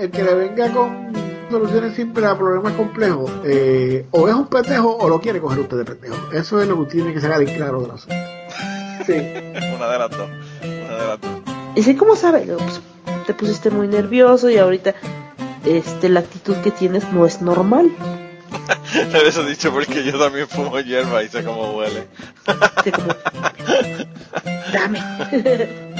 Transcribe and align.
el 0.00 0.10
que 0.10 0.22
le 0.22 0.34
venga 0.34 0.72
con 0.72 1.12
soluciones 1.50 1.94
simples 1.94 2.26
a 2.26 2.36
problemas 2.36 2.74
complejos, 2.74 3.30
eh, 3.44 4.06
o 4.10 4.28
es 4.28 4.34
un 4.34 4.46
pendejo 4.46 4.96
o 4.96 5.08
lo 5.08 5.20
quiere 5.20 5.40
coger 5.40 5.60
usted 5.60 5.78
de 5.78 5.84
pendejo. 5.84 6.32
Eso 6.32 6.60
es 6.60 6.68
lo 6.68 6.84
que 6.84 6.92
tiene 6.92 7.12
que 7.12 7.20
sacar 7.20 7.40
bien 7.40 7.56
claro 7.56 7.80
de 7.80 7.88
la 7.88 7.94
asunto. 7.94 8.16
Sí. 9.06 9.12
Una 9.76 9.88
de 9.88 9.98
las 9.98 10.10
dos. 10.10 10.28
Una 10.62 10.96
de 10.96 11.06
las 11.06 11.20
dos. 11.20 11.30
Y 11.74 11.82
sí, 11.82 11.96
¿cómo 11.96 12.16
sabe? 12.16 12.40
Pues, 12.40 12.80
te 13.26 13.34
pusiste 13.34 13.70
muy 13.70 13.88
nervioso 13.88 14.50
y 14.50 14.58
ahorita 14.58 14.94
este, 15.64 16.08
la 16.08 16.20
actitud 16.20 16.56
que 16.56 16.70
tienes 16.70 17.10
no 17.12 17.26
es 17.26 17.40
normal. 17.42 17.90
Te 19.12 19.28
eso 19.28 19.44
dicho 19.44 19.72
porque 19.72 20.02
yo 20.02 20.18
también 20.18 20.48
fumo 20.48 20.78
hierba 20.80 21.22
y 21.22 21.28
sé 21.28 21.44
cómo 21.44 21.76
huele. 21.76 22.08
Sí, 22.84 22.90
como, 22.90 23.08
Dame. 24.72 25.97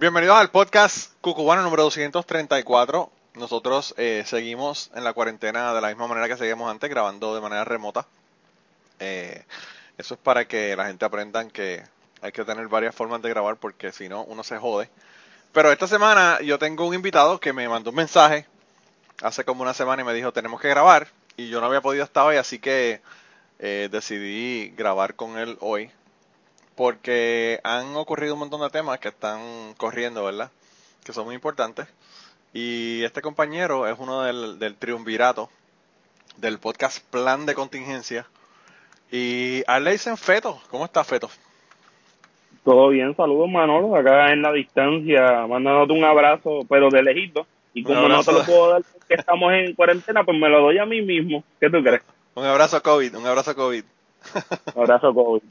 Bienvenidos 0.00 0.38
al 0.38 0.50
podcast 0.50 1.12
Cucubano 1.20 1.60
número 1.60 1.82
234. 1.82 3.12
Nosotros 3.34 3.94
eh, 3.98 4.22
seguimos 4.24 4.90
en 4.94 5.04
la 5.04 5.12
cuarentena 5.12 5.74
de 5.74 5.80
la 5.82 5.88
misma 5.88 6.06
manera 6.06 6.26
que 6.26 6.38
seguimos 6.38 6.70
antes, 6.70 6.88
grabando 6.88 7.34
de 7.34 7.42
manera 7.42 7.66
remota. 7.66 8.06
Eh, 8.98 9.44
eso 9.98 10.14
es 10.14 10.20
para 10.20 10.48
que 10.48 10.74
la 10.74 10.86
gente 10.86 11.04
aprenda 11.04 11.46
que 11.48 11.82
hay 12.22 12.32
que 12.32 12.46
tener 12.46 12.66
varias 12.68 12.94
formas 12.94 13.20
de 13.20 13.28
grabar 13.28 13.56
porque 13.56 13.92
si 13.92 14.08
no, 14.08 14.24
uno 14.24 14.42
se 14.42 14.56
jode. 14.56 14.88
Pero 15.52 15.70
esta 15.70 15.86
semana 15.86 16.40
yo 16.40 16.58
tengo 16.58 16.86
un 16.86 16.94
invitado 16.94 17.38
que 17.38 17.52
me 17.52 17.68
mandó 17.68 17.90
un 17.90 17.96
mensaje 17.96 18.46
hace 19.20 19.44
como 19.44 19.60
una 19.60 19.74
semana 19.74 20.00
y 20.00 20.06
me 20.06 20.14
dijo 20.14 20.32
tenemos 20.32 20.62
que 20.62 20.70
grabar 20.70 21.08
y 21.36 21.50
yo 21.50 21.60
no 21.60 21.66
había 21.66 21.82
podido 21.82 22.04
estar 22.04 22.24
hoy, 22.24 22.36
así 22.36 22.58
que 22.58 23.02
eh, 23.58 23.90
decidí 23.92 24.70
grabar 24.70 25.14
con 25.14 25.36
él 25.36 25.58
hoy 25.60 25.90
porque 26.80 27.60
han 27.62 27.94
ocurrido 27.94 28.32
un 28.32 28.40
montón 28.40 28.62
de 28.62 28.70
temas 28.70 28.98
que 29.00 29.08
están 29.08 29.74
corriendo, 29.76 30.24
¿verdad? 30.24 30.50
Que 31.04 31.12
son 31.12 31.26
muy 31.26 31.34
importantes. 31.34 31.86
Y 32.54 33.02
este 33.04 33.20
compañero 33.20 33.86
es 33.86 33.98
uno 33.98 34.22
del, 34.22 34.58
del 34.58 34.76
triunvirato 34.76 35.50
del 36.38 36.58
podcast 36.58 37.04
Plan 37.10 37.44
de 37.44 37.52
Contingencia. 37.52 38.24
Y 39.12 39.62
a 39.66 39.76
él 39.76 39.84
le 39.84 39.92
dicen 39.92 40.16
Feto. 40.16 40.58
¿Cómo 40.70 40.86
está 40.86 41.04
Feto? 41.04 41.28
Todo 42.64 42.88
bien, 42.88 43.14
saludos 43.14 43.50
Manolo, 43.50 43.94
acá 43.94 44.32
en 44.32 44.40
la 44.40 44.50
distancia, 44.50 45.46
mandándote 45.46 45.92
un 45.92 46.04
abrazo, 46.04 46.60
pero 46.66 46.88
de 46.88 47.02
lejito. 47.02 47.46
Y 47.74 47.82
como 47.82 48.08
no 48.08 48.24
te 48.24 48.32
lo 48.32 48.42
puedo 48.44 48.70
dar 48.70 48.82
porque 48.90 49.16
estamos 49.16 49.52
en 49.52 49.74
cuarentena, 49.74 50.24
pues 50.24 50.38
me 50.38 50.48
lo 50.48 50.62
doy 50.62 50.78
a 50.78 50.86
mí 50.86 51.02
mismo. 51.02 51.44
¿Qué 51.60 51.68
tú 51.68 51.82
crees? 51.82 52.00
Un 52.34 52.46
abrazo 52.46 52.82
COVID, 52.82 53.16
un 53.16 53.26
abrazo 53.26 53.54
COVID. 53.54 53.84
Un 54.74 54.82
abrazo, 54.82 55.12
COVID. 55.12 55.42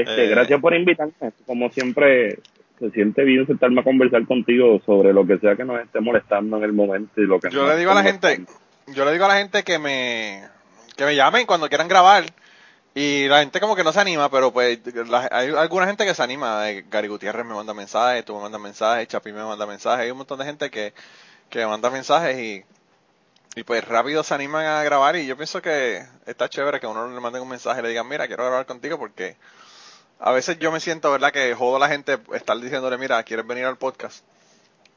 Este, 0.00 0.24
Eh. 0.26 0.28
Gracias 0.28 0.60
por 0.60 0.74
invitarme. 0.74 1.12
Como 1.46 1.70
siempre, 1.70 2.38
se 2.78 2.90
siente 2.90 3.24
bien 3.24 3.46
sentarme 3.46 3.80
a 3.80 3.84
conversar 3.84 4.26
contigo 4.26 4.80
sobre 4.84 5.12
lo 5.14 5.26
que 5.26 5.38
sea 5.38 5.56
que 5.56 5.64
nos 5.64 5.80
esté 5.80 6.00
molestando 6.00 6.58
en 6.58 6.64
el 6.64 6.72
momento 6.74 7.20
y 7.22 7.26
lo 7.26 7.40
que 7.40 7.48
Yo 7.50 7.66
le 7.66 7.76
digo 7.78 7.92
a 7.92 7.94
la 7.94 8.02
gente, 8.02 8.44
yo 8.88 9.04
le 9.06 9.12
digo 9.12 9.24
a 9.24 9.28
la 9.28 9.38
gente 9.38 9.62
que 9.64 9.78
me, 9.78 10.42
que 10.96 11.04
me 11.06 11.16
llamen 11.16 11.46
cuando 11.46 11.68
quieran 11.68 11.88
grabar. 11.88 12.24
Y 12.94 13.26
la 13.28 13.40
gente 13.40 13.58
como 13.60 13.76
que 13.76 13.84
no 13.84 13.92
se 13.92 14.00
anima, 14.00 14.30
pero 14.30 14.52
pues 14.52 14.80
la- 15.08 15.28
hay 15.30 15.48
alguna 15.50 15.86
gente 15.86 16.04
que 16.04 16.14
se 16.14 16.22
anima. 16.22 16.70
Eh, 16.70 16.84
Gary 16.90 17.08
Gutiérrez 17.08 17.44
me 17.46 17.54
manda 17.54 17.72
mensajes, 17.74 18.24
tú 18.24 18.34
me 18.36 18.42
mandas 18.42 18.60
mensajes, 18.60 19.08
Chapi 19.08 19.32
me 19.32 19.44
manda 19.44 19.66
mensajes. 19.66 20.04
Hay 20.04 20.10
un 20.10 20.18
montón 20.18 20.38
de 20.38 20.44
gente 20.46 20.70
que, 20.70 20.92
que 21.50 21.58
me 21.60 21.66
manda 21.66 21.90
mensajes 21.90 22.38
y, 22.38 22.64
y 23.58 23.62
pues 23.64 23.82
rápido 23.86 24.22
se 24.22 24.34
animan 24.34 24.64
a 24.66 24.82
grabar. 24.82 25.16
Y 25.16 25.26
yo 25.26 25.36
pienso 25.36 25.60
que 25.62 26.02
está 26.26 26.48
chévere 26.48 26.80
que 26.80 26.86
uno 26.86 27.08
le 27.08 27.20
mande 27.20 27.38
un 27.40 27.48
mensaje 27.48 27.80
y 27.80 27.82
le 27.82 27.88
digan, 27.90 28.08
mira, 28.08 28.26
quiero 28.26 28.44
grabar 28.46 28.64
contigo 28.66 28.98
porque 28.98 29.36
a 30.18 30.32
veces 30.32 30.58
yo 30.58 30.72
me 30.72 30.80
siento, 30.80 31.10
¿verdad? 31.10 31.32
Que 31.32 31.54
jodo 31.54 31.76
a 31.76 31.80
la 31.80 31.88
gente 31.88 32.18
estar 32.34 32.58
diciéndole, 32.58 32.98
mira, 32.98 33.22
¿quieres 33.22 33.46
venir 33.46 33.64
al 33.64 33.76
podcast? 33.76 34.24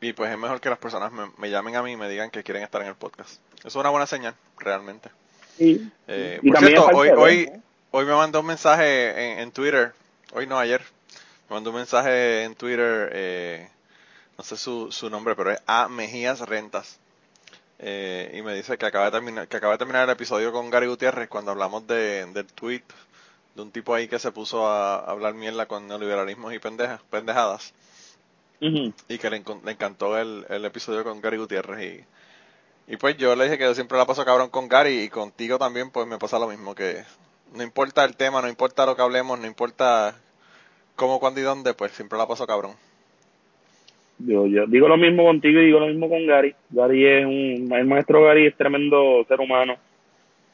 Y 0.02 0.14
pues 0.14 0.32
es 0.32 0.38
mejor 0.38 0.62
que 0.62 0.70
las 0.70 0.80
personas 0.80 1.12
me, 1.12 1.30
me 1.38 1.50
llamen 1.50 1.76
a 1.76 1.84
mí 1.84 1.92
y 1.92 1.98
me 1.98 2.10
digan 2.10 2.30
que 2.32 2.44
quieren 2.44 2.64
estar 2.64 2.82
en 2.82 2.88
el 2.88 2.96
podcast. 2.96 3.40
Eso 3.60 3.68
es 3.68 3.76
una 3.76 3.90
buena 3.90 4.08
señal, 4.08 4.34
realmente. 4.58 5.10
Sí. 5.58 5.92
Eh, 6.08 6.40
Y 6.42 6.52
por 6.52 6.60
cierto, 6.60 6.86
hoy, 6.94 7.08
de, 7.10 7.16
hoy, 7.16 7.52
hoy 7.92 8.06
me 8.06 8.14
mandó 8.14 8.40
un 8.40 8.46
mensaje 8.46 9.34
en, 9.34 9.40
en 9.40 9.52
Twitter, 9.52 9.94
hoy 10.34 10.48
no, 10.48 10.58
ayer, 10.58 10.82
me 11.50 11.56
mandó 11.56 11.72
un 11.72 11.76
mensaje 11.78 12.44
en 12.44 12.56
Twitter, 12.56 13.10
eh, 13.14 13.70
no 14.38 14.44
sé 14.46 14.56
su, 14.56 14.90
su 14.92 15.10
nombre, 15.10 15.36
pero 15.36 15.52
es 15.52 15.60
A 15.68 15.90
Mejías 15.90 16.40
Rentas. 16.42 16.98
Eh, 17.82 18.32
y 18.38 18.42
me 18.42 18.54
dice 18.54 18.78
que 18.78 18.86
acaba 18.86 19.06
de 19.06 19.12
terminar, 19.12 19.48
que 19.48 19.58
acaba 19.58 19.74
de 19.74 19.78
terminar 19.80 20.04
el 20.04 20.10
episodio 20.10 20.52
con 20.52 20.70
Gary 20.70 20.88
Gutiérrez 20.88 21.30
cuando 21.30 21.52
hablamos 21.52 21.88
de, 21.88 22.26
del 22.26 22.46
tweet 22.46 22.84
de 23.56 23.62
un 23.62 23.72
tipo 23.72 23.94
ahí 23.94 24.08
que 24.08 24.20
se 24.20 24.32
puso 24.32 24.68
a 24.68 24.98
hablar 25.00 25.34
mierda 25.34 25.66
con 25.66 25.88
neoliberalismos 25.88 26.54
y 26.54 26.60
pendejas, 26.60 27.02
pendejadas 27.10 27.74
y 28.62 29.18
que 29.18 29.30
le, 29.30 29.42
le 29.64 29.72
encantó 29.72 30.18
el, 30.18 30.46
el 30.50 30.66
episodio 30.66 31.04
con 31.04 31.22
Gary 31.22 31.38
Gutiérrez 31.38 32.06
y, 32.88 32.94
y 32.94 32.98
pues 32.98 33.18
yo 33.18 33.36
le 33.36 33.46
dije 33.46 33.58
que 33.58 33.64
yo 33.64 33.74
siempre 33.74 33.98
la 33.98 34.06
paso 34.06 34.26
cabrón 34.26 34.50
con 34.50 34.68
Gary 34.68 35.04
y 35.04 35.10
contigo 35.10 35.58
también 35.58 35.92
pues 35.92 36.08
me 36.08 36.18
pasa 36.18 36.40
lo 36.40 36.48
mismo 36.48 36.76
que 36.76 37.04
no 37.56 37.64
importa 37.64 38.06
el 38.06 38.16
tema, 38.16 38.42
no 38.42 38.50
importa 38.50 38.86
lo 38.86 38.96
que 38.96 39.02
hablemos, 39.02 39.40
no 39.40 39.48
importa 39.48 40.16
cómo, 40.96 41.20
cuándo 41.20 41.40
y 41.40 41.44
dónde, 41.44 41.74
pues 41.74 41.92
siempre 41.94 42.18
la 42.18 42.28
paso 42.28 42.46
cabrón. 42.46 42.74
Yo, 44.20 44.48
yo 44.48 44.66
digo 44.68 44.88
lo 44.88 44.98
mismo 44.98 45.24
contigo 45.24 45.62
y 45.62 45.66
digo 45.68 45.80
lo 45.80 45.88
mismo 45.88 46.10
con 46.10 46.26
Gary. 46.28 46.54
Gary 46.70 47.06
es 47.06 47.26
un, 47.26 47.70
el 47.72 47.86
maestro 47.86 48.24
Gary 48.24 48.48
es 48.48 48.56
tremendo 48.56 49.24
ser 49.28 49.40
humano. 49.40 49.78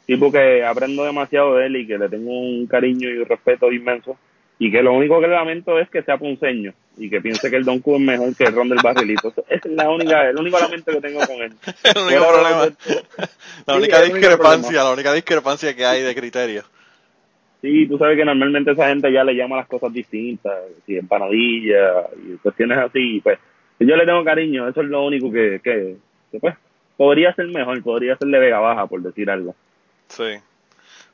Tipo 0.05 0.31
que 0.31 0.63
aprendo 0.63 1.03
demasiado 1.03 1.55
de 1.55 1.65
él 1.67 1.75
y 1.77 1.87
que 1.87 1.97
le 1.97 2.09
tengo 2.09 2.31
un 2.39 2.67
cariño 2.67 3.09
y 3.09 3.17
un 3.17 3.25
respeto 3.25 3.71
inmenso. 3.71 4.17
Y 4.57 4.71
que 4.71 4.81
lo 4.81 4.93
único 4.93 5.19
que 5.19 5.27
le 5.27 5.33
lamento 5.33 5.77
es 5.79 5.89
que 5.89 6.01
sea 6.03 6.17
punceño 6.17 6.73
y 6.97 7.09
que 7.09 7.19
piense 7.19 7.49
que 7.49 7.57
el 7.57 7.65
Don 7.65 7.79
Q 7.79 7.95
es 7.95 8.01
mejor 8.01 8.35
que 8.37 8.45
el 8.45 8.53
Ron 8.55 8.69
del 8.69 8.79
Barrilito. 8.81 9.33
Esa 9.49 9.67
es 9.67 9.75
la 9.75 9.89
única, 9.89 10.29
el 10.29 10.37
único 10.37 10.57
lamento 10.59 10.91
que 10.93 11.01
tengo 11.01 11.19
con 11.21 11.41
él. 11.41 11.51
El 11.83 12.01
único 12.03 12.23
Fuera 12.23 12.31
problema, 12.31 12.75
la 13.67 13.73
Sí, 13.73 13.79
única 13.79 14.01
discrepancia, 14.03 14.61
problema. 14.69 14.83
la 14.85 14.93
única 14.93 15.13
discrepancia 15.13 15.75
que 15.75 15.85
hay 15.85 16.03
de 16.03 16.15
criterio. 16.15 16.63
Sí, 17.61 17.87
tú 17.87 17.97
sabes 17.97 18.15
que 18.17 18.23
normalmente 18.23 18.71
esa 18.71 18.87
gente 18.87 19.11
ya 19.11 19.23
le 19.23 19.33
llama 19.35 19.57
las 19.57 19.67
cosas 19.67 19.91
distintas, 19.91 20.53
si 20.85 20.95
empanadilla 20.97 22.07
y 22.25 22.37
cuestiones 22.37 22.77
así, 22.77 23.17
y 23.17 23.21
pues 23.21 23.39
yo 23.79 23.95
le 23.95 24.05
tengo 24.05 24.23
cariño, 24.23 24.67
eso 24.69 24.81
es 24.81 24.87
lo 24.87 25.03
único 25.05 25.31
que, 25.31 25.59
que, 25.63 25.95
que, 26.31 26.39
pues 26.39 26.55
podría 26.95 27.33
ser 27.33 27.47
mejor, 27.47 27.81
podría 27.83 28.15
ser 28.17 28.27
de 28.29 28.39
Vega 28.39 28.59
Baja, 28.59 28.85
por 28.87 29.01
decir 29.01 29.29
algo. 29.29 29.55
Sí. 30.09 30.39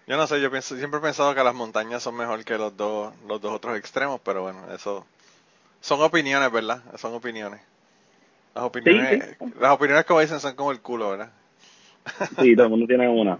Yo 0.08 0.18
no 0.18 0.28
sé, 0.28 0.42
yo 0.42 0.52
pienso, 0.52 0.76
siempre 0.78 1.00
he 1.00 1.04
pensado 1.04 1.34
que 1.36 1.44
las 1.44 1.54
montañas 1.56 2.04
son 2.04 2.16
mejor 2.16 2.44
que 2.44 2.58
los 2.58 2.76
dos, 2.76 3.14
los 3.28 3.42
dos 3.42 3.54
otros 3.54 3.78
extremos, 3.78 4.20
pero 4.24 4.44
bueno, 4.44 4.74
eso 4.74 5.06
son 5.82 6.02
opiniones, 6.02 6.52
¿verdad? 6.52 6.82
Son 6.98 7.14
opiniones. 7.16 7.62
Las 8.56 8.66
opiniones, 8.66 9.38
sí. 9.40 9.46
las 9.60 9.72
opiniones 9.74 10.06
como 10.06 10.20
dicen 10.22 10.40
son 10.40 10.56
como 10.56 10.72
el 10.72 10.82
culo, 10.82 11.12
¿verdad? 11.12 11.32
Sí, 12.40 12.56
todo 12.56 12.66
el 12.66 12.72
mundo 12.72 12.88
tiene 12.88 13.08
una. 13.10 13.40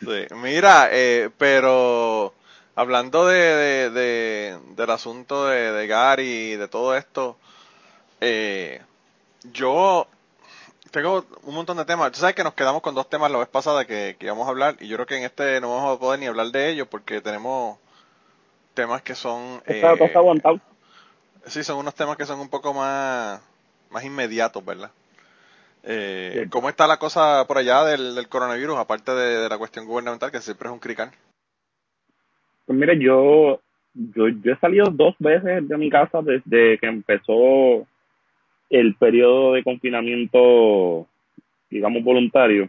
Sí. 0.00 0.26
Mira, 0.36 0.88
eh, 0.92 1.30
pero 1.38 2.34
hablando 2.74 3.26
de, 3.26 3.36
de, 3.38 3.90
de- 3.90 4.58
del 4.76 4.90
asunto 4.90 5.46
de, 5.46 5.72
de 5.72 5.86
Gary 5.86 6.52
y 6.52 6.56
de 6.56 6.68
todo 6.68 6.96
esto, 6.96 7.36
eh, 8.20 8.82
yo 9.52 10.06
tengo 10.90 11.24
un 11.44 11.54
montón 11.54 11.76
de 11.76 11.84
temas. 11.84 12.12
Tú 12.12 12.20
sabes 12.20 12.34
que 12.34 12.44
nos 12.44 12.54
quedamos 12.54 12.82
con 12.82 12.94
dos 12.94 13.08
temas 13.08 13.30
la 13.30 13.38
vez 13.38 13.48
pasada 13.48 13.84
que, 13.84 14.16
que 14.18 14.26
íbamos 14.26 14.46
a 14.46 14.50
hablar 14.50 14.76
y 14.80 14.88
yo 14.88 14.96
creo 14.96 15.06
que 15.06 15.16
en 15.16 15.24
este 15.24 15.60
no 15.60 15.74
vamos 15.74 15.96
a 15.96 16.00
poder 16.00 16.20
ni 16.20 16.26
hablar 16.26 16.48
de 16.48 16.70
ellos 16.70 16.88
porque 16.88 17.20
tenemos 17.20 17.78
temas 18.74 19.02
que 19.02 19.14
son... 19.14 19.62
Está, 19.66 19.92
eh, 19.92 19.98
está 20.00 20.18
aguantado. 20.18 20.60
Sí, 21.46 21.62
son 21.64 21.78
unos 21.78 21.94
temas 21.94 22.16
que 22.16 22.26
son 22.26 22.40
un 22.40 22.48
poco 22.48 22.74
más, 22.74 23.40
más 23.90 24.04
inmediatos, 24.04 24.64
¿verdad? 24.64 24.90
Eh. 25.82 26.46
¿Cómo 26.50 26.68
está 26.68 26.86
la 26.86 26.98
cosa 26.98 27.44
por 27.46 27.56
allá 27.56 27.84
del, 27.84 28.14
del 28.14 28.28
coronavirus, 28.28 28.76
aparte 28.76 29.12
de, 29.12 29.38
de 29.38 29.48
la 29.48 29.58
cuestión 29.58 29.86
gubernamental, 29.86 30.30
que 30.30 30.40
siempre 30.40 30.68
es 30.68 30.72
un 30.72 30.78
crical? 30.78 31.10
Pues 32.66 32.78
mire, 32.78 32.98
yo, 32.98 33.60
yo, 33.94 34.28
yo 34.28 34.52
he 34.52 34.58
salido 34.58 34.86
dos 34.90 35.14
veces 35.18 35.66
de 35.66 35.76
mi 35.78 35.90
casa 35.90 36.20
desde 36.22 36.78
que 36.78 36.86
empezó 36.86 37.86
el 38.70 38.94
periodo 38.94 39.52
de 39.54 39.64
confinamiento, 39.64 41.06
digamos, 41.68 42.02
voluntario. 42.02 42.68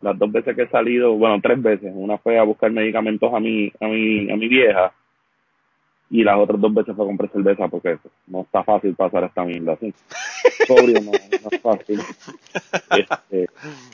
Las 0.00 0.18
dos 0.18 0.30
veces 0.30 0.54
que 0.54 0.62
he 0.62 0.68
salido, 0.68 1.12
bueno, 1.14 1.40
tres 1.42 1.60
veces. 1.60 1.90
Una 1.94 2.18
fue 2.18 2.38
a 2.38 2.42
buscar 2.44 2.70
medicamentos 2.70 3.32
a 3.32 3.40
mi, 3.40 3.72
a 3.80 3.86
mi, 3.86 4.30
a 4.30 4.36
mi 4.36 4.48
vieja. 4.48 4.92
Y 6.10 6.22
las 6.24 6.38
otras 6.38 6.60
dos 6.60 6.72
veces 6.72 6.94
fue 6.96 7.04
a 7.04 7.08
comprar 7.08 7.30
cerveza 7.30 7.68
porque 7.68 7.98
no 8.28 8.42
está 8.42 8.62
fácil 8.64 8.94
pasar 8.94 9.24
esta 9.24 9.44
mierda 9.44 9.74
así. 9.74 9.92
Sobrio 10.66 11.00
no, 11.02 11.12
no 11.12 11.48
es 11.50 11.60
fácil. 11.60 12.00
Este, 12.90 13.48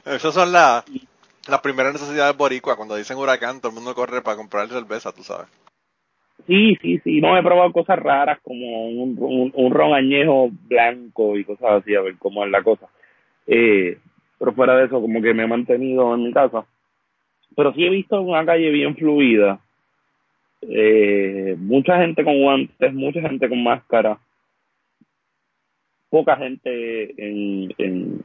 Esas 0.05 0.35
son 0.35 0.53
la- 0.53 0.85
las 1.49 1.61
primeras 1.61 1.93
necesidades 1.95 2.37
boricua. 2.37 2.77
Cuando 2.77 2.97
dicen 2.97 3.17
huracán, 3.19 3.61
todo 3.61 3.71
el 3.71 3.75
mundo 3.75 3.95
corre 3.95 4.23
para 4.23 4.37
comprar 4.37 4.69
cerveza, 4.69 5.13
tú 5.13 5.23
sabes. 5.23 5.49
Sí, 6.47 6.77
sí, 6.83 6.99
sí. 7.05 7.21
No, 7.21 7.37
he 7.37 7.43
probado 7.43 7.73
cosas 7.73 7.99
raras 7.99 8.39
como 8.43 8.89
un, 8.89 9.17
un, 9.19 9.53
un 9.55 9.73
ron 9.73 9.95
añejo 9.95 10.51
blanco 10.69 11.37
y 11.39 11.45
cosas 11.45 11.83
así, 11.83 11.95
a 11.95 12.03
ver 12.03 12.17
cómo 12.19 12.45
es 12.45 12.51
la 12.51 12.63
cosa. 12.63 12.89
Eh, 13.47 13.99
pero 14.39 14.53
fuera 14.53 14.77
de 14.77 14.87
eso, 14.87 15.01
como 15.01 15.23
que 15.23 15.35
me 15.35 15.45
he 15.45 15.47
mantenido 15.47 16.15
en 16.15 16.25
mi 16.25 16.33
casa. 16.33 16.67
Pero 17.57 17.73
sí 17.75 17.85
he 17.85 17.91
visto 17.91 18.21
una 18.21 18.45
calle 18.45 18.71
bien 18.71 18.97
fluida. 18.97 19.61
Eh, 20.63 21.57
mucha 21.59 21.99
gente 22.01 22.25
con 22.25 22.41
guantes, 22.41 22.93
mucha 22.95 23.21
gente 23.23 23.49
con 23.49 23.63
máscara. 23.63 24.19
poca 26.11 26.37
gente 26.37 27.11
en, 27.19 27.75
en, 27.79 28.21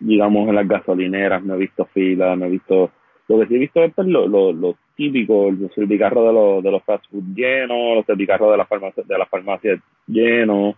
digamos, 0.00 0.48
en 0.48 0.56
las 0.56 0.68
gasolineras, 0.68 1.44
no 1.44 1.54
he 1.54 1.58
visto 1.58 1.84
filas, 1.86 2.36
no 2.36 2.46
he 2.46 2.50
visto, 2.50 2.90
lo 3.28 3.40
que 3.40 3.46
sí 3.46 3.54
he 3.54 3.58
visto 3.58 3.82
es 3.84 3.94
pues, 3.94 4.08
lo, 4.08 4.26
lo, 4.26 4.52
lo 4.52 4.76
típico, 4.96 5.48
el 5.48 5.70
servicarro 5.74 6.26
de 6.26 6.32
los, 6.32 6.62
de 6.62 6.70
los 6.70 6.82
fast 6.84 7.04
food 7.10 7.34
llenos, 7.34 7.96
los 7.96 8.06
servicarros 8.06 8.50
de 8.50 8.56
las 8.56 8.68
farmacias, 8.68 9.06
de 9.06 9.18
las 9.18 9.28
farmacias 9.28 9.80
llenos, 10.06 10.76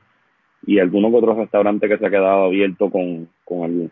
y 0.67 0.79
algunos 0.79 1.15
otros 1.15 1.37
restaurantes 1.37 1.89
que 1.89 1.99
se 1.99 2.07
ha 2.07 2.11
quedado 2.11 2.47
abierto 2.47 2.91
con, 2.91 3.29
con 3.45 3.65
algún 3.65 3.91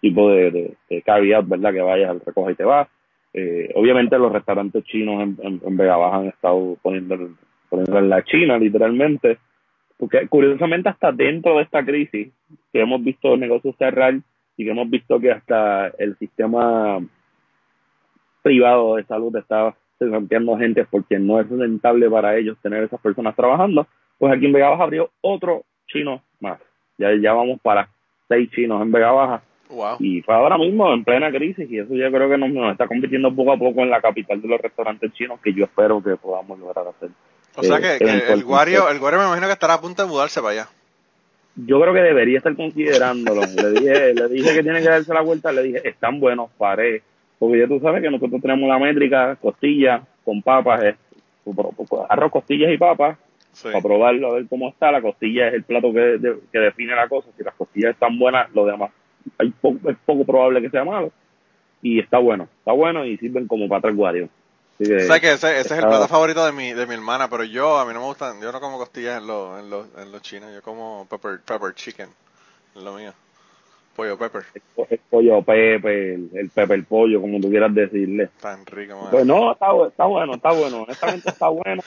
tipo 0.00 0.30
de, 0.30 0.50
de, 0.50 1.02
¿verdad? 1.44 1.72
Que 1.72 1.80
vayas 1.80 2.10
al 2.10 2.20
recoge 2.20 2.52
y 2.52 2.56
te 2.56 2.64
vas. 2.64 2.88
Eh, 3.32 3.70
obviamente 3.74 4.18
los 4.18 4.32
restaurantes 4.32 4.84
chinos 4.84 5.22
en, 5.22 5.36
en, 5.42 5.60
en 5.64 5.76
Vega 5.76 5.96
Baja 5.96 6.16
han 6.16 6.26
estado 6.26 6.76
poniendo, 6.82 7.16
poniendo 7.68 7.98
en 7.98 8.08
la 8.08 8.24
China, 8.24 8.58
literalmente, 8.58 9.38
porque 9.96 10.26
curiosamente 10.28 10.88
hasta 10.88 11.12
dentro 11.12 11.56
de 11.56 11.62
esta 11.62 11.84
crisis, 11.84 12.28
que 12.72 12.80
hemos 12.80 13.02
visto 13.02 13.36
negocios 13.36 13.76
cerrar 13.78 14.14
y 14.56 14.64
que 14.64 14.70
hemos 14.70 14.90
visto 14.90 15.20
que 15.20 15.30
hasta 15.30 15.88
el 15.98 16.16
sistema 16.18 17.00
privado 18.42 18.96
de 18.96 19.04
salud 19.04 19.34
está 19.36 19.74
planteando 19.98 20.56
gente 20.56 20.84
porque 20.90 21.18
no 21.18 21.40
es 21.40 21.48
rentable 21.48 22.08
para 22.08 22.36
ellos 22.36 22.56
tener 22.62 22.82
esas 22.84 23.00
personas 23.00 23.36
trabajando, 23.36 23.86
pues 24.18 24.32
aquí 24.32 24.46
en 24.46 24.52
Vega 24.52 24.70
Baja 24.70 24.84
abrió 24.84 25.10
otro 25.20 25.64
chino 25.86 26.22
más. 26.40 26.58
Ya, 26.98 27.08
ya 27.20 27.32
vamos 27.32 27.60
para 27.62 27.88
seis 28.28 28.50
chinos 28.50 28.80
en 28.82 28.92
Vega 28.92 29.12
Baja. 29.12 29.42
Wow. 29.68 29.96
Y 30.00 30.20
fue 30.22 30.34
ahora 30.34 30.58
mismo 30.58 30.92
en 30.92 31.04
plena 31.04 31.30
crisis 31.30 31.70
y 31.70 31.78
eso 31.78 31.94
yo 31.94 32.10
creo 32.10 32.28
que 32.28 32.38
nos, 32.38 32.50
nos 32.50 32.72
está 32.72 32.88
convirtiendo 32.88 33.34
poco 33.34 33.52
a 33.52 33.56
poco 33.56 33.82
en 33.82 33.90
la 33.90 34.00
capital 34.00 34.42
de 34.42 34.48
los 34.48 34.60
restaurantes 34.60 35.12
chinos 35.12 35.38
que 35.40 35.52
yo 35.52 35.64
espero 35.64 36.02
que 36.02 36.16
podamos 36.16 36.58
lograr 36.58 36.86
hacer. 36.88 37.10
O 37.56 37.62
sea 37.62 37.78
Eh, 37.78 37.98
que, 37.98 38.04
que 38.04 38.32
el. 38.32 38.44
Wario, 38.44 38.88
el 38.88 39.00
Wario 39.00 39.20
me 39.20 39.26
imagino 39.26 39.46
que 39.46 39.52
estará 39.52 39.74
a 39.74 39.80
punto 39.80 40.02
de 40.02 40.08
mudarse 40.08 40.40
para 40.40 40.52
allá. 40.52 40.68
Yo 41.56 41.80
creo 41.80 41.92
que 41.92 42.00
debería 42.00 42.38
estar 42.38 42.54
considerándolo. 42.56 43.42
le 43.42 43.80
dije, 43.80 44.14
le 44.14 44.28
dije 44.28 44.54
que 44.54 44.62
tiene 44.62 44.80
que 44.80 44.88
darse 44.88 45.12
la 45.12 45.20
vuelta, 45.20 45.52
le 45.52 45.62
dije, 45.62 45.88
están 45.88 46.20
buenos, 46.20 46.50
paré. 46.56 47.02
Porque 47.40 47.58
ya 47.58 47.66
tú 47.66 47.80
sabes 47.80 48.00
que 48.02 48.10
nosotros 48.10 48.40
tenemos 48.40 48.68
la 48.68 48.78
métrica, 48.78 49.34
costillas 49.36 50.02
con 50.24 50.40
papas, 50.42 50.84
es, 50.84 50.94
arroz, 52.08 52.30
costillas 52.30 52.70
y 52.72 52.78
papas, 52.78 53.18
Sí. 53.52 53.64
para 53.72 53.82
probarlo, 53.82 54.30
a 54.30 54.34
ver 54.34 54.46
cómo 54.48 54.68
está. 54.68 54.92
La 54.92 55.02
costilla 55.02 55.48
es 55.48 55.54
el 55.54 55.64
plato 55.64 55.92
que, 55.92 55.98
de- 55.98 56.38
que 56.52 56.58
define 56.60 56.94
la 56.94 57.08
cosa. 57.08 57.28
Si 57.36 57.42
las 57.42 57.54
costillas 57.56 57.94
están 57.94 58.16
buenas, 58.18 58.48
lo 58.54 58.64
demás 58.64 58.92
hay 59.38 59.50
poco, 59.50 59.90
es 59.90 59.96
poco 60.06 60.24
probable 60.24 60.62
que 60.62 60.70
sea 60.70 60.84
malo. 60.84 61.10
Y 61.82 61.98
está 61.98 62.18
bueno, 62.18 62.46
está 62.58 62.72
bueno 62.72 63.04
y 63.04 63.16
sirven 63.16 63.48
como 63.48 63.68
para 63.68 63.80
tres 63.82 63.96
guarios. 63.96 64.30
Que, 64.78 64.96
O 64.96 65.00
sea 65.00 65.18
que 65.20 65.32
ese, 65.32 65.58
ese 65.60 65.74
es 65.74 65.78
el 65.82 65.88
plato 65.88 66.06
favorito 66.08 66.44
de 66.46 66.52
mi, 66.52 66.72
de 66.72 66.86
mi 66.86 66.94
hermana, 66.94 67.28
pero 67.28 67.42
yo, 67.44 67.78
a 67.78 67.84
mí 67.86 67.92
no 67.92 68.00
me 68.00 68.06
gustan, 68.06 68.40
yo 68.40 68.52
no 68.52 68.60
como 68.60 68.78
costillas 68.78 69.20
en 69.20 69.26
los, 69.26 69.60
en 69.60 69.68
los, 69.70 69.86
en 69.98 70.12
los 70.12 70.22
chinos, 70.22 70.50
yo 70.54 70.62
como 70.62 71.06
pepper, 71.10 71.40
pepper 71.44 71.74
chicken, 71.74 72.08
es 72.76 72.82
lo 72.82 72.94
mío. 72.94 73.12
Pollo 74.00 74.16
pepper, 74.18 74.42
el, 74.54 74.86
el 74.90 75.00
pollo 75.10 75.42
pepe, 75.42 76.14
el, 76.14 76.50
pepper 76.54 76.84
pollo, 76.84 77.20
como 77.20 77.38
tú 77.40 77.50
quieras 77.50 77.74
decirle. 77.74 78.30
tan 78.40 78.64
rico, 78.64 78.94
man. 78.98 79.10
Pues 79.10 79.26
no, 79.26 79.52
está, 79.52 79.66
bu- 79.72 79.88
está 79.88 80.04
bueno, 80.06 80.34
está 80.34 80.52
bueno. 80.52 80.82
Honestamente 80.82 81.28
está 81.28 81.48
bueno. 81.48 81.82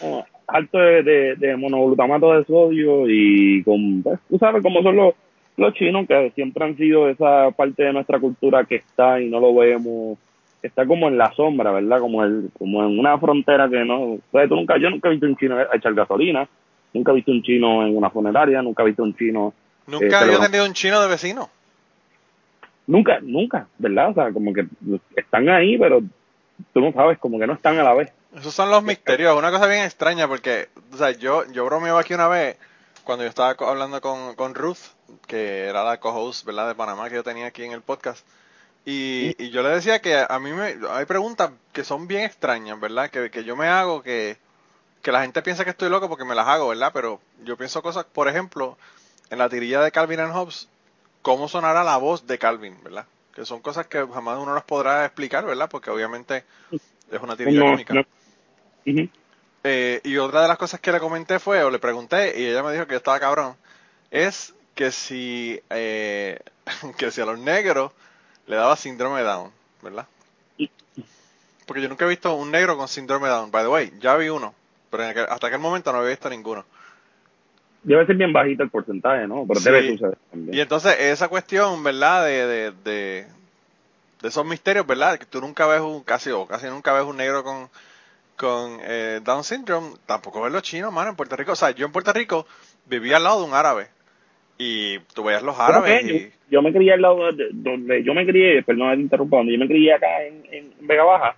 Alto 0.47 0.77
de, 0.77 1.01
de, 1.03 1.35
de 1.37 1.55
monoglutamato 1.57 2.33
de 2.33 2.45
sodio 2.45 3.05
y 3.09 3.63
con, 3.63 4.03
pues, 4.03 4.19
tú 4.29 4.37
sabes 4.37 4.61
cómo 4.61 4.83
son 4.83 4.95
los, 4.95 5.15
los 5.57 5.73
chinos, 5.73 6.05
que 6.07 6.31
siempre 6.35 6.63
han 6.65 6.77
sido 6.77 7.09
esa 7.09 7.49
parte 7.51 7.81
de 7.83 7.93
nuestra 7.93 8.19
cultura 8.19 8.63
que 8.65 8.75
está 8.75 9.19
y 9.19 9.29
no 9.29 9.39
lo 9.39 9.55
vemos. 9.55 10.17
Está 10.61 10.85
como 10.85 11.07
en 11.07 11.17
la 11.17 11.33
sombra, 11.33 11.71
¿verdad? 11.71 11.99
Como 11.99 12.23
el, 12.23 12.49
como 12.57 12.83
en 12.83 12.99
una 12.99 13.17
frontera 13.17 13.67
que 13.69 13.83
no. 13.83 14.19
Pues, 14.31 14.47
tú 14.47 14.55
nunca, 14.55 14.77
yo 14.77 14.89
nunca 14.91 15.07
he 15.09 15.11
visto 15.13 15.25
un 15.25 15.35
chino 15.37 15.57
echar 15.73 15.93
gasolina, 15.93 16.47
nunca 16.93 17.11
he 17.11 17.15
visto 17.15 17.31
un 17.31 17.41
chino 17.41 17.85
en 17.87 17.97
una 17.97 18.09
funeraria, 18.11 18.61
nunca 18.61 18.83
he 18.83 18.87
visto 18.87 19.01
un 19.03 19.15
chino. 19.15 19.53
Nunca 19.87 20.05
eh, 20.05 20.15
había 20.15 20.19
celebra- 20.37 20.45
tenido 20.45 20.65
un 20.65 20.73
chino 20.73 21.01
de 21.01 21.07
vecino. 21.09 21.49
Nunca, 22.87 23.19
nunca, 23.21 23.67
¿verdad? 23.77 24.09
O 24.09 24.13
sea, 24.13 24.31
como 24.31 24.53
que 24.53 24.67
están 25.15 25.49
ahí, 25.49 25.77
pero 25.77 26.01
tú 26.73 26.81
no 26.81 26.91
sabes, 26.91 27.17
como 27.17 27.39
que 27.39 27.47
no 27.47 27.53
están 27.53 27.77
a 27.79 27.83
la 27.83 27.93
vez. 27.93 28.11
Esos 28.35 28.53
son 28.53 28.69
los 28.69 28.83
misterios, 28.83 29.37
una 29.37 29.51
cosa 29.51 29.67
bien 29.67 29.83
extraña 29.83 30.27
porque, 30.27 30.69
o 30.91 30.97
sea, 30.97 31.11
yo, 31.11 31.45
yo 31.51 31.65
bromeaba 31.65 32.01
aquí 32.01 32.13
una 32.13 32.27
vez 32.27 32.57
cuando 33.03 33.23
yo 33.23 33.29
estaba 33.29 33.55
hablando 33.69 34.01
con, 34.01 34.35
con 34.35 34.55
Ruth, 34.55 34.77
que 35.27 35.65
era 35.65 35.83
la 35.83 35.99
co-host, 35.99 36.45
¿verdad? 36.45 36.67
De 36.67 36.75
Panamá 36.75 37.09
que 37.09 37.15
yo 37.15 37.23
tenía 37.23 37.47
aquí 37.47 37.63
en 37.63 37.71
el 37.71 37.81
podcast. 37.81 38.25
Y, 38.85 39.35
y 39.41 39.49
yo 39.49 39.63
le 39.63 39.69
decía 39.69 39.99
que 39.99 40.25
a 40.27 40.39
mí 40.39 40.51
me, 40.51 40.75
hay 40.89 41.05
preguntas 41.05 41.51
que 41.71 41.83
son 41.83 42.07
bien 42.07 42.23
extrañas, 42.23 42.79
¿verdad? 42.79 43.09
Que, 43.09 43.29
que 43.29 43.43
yo 43.43 43.55
me 43.55 43.67
hago 43.67 44.01
que, 44.03 44.37
que 45.01 45.11
la 45.11 45.21
gente 45.21 45.41
piensa 45.41 45.63
que 45.63 45.69
estoy 45.69 45.89
loco 45.89 46.09
porque 46.09 46.25
me 46.25 46.35
las 46.35 46.47
hago, 46.47 46.69
¿verdad? 46.69 46.91
Pero 46.93 47.21
yo 47.43 47.55
pienso 47.55 47.81
cosas, 47.81 48.05
por 48.05 48.27
ejemplo, 48.27 48.77
en 49.29 49.37
la 49.37 49.49
tirilla 49.49 49.81
de 49.81 49.91
Calvin 49.91 50.19
and 50.19 50.33
Hobbes, 50.33 50.67
cómo 51.23 51.49
sonará 51.49 51.83
la 51.83 51.97
voz 51.97 52.27
de 52.27 52.39
Calvin, 52.39 52.77
¿verdad? 52.83 53.07
Que 53.35 53.45
son 53.45 53.61
cosas 53.61 53.87
que 53.87 54.05
jamás 54.13 54.39
uno 54.39 54.55
las 54.55 54.65
podrá 54.65 55.05
explicar, 55.05 55.45
¿verdad? 55.45 55.69
Porque 55.69 55.91
obviamente 55.91 56.45
es 57.11 57.21
una 57.21 57.37
tirilla 57.37 57.61
No, 57.61 57.65
cómica. 57.65 57.93
no. 57.95 58.03
Eh, 59.63 60.01
y 60.03 60.17
otra 60.17 60.41
de 60.41 60.47
las 60.49 60.57
cosas 60.57 60.79
que 60.81 60.91
le 60.91 60.99
comenté 60.99 61.39
fue, 61.39 61.63
o 61.63 61.69
le 61.71 61.79
pregunté, 61.79 62.39
y 62.39 62.45
ella 62.47 62.63
me 62.63 62.73
dijo 62.73 62.85
que 62.85 62.93
yo 62.93 62.97
estaba 62.97 63.19
cabrón, 63.19 63.55
es 64.11 64.53
que 64.75 64.91
si, 64.91 65.61
eh, 65.69 66.39
que 66.97 67.11
si 67.11 67.21
a 67.21 67.25
los 67.25 67.39
negros 67.39 67.91
le 68.47 68.57
daba 68.57 68.75
síndrome 68.75 69.19
de 69.19 69.25
Down, 69.25 69.53
¿verdad? 69.81 70.07
Porque 71.65 71.81
yo 71.81 71.89
nunca 71.89 72.05
he 72.05 72.09
visto 72.09 72.33
un 72.35 72.51
negro 72.51 72.77
con 72.77 72.87
síndrome 72.87 73.27
de 73.27 73.33
Down. 73.33 73.51
By 73.51 73.63
the 73.63 73.69
way, 73.69 73.93
ya 73.99 74.15
vi 74.15 74.29
uno, 74.29 74.53
pero 74.89 75.03
en 75.03 75.09
aquel- 75.09 75.27
hasta 75.29 75.47
aquel 75.47 75.59
momento 75.59 75.91
no 75.91 75.99
había 75.99 76.11
visto 76.11 76.29
ninguno. 76.29 76.65
Debe 77.83 78.05
ser 78.05 78.15
bien 78.15 78.31
bajito 78.31 78.63
el 78.63 78.69
porcentaje, 78.69 79.27
¿no? 79.27 79.45
Pero 79.47 79.59
Sí. 79.59 79.69
debe 79.69 79.87
suceder 79.91 80.17
también. 80.31 80.55
Y 80.55 80.61
entonces 80.61 80.95
esa 80.99 81.27
cuestión, 81.27 81.83
¿verdad? 81.83 82.25
De, 82.25 82.47
de, 82.47 82.71
de, 82.83 83.25
de 84.21 84.27
esos 84.27 84.45
misterios, 84.45 84.87
¿verdad? 84.87 85.19
Que 85.19 85.25
tú 85.25 85.41
nunca 85.41 85.67
ves 85.67 85.81
un, 85.81 86.01
casi 86.03 86.31
o 86.31 86.45
casi 86.47 86.67
nunca 86.67 86.93
ves 86.93 87.03
un 87.03 87.17
negro 87.17 87.43
con, 87.43 87.67
con 88.37 88.79
eh, 88.83 89.19
Down 89.23 89.43
syndrome, 89.43 89.95
tampoco 90.05 90.41
ves 90.41 90.53
los 90.53 90.63
chinos, 90.63 90.93
mano, 90.93 91.09
en 91.09 91.15
Puerto 91.15 91.35
Rico. 91.35 91.51
O 91.51 91.55
sea, 91.55 91.71
yo 91.71 91.85
en 91.85 91.91
Puerto 91.91 92.13
Rico 92.13 92.45
vivía 92.85 93.17
al 93.17 93.23
lado 93.23 93.41
de 93.41 93.47
un 93.47 93.53
árabe 93.53 93.87
y 94.57 94.99
tú 95.13 95.23
veías 95.23 95.43
los 95.43 95.59
árabes 95.59 96.03
y... 96.05 96.31
yo, 96.49 96.61
me 96.61 96.71
crié 96.71 96.93
al 96.93 97.01
lado 97.01 97.31
de 97.31 97.49
donde 97.51 98.03
yo 98.03 98.13
me 98.13 98.25
crié, 98.25 98.63
perdón 98.63 99.01
interrumpa, 99.01 99.37
donde 99.37 99.53
yo 99.53 99.59
me 99.59 99.67
crié 99.67 99.93
acá 99.93 100.23
en, 100.23 100.43
en 100.51 100.87
Vega 100.87 101.03
Baja, 101.03 101.35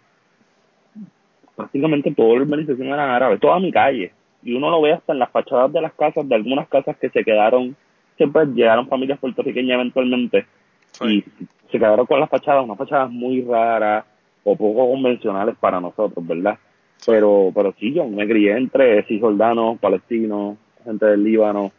prácticamente 1.55 2.13
toda 2.13 2.35
la 2.35 2.41
urbanización 2.41 2.87
eran 2.87 3.09
árabes, 3.09 3.39
toda 3.39 3.59
mi 3.59 3.71
calle. 3.71 4.11
Y 4.45 4.53
uno 4.53 4.69
lo 4.69 4.81
ve 4.81 4.93
hasta 4.93 5.11
en 5.11 5.19
las 5.19 5.31
fachadas 5.31 5.73
de 5.73 5.81
las 5.81 5.91
casas, 5.93 6.27
de 6.29 6.35
algunas 6.35 6.69
casas 6.69 6.95
que 6.97 7.09
se 7.09 7.23
quedaron, 7.25 7.75
siempre 8.15 8.45
llegaron 8.45 8.87
familias 8.87 9.19
puertorriqueñas 9.19 9.75
eventualmente, 9.75 10.45
Sí. 10.91 11.05
y 11.39 11.45
se 11.71 11.77
quedaron 11.79 12.05
con 12.05 12.19
las 12.21 12.29
fachadas, 12.29 12.63
unas 12.63 12.77
fachadas 12.77 13.09
muy 13.11 13.41
raras 13.41 14.05
o 14.45 14.55
poco 14.55 14.89
convencionales 14.91 15.55
para 15.59 15.81
nosotros, 15.81 16.25
¿verdad? 16.25 16.57
Pero, 17.05 17.51
pero 17.53 17.73
sí, 17.79 17.91
yo 17.93 18.07
me 18.07 18.25
crié 18.27 18.55
entre 18.55 19.03
cisjordanos, 19.03 19.77
palestinos, 19.79 20.57
gente 20.85 21.05
del 21.07 21.23
Líbano. 21.23 21.71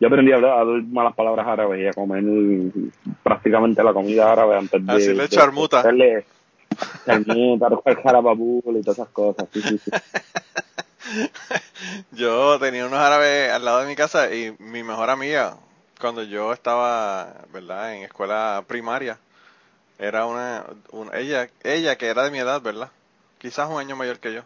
Yo 0.00 0.06
aprendí 0.08 0.32
a 0.32 0.36
hablar, 0.36 0.50
a 0.52 0.60
hablar 0.60 0.82
malas 0.84 1.14
palabras 1.14 1.46
árabes 1.46 1.80
y 1.82 1.86
a 1.86 1.92
comer 1.92 2.24
prácticamente 3.22 3.82
la 3.84 3.92
comida 3.92 4.32
árabe 4.32 4.56
antes 4.56 4.84
de... 4.86 4.92
Decirle 4.94 5.22
de- 5.24 5.28
charmuta. 5.28 5.80
hacerle 5.80 6.24
charmuta, 7.04 7.68
el 7.86 7.96
jarababul 7.96 8.62
y 8.78 8.80
todas 8.82 8.98
esas 8.98 9.08
cosas. 9.10 9.48
Sí, 9.52 9.60
sí, 9.60 9.78
sí. 9.78 9.90
Yo 12.12 12.58
tenía 12.58 12.86
unos 12.86 12.98
árabes 12.98 13.50
al 13.52 13.64
lado 13.64 13.80
de 13.80 13.86
mi 13.86 13.96
casa 13.96 14.32
y 14.34 14.54
mi 14.58 14.82
mejor 14.82 15.10
amiga, 15.10 15.56
cuando 16.00 16.22
yo 16.22 16.52
estaba, 16.52 17.34
¿verdad? 17.52 17.94
En 17.94 18.04
escuela 18.04 18.64
primaria, 18.66 19.18
era 19.98 20.26
una, 20.26 20.66
un- 20.92 21.10
ella, 21.14 21.50
ella 21.64 21.96
que 21.98 22.08
era 22.08 22.24
de 22.24 22.30
mi 22.30 22.38
edad, 22.40 22.62
¿verdad? 22.62 22.90
Quizás 23.38 23.68
un 23.70 23.78
año 23.80 23.96
mayor 23.96 24.20
que 24.20 24.34
yo. 24.34 24.42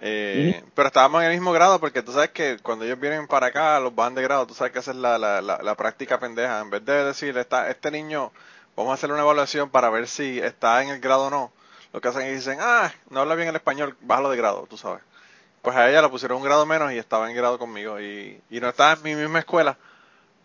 Eh, 0.00 0.64
Pero 0.74 0.88
estábamos 0.88 1.22
en 1.22 1.28
el 1.28 1.34
mismo 1.34 1.52
grado 1.52 1.80
porque 1.80 2.02
tú 2.02 2.12
sabes 2.12 2.30
que 2.30 2.58
cuando 2.62 2.84
ellos 2.84 2.98
vienen 3.00 3.26
para 3.28 3.46
acá, 3.46 3.78
los 3.80 3.94
van 3.94 4.14
de 4.14 4.22
grado, 4.22 4.46
tú 4.46 4.54
sabes 4.54 4.72
que 4.72 4.80
esa 4.80 4.90
es 4.90 4.96
la, 4.96 5.18
la, 5.18 5.40
la, 5.40 5.58
la 5.62 5.74
práctica 5.76 6.18
pendeja. 6.18 6.60
En 6.60 6.70
vez 6.70 6.84
de 6.84 7.04
decir, 7.04 7.36
está, 7.38 7.70
este 7.70 7.90
niño, 7.90 8.32
vamos 8.76 8.90
a 8.90 8.94
hacerle 8.94 9.14
una 9.14 9.22
evaluación 9.22 9.70
para 9.70 9.90
ver 9.90 10.08
si 10.08 10.38
está 10.40 10.82
en 10.82 10.90
el 10.90 11.00
grado 11.00 11.26
o 11.26 11.30
no, 11.30 11.52
lo 11.92 12.00
que 12.00 12.08
hacen 12.08 12.22
es 12.22 12.34
dicen, 12.44 12.58
ah, 12.60 12.92
no 13.10 13.20
habla 13.20 13.34
bien 13.36 13.48
el 13.48 13.56
español, 13.56 13.96
bájalo 14.00 14.30
de 14.30 14.36
grado, 14.36 14.66
tú 14.68 14.76
sabes. 14.76 15.02
Pues 15.64 15.74
a 15.76 15.88
ella 15.88 16.02
la 16.02 16.10
pusieron 16.10 16.38
un 16.38 16.44
grado 16.44 16.64
menos 16.66 16.92
y 16.92 16.98
estaba 16.98 17.28
en 17.28 17.34
grado 17.34 17.58
conmigo 17.58 18.00
y, 18.00 18.40
y 18.50 18.60
no 18.60 18.68
estaba 18.68 18.92
en 18.92 19.02
mi 19.02 19.14
misma 19.16 19.40
escuela. 19.40 19.76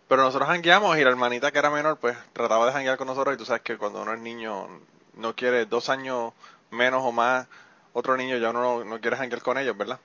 Pero 0.07 0.23
nosotros 0.23 0.49
jangueamos 0.49 0.97
y 0.97 1.03
la 1.03 1.09
hermanita 1.11 1.51
que 1.51 1.59
era 1.59 1.69
menor, 1.69 1.97
pues 1.97 2.17
trataba 2.33 2.65
de 2.65 2.71
janguear 2.71 2.97
con 2.97 3.07
nosotros 3.07 3.35
y 3.35 3.37
tú 3.37 3.45
sabes 3.45 3.61
que 3.61 3.77
cuando 3.77 4.01
uno 4.01 4.13
es 4.13 4.19
niño 4.19 4.67
no 5.15 5.35
quiere 5.35 5.65
dos 5.65 5.89
años 5.89 6.33
menos 6.71 7.03
o 7.03 7.11
más 7.11 7.47
otro 7.93 8.15
niño 8.17 8.37
ya 8.37 8.51
uno 8.51 8.61
no, 8.61 8.85
no 8.85 9.01
quiere 9.01 9.17
janguear 9.17 9.41
con 9.41 9.57
ellos, 9.57 9.77
¿verdad? 9.77 9.99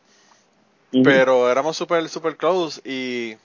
Pero 1.03 1.51
éramos 1.51 1.77
súper, 1.77 2.09
súper 2.09 2.37
close 2.37 2.81
y, 2.85 3.37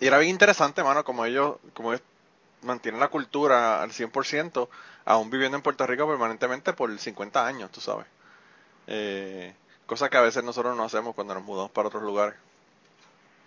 y 0.00 0.06
era 0.06 0.18
bien 0.18 0.30
interesante, 0.30 0.82
mano, 0.82 1.04
como 1.04 1.24
ellos, 1.24 1.56
como 1.72 1.92
ellos 1.92 2.04
mantienen 2.62 3.00
la 3.00 3.08
cultura 3.08 3.82
al 3.82 3.90
100%, 3.90 4.68
aún 5.04 5.30
viviendo 5.30 5.56
en 5.56 5.62
Puerto 5.62 5.86
Rico 5.86 6.06
permanentemente 6.08 6.72
por 6.72 6.96
50 6.98 7.46
años, 7.46 7.70
tú 7.70 7.80
sabes. 7.80 8.06
Eh, 8.86 9.54
cosa 9.86 10.08
que 10.08 10.16
a 10.16 10.22
veces 10.22 10.44
nosotros 10.44 10.76
no 10.76 10.84
hacemos 10.84 11.14
cuando 11.14 11.34
nos 11.34 11.44
mudamos 11.44 11.70
para 11.70 11.88
otros 11.88 12.02
lugares. 12.02 12.34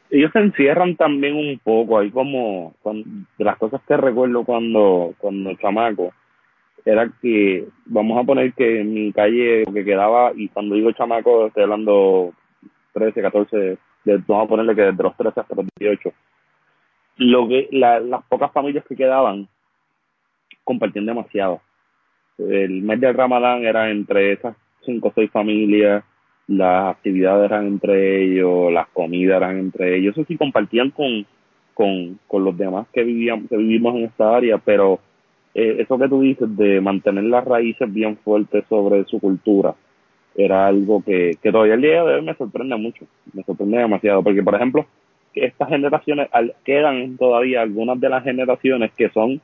ellos 0.10 0.32
se 0.32 0.40
encierran 0.40 0.96
también 0.96 1.36
un 1.36 1.60
poco, 1.60 2.00
hay 2.00 2.12
como, 2.12 2.74
de 2.84 3.44
las 3.44 3.58
cosas 3.58 3.82
que 3.88 3.98
recuerdo 3.98 4.44
cuando, 4.44 5.14
cuando 5.18 5.54
chamaco, 5.56 6.14
era 6.86 7.12
que, 7.22 7.68
vamos 7.86 8.18
a 8.18 8.24
poner 8.24 8.54
que 8.54 8.82
en 8.82 8.94
mi 8.94 9.12
calle 9.12 9.66
que 9.74 9.84
quedaba, 9.84 10.32
y 10.36 10.48
cuando 10.50 10.76
digo 10.76 10.92
chamaco, 10.94 11.48
estoy 11.48 11.64
hablando 11.64 12.34
13, 12.94 13.22
14, 13.22 13.78
de, 14.06 14.18
vamos 14.28 14.46
a 14.46 14.50
ponerle 14.50 14.76
que 14.76 14.84
desde 14.84 15.04
los 15.04 15.18
13 15.18 15.40
hasta 15.40 15.56
los 15.56 15.66
18, 15.78 16.14
lo 17.18 17.48
que, 17.48 17.68
la, 17.72 18.00
las 18.00 18.24
pocas 18.26 18.52
familias 18.54 18.86
que 18.88 18.96
quedaban 18.96 19.50
compartían 20.64 21.06
demasiado. 21.06 21.62
El 22.38 22.84
mes 22.84 23.02
del 23.02 23.16
Ramadán 23.16 23.66
era 23.66 23.90
entre 23.90 24.34
esas 24.34 24.56
cinco 24.86 25.10
o 25.10 25.14
seis 25.14 25.30
familias, 25.32 26.04
las 26.48 26.96
actividades 26.96 27.52
eran 27.52 27.68
entre 27.68 28.24
ellos, 28.24 28.72
las 28.72 28.88
comidas 28.90 29.38
eran 29.38 29.60
entre 29.60 29.98
ellos, 29.98 30.18
eso 30.18 30.26
sí 30.28 30.38
compartían 30.38 30.92
con, 30.92 31.26
con, 31.74 32.20
con 32.28 32.44
los 32.44 32.58
demás 32.58 32.88
que 32.94 33.04
vivían, 33.04 33.48
que 33.48 33.58
vivimos 33.58 33.96
en 33.96 34.06
esta 34.06 34.36
área, 34.36 34.58
pero 34.58 35.00
eh, 35.54 35.78
eso 35.80 35.98
que 35.98 36.08
tú 36.08 36.22
dices 36.22 36.56
de 36.56 36.80
mantener 36.80 37.26
las 37.26 37.44
raíces 37.44 37.92
bien 37.92 38.18
fuertes 38.18 38.64
sobre 38.70 39.04
su 39.06 39.20
cultura, 39.20 39.76
era 40.36 40.68
algo 40.68 41.04
que, 41.04 41.38
que 41.42 41.52
todavía 41.52 41.74
el 41.74 41.82
día 41.82 42.04
de 42.04 42.16
hoy 42.16 42.22
me 42.22 42.36
sorprende 42.36 42.76
mucho, 42.78 43.06
me 43.34 43.44
sorprende 43.44 43.80
demasiado, 43.80 44.24
porque 44.24 44.44
por 44.44 44.56
ejemplo, 44.56 44.86
estas 45.34 45.70
generaciones, 45.70 46.30
quedan 46.64 47.18
todavía 47.18 47.62
algunas 47.62 48.00
de 48.00 48.10
las 48.10 48.24
generaciones 48.24 48.92
que 48.94 49.10
son 49.10 49.42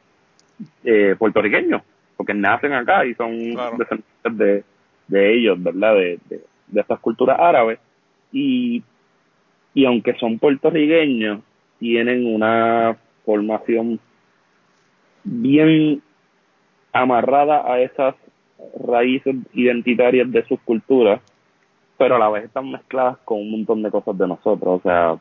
eh, 0.84 1.16
puertorriqueños, 1.18 1.82
porque 2.16 2.34
nacen 2.34 2.74
acá 2.74 3.06
y 3.06 3.14
son 3.16 3.32
descendientes 3.78 4.38
de, 4.38 4.64
de 5.08 5.34
ellos, 5.34 5.62
¿verdad? 5.62 5.96
De, 5.96 6.20
de, 6.30 6.42
de 6.74 6.82
estas 6.82 7.00
culturas 7.00 7.40
árabes. 7.40 7.80
Y, 8.32 8.84
y 9.74 9.86
aunque 9.86 10.16
son 10.16 10.40
puertorriqueños, 10.40 11.42
tienen 11.80 12.26
una 12.26 12.98
formación 13.26 14.00
bien 15.24 16.02
amarrada 16.92 17.72
a 17.72 17.80
esas 17.80 18.16
raíces 18.80 19.36
identitarias 19.54 20.32
de 20.32 20.46
sus 20.46 20.60
culturas, 20.62 21.22
pero 21.98 22.16
a 22.16 22.20
la 22.20 22.30
vez 22.30 22.46
están 22.46 22.72
mezcladas 22.72 23.18
con 23.26 23.40
un 23.40 23.52
montón 23.52 23.84
de 23.84 23.92
cosas 23.92 24.18
de 24.18 24.28
nosotros, 24.28 24.80
o 24.80 24.82
sea, 24.82 25.18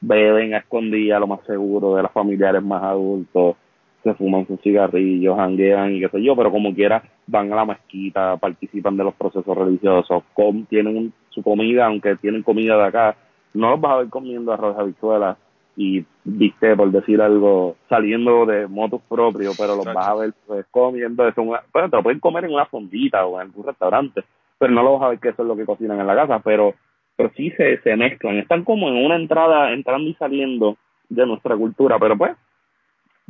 beben 0.00 0.54
a 0.54 0.58
escondidas 0.58 1.20
lo 1.20 1.26
más 1.26 1.40
seguro 1.46 1.96
de 1.96 2.02
los 2.02 2.12
familiares 2.12 2.62
más 2.62 2.82
adultos, 2.82 3.56
se 4.02 4.14
fuman 4.14 4.46
sus 4.46 4.60
cigarrillos, 4.60 5.38
hanguean 5.38 5.94
y 5.94 6.00
qué 6.00 6.08
sé 6.08 6.22
yo, 6.22 6.36
pero 6.36 6.50
como 6.50 6.74
quiera 6.74 7.02
van 7.26 7.52
a 7.52 7.56
la 7.56 7.64
mezquita, 7.64 8.36
participan 8.36 8.96
de 8.96 9.04
los 9.04 9.14
procesos 9.14 9.56
religiosos, 9.56 10.22
tienen 10.68 11.12
su 11.30 11.42
comida, 11.42 11.86
aunque 11.86 12.16
tienen 12.16 12.42
comida 12.42 12.76
de 12.76 12.84
acá, 12.84 13.16
no 13.54 13.70
los 13.70 13.80
vas 13.80 13.92
a 13.92 13.96
ver 13.98 14.08
comiendo 14.08 14.52
arroz 14.52 14.78
habichuelas 14.78 15.36
y 15.76 16.04
viste 16.24 16.74
por 16.74 16.90
decir 16.90 17.20
algo 17.20 17.76
saliendo 17.88 18.46
de 18.46 18.66
motos 18.66 19.02
propios, 19.08 19.56
pero 19.58 19.76
los 19.76 19.84
vas 19.84 20.08
a 20.08 20.14
ver 20.14 20.32
pues, 20.46 20.66
comiendo 20.70 21.26
eso, 21.28 21.44
pues, 21.72 21.90
te 21.90 21.96
lo 21.96 22.02
pueden 22.02 22.20
comer 22.20 22.44
en 22.44 22.54
una 22.54 22.66
fondita 22.66 23.26
o 23.26 23.40
en 23.40 23.48
algún 23.48 23.66
restaurante, 23.66 24.22
pero 24.58 24.72
no 24.72 24.82
lo 24.82 24.94
vas 24.94 25.02
a 25.02 25.08
ver 25.10 25.18
que 25.18 25.28
eso 25.30 25.42
es 25.42 25.48
lo 25.48 25.56
que 25.56 25.66
cocinan 25.66 26.00
en 26.00 26.06
la 26.06 26.14
casa, 26.14 26.40
pero 26.40 26.74
pero 27.16 27.32
sí 27.34 27.50
se, 27.52 27.80
se 27.80 27.96
mezclan, 27.96 28.36
están 28.36 28.62
como 28.62 28.88
en 28.88 28.96
una 28.96 29.16
entrada, 29.16 29.72
entrando 29.72 30.08
y 30.08 30.14
saliendo 30.14 30.76
de 31.08 31.26
nuestra 31.26 31.56
cultura, 31.56 31.98
pero 31.98 32.16
pues 32.16 32.36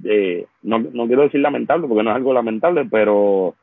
eh, 0.05 0.47
no, 0.63 0.81
no 0.81 1.07
quiero 1.07 1.23
decir 1.23 1.41
lamentable 1.41 1.87
porque 1.87 2.03
no 2.03 2.11
es 2.11 2.17
algo 2.17 2.33
lamentable, 2.33 2.87
pero 2.91 3.55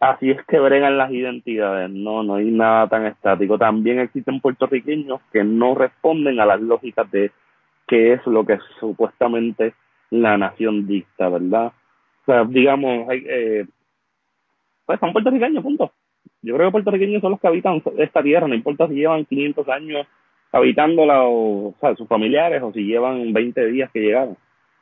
así 0.00 0.30
es 0.30 0.42
que 0.46 0.58
bregan 0.58 0.96
las 0.96 1.12
identidades, 1.12 1.90
no, 1.90 2.22
no 2.22 2.36
hay 2.36 2.50
nada 2.50 2.88
tan 2.88 3.06
estático. 3.06 3.58
También 3.58 4.00
existen 4.00 4.40
puertorriqueños 4.40 5.20
que 5.32 5.44
no 5.44 5.74
responden 5.74 6.40
a 6.40 6.46
las 6.46 6.60
lógicas 6.60 7.08
de 7.10 7.30
qué 7.86 8.14
es 8.14 8.26
lo 8.26 8.44
que 8.44 8.58
supuestamente 8.80 9.74
la 10.10 10.36
nación 10.38 10.86
dicta, 10.86 11.28
¿verdad? 11.28 11.72
O 12.22 12.24
sea, 12.24 12.44
digamos, 12.44 13.08
hay, 13.08 13.24
eh, 13.28 13.66
pues 14.86 14.98
son 14.98 15.12
puertorriqueños, 15.12 15.62
punto. 15.62 15.92
Yo 16.42 16.56
creo 16.56 16.68
que 16.68 16.72
puertorriqueños 16.72 17.20
son 17.20 17.32
los 17.32 17.40
que 17.40 17.48
habitan 17.48 17.82
esta 17.98 18.22
tierra, 18.22 18.48
no 18.48 18.54
importa 18.54 18.88
si 18.88 18.94
llevan 18.94 19.26
500 19.26 19.68
años 19.68 20.06
habitándola 20.52 21.22
o, 21.24 21.68
o 21.68 21.74
sea, 21.80 21.94
sus 21.94 22.08
familiares 22.08 22.62
o 22.62 22.72
si 22.72 22.84
llevan 22.84 23.32
20 23.32 23.66
días 23.66 23.90
que 23.92 24.00
llegaron 24.00 24.36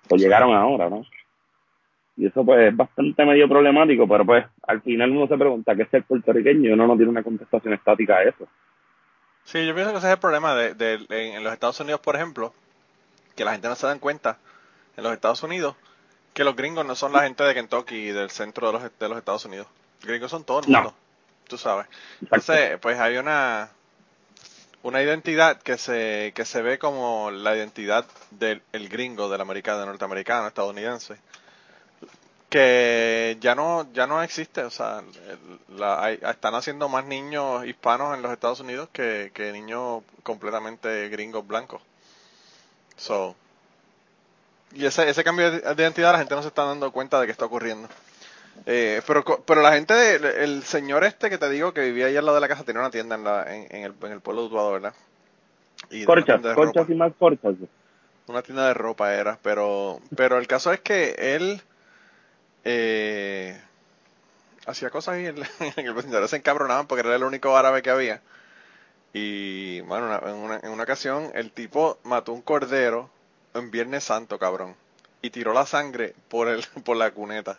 o 0.09 0.17
llegaron 0.17 0.55
ahora, 0.55 0.89
¿no? 0.89 1.05
Y 2.19 2.27
eso 2.27 2.45
pues 2.45 2.69
es 2.69 2.77
bastante 2.77 3.25
medio 3.25 3.49
problemático, 3.49 4.09
pero 4.09 4.27
pues 4.27 4.45
al 4.67 4.83
final 4.83 5.11
uno 5.13 5.29
se 5.29 5.39
pregunta 5.39 5.77
qué 5.77 5.83
es 5.83 5.89
ser 5.89 6.03
puertorriqueño 6.03 6.69
y 6.69 6.73
uno 6.73 6.87
no 6.87 6.97
tiene 6.97 7.11
una 7.11 7.23
contestación 7.23 7.75
estática 7.75 8.17
a 8.17 8.25
eso. 8.25 8.49
Sí, 9.45 9.65
yo 9.65 9.75
pienso 9.75 9.93
que 9.93 9.99
ese 9.99 10.09
es 10.09 10.13
el 10.15 10.19
problema 10.19 10.55
de, 10.55 10.75
de 10.75 10.99
en, 11.11 11.45
los 11.45 11.53
Estados 11.53 11.79
Unidos, 11.81 12.01
por 12.01 12.17
ejemplo, 12.17 12.53
que 13.37 13.45
la 13.45 13.53
gente 13.53 13.69
no 13.69 13.77
se 13.77 13.87
da 13.87 13.97
cuenta 13.99 14.37
en 14.97 15.05
los 15.05 15.13
Estados 15.13 15.43
Unidos 15.43 15.77
que 16.35 16.45
los 16.45 16.57
gringos 16.57 16.85
no 16.85 16.95
son 16.95 17.13
la 17.13 17.23
gente 17.23 17.45
de 17.45 17.55
Kentucky 17.55 17.95
y 17.95 18.11
del 18.11 18.31
centro 18.31 18.67
de 18.67 18.73
los, 18.75 18.99
de 18.99 19.09
los 19.09 19.19
Estados 19.19 19.45
Unidos. 19.45 19.67
Los 20.01 20.09
gringos 20.09 20.31
son 20.31 20.45
todo 20.45 20.61
el 20.61 20.69
mundo, 20.69 20.95
tú 21.49 21.57
sabes. 21.57 21.87
Entonces, 22.21 22.79
pues 22.81 22.99
hay 22.99 23.17
una 23.17 23.71
una 24.83 25.03
identidad 25.03 25.61
que 25.61 25.77
se, 25.79 26.33
que 26.35 26.45
se 26.45 26.63
ve 26.63 26.79
como 26.79 27.31
la 27.31 27.57
identidad 27.57 28.07
del 28.31 28.63
gringo, 28.89 29.29
del 29.29 29.41
americano, 29.41 29.79
del 29.79 29.89
norteamericano, 29.89 30.49
estadounidense, 30.49 31.17
que 32.49 33.37
ya 33.41 33.55
no, 33.55 33.87
ya 33.93 34.07
no 34.07 34.23
existe, 34.23 34.63
o 34.63 34.71
sea, 34.71 35.03
la, 35.69 36.13
están 36.13 36.55
haciendo 36.55 36.89
más 36.89 37.05
niños 37.05 37.67
hispanos 37.67 38.17
en 38.17 38.23
los 38.23 38.33
Estados 38.33 38.61
Unidos 38.61 38.89
que, 38.93 39.31
que 39.35 39.53
niños 39.53 40.03
completamente 40.23 41.09
gringos 41.09 41.47
blancos. 41.47 41.83
So, 42.97 43.37
y 44.75 44.87
ese, 44.87 45.09
ese 45.09 45.25
cambio 45.25 45.51
de 45.51 45.75
identidad 45.75 46.13
la 46.13 46.19
gente 46.19 46.35
no 46.35 46.43
se 46.43 46.49
está 46.49 46.65
dando 46.65 46.91
cuenta 46.91 47.21
de 47.21 47.27
que 47.27 47.33
está 47.33 47.45
ocurriendo. 47.45 47.89
Eh, 48.67 49.03
pero, 49.07 49.25
pero 49.47 49.63
la 49.63 49.73
gente, 49.73 50.17
el 50.43 50.63
señor 50.65 51.05
este 51.05 51.31
que 51.31 51.39
te 51.39 51.49
digo 51.49 51.73
que 51.73 51.83
vivía 51.83 52.07
ahí 52.07 52.17
al 52.17 52.25
lado 52.25 52.37
de 52.37 52.41
la 52.41 52.49
casa 52.49 52.65
tenía 52.65 52.81
una 52.81 52.91
tienda 52.91 53.15
en, 53.15 53.25
la, 53.25 53.55
en, 53.55 53.85
el, 53.85 53.95
en 54.03 54.13
el 54.13 54.21
pueblo 54.21 54.43
de 54.43 54.49
Utuado, 54.49 54.73
¿verdad? 54.73 54.95
Y 55.91 56.05
corchas, 56.05 56.41
corchas 56.55 56.89
y 56.91 56.95
más 56.95 57.13
corchas. 57.19 57.55
Una 58.27 58.43
tienda 58.43 58.67
de 58.69 58.75
ropa 58.75 59.15
era, 59.15 59.39
pero, 59.43 60.01
pero 60.17 60.39
el 60.39 60.47
caso 60.47 60.73
es 60.73 60.81
que 60.81 61.15
él 61.19 61.63
eh, 62.71 63.59
hacía 64.67 64.91
cosas 64.91 65.19
y 65.19 65.27
en, 65.27 65.39
el 65.77 65.95
vecindario 65.95 66.29
se 66.29 66.37
encabronaban 66.37 66.87
porque 66.87 67.07
era 67.07 67.17
el 67.17 67.25
único 67.25 67.57
árabe 67.57 67.81
que 67.81 67.91
había. 67.91 68.21
Y 69.15 69.81
bueno, 69.83 70.15
en, 70.27 70.35
una, 70.35 70.61
en 70.63 70.71
una 70.71 70.83
ocasión 70.83 71.31
el 71.35 71.51
tipo 71.51 71.99
mató 72.05 72.35
un 72.35 72.43
cordero 72.43 73.09
en 73.55 73.71
Viernes 73.71 74.05
Santo, 74.05 74.39
cabrón, 74.39 74.75
y 75.23 75.31
tiró 75.31 75.55
la 75.55 75.65
sangre 75.65 76.15
por 76.29 76.49
el 76.49 76.63
por 76.85 76.99
la 76.99 77.11
cuneta. 77.11 77.59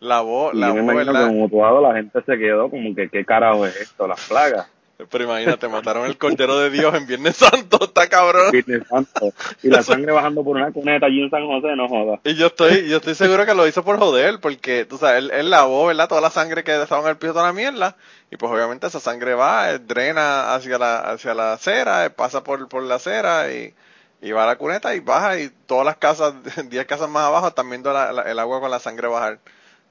La 0.00 0.20
voz, 0.20 0.52
la 0.52 0.72
voz, 0.72 1.82
la 1.82 1.94
gente 1.94 2.22
se 2.26 2.36
quedó 2.36 2.68
como 2.68 2.94
que, 2.94 3.08
¿qué 3.08 3.24
carajo 3.24 3.64
es 3.66 3.80
esto? 3.80 4.06
Las 4.08 4.28
plagas. 4.28 4.68
Pero 5.10 5.24
imagínate, 5.24 5.68
mataron 5.68 6.06
el 6.06 6.18
Cordero 6.18 6.58
de 6.58 6.70
Dios 6.70 6.94
en 6.94 7.06
Viernes 7.06 7.36
Santo, 7.36 7.84
está 7.84 8.08
cabrón. 8.08 8.50
Viernes 8.50 8.86
Santo. 8.88 9.32
Y 9.62 9.68
la 9.68 9.82
sangre 9.82 10.12
bajando 10.12 10.44
por 10.44 10.56
una 10.56 10.70
cuneta 10.72 11.06
allí 11.06 11.22
en 11.22 11.30
San 11.30 11.46
José, 11.46 11.76
no 11.76 11.88
joda. 11.88 12.20
Y 12.24 12.34
yo 12.34 12.46
estoy, 12.46 12.88
yo 12.88 12.98
estoy 12.98 13.14
seguro 13.14 13.46
que 13.46 13.54
lo 13.54 13.66
hizo 13.66 13.84
por 13.84 13.98
joder, 13.98 14.40
porque, 14.40 14.84
tú 14.84 14.98
sabes, 14.98 15.18
él, 15.24 15.30
él 15.32 15.50
lavó, 15.50 15.86
¿verdad? 15.86 16.08
Toda 16.08 16.20
la 16.20 16.30
sangre 16.30 16.64
que 16.64 16.80
estaba 16.80 17.02
en 17.02 17.08
el 17.08 17.16
piso 17.16 17.34
de 17.34 17.42
la 17.42 17.52
mierda. 17.52 17.96
Y 18.30 18.36
pues 18.36 18.50
obviamente 18.50 18.86
esa 18.86 19.00
sangre 19.00 19.34
va, 19.34 19.72
eh, 19.72 19.78
drena 19.78 20.54
hacia 20.54 20.78
la, 20.78 21.00
hacia 21.00 21.34
la 21.34 21.52
acera, 21.52 22.06
eh, 22.06 22.10
pasa 22.10 22.42
por, 22.42 22.68
por 22.68 22.82
la 22.82 22.94
acera 22.94 23.52
y, 23.52 23.74
y 24.22 24.32
va 24.32 24.44
a 24.44 24.46
la 24.46 24.56
cuneta 24.56 24.94
y 24.94 25.00
baja 25.00 25.38
y 25.38 25.50
todas 25.66 25.84
las 25.84 25.96
casas, 25.96 26.34
10 26.70 26.86
casas 26.86 27.08
más 27.08 27.24
abajo 27.24 27.48
están 27.48 27.68
viendo 27.68 27.90
el 27.90 28.38
agua 28.38 28.60
con 28.60 28.70
la 28.70 28.78
sangre 28.78 29.08
bajar 29.08 29.38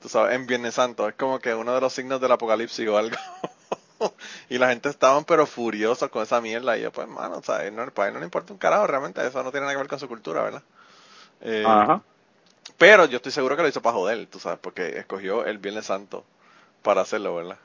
tú 0.01 0.09
sabes, 0.09 0.35
en 0.35 0.47
Viernes 0.47 0.75
Santo. 0.75 1.07
Es 1.07 1.15
como 1.15 1.39
que 1.39 1.53
uno 1.53 1.73
de 1.73 1.81
los 1.81 1.93
signos 1.93 2.19
del 2.19 2.31
apocalipsis 2.31 2.87
o 2.87 2.97
algo. 2.97 3.15
y 4.49 4.57
la 4.57 4.69
gente 4.69 4.89
estaban 4.89 5.25
pero 5.25 5.45
furiosos 5.45 6.09
con 6.09 6.23
esa 6.23 6.41
mierda. 6.41 6.77
Y 6.77 6.81
yo, 6.81 6.91
pues, 6.91 7.07
mano, 7.07 7.37
o 7.37 7.43
sea, 7.43 7.69
no, 7.71 7.89
para 7.91 8.09
él 8.09 8.13
no 8.13 8.19
le 8.19 8.25
importa 8.25 8.53
un 8.53 8.59
carajo, 8.59 8.87
realmente. 8.87 9.25
Eso 9.25 9.43
no 9.43 9.51
tiene 9.51 9.65
nada 9.65 9.73
que 9.73 9.79
ver 9.79 9.87
con 9.87 9.99
su 9.99 10.07
cultura, 10.07 10.43
¿verdad? 10.43 10.63
Eh, 11.41 11.63
Ajá. 11.65 12.01
Pero 12.77 13.05
yo 13.05 13.17
estoy 13.17 13.31
seguro 13.31 13.55
que 13.55 13.63
lo 13.63 13.67
hizo 13.67 13.81
para 13.81 13.95
joder, 13.95 14.25
tú 14.27 14.39
sabes, 14.39 14.59
porque 14.59 14.97
escogió 14.97 15.45
el 15.45 15.57
Viernes 15.57 15.85
Santo 15.85 16.23
para 16.81 17.01
hacerlo, 17.01 17.35
¿verdad? 17.35 17.57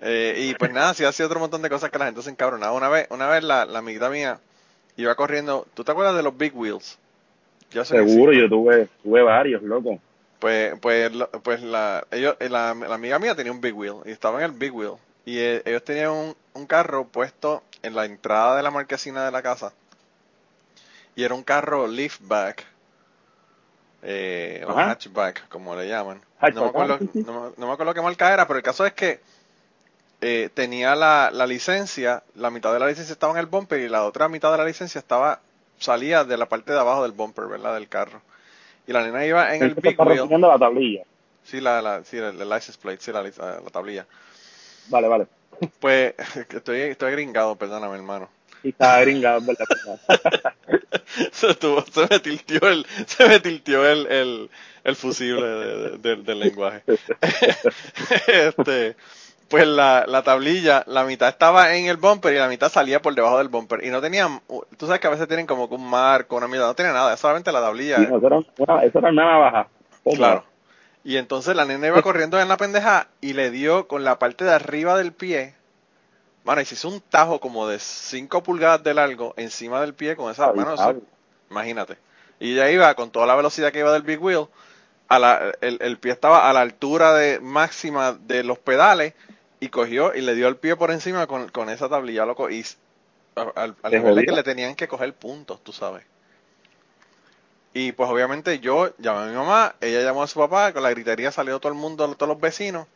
Eh, 0.00 0.34
y 0.38 0.54
pues 0.54 0.72
nada, 0.72 0.94
sí 0.94 1.04
ha 1.04 1.12
sido 1.12 1.26
otro 1.26 1.40
montón 1.40 1.62
de 1.62 1.70
cosas 1.70 1.90
que 1.90 1.98
la 1.98 2.06
gente 2.06 2.22
se 2.22 2.30
encabronaba. 2.30 2.72
Una 2.72 2.88
vez, 2.88 3.06
una 3.10 3.28
vez 3.28 3.42
la, 3.42 3.64
la 3.64 3.80
amiguita 3.80 4.10
mía 4.10 4.38
iba 4.96 5.14
corriendo. 5.14 5.66
¿Tú 5.74 5.84
te 5.84 5.92
acuerdas 5.92 6.16
de 6.16 6.22
los 6.22 6.36
Big 6.36 6.56
Wheels? 6.56 6.98
Yo 7.70 7.84
Seguro, 7.84 8.32
yo 8.32 8.48
tuve, 8.48 8.88
tuve 9.02 9.22
varios, 9.22 9.62
loco. 9.62 9.98
Pues, 10.38 10.74
pues, 10.80 11.10
pues 11.42 11.62
la, 11.62 12.06
ellos, 12.10 12.36
eh, 12.38 12.48
la, 12.48 12.74
la, 12.74 12.94
amiga 12.94 13.18
mía 13.18 13.34
tenía 13.34 13.52
un 13.52 13.60
Big 13.60 13.76
Wheel 13.76 13.96
y 14.06 14.10
estaba 14.10 14.38
en 14.38 14.44
el 14.44 14.52
Big 14.52 14.74
Wheel. 14.74 14.92
Y 15.28 15.40
eh, 15.40 15.62
ellos 15.66 15.84
tenían 15.84 16.08
un, 16.12 16.36
un, 16.54 16.64
carro 16.64 17.06
puesto 17.06 17.62
en 17.82 17.94
la 17.94 18.06
entrada 18.06 18.56
de 18.56 18.62
la 18.62 18.70
marquesina 18.70 19.26
de 19.26 19.30
la 19.30 19.42
casa. 19.42 19.74
Y 21.16 21.22
era 21.22 21.34
un 21.34 21.42
carro 21.42 21.86
liftback. 21.86 22.64
Eh, 24.02 24.64
o 24.66 24.72
hatchback, 24.72 25.46
como 25.50 25.76
le 25.76 25.86
llaman. 25.86 26.18
no, 26.54 26.62
me 26.62 26.68
acuerdo, 26.68 26.98
no, 27.12 27.52
me 27.58 27.72
acuerdo 27.72 27.92
qué 27.92 28.00
marca 28.00 28.32
era, 28.32 28.46
pero 28.46 28.56
el 28.56 28.62
caso 28.62 28.86
es 28.86 28.94
que 28.94 29.20
eh, 30.22 30.48
tenía 30.54 30.96
la, 30.96 31.30
la 31.30 31.46
licencia, 31.46 32.22
la 32.34 32.48
mitad 32.48 32.72
de 32.72 32.78
la 32.78 32.86
licencia 32.86 33.12
estaba 33.12 33.34
en 33.34 33.40
el 33.40 33.46
bumper 33.46 33.80
y 33.80 33.88
la 33.90 34.06
otra 34.06 34.30
mitad 34.30 34.50
de 34.50 34.56
la 34.56 34.64
licencia 34.64 34.98
estaba 34.98 35.40
salía 35.78 36.24
de 36.24 36.38
la 36.38 36.48
parte 36.48 36.72
de 36.72 36.78
abajo 36.78 37.02
del 37.02 37.12
bumper, 37.12 37.48
¿verdad? 37.48 37.74
Del 37.74 37.90
carro. 37.90 38.22
Y 38.86 38.94
la 38.94 39.02
nena 39.02 39.26
iba 39.26 39.54
en 39.54 39.62
el 39.62 39.68
Esto 39.72 39.82
big 39.82 40.00
wheel. 40.00 40.40
la 40.40 40.58
tablilla. 40.58 41.02
Sí, 41.44 41.60
la, 41.60 41.82
la, 41.82 42.02
sí, 42.02 42.16
el, 42.16 42.40
el 42.40 42.48
license 42.48 42.78
plate, 42.80 43.02
sí, 43.02 43.12
la, 43.12 43.22
la, 43.22 43.60
la 43.60 43.70
tablilla. 43.70 44.06
Vale, 44.90 45.08
vale. 45.08 45.26
Pues 45.80 46.14
estoy, 46.50 46.80
estoy 46.82 47.12
gringado, 47.12 47.56
perdóname, 47.56 47.96
hermano. 47.96 48.28
Y 48.62 48.70
está 48.70 49.00
gringado, 49.02 49.40
¿verdad? 49.42 49.64
se, 51.32 51.54
tuvo- 51.54 51.84
se 51.90 52.06
me 52.10 52.18
tiltió 52.20 52.60
el, 52.68 52.84
se 53.06 53.28
me 53.28 53.38
tiltió 53.40 53.86
el, 53.86 54.06
el, 54.08 54.50
el 54.84 54.96
fusible 54.96 55.46
de- 55.46 55.76
de- 55.90 55.98
del- 55.98 56.24
del 56.24 56.40
lenguaje. 56.40 56.82
este, 58.26 58.96
pues 59.48 59.66
la, 59.66 60.04
la 60.06 60.22
tablilla, 60.22 60.82
la 60.86 61.04
mitad 61.04 61.28
estaba 61.28 61.74
en 61.76 61.86
el 61.86 61.96
bumper 61.96 62.34
y 62.34 62.38
la 62.38 62.48
mitad 62.48 62.68
salía 62.70 63.00
por 63.00 63.14
debajo 63.14 63.38
del 63.38 63.48
bumper. 63.48 63.84
Y 63.84 63.90
no 63.90 64.00
tenían, 64.00 64.40
tú 64.76 64.86
sabes 64.86 65.00
que 65.00 65.06
a 65.06 65.10
veces 65.10 65.28
tienen 65.28 65.46
como 65.46 65.64
un 65.66 65.88
marco, 65.88 66.36
una 66.36 66.48
mitad, 66.48 66.66
no 66.66 66.74
tiene 66.74 66.92
nada, 66.92 67.16
solamente 67.16 67.52
la 67.52 67.60
tablilla. 67.60 67.96
Sí, 67.98 68.04
eso, 68.04 68.26
era 68.26 68.36
una, 68.58 68.82
eso 68.84 68.98
era 68.98 69.08
una 69.10 69.24
navaja. 69.24 69.68
Claro. 70.16 70.44
Y 71.08 71.16
entonces 71.16 71.56
la 71.56 71.64
nena 71.64 71.86
iba 71.86 72.02
corriendo 72.02 72.38
en 72.38 72.48
la 72.48 72.58
pendeja 72.58 73.08
y 73.22 73.32
le 73.32 73.50
dio 73.50 73.88
con 73.88 74.04
la 74.04 74.18
parte 74.18 74.44
de 74.44 74.52
arriba 74.52 74.94
del 74.98 75.14
pie. 75.14 75.54
Mano, 76.44 76.60
y 76.60 76.66
se 76.66 76.74
hizo 76.74 76.90
un 76.90 77.00
tajo 77.00 77.40
como 77.40 77.66
de 77.66 77.78
5 77.78 78.42
pulgadas 78.42 78.84
de 78.84 78.92
largo 78.92 79.32
encima 79.38 79.80
del 79.80 79.94
pie 79.94 80.16
con 80.16 80.30
esa 80.30 80.50
Ay, 80.50 80.56
mano. 80.56 81.00
imagínate. 81.50 81.96
Y 82.38 82.52
ella 82.52 82.70
iba 82.70 82.94
con 82.94 83.10
toda 83.10 83.24
la 83.24 83.34
velocidad 83.36 83.72
que 83.72 83.78
iba 83.78 83.90
del 83.90 84.02
Big 84.02 84.22
Wheel. 84.22 84.48
A 85.08 85.18
la, 85.18 85.52
el, 85.62 85.78
el 85.80 85.96
pie 85.96 86.12
estaba 86.12 86.50
a 86.50 86.52
la 86.52 86.60
altura 86.60 87.14
de 87.14 87.40
máxima 87.40 88.12
de 88.12 88.44
los 88.44 88.58
pedales 88.58 89.14
y 89.60 89.70
cogió 89.70 90.14
y 90.14 90.20
le 90.20 90.34
dio 90.34 90.46
el 90.46 90.56
pie 90.56 90.76
por 90.76 90.90
encima 90.90 91.26
con, 91.26 91.48
con 91.48 91.70
esa 91.70 91.88
tablilla, 91.88 92.26
loco. 92.26 92.50
Y 92.50 92.66
al, 93.34 93.74
al 93.82 93.90
¿Te 93.90 93.98
nivel 93.98 94.26
que 94.26 94.32
le 94.32 94.42
tenían 94.42 94.74
que 94.74 94.88
coger 94.88 95.14
puntos, 95.14 95.64
tú 95.64 95.72
sabes. 95.72 96.04
Y 97.74 97.92
pues 97.92 98.08
obviamente 98.10 98.60
yo 98.60 98.92
llamé 98.98 99.22
a 99.24 99.26
mi 99.26 99.34
mamá, 99.36 99.74
ella 99.80 100.00
llamó 100.02 100.22
a 100.22 100.26
su 100.26 100.38
papá, 100.40 100.72
con 100.72 100.82
la 100.82 100.90
gritería 100.90 101.30
salió 101.30 101.60
todo 101.60 101.72
el 101.72 101.78
mundo, 101.78 102.14
todos 102.16 102.28
los 102.28 102.40
vecinos. 102.40 102.86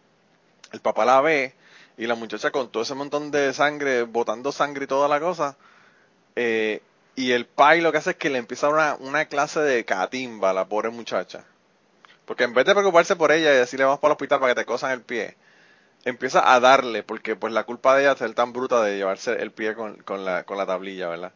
El 0.73 0.81
papá 0.81 1.05
la 1.05 1.21
ve 1.21 1.55
y 1.99 2.07
la 2.07 2.14
muchacha 2.17 2.50
con 2.52 2.71
todo 2.71 2.83
ese 2.85 2.95
montón 2.95 3.31
de 3.31 3.52
sangre, 3.55 4.02
botando 4.05 4.52
sangre 4.52 4.85
y 4.85 4.88
toda 4.88 5.09
la 5.09 5.21
cosa. 5.21 5.57
eh, 6.37 6.83
y 7.17 7.33
el 7.33 7.47
pai 7.47 7.81
lo 7.83 7.93
que 7.93 7.99
hace 7.99 8.11
es 8.12 8.17
que 8.17 8.31
le 8.31 8.38
empieza 8.38 8.69
una, 8.71 8.97
una 9.00 9.26
clase 9.26 9.61
de 9.61 9.85
catimba 9.85 10.50
a 10.50 10.55
la 10.55 10.67
pobre 10.69 10.91
muchacha. 10.91 11.45
Porque 12.26 12.45
en 12.45 12.55
vez 12.55 12.67
de 12.67 12.75
preocuparse 12.75 13.17
por 13.17 13.33
ella 13.33 13.52
y 13.55 13.57
decirle 13.59 13.85
vamos 13.87 14.00
para 14.00 14.12
el 14.12 14.17
hospital 14.17 14.41
para 14.41 14.55
que 14.55 14.61
te 14.62 14.67
cosan 14.67 14.93
el 14.93 15.02
pie, 15.02 15.37
empieza 16.05 16.55
a 16.55 16.61
darle, 16.61 17.02
porque 17.05 17.37
pues 17.37 17.52
la 17.52 17.64
culpa 17.64 17.97
de 17.97 18.02
ella 18.02 18.12
es 18.12 18.19
ser 18.19 18.35
tan 18.35 18.52
bruta 18.52 18.83
de 18.83 18.97
llevarse 18.97 19.33
el 19.43 19.52
pie 19.52 19.75
con, 19.75 19.97
con, 20.05 20.25
la, 20.25 20.45
con 20.45 20.59
la 20.59 20.67
tablilla, 20.67 21.09
¿verdad? 21.09 21.33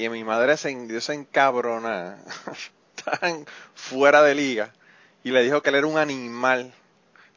Y 0.00 0.08
mi 0.08 0.24
madre 0.24 0.56
se, 0.56 1.00
se 1.02 1.12
encabrona, 1.12 2.16
tan 3.20 3.44
fuera 3.74 4.22
de 4.22 4.34
liga, 4.34 4.72
y 5.22 5.30
le 5.30 5.42
dijo 5.42 5.60
que 5.60 5.68
él 5.68 5.74
era 5.74 5.86
un 5.86 5.98
animal. 5.98 6.72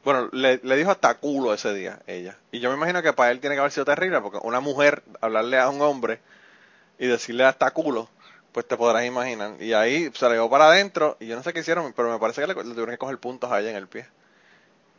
Bueno, 0.05 0.29
le, 0.31 0.61
le 0.63 0.77
dijo 0.77 0.89
hasta 0.89 1.15
culo 1.15 1.53
ese 1.53 1.73
día, 1.73 2.01
ella. 2.07 2.37
Y 2.53 2.61
yo 2.61 2.69
me 2.69 2.77
imagino 2.77 3.01
que 3.01 3.11
para 3.11 3.31
él 3.31 3.41
tiene 3.41 3.57
que 3.57 3.59
haber 3.59 3.73
sido 3.73 3.83
terrible, 3.83 4.21
porque 4.21 4.39
una 4.43 4.61
mujer 4.61 5.03
hablarle 5.19 5.59
a 5.59 5.67
un 5.67 5.81
hombre 5.81 6.21
y 6.97 7.07
decirle 7.07 7.43
hasta 7.43 7.69
culo, 7.71 8.07
pues 8.53 8.65
te 8.65 8.77
podrás 8.77 9.03
imaginar. 9.03 9.61
Y 9.61 9.73
ahí 9.73 10.09
se 10.13 10.29
le 10.29 10.35
llevó 10.35 10.49
para 10.49 10.67
adentro, 10.67 11.17
y 11.19 11.27
yo 11.27 11.35
no 11.35 11.43
sé 11.43 11.51
qué 11.51 11.59
hicieron, 11.59 11.91
pero 11.91 12.09
me 12.09 12.17
parece 12.17 12.39
que 12.39 12.47
le, 12.47 12.53
le 12.53 12.63
tuvieron 12.63 12.91
que 12.91 12.97
coger 12.97 13.17
puntos 13.17 13.51
a 13.51 13.59
ella 13.59 13.71
en 13.71 13.75
el 13.75 13.89
pie. 13.89 14.05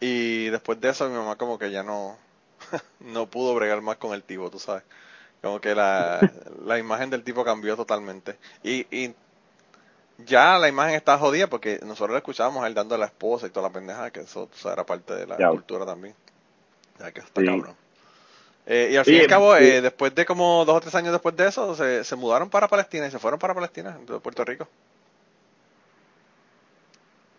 Y 0.01 0.51
después 0.51 0.79
de 0.83 0.91
eso 0.91 1.09
mi 1.09 1.17
mamá 1.17 1.37
como 1.37 1.59
que 1.59 1.71
ya 1.71 1.83
no, 1.83 2.19
no 3.01 3.25
pudo 3.27 3.55
bregar 3.55 3.81
más 3.81 3.97
con 3.97 4.13
el 4.13 4.23
tipo, 4.23 4.51
tú 4.51 4.59
sabes. 4.59 4.83
Como 5.45 5.61
que 5.61 5.75
la, 5.75 6.33
la 6.65 6.79
imagen 6.79 7.11
del 7.11 7.23
tipo 7.23 7.45
cambió 7.45 7.77
totalmente. 7.77 8.37
Y, 8.63 8.87
y 8.91 9.15
ya 10.27 10.59
la 10.59 10.69
imagen 10.69 10.95
está 10.95 11.19
jodida 11.19 11.49
porque 11.49 11.79
nosotros 11.85 12.13
le 12.13 12.19
escuchábamos 12.19 12.65
a 12.65 12.67
él 12.67 12.75
dando 12.75 12.95
a 12.95 12.99
la 12.99 13.07
esposa 13.07 13.47
y 13.47 13.51
toda 13.51 13.69
la 13.69 13.73
pendeja, 13.73 14.11
que 14.11 14.21
eso 14.21 14.49
era 14.73 14.85
parte 14.85 15.15
de 15.15 15.27
la 15.27 15.37
Ya. 15.39 15.51
cultura 15.51 15.85
también. 15.85 16.15
Ya 16.99 17.13
que 17.13 17.21
está 17.21 17.41
Sí. 17.43 17.47
cabrón. 17.47 17.77
Eh, 18.67 18.89
y 18.93 18.97
al 18.97 19.05
Sí, 19.05 19.11
fin 19.11 19.21
y 19.21 19.23
al 19.25 19.29
cabo, 19.29 19.55
sí. 19.57 19.65
eh, 19.65 19.83
después 19.83 20.15
de 20.15 20.25
como 20.25 20.65
dos 20.65 20.77
o 20.77 20.81
tres 20.81 20.95
años 20.95 21.13
después 21.13 21.37
de 21.37 21.47
eso, 21.49 21.75
se, 21.75 22.03
se 22.03 22.17
mudaron 22.17 22.49
para 22.49 22.67
Palestina 22.67 23.07
y 23.07 23.11
se 23.11 23.19
fueron 23.19 23.39
para 23.39 23.53
Palestina, 23.55 23.99
de 24.07 24.19
Puerto 24.21 24.43
Rico. 24.45 24.67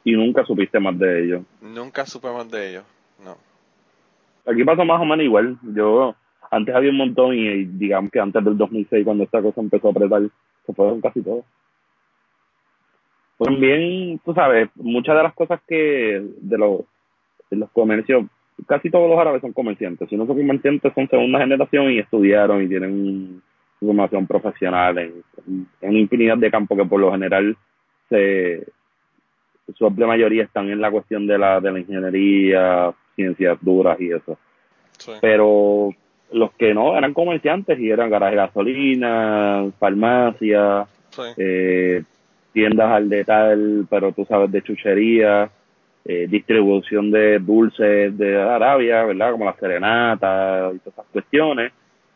Y 0.04 0.12
nunca 0.12 0.46
supiste 0.46 0.80
más 0.80 1.00
de 1.00 1.24
ellos. 1.24 1.42
Nunca 1.62 2.06
supe 2.06 2.32
más 2.32 2.50
de 2.52 2.70
ellos. 2.70 2.84
No. 3.24 3.36
Aquí 4.46 4.64
pasó 4.64 4.86
más 4.86 5.02
o 5.02 5.06
menos 5.06 5.24
igual. 5.26 5.58
Yo, 5.64 6.16
antes 6.52 6.76
había 6.76 6.92
un 6.92 6.98
montón 6.98 7.34
y 7.34 7.66
digamos 7.66 8.12
que 8.12 8.20
antes 8.20 8.44
del 8.44 8.58
2006, 8.58 9.06
cuando 9.06 9.24
esta 9.24 9.42
cosa 9.42 9.62
empezó 9.62 9.88
a 9.88 9.92
apretar, 9.92 10.22
se 10.66 10.74
fueron 10.74 11.02
casi 11.02 11.22
todos. 11.22 11.46
También, 13.38 14.20
tú 14.24 14.34
sabes, 14.34 14.70
muchas 14.76 15.16
de 15.16 15.24
las 15.24 15.34
cosas 15.34 15.60
que 15.68 16.24
de 16.42 16.58
los, 16.58 16.82
de 17.50 17.58
los 17.58 17.70
comercios, 17.72 18.26
casi 18.66 18.90
todos 18.90 19.10
los 19.10 19.20
árabes 19.20 19.42
son 19.42 19.52
comerciantes. 19.52 20.08
Si 20.10 20.16
no 20.16 20.26
son 20.26 20.38
comerciantes, 20.38 20.94
son 20.94 21.10
segunda 21.10 21.40
generación 21.40 21.92
y 21.92 22.00
estudiaron 22.00 22.64
y 22.64 22.68
tienen 22.68 23.42
formación 23.80 24.26
profesional 24.26 24.98
en, 24.98 25.24
en 25.82 25.90
una 25.90 26.00
infinidad 26.00 26.38
de 26.38 26.50
campos 26.50 26.78
que 26.78 26.86
por 26.86 27.00
lo 27.00 27.12
general 27.12 27.58
se, 28.10 28.66
su 29.74 29.86
amplia 29.86 30.08
mayoría 30.08 30.44
están 30.44 30.70
en 30.70 30.80
la 30.80 30.92
cuestión 30.92 31.26
de 31.28 31.38
la, 31.38 31.60
de 31.60 31.72
la 31.72 31.80
ingeniería, 31.80 32.94
ciencias 33.16 33.58
duras 33.62 34.00
y 34.00 34.12
eso. 34.12 34.38
Sí. 34.98 35.12
Pero 35.22 35.90
los 36.32 36.52
que 36.54 36.74
no 36.74 36.98
eran 36.98 37.14
comerciantes 37.14 37.80
y 37.80 37.90
eran 37.90 38.10
garaje 38.10 38.32
de 38.36 38.42
gasolina, 38.42 39.66
farmacia, 39.80 40.86
Sí. 41.10 41.22
eh, 41.38 42.04
tiendas 42.52 42.92
al 42.92 43.10
detal, 43.10 43.86
pero 43.90 44.12
tú 44.12 44.26
sabes, 44.26 44.52
de 44.52 44.62
chuchería, 44.62 45.50
eh, 46.06 46.28
distribución 46.30 47.10
de 47.12 47.40
dulces 47.40 48.18
de 48.18 48.42
Arabia, 48.42 49.04
¿verdad? 49.06 49.32
Como 49.32 49.46
la 49.46 49.56
serenata 49.56 50.72
y 50.74 50.80
todas 50.80 50.94
esas 50.94 51.06
cuestiones. 51.12 51.72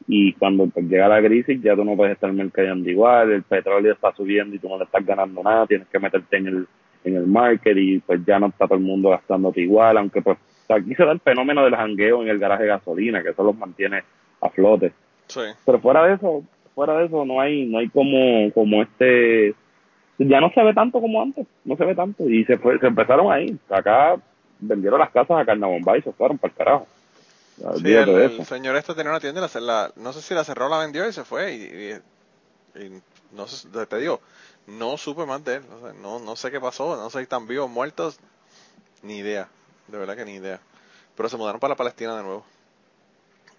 Y 0.07 0.33
cuando 0.33 0.67
pues, 0.67 0.85
llega 0.87 1.07
la 1.07 1.21
crisis 1.21 1.61
ya 1.61 1.75
tú 1.75 1.83
no 1.83 1.95
puedes 1.95 2.13
estar 2.13 2.31
mercadeando 2.31 2.89
igual, 2.89 3.31
el 3.31 3.43
petróleo 3.43 3.93
está 3.93 4.11
subiendo 4.13 4.55
y 4.55 4.59
tú 4.59 4.67
no 4.69 4.77
le 4.77 4.85
estás 4.85 5.05
ganando 5.05 5.43
nada, 5.43 5.65
tienes 5.67 5.87
que 5.87 5.99
meterte 5.99 6.37
en 6.37 6.47
el, 6.47 6.67
en 7.03 7.15
el 7.15 7.27
market 7.27 7.77
y 7.77 7.99
pues 7.99 8.25
ya 8.25 8.39
no 8.39 8.47
está 8.47 8.65
todo 8.65 8.77
el 8.77 8.83
mundo 8.83 9.09
gastándote 9.09 9.61
igual, 9.61 9.97
aunque 9.97 10.21
pues 10.21 10.37
aquí 10.75 10.95
se 10.95 11.05
da 11.05 11.11
el 11.11 11.19
fenómeno 11.19 11.63
del 11.63 11.75
jangueo 11.75 12.21
en 12.21 12.29
el 12.29 12.39
garaje 12.39 12.63
de 12.63 12.69
gasolina, 12.69 13.21
que 13.23 13.29
eso 13.29 13.43
los 13.43 13.55
mantiene 13.57 14.03
a 14.41 14.49
flote 14.49 14.93
Sí. 15.27 15.41
pero 15.65 15.79
fuera 15.79 16.03
de 16.05 16.15
eso 16.15 16.43
fuera 16.75 16.97
de 16.97 17.05
eso 17.05 17.25
no 17.25 17.39
hay 17.41 17.65
no 17.65 17.79
hay 17.79 17.89
como 17.89 18.51
como 18.53 18.81
este 18.81 19.53
ya 20.17 20.39
no 20.41 20.49
se 20.51 20.63
ve 20.63 20.73
tanto 20.73 20.99
como 21.01 21.21
antes 21.21 21.45
no 21.65 21.75
se 21.75 21.85
ve 21.85 21.93
tanto 21.95 22.27
y 22.29 22.45
se 22.45 22.57
fue 22.57 22.79
se 22.79 22.87
empezaron 22.87 23.31
ahí 23.31 23.57
acá 23.69 24.15
vendieron 24.59 24.99
las 24.99 25.11
casas 25.11 25.37
a 25.39 25.45
Carnabombay 25.45 25.99
y 25.99 26.03
se 26.03 26.11
fueron 26.13 26.37
para 26.37 26.51
el 26.51 26.57
carajo 26.57 26.87
Sí, 27.75 27.93
el, 27.93 28.45
señor 28.45 28.77
este 28.77 28.93
tenía 28.93 29.11
una 29.11 29.19
tienda, 29.19 29.41
y 29.41 29.53
la, 29.55 29.59
la- 29.61 29.91
no 29.97 30.13
sé 30.13 30.21
si 30.21 30.33
la 30.33 30.45
cerró 30.45 30.69
la 30.69 30.79
vendió 30.79 31.05
y 31.05 31.11
se 31.11 31.25
fue. 31.25 31.53
Y, 31.55 31.63
y- 31.63 32.81
y 32.85 33.01
no 33.35 33.47
sé, 33.47 33.67
te 33.85 33.97
digo, 33.97 34.21
no 34.65 34.95
supe 34.95 35.25
más 35.25 35.43
de 35.43 35.55
él. 35.55 35.63
o 35.77 35.81
sea, 35.81 35.93
no, 36.01 36.19
no 36.19 36.37
sé 36.37 36.51
qué 36.51 36.61
pasó, 36.61 36.95
no 36.95 37.09
sé 37.09 37.17
si 37.17 37.23
están 37.23 37.47
vivos, 37.47 37.69
muertos, 37.69 38.17
ni 39.03 39.17
idea. 39.17 39.49
De 39.91 39.97
verdad 39.97 40.15
que 40.15 40.25
ni 40.25 40.33
idea. 40.35 40.59
Pero 41.15 41.29
se 41.29 41.37
mudaron 41.37 41.59
para 41.59 41.73
la 41.73 41.77
Palestina 41.77 42.15
de 42.17 42.23
nuevo. 42.23 42.45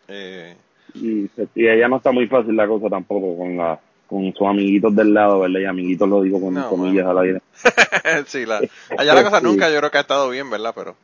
Eh, 0.09 0.57
y, 0.95 1.31
y 1.55 1.69
ella 1.69 1.89
no 1.89 1.97
está 1.97 2.13
muy 2.13 2.27
fácil 2.27 2.57
la 2.57 2.67
cosa 2.67 2.89
tampoco 2.89 3.37
con 3.37 3.57
la 3.57 3.79
con 4.09 4.33
sus 4.35 4.45
amiguitos 4.49 4.95
del 4.97 5.15
lado 5.15 5.39
verdad 5.39 5.61
y 5.61 5.65
amiguitos 5.67 6.09
lo 6.09 6.21
digo 6.21 6.41
con 6.41 6.53
No, 6.53 6.69
comillas 6.69 7.07
al 7.07 7.19
aire 7.19 7.41
sí, 8.27 8.45
la, 8.45 8.61
allá 8.99 9.15
la 9.15 9.23
cosa 9.23 9.39
Sí. 9.41 9.45
nunca 9.47 9.71
yo 9.71 9.79
creo 9.79 9.91
que 9.93 9.99
ha 9.99 10.01
estado 10.01 10.29
bien, 10.31 10.51
¿verdad? 10.51 10.73
Pero. 10.75 10.97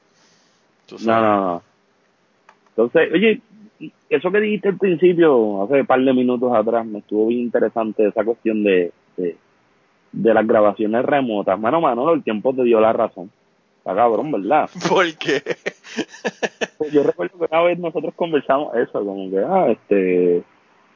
no 1.04 1.20
no 1.20 1.36
no 1.36 1.62
entonces 2.70 3.12
oye 3.12 3.40
eso 4.10 4.32
que 4.32 4.40
dijiste 4.40 4.68
al 4.70 4.78
principio 4.78 5.62
hace 5.62 5.80
un 5.82 5.86
par 5.86 6.00
de 6.00 6.12
minutos 6.12 6.52
atrás 6.52 6.84
me 6.84 6.98
estuvo 6.98 7.28
bien 7.28 7.42
interesante 7.42 8.08
esa 8.08 8.24
cuestión 8.24 8.64
de 8.64 8.90
de, 9.16 9.36
de 10.10 10.34
las 10.34 10.44
grabaciones 10.46 11.04
remotas 11.04 11.60
mano 11.60 11.80
mano 11.80 12.12
el 12.12 12.24
tiempo 12.24 12.52
te 12.54 12.64
dio 12.64 12.80
la 12.80 12.92
razón 12.92 13.30
está 13.86 13.94
cabrón 13.94 14.32
verdad 14.32 14.68
¿Por 14.88 15.06
qué? 15.16 15.42
Pues 16.76 16.92
yo 16.92 17.04
recuerdo 17.04 17.38
que 17.38 17.46
una 17.50 17.62
vez 17.62 17.78
nosotros 17.78 18.12
conversamos 18.14 18.74
eso, 18.74 19.04
como 19.04 19.30
que, 19.30 19.38
ah, 19.38 19.68
este, 19.70 20.42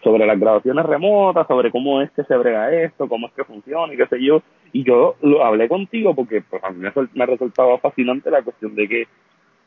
sobre 0.02 0.26
las 0.26 0.38
grabaciones 0.38 0.84
remotas, 0.84 1.46
sobre 1.46 1.70
cómo 1.70 2.02
es 2.02 2.10
que 2.10 2.24
se 2.24 2.36
brega 2.36 2.72
esto, 2.72 3.08
cómo 3.08 3.28
es 3.28 3.32
que 3.34 3.44
funciona 3.44 3.94
y 3.94 3.96
qué 3.96 4.06
sé 4.06 4.22
yo. 4.22 4.42
Y 4.72 4.82
yo 4.82 5.14
lo 5.22 5.44
hablé 5.44 5.68
contigo 5.68 6.14
porque 6.14 6.42
pues, 6.42 6.62
a 6.64 6.70
mí 6.70 6.80
me, 6.80 6.92
me 7.14 7.26
resultaba 7.26 7.78
fascinante 7.78 8.30
la 8.30 8.42
cuestión 8.42 8.74
de 8.74 8.88
que 8.88 9.08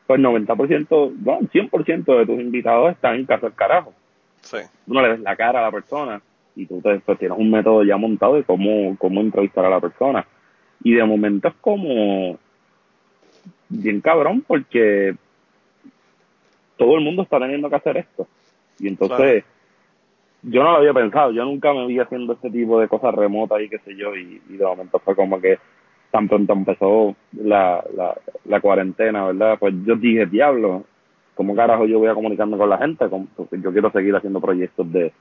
pues 0.06 0.20
90%, 0.20 1.14
no, 1.24 1.40
100% 1.40 2.18
de 2.18 2.26
tus 2.26 2.40
invitados 2.40 2.92
están 2.92 3.16
en 3.16 3.24
casa 3.24 3.46
del 3.46 3.54
carajo. 3.54 3.94
Sí. 4.42 4.58
Tú 4.86 4.92
no 4.92 5.00
le 5.00 5.08
ves 5.08 5.20
la 5.20 5.34
cara 5.34 5.60
a 5.60 5.62
la 5.62 5.70
persona 5.70 6.20
y 6.54 6.66
tú 6.66 6.82
te, 6.82 7.00
pues, 7.00 7.18
tienes 7.18 7.38
un 7.38 7.50
método 7.50 7.82
ya 7.84 7.96
montado 7.96 8.34
de 8.34 8.44
cómo, 8.44 8.96
cómo 8.98 9.22
entrevistar 9.22 9.64
a 9.64 9.70
la 9.70 9.80
persona. 9.80 10.26
Y 10.82 10.92
de 10.92 11.04
momento 11.04 11.48
es 11.48 11.54
como 11.62 12.38
bien 13.80 14.00
cabrón 14.00 14.44
porque 14.46 15.14
todo 16.76 16.96
el 16.96 17.04
mundo 17.04 17.22
está 17.22 17.38
teniendo 17.38 17.68
que 17.68 17.76
hacer 17.76 17.96
esto. 17.98 18.26
Y 18.78 18.88
entonces, 18.88 19.44
yo 20.42 20.62
no 20.62 20.72
lo 20.72 20.78
había 20.78 20.92
pensado, 20.92 21.30
yo 21.32 21.44
nunca 21.44 21.72
me 21.72 21.86
vi 21.86 21.98
haciendo 21.98 22.34
este 22.34 22.50
tipo 22.50 22.80
de 22.80 22.88
cosas 22.88 23.14
remotas 23.14 23.60
y 23.62 23.68
qué 23.68 23.78
sé 23.78 23.96
yo, 23.96 24.14
y, 24.16 24.42
y 24.48 24.56
de 24.56 24.64
momento 24.64 24.98
fue 24.98 25.14
como 25.14 25.40
que 25.40 25.58
tan 26.10 26.28
pronto 26.28 26.52
empezó 26.52 27.16
la, 27.32 27.84
la, 27.96 28.16
la 28.44 28.60
cuarentena, 28.60 29.26
¿verdad? 29.26 29.56
Pues 29.58 29.74
yo 29.84 29.96
dije, 29.96 30.26
diablo, 30.26 30.84
¿cómo 31.34 31.56
carajo 31.56 31.86
yo 31.86 31.98
voy 31.98 32.08
a 32.08 32.14
comunicarme 32.14 32.56
con 32.56 32.70
la 32.70 32.78
gente? 32.78 33.06
Yo 33.50 33.72
quiero 33.72 33.90
seguir 33.90 34.14
haciendo 34.14 34.40
proyectos 34.40 34.92
de, 34.92 35.12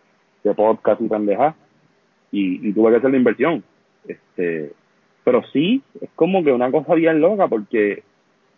de 0.44 0.54
podcast 0.54 1.02
y 1.02 1.08
pendejas, 1.08 1.56
y, 2.32 2.68
y 2.68 2.74
tuve 2.74 2.92
que 2.92 2.98
hacer 2.98 3.12
la 3.12 3.18
inversión. 3.18 3.64
Este, 4.08 4.72
pero 5.24 5.42
sí, 5.54 5.82
es 6.02 6.10
como 6.16 6.44
que 6.44 6.52
una 6.52 6.70
cosa 6.72 6.96
bien 6.96 7.22
loca, 7.22 7.48
porque 7.48 8.04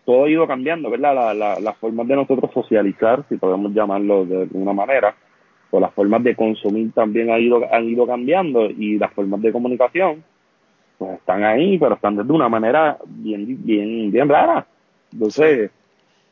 todo 0.05 0.25
ha 0.25 0.29
ido 0.29 0.47
cambiando, 0.47 0.89
¿verdad? 0.89 1.15
La, 1.15 1.33
la, 1.33 1.59
las 1.59 1.77
formas 1.77 2.07
de 2.07 2.15
nosotros 2.15 2.51
socializar, 2.53 3.25
si 3.27 3.37
podemos 3.37 3.73
llamarlo 3.73 4.25
de 4.25 4.43
alguna 4.43 4.73
manera, 4.73 5.15
o 5.71 5.79
las 5.79 5.93
formas 5.93 6.23
de 6.23 6.35
consumir 6.35 6.91
también 6.93 7.29
han 7.31 7.83
ido 7.83 8.07
cambiando 8.07 8.69
y 8.69 8.97
las 8.97 9.11
formas 9.13 9.41
de 9.41 9.51
comunicación 9.51 10.23
pues 10.97 11.17
están 11.17 11.43
ahí, 11.43 11.77
pero 11.77 11.95
están 11.95 12.15
de 12.15 12.33
una 12.33 12.47
manera 12.47 12.97
bien, 13.05 13.57
bien, 13.63 14.11
bien 14.11 14.29
rara. 14.29 14.65
Entonces, 15.11 15.71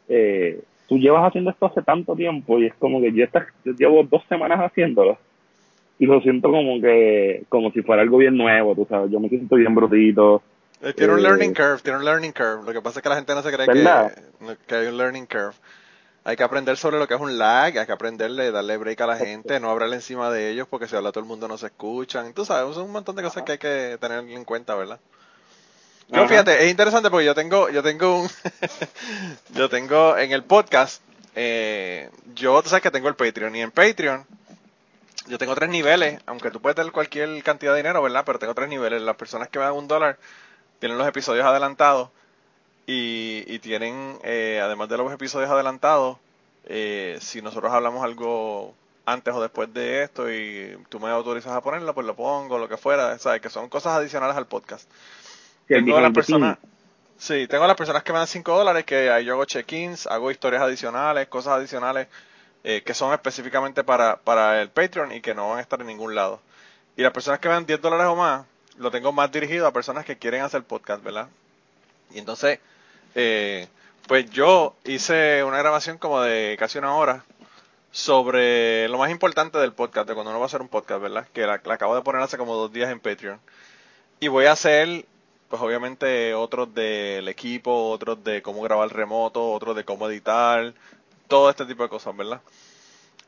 eh, 0.07 0.61
tú 0.87 0.97
llevas 0.97 1.27
haciendo 1.27 1.49
esto 1.49 1.65
hace 1.65 1.81
tanto 1.81 2.15
tiempo 2.15 2.59
y 2.59 2.67
es 2.67 2.73
como 2.75 3.01
que 3.01 3.11
yo, 3.11 3.23
está, 3.23 3.45
yo 3.65 3.73
llevo 3.73 4.03
dos 4.03 4.23
semanas 4.29 4.59
haciéndolo 4.59 5.17
y 5.99 6.05
lo 6.05 6.21
siento 6.21 6.49
como 6.49 6.81
que, 6.81 7.43
como 7.49 7.71
si 7.71 7.81
fuera 7.81 8.01
algo 8.01 8.17
bien 8.17 8.37
nuevo, 8.37 8.75
tú 8.75 8.85
sabes, 8.89 9.11
yo 9.11 9.19
me 9.19 9.29
siento 9.29 9.55
bien 9.55 9.75
Eh, 10.83 10.93
tiene 10.93 11.13
un 11.13 11.23
learning 11.23 11.53
curve, 11.53 11.79
tiene 11.81 11.97
un 11.97 12.03
learning 12.03 12.33
curve. 12.33 12.63
Lo 12.65 12.73
que 12.73 12.81
pasa 12.81 12.99
es 12.99 13.03
que 13.03 13.09
la 13.09 13.15
gente 13.15 13.33
no 13.33 13.41
se 13.41 13.51
cree 13.53 13.67
que, 13.67 14.57
que 14.67 14.75
hay 14.75 14.87
un 14.87 14.97
learning 14.97 15.25
curve. 15.25 15.53
Hay 16.25 16.35
que 16.35 16.43
aprender 16.43 16.75
sobre 16.75 16.99
lo 16.99 17.07
que 17.07 17.13
es 17.13 17.21
un 17.21 17.37
lag, 17.37 17.77
hay 17.77 17.85
que 17.85 17.91
aprenderle, 17.91 18.51
darle 18.51 18.75
break 18.77 18.99
a 18.99 19.07
la 19.07 19.17
gente, 19.17 19.59
no 19.61 19.69
hablarle 19.69 19.95
encima 19.95 20.29
de 20.29 20.49
ellos 20.49 20.67
porque 20.69 20.87
si 20.87 20.95
habla 20.95 21.11
todo 21.11 21.21
el 21.21 21.27
mundo 21.27 21.47
no 21.47 21.57
se 21.57 21.67
escuchan. 21.67 22.33
Tú 22.33 22.43
sabes, 22.43 22.75
son 22.75 22.85
un 22.85 22.91
montón 22.91 23.15
de 23.15 23.23
cosas 23.23 23.43
que 23.43 23.53
hay 23.53 23.57
que 23.57 23.97
tener 23.99 24.19
en 24.19 24.43
cuenta, 24.43 24.75
¿verdad? 24.75 24.99
Yo 26.09 26.27
fíjate, 26.27 26.65
es 26.65 26.69
interesante 26.69 27.09
porque 27.09 27.25
yo 27.25 27.33
tengo, 27.33 27.69
yo 27.69 27.81
tengo 27.81 28.21
un, 28.21 28.29
yo 29.53 29.69
tengo 29.69 30.17
en 30.17 30.33
el 30.33 30.43
podcast, 30.43 31.01
eh, 31.33 32.09
yo, 32.35 32.61
tú 32.61 32.69
sabes 32.69 32.83
que 32.83 32.91
tengo 32.91 33.07
el 33.07 33.15
Patreon 33.15 33.55
y 33.55 33.61
en 33.61 33.71
Patreon 33.71 34.25
yo 35.27 35.37
tengo 35.37 35.55
tres 35.55 35.69
niveles, 35.69 36.19
aunque 36.25 36.51
tú 36.51 36.61
puedes 36.61 36.75
tener 36.75 36.91
cualquier 36.91 37.41
cantidad 37.41 37.71
de 37.71 37.77
dinero, 37.77 38.01
¿verdad? 38.03 38.23
Pero 38.25 38.39
tengo 38.39 38.53
tres 38.53 38.67
niveles. 38.67 39.01
Las 39.01 39.15
personas 39.15 39.47
que 39.47 39.59
me 39.59 39.65
dan 39.65 39.73
un 39.73 39.87
dólar 39.87 40.17
tienen 40.79 40.97
los 40.97 41.07
episodios 41.07 41.45
adelantados 41.45 42.09
y, 42.85 43.43
y 43.47 43.59
tienen, 43.59 44.19
eh, 44.23 44.59
además 44.61 44.89
de 44.89 44.97
los 44.97 45.11
episodios 45.11 45.49
adelantados, 45.49 46.17
eh, 46.65 47.17
si 47.21 47.41
nosotros 47.41 47.71
hablamos 47.71 48.03
algo 48.03 48.73
antes 49.05 49.33
o 49.33 49.41
después 49.41 49.73
de 49.73 50.03
esto 50.03 50.31
y 50.31 50.77
tú 50.89 50.99
me 50.99 51.09
autorizas 51.09 51.51
a 51.51 51.61
ponerlo, 51.61 51.93
pues 51.93 52.07
lo 52.07 52.15
pongo, 52.15 52.57
lo 52.57 52.69
que 52.69 52.77
fuera, 52.77 53.17
¿sabes? 53.19 53.41
Que 53.41 53.49
son 53.49 53.69
cosas 53.69 53.93
adicionales 53.93 54.35
al 54.35 54.47
podcast. 54.47 54.89
tengo 55.67 55.99
las 55.99 56.13
personas, 56.13 56.57
sí, 57.17 57.47
tengo 57.47 57.67
las 57.67 57.75
personas 57.75 58.03
que 58.03 58.13
me 58.13 58.19
dan 58.19 58.27
5 58.27 58.57
dólares, 58.57 58.85
que 58.85 59.09
ahí 59.09 59.25
yo 59.25 59.33
hago 59.33 59.45
check-ins, 59.45 60.07
hago 60.07 60.31
historias 60.31 60.61
adicionales, 60.61 61.27
cosas 61.27 61.53
adicionales 61.53 62.07
eh, 62.63 62.81
que 62.81 62.93
son 62.93 63.13
específicamente 63.13 63.83
para, 63.83 64.15
para 64.17 64.61
el 64.61 64.69
Patreon 64.69 65.11
y 65.11 65.21
que 65.21 65.35
no 65.35 65.49
van 65.49 65.59
a 65.59 65.61
estar 65.61 65.81
en 65.81 65.87
ningún 65.87 66.15
lado. 66.15 66.39
Y 66.95 67.01
las 67.01 67.11
personas 67.11 67.39
que 67.39 67.49
me 67.49 67.55
dan 67.55 67.65
10 67.65 67.81
dólares 67.81 68.05
o 68.07 68.15
más, 68.15 68.45
lo 68.77 68.91
tengo 68.91 69.11
más 69.11 69.31
dirigido 69.31 69.67
a 69.67 69.73
personas 69.73 70.05
que 70.05 70.17
quieren 70.17 70.41
hacer 70.41 70.63
podcast, 70.63 71.03
¿verdad? 71.03 71.27
Y 72.11 72.19
entonces, 72.19 72.59
eh, 73.15 73.67
pues 74.07 74.29
yo 74.31 74.75
hice 74.83 75.43
una 75.43 75.57
grabación 75.57 75.97
como 75.97 76.21
de 76.21 76.55
casi 76.59 76.77
una 76.77 76.95
hora 76.95 77.23
sobre 77.91 78.87
lo 78.89 78.97
más 78.97 79.11
importante 79.11 79.59
del 79.59 79.73
podcast, 79.73 80.07
de 80.07 80.15
cuando 80.15 80.31
uno 80.31 80.39
va 80.39 80.45
a 80.45 80.47
hacer 80.47 80.61
un 80.61 80.67
podcast, 80.67 81.01
¿verdad? 81.01 81.27
Que 81.31 81.45
la, 81.45 81.53
acabo 81.53 81.95
de 81.95 82.01
poner 82.01 82.21
hace 82.21 82.37
como 82.37 82.55
dos 82.55 82.73
días 82.73 82.91
en 82.91 82.99
Patreon. 82.99 83.39
Y 84.19 84.27
voy 84.29 84.45
a 84.45 84.53
hacer, 84.53 85.05
pues 85.49 85.61
obviamente, 85.61 86.33
otros 86.33 86.73
del 86.73 87.27
equipo, 87.27 87.89
otros 87.91 88.23
de 88.23 88.41
cómo 88.41 88.61
grabar 88.61 88.89
remoto, 88.91 89.51
otros 89.51 89.75
de 89.75 89.85
cómo 89.85 90.09
editar, 90.09 90.73
todo 91.27 91.49
este 91.49 91.65
tipo 91.65 91.83
de 91.83 91.89
cosas, 91.89 92.15
¿verdad? 92.17 92.41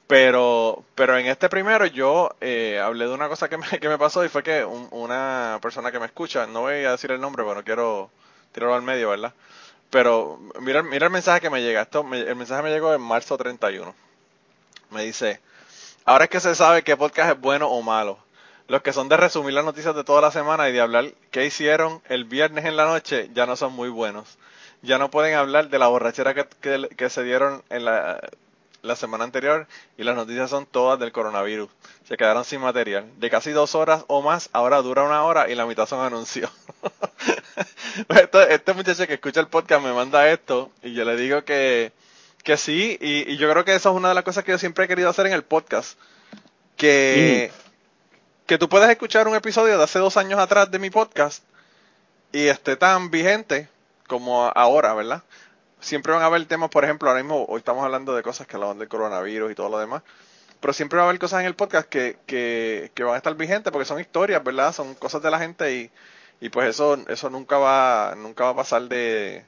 Pero, 0.08 0.84
pero 0.94 1.18
en 1.18 1.26
este 1.26 1.50
primero 1.50 1.86
yo 1.88 2.30
eh, 2.40 2.80
hablé 2.80 3.08
de 3.08 3.14
una 3.14 3.28
cosa 3.28 3.50
que 3.50 3.58
me, 3.58 3.68
que 3.82 3.90
me 3.90 3.98
pasó 3.98 4.24
y 4.24 4.30
fue 4.30 4.44
que 4.44 4.64
una 4.66 5.60
persona 5.62 5.92
que 5.92 6.00
me 6.00 6.06
escucha, 6.06 6.46
no 6.46 6.62
voy 6.62 6.86
a 6.86 6.92
decir 6.92 7.12
el 7.12 7.22
nombre, 7.22 7.44
pero 7.44 7.56
no 7.56 7.64
quiero 7.64 8.10
tirarlo 8.52 8.76
al 8.76 8.84
medio, 8.84 9.10
¿verdad? 9.10 9.34
Pero 9.90 10.40
mira, 10.60 10.84
mira 10.84 11.08
el 11.08 11.12
mensaje 11.12 11.42
que 11.42 11.50
me 11.50 11.62
llega. 11.62 11.82
Esto, 11.84 12.06
el 12.14 12.36
mensaje 12.36 12.64
me 12.64 12.70
llegó 12.70 12.94
en 12.94 13.02
marzo 13.02 13.38
31. 13.38 13.94
Me 14.92 15.04
dice, 15.04 15.40
ahora 16.06 16.26
es 16.26 16.30
que 16.30 16.40
se 16.40 16.56
sabe 16.56 16.84
qué 16.84 16.98
podcast 16.98 17.32
es 17.32 17.42
bueno 17.42 17.68
o 17.70 17.82
malo. 17.82 18.20
Los 18.68 18.82
que 18.82 18.94
son 18.94 19.10
de 19.10 19.18
resumir 19.18 19.54
las 19.54 19.66
noticias 19.66 19.96
de 19.96 20.04
toda 20.04 20.22
la 20.22 20.32
semana 20.32 20.70
y 20.70 20.74
de 20.74 20.82
hablar 20.82 21.14
qué 21.32 21.46
hicieron 21.46 22.02
el 22.10 22.26
viernes 22.26 22.66
en 22.66 22.76
la 22.76 22.86
noche 22.86 23.30
ya 23.34 23.46
no 23.46 23.56
son 23.56 23.74
muy 23.74 23.90
buenos. 23.90 24.38
Ya 24.82 24.98
no 24.98 25.10
pueden 25.10 25.36
hablar 25.36 25.70
de 25.70 25.80
la 25.80 25.88
borrachera 25.88 26.34
que, 26.34 26.48
que, 26.96 27.10
se 27.10 27.24
dieron 27.24 27.64
en 27.70 27.86
la, 27.86 28.20
la 28.86 28.96
semana 28.96 29.24
anterior 29.24 29.68
y 29.98 30.04
las 30.04 30.16
noticias 30.16 30.50
son 30.50 30.66
todas 30.66 31.00
del 31.00 31.12
coronavirus. 31.12 31.70
Se 32.08 32.18
quedaron 32.18 32.46
sin 32.46 32.62
material. 32.62 33.06
De 33.18 33.30
casi 33.30 33.52
dos 33.52 33.76
horas 33.76 34.06
o 34.08 34.22
más, 34.22 34.50
ahora 34.54 34.82
dura 34.82 35.04
una 35.04 35.24
hora 35.24 35.50
y 35.50 35.56
la 35.56 35.66
mitad 35.66 35.86
son 35.86 36.06
anuncios. 36.06 36.52
este, 38.50 38.74
muchacho 38.74 39.08
que 39.08 39.16
escucha 39.16 39.40
el 39.40 39.48
podcast 39.48 39.84
me 39.84 39.94
manda 39.94 40.30
esto 40.30 40.72
y 40.84 40.94
yo 40.94 41.04
le 41.06 41.16
digo 41.16 41.44
que, 41.44 41.92
que 42.44 42.58
sí, 42.58 42.98
y, 43.02 43.38
yo 43.38 43.50
creo 43.50 43.66
que 43.66 43.76
eso 43.76 43.90
es 43.90 43.96
una 43.96 44.10
de 44.10 44.16
las 44.16 44.24
cosas 44.24 44.44
que 44.44 44.52
yo 44.52 44.58
siempre 44.58 44.86
he 44.86 44.88
querido 44.88 45.10
hacer 45.10 45.26
en 45.28 45.34
el 45.34 45.44
podcast. 45.44 45.98
Que, 46.78 47.52
que 48.46 48.58
tú 48.58 48.68
puedes 48.68 48.90
escuchar 48.90 49.28
un 49.28 49.36
episodio 49.36 49.78
de 49.78 49.84
hace 49.84 50.00
dos 50.00 50.18
años 50.18 50.40
atrás 50.40 50.70
de 50.70 50.78
mi 50.78 50.90
podcast 50.90 51.44
y 52.32 52.48
esté 52.48 52.76
tan 52.76 53.10
vigente 53.10 53.70
como 54.08 54.52
ahora, 54.54 54.94
¿verdad? 54.94 55.24
Siempre 55.86 56.14
van 56.14 56.24
a 56.24 56.26
haber 56.26 56.44
temas, 56.46 56.72
por 56.72 56.84
ejemplo, 56.84 57.10
ahora 57.10 57.22
mismo 57.22 57.46
hoy 57.48 57.60
estamos 57.60 57.86
hablando 57.86 58.16
de 58.16 58.24
cosas 58.24 58.48
que 58.48 58.56
hablan 58.56 58.80
del 58.80 58.88
coronavirus 58.88 59.52
y 59.52 59.54
todo 59.54 59.70
lo 59.70 59.78
demás, 59.78 60.02
pero 60.60 60.74
siempre 60.74 60.98
va 60.98 61.04
a 61.04 61.10
haber 61.10 61.20
cosas 61.20 61.42
en 61.42 61.46
el 61.46 61.54
podcast 61.54 61.88
que, 61.88 62.18
que, 62.26 62.90
que 62.96 63.04
van 63.04 63.14
a 63.14 63.18
estar 63.18 63.36
vigentes 63.36 63.72
porque 63.72 63.86
son 63.86 64.00
historias, 64.00 64.44
¿verdad? 64.44 64.72
Son 64.72 64.96
cosas 64.96 65.22
de 65.22 65.30
la 65.30 65.38
gente 65.38 65.76
y, 65.76 65.92
y 66.42 66.50
pues 66.50 66.70
eso 66.70 66.98
eso 67.08 67.30
nunca 67.30 67.60
va 67.60 68.16
nunca 68.18 68.46
va 68.46 68.50
a 68.50 68.56
pasar 68.56 68.82
de, 68.90 69.44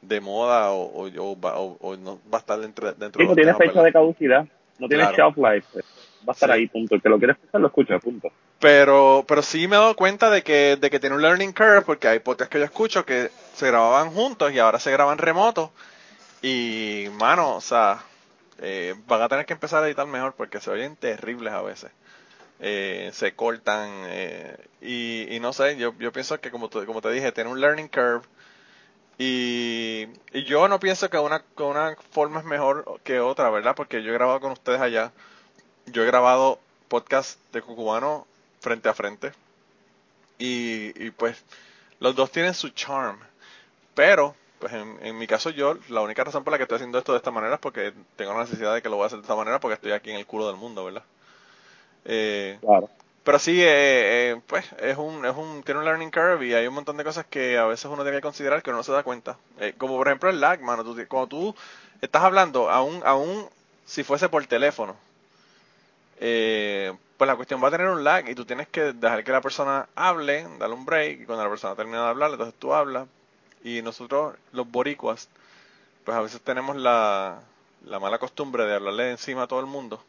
de 0.00 0.20
moda 0.22 0.70
o, 0.70 1.10
o, 1.10 1.96
no 1.98 2.20
va 2.32 2.38
a 2.38 2.40
estar 2.40 2.58
dentro, 2.58 2.90
dentro 2.94 3.20
sí, 3.20 3.28
no 3.28 3.34
tiene 3.34 3.52
fecha 3.52 3.82
de 3.82 3.92
caducidad 3.92 4.46
no 4.78 4.88
tiene 4.88 5.04
shelf 5.12 5.36
life 5.36 5.68
pues. 5.74 5.84
va 6.26 6.32
a 6.32 6.32
estar 6.32 6.50
ahí 6.52 6.68
punto 6.68 6.94
el 6.94 7.02
que 7.02 7.08
lo 7.10 7.18
quiere 7.18 7.34
escuchar 7.34 7.60
lo 7.60 7.66
escucha 7.66 7.98
punto 7.98 8.32
pero 8.58 9.24
pero 9.28 9.42
sí 9.42 9.68
me 9.68 9.76
he 9.76 9.78
dado 9.78 9.96
cuenta 9.96 10.30
de 10.30 10.42
que 10.42 10.76
de 10.76 10.90
que 10.90 11.00
tiene 11.00 11.16
un 11.16 11.22
learning 11.22 11.52
curve 11.52 11.82
porque 11.82 12.08
hay 12.08 12.18
podcasts 12.20 12.50
que 12.50 12.58
yo 12.58 12.64
escucho 12.64 13.04
que 13.04 13.30
se 13.54 13.66
grababan 13.66 14.10
juntos 14.10 14.52
y 14.52 14.58
ahora 14.58 14.78
se 14.78 14.90
graban 14.90 15.18
remotos 15.18 15.70
y 16.42 17.06
mano 17.18 17.56
o 17.56 17.60
sea 17.60 18.02
eh, 18.58 18.94
van 19.06 19.22
a 19.22 19.28
tener 19.28 19.44
que 19.46 19.52
empezar 19.52 19.82
a 19.82 19.86
editar 19.86 20.06
mejor 20.06 20.34
porque 20.34 20.60
se 20.60 20.70
oyen 20.70 20.96
terribles 20.96 21.52
a 21.52 21.62
veces. 21.62 21.90
Eh, 22.60 23.10
se 23.12 23.34
cortan 23.34 23.90
eh, 24.06 24.56
y, 24.80 25.38
no 25.40 25.52
sé, 25.52 25.76
yo, 25.76 25.94
yo 25.98 26.12
pienso 26.12 26.40
que 26.40 26.50
como, 26.50 26.70
como 26.70 27.02
te 27.02 27.10
dije, 27.10 27.32
tiene 27.32 27.50
un 27.50 27.60
learning 27.60 27.88
curve. 27.88 28.22
Y, 29.18 30.08
y 30.32 30.44
yo 30.44 30.68
no 30.68 30.78
pienso 30.78 31.08
que 31.10 31.18
una, 31.18 31.42
que 31.56 31.62
una 31.62 31.96
forma 32.10 32.40
es 32.40 32.46
mejor 32.46 33.00
que 33.02 33.20
otra, 33.20 33.50
¿verdad? 33.50 33.74
Porque 33.74 34.02
yo 34.02 34.10
he 34.10 34.14
grabado 34.14 34.40
con 34.40 34.52
ustedes 34.52 34.80
allá, 34.80 35.12
yo 35.86 36.02
he 36.02 36.06
grabado 36.06 36.58
podcast 36.88 37.40
de 37.52 37.62
Cucubano 37.62 38.26
frente 38.66 38.88
a 38.88 38.94
frente 38.94 39.32
y, 40.38 41.06
y 41.06 41.12
pues 41.12 41.44
los 42.00 42.16
dos 42.16 42.32
tienen 42.32 42.52
su 42.52 42.70
charm, 42.70 43.16
pero 43.94 44.34
pues 44.58 44.72
en, 44.72 44.98
en, 45.02 45.16
mi 45.16 45.28
caso 45.28 45.50
yo, 45.50 45.78
la 45.88 46.00
única 46.00 46.24
razón 46.24 46.42
por 46.42 46.50
la 46.50 46.56
que 46.56 46.64
estoy 46.64 46.76
haciendo 46.76 46.98
esto 46.98 47.12
de 47.12 47.18
esta 47.18 47.30
manera 47.30 47.54
es 47.54 47.60
porque 47.60 47.92
tengo 48.16 48.32
la 48.32 48.40
necesidad 48.40 48.74
de 48.74 48.82
que 48.82 48.88
lo 48.88 48.96
voy 48.96 49.04
a 49.04 49.06
hacer 49.06 49.18
de 49.18 49.22
esta 49.22 49.36
manera 49.36 49.60
porque 49.60 49.74
estoy 49.74 49.92
aquí 49.92 50.10
en 50.10 50.16
el 50.16 50.26
culo 50.26 50.48
del 50.48 50.56
mundo, 50.56 50.84
¿verdad? 50.84 51.04
Eh, 52.06 52.58
claro. 52.60 52.90
Pero 53.22 53.38
sí, 53.38 53.62
eh, 53.62 53.66
eh, 54.32 54.40
pues 54.48 54.64
es 54.80 54.96
un, 54.96 55.24
es 55.24 55.36
un, 55.36 55.62
tiene 55.62 55.78
un 55.78 55.84
learning 55.84 56.10
curve 56.10 56.44
y 56.44 56.54
hay 56.54 56.66
un 56.66 56.74
montón 56.74 56.96
de 56.96 57.04
cosas 57.04 57.24
que 57.26 57.56
a 57.56 57.66
veces 57.66 57.84
uno 57.86 58.02
tiene 58.02 58.18
que 58.18 58.22
considerar 58.22 58.64
que 58.64 58.70
uno 58.70 58.78
no 58.78 58.82
se 58.82 58.92
da 58.92 59.04
cuenta. 59.04 59.36
como 59.78 59.96
por 59.96 60.08
ejemplo 60.08 60.28
el 60.28 60.40
lag, 60.40 60.60
mano. 60.60 60.82
Tú, 60.82 60.96
cuando 61.08 61.28
tú 61.28 61.54
estás 62.00 62.22
hablando, 62.24 62.68
aún, 62.68 63.00
aún 63.04 63.48
si 63.84 64.02
fuese 64.02 64.28
por 64.28 64.44
teléfono, 64.46 64.96
pues 66.18 67.28
la 67.28 67.36
cuestión 67.36 67.62
va 67.62 67.68
a 67.68 67.70
tener 67.70 67.88
un 67.88 68.04
lag 68.04 68.28
y 68.28 68.34
tú 68.34 68.44
tienes 68.44 68.68
que 68.68 68.92
dejar 68.92 69.24
que 69.24 69.32
la 69.32 69.40
persona 69.40 69.88
hable, 69.94 70.46
darle 70.58 70.74
un 70.74 70.84
break 70.86 71.22
y 71.22 71.24
cuando 71.26 71.44
la 71.44 71.50
persona 71.50 71.74
termina 71.74 72.02
de 72.04 72.08
hablar, 72.08 72.30
entonces 72.30 72.54
tú 72.58 72.74
hablas. 72.74 73.08
Y 73.64 73.82
nosotros, 73.82 74.36
los 74.52 74.70
boricuas, 74.70 75.28
pues 76.04 76.16
a 76.16 76.20
veces 76.20 76.40
tenemos 76.40 76.76
la, 76.76 77.40
la 77.86 77.98
mala 77.98 78.18
costumbre 78.18 78.64
de 78.64 78.74
hablarle 78.74 79.10
encima 79.10 79.42
a 79.42 79.46
todo 79.46 79.60
el 79.60 79.66
mundo 79.66 80.00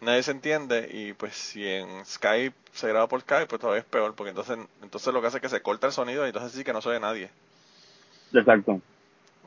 nadie 0.00 0.22
se 0.22 0.30
entiende 0.30 0.88
y 0.92 1.12
pues 1.14 1.34
si 1.34 1.66
en 1.66 2.04
Skype 2.04 2.54
se 2.72 2.88
graba 2.88 3.08
por 3.08 3.22
Skype 3.22 3.46
pues 3.46 3.60
todavía 3.60 3.80
es 3.80 3.86
peor 3.86 4.14
porque 4.14 4.30
entonces 4.30 4.58
entonces 4.82 5.12
lo 5.12 5.20
que 5.20 5.28
hace 5.28 5.38
es 5.38 5.42
que 5.42 5.48
se 5.48 5.62
corta 5.62 5.86
el 5.86 5.92
sonido 5.92 6.24
y 6.24 6.28
entonces 6.28 6.52
sí 6.52 6.64
que 6.64 6.72
no 6.72 6.82
se 6.82 6.90
oye 6.90 7.00
nadie 7.00 7.30
exacto 8.34 8.80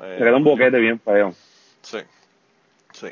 eh, 0.01 0.15
se 0.17 0.23
queda 0.23 0.37
un 0.37 0.43
boquete 0.43 0.79
bien 0.79 0.99
feo 0.99 1.33
sí 1.81 1.99
Sí. 2.91 3.07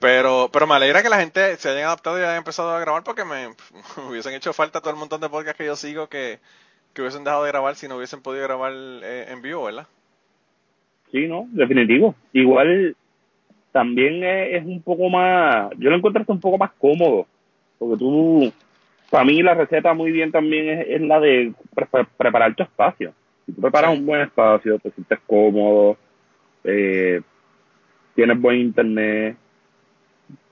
Pero, 0.00 0.48
pero 0.52 0.66
me 0.66 0.74
alegra 0.74 1.02
que 1.02 1.08
la 1.08 1.20
gente 1.20 1.56
se 1.56 1.70
haya 1.70 1.86
adaptado 1.86 2.18
y 2.18 2.22
haya 2.22 2.36
empezado 2.36 2.70
a 2.70 2.80
grabar 2.80 3.02
porque 3.02 3.24
me, 3.24 3.48
hubiesen 4.08 4.34
hecho 4.34 4.52
falta 4.52 4.80
todo 4.80 4.92
el 4.92 4.98
montón 4.98 5.20
de 5.20 5.28
podcasts 5.28 5.58
que 5.58 5.66
yo 5.66 5.76
sigo 5.76 6.08
que, 6.08 6.38
que 6.92 7.02
hubiesen 7.02 7.24
dejado 7.24 7.44
de 7.44 7.50
grabar 7.50 7.74
si 7.74 7.88
no 7.88 7.96
hubiesen 7.96 8.22
podido 8.22 8.44
grabar 8.44 8.72
eh, 8.74 9.26
en 9.28 9.42
vivo, 9.42 9.64
¿verdad? 9.64 9.86
Sí, 11.10 11.26
no, 11.26 11.46
definitivo. 11.50 12.14
Igual 12.32 12.94
también 13.72 14.22
es, 14.24 14.64
un 14.64 14.82
poco 14.82 15.08
más, 15.08 15.70
yo 15.78 15.90
lo 15.90 15.96
encuentro 15.96 16.24
un 16.26 16.40
poco 16.40 16.58
más 16.58 16.72
cómodo, 16.78 17.26
porque 17.78 17.96
tú, 17.96 18.52
para 19.10 19.24
mí 19.24 19.42
la 19.42 19.54
receta 19.54 19.94
muy 19.94 20.10
bien 20.12 20.30
también 20.30 20.84
es, 20.86 21.00
la 21.00 21.20
de 21.20 21.52
preparar 22.16 22.54
tu 22.54 22.62
espacio. 22.62 23.12
Si 23.46 23.52
tú 23.52 23.60
preparas 23.60 23.96
un 23.96 24.04
buen 24.04 24.22
espacio, 24.22 24.78
te 24.78 24.90
sientes 24.90 25.18
cómodo, 25.26 25.96
eh, 26.64 27.20
tienes 28.14 28.40
buen 28.40 28.58
internet, 28.58 29.36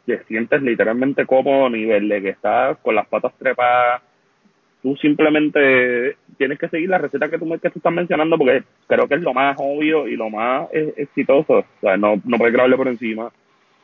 te 0.07 0.23
sientes 0.25 0.63
literalmente 0.63 1.27
cómodo 1.27 1.67
a 1.67 1.71
nivel 1.71 2.09
de 2.09 2.23
que 2.23 2.29
estás 2.31 2.79
con 2.79 2.95
las 2.95 3.07
patas 3.09 3.35
trepadas, 3.39 4.03
tú 4.83 4.97
simplemente 4.97 6.17
tienes 6.39 6.59
que 6.59 6.69
seguir 6.69 6.89
la 6.89 6.99
receta 6.99 7.29
que 7.29 7.39
tú, 7.39 7.49
que 7.59 7.71
tú 7.71 7.81
estás 7.81 7.93
mencionando 7.93 8.39
porque 8.39 8.63
creo 8.87 9.09
que 9.09 9.17
es 9.17 9.21
lo 9.21 9.35
más 9.35 9.57
obvio 9.59 10.07
y 10.07 10.17
lo 10.17 10.31
más 10.31 10.69
exitoso. 10.73 11.59
O 11.59 11.81
sea, 11.81 11.97
no, 11.97 12.21
no 12.25 12.39
puedes 12.39 12.55
grabarle 12.55 12.77
por 12.77 12.87
encima, 12.87 13.33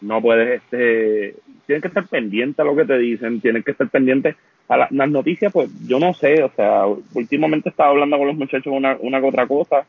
no 0.01 0.23
puedes, 0.23 0.63
este, 0.63 1.35
tienes 1.67 1.83
que 1.83 1.89
estar 1.89 2.07
pendiente 2.07 2.63
a 2.63 2.65
lo 2.65 2.77
que 2.77 2.85
te 2.85 2.99
dicen, 2.99 3.41
tienes 3.41 3.65
que 3.65 3.73
estar 3.73 3.89
pendiente 3.89 4.37
a 4.69 4.77
las 4.77 5.11
noticias, 5.11 5.53
pues 5.53 5.69
yo 5.87 5.99
no 5.99 6.15
sé, 6.15 6.43
o 6.43 6.51
sea, 6.51 6.85
últimamente 7.15 7.69
estaba 7.69 7.91
hablando 7.91 8.17
con 8.17 8.29
los 8.29 8.37
muchachos 8.37 8.73
una, 8.73 8.97
una 9.01 9.21
que 9.21 9.27
otra 9.27 9.47
cosa, 9.47 9.85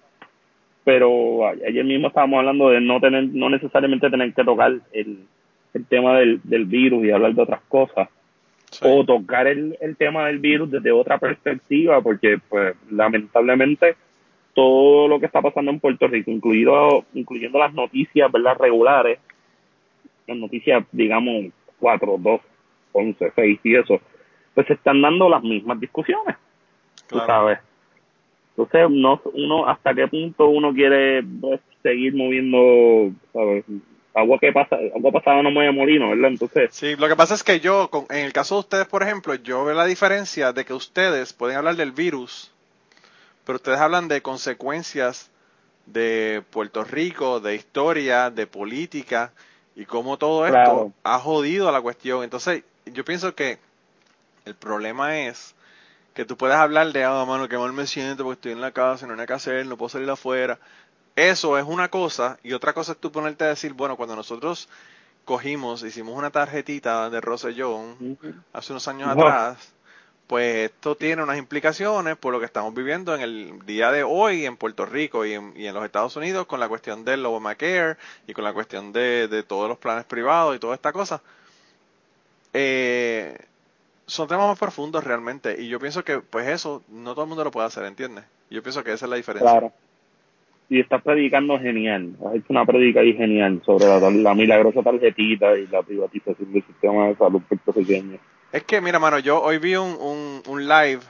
pero 0.84 1.48
ayer 1.48 1.86
mismo 1.86 2.08
estábamos 2.08 2.39
hablando 2.39 2.69
de 2.69 2.82
no 2.82 3.00
tener, 3.00 3.26
no 3.26 3.50
necesariamente 3.50 4.10
tener 4.10 4.34
que 4.34 4.43
tocar 4.43 4.74
el, 4.91 5.19
el 5.74 5.86
tema 5.86 6.20
del, 6.20 6.42
del 6.44 6.66
virus 6.66 7.06
y 7.06 7.12
hablar 7.12 7.34
de 7.34 7.42
otras 7.42 7.62
cosas 7.68 8.10
o 8.82 9.04
tocar 9.04 9.48
el, 9.48 9.78
el 9.82 9.96
tema 9.96 10.26
del 10.28 10.40
virus 10.40 10.72
desde 10.72 10.92
otra 10.92 11.18
perspectiva, 11.18 12.02
porque 12.02 12.40
pues 12.50 12.76
lamentablemente 12.90 13.96
todo 14.54 15.08
lo 15.08 15.20
que 15.20 15.26
está 15.26 15.42
pasando 15.42 15.72
en 15.72 15.80
Puerto 15.80 16.08
Rico, 16.08 16.32
incluido, 16.32 17.06
incluyendo 17.14 17.60
las 17.60 17.74
noticias 17.74 18.32
verdad 18.32 18.58
regulares, 18.60 19.20
las 20.28 20.38
noticias, 20.38 20.86
digamos, 20.92 21.52
4, 21.80 22.16
2, 22.20 22.42
11, 22.94 23.32
6 23.36 23.60
y 23.64 23.76
eso, 23.76 24.00
pues 24.54 24.68
se 24.68 24.74
están 24.74 25.02
dando 25.02 25.28
las 25.28 25.44
mismas 25.44 25.80
discusiones, 25.80 26.36
tú 27.08 27.20
sabes. 27.20 27.60
Entonces, 28.56 28.88
no, 28.92 29.20
uno, 29.34 29.68
hasta 29.68 29.96
qué 29.96 30.08
punto 30.08 30.48
uno 30.48 30.74
quiere 30.74 31.24
pues, 31.42 31.60
seguir 31.82 32.14
moviendo, 32.16 33.12
¿sabes? 33.34 33.66
Agua 34.13 34.38
que 34.39 34.52
pasa, 34.52 34.78
agua 34.95 35.12
pasada 35.12 35.41
no 35.41 35.52
mueve 35.52 35.71
molino, 35.71 36.10
¿verdad? 36.10 36.32
Entonces. 36.32 36.69
Sí, 36.73 36.95
lo 36.95 37.08
que 37.08 37.15
pasa 37.15 37.34
es 37.34 37.43
que 37.43 37.60
yo, 37.60 37.89
en 38.10 38.26
el 38.26 38.34
caso 38.34 38.56
de 38.56 38.60
ustedes, 38.60 38.88
por 38.88 39.04
ejemplo, 39.04 39.36
yo 39.36 39.65
veo 39.65 39.76
la 39.76 39.86
diferencia 39.86 40.54
de 40.54 40.65
que 40.65 40.73
ustedes 40.73 41.34
pueden 41.34 41.58
hablar 41.58 41.76
del 41.76 41.91
virus, 41.91 42.52
pero 43.45 43.56
ustedes 43.58 43.80
hablan 43.80 44.08
de 44.08 44.21
consecuencias 44.21 45.32
de 45.86 46.43
Puerto 46.49 46.84
Rico, 46.84 47.39
de 47.39 47.56
historia, 47.56 48.30
de 48.30 48.47
política 48.47 49.32
y 49.76 49.86
cómo 49.86 50.17
todo 50.17 50.45
esto 50.45 50.93
ha 51.04 51.19
jodido 51.19 51.67
a 51.67 51.71
la 51.71 51.82
cuestión. 51.82 52.23
Entonces, 52.23 52.63
yo 52.86 53.04
pienso 53.04 53.36
que 53.36 53.58
el 54.45 54.56
problema 54.56 55.19
es 55.19 55.56
que 56.13 56.26
tú 56.26 56.38
puedes 56.38 56.56
hablar 56.56 56.91
de, 56.91 57.04
ah, 57.04 57.26
mano, 57.28 57.49
que 57.49 57.58
mal 57.58 57.73
me 57.73 57.88
siento 57.88 58.23
porque 58.23 58.36
estoy 58.36 58.52
en 58.52 58.62
la 58.62 58.71
casa, 58.71 59.06
no 59.06 59.13
hay 59.13 59.17
nada 59.17 59.28
que 59.28 59.34
hacer, 59.34 59.65
no 59.65 59.78
puedo 59.78 59.89
salir 59.89 60.10
afuera. 60.10 60.60
Eso 61.15 61.58
es 61.60 61.65
una 61.65 61.89
cosa, 61.89 62.39
y 62.43 62.54
otra 62.54 62.73
cosa 62.73 62.93
es 62.93 62.97
tú 62.97 63.12
ponerte 63.12 63.43
a 63.43 63.49
decir, 63.49 63.73
bueno, 63.73 63.97
cuando 63.97 64.15
nosotros 64.15 64.67
cogimos, 65.26 65.84
hicimos 65.84 66.17
una 66.17 66.32
tarjetita 66.32 67.10
de 67.12 67.21
Rosellón 67.21 68.17
hace 68.52 68.73
unos 68.73 68.88
años 68.88 69.10
atrás, 69.10 69.73
pues 70.26 70.71
esto 70.71 70.95
tiene 70.95 71.21
unas 71.21 71.38
implicaciones 71.38 72.17
por 72.17 72.34
lo 72.34 72.39
que 72.39 72.47
estamos 72.47 72.73
viviendo 72.73 73.13
en 73.13 73.21
el 73.21 73.65
día 73.65 73.91
de 73.91 74.02
hoy 74.02 74.45
en 74.47 74.58
Puerto 74.58 74.88
Rico 74.88 75.23
y 75.23 75.34
en, 75.34 75.54
y 75.56 75.67
en 75.67 75.76
los 75.76 75.86
Estados 75.86 76.15
Unidos 76.15 76.47
con 76.47 76.60
la 76.60 76.67
cuestión 76.67 77.06
del 77.06 77.23
Obamacare 77.26 77.97
y 78.26 78.34
con 78.34 78.43
la 78.43 78.54
cuestión 78.54 78.91
de, 78.91 79.28
de 79.28 79.43
todos 79.43 79.69
los 79.69 79.78
planes 79.78 80.06
privados 80.06 80.56
y 80.56 80.60
toda 80.60 80.73
esta 80.73 80.91
cosa. 80.91 81.21
Eh, 82.54 83.38
son 84.08 84.28
temas 84.28 84.47
más 84.47 84.60
profundos 84.60 85.04
realmente 85.04 85.62
y 85.62 85.67
yo 85.67 85.80
pienso 85.80 86.04
que 86.04 86.19
pues 86.19 86.47
eso 86.47 86.82
no 86.88 87.13
todo 87.13 87.26
el 87.26 87.30
mundo 87.30 87.43
lo 87.43 87.52
puede 87.52 87.67
hacer, 87.67 87.84
¿entiendes? 87.84 88.26
Yo 88.49 88.63
pienso 88.63 88.84
que 88.84 88.93
esa 88.93 89.06
es 89.06 89.10
la 89.10 89.15
diferencia. 89.15 89.52
Claro 89.52 89.71
y 90.69 90.80
estás 90.80 91.02
predicando 91.02 91.60
genial. 91.60 92.15
Has 92.26 92.36
hecho 92.36 92.47
una 92.49 92.65
predica 92.65 93.02
ahí 93.02 93.13
genial 93.13 93.62
sobre 93.65 93.86
la, 93.86 94.34
milagrosa 94.34 94.82
tarjetita 94.82 95.58
y 95.58 95.67
la 95.67 95.82
privatización 95.82 96.52
del 96.52 96.63
sistema 96.63 97.08
de 97.08 97.15
salud 97.15 97.41
puertorriqueño. 97.47 98.17
Es 98.52 98.63
que, 98.63 98.82
mira, 98.82 98.99
mano, 98.99 99.19
yo 99.19 99.41
hoy 99.41 99.58
vi 99.58 99.76
un, 99.76 100.41
un, 100.47 100.67
live 100.67 101.02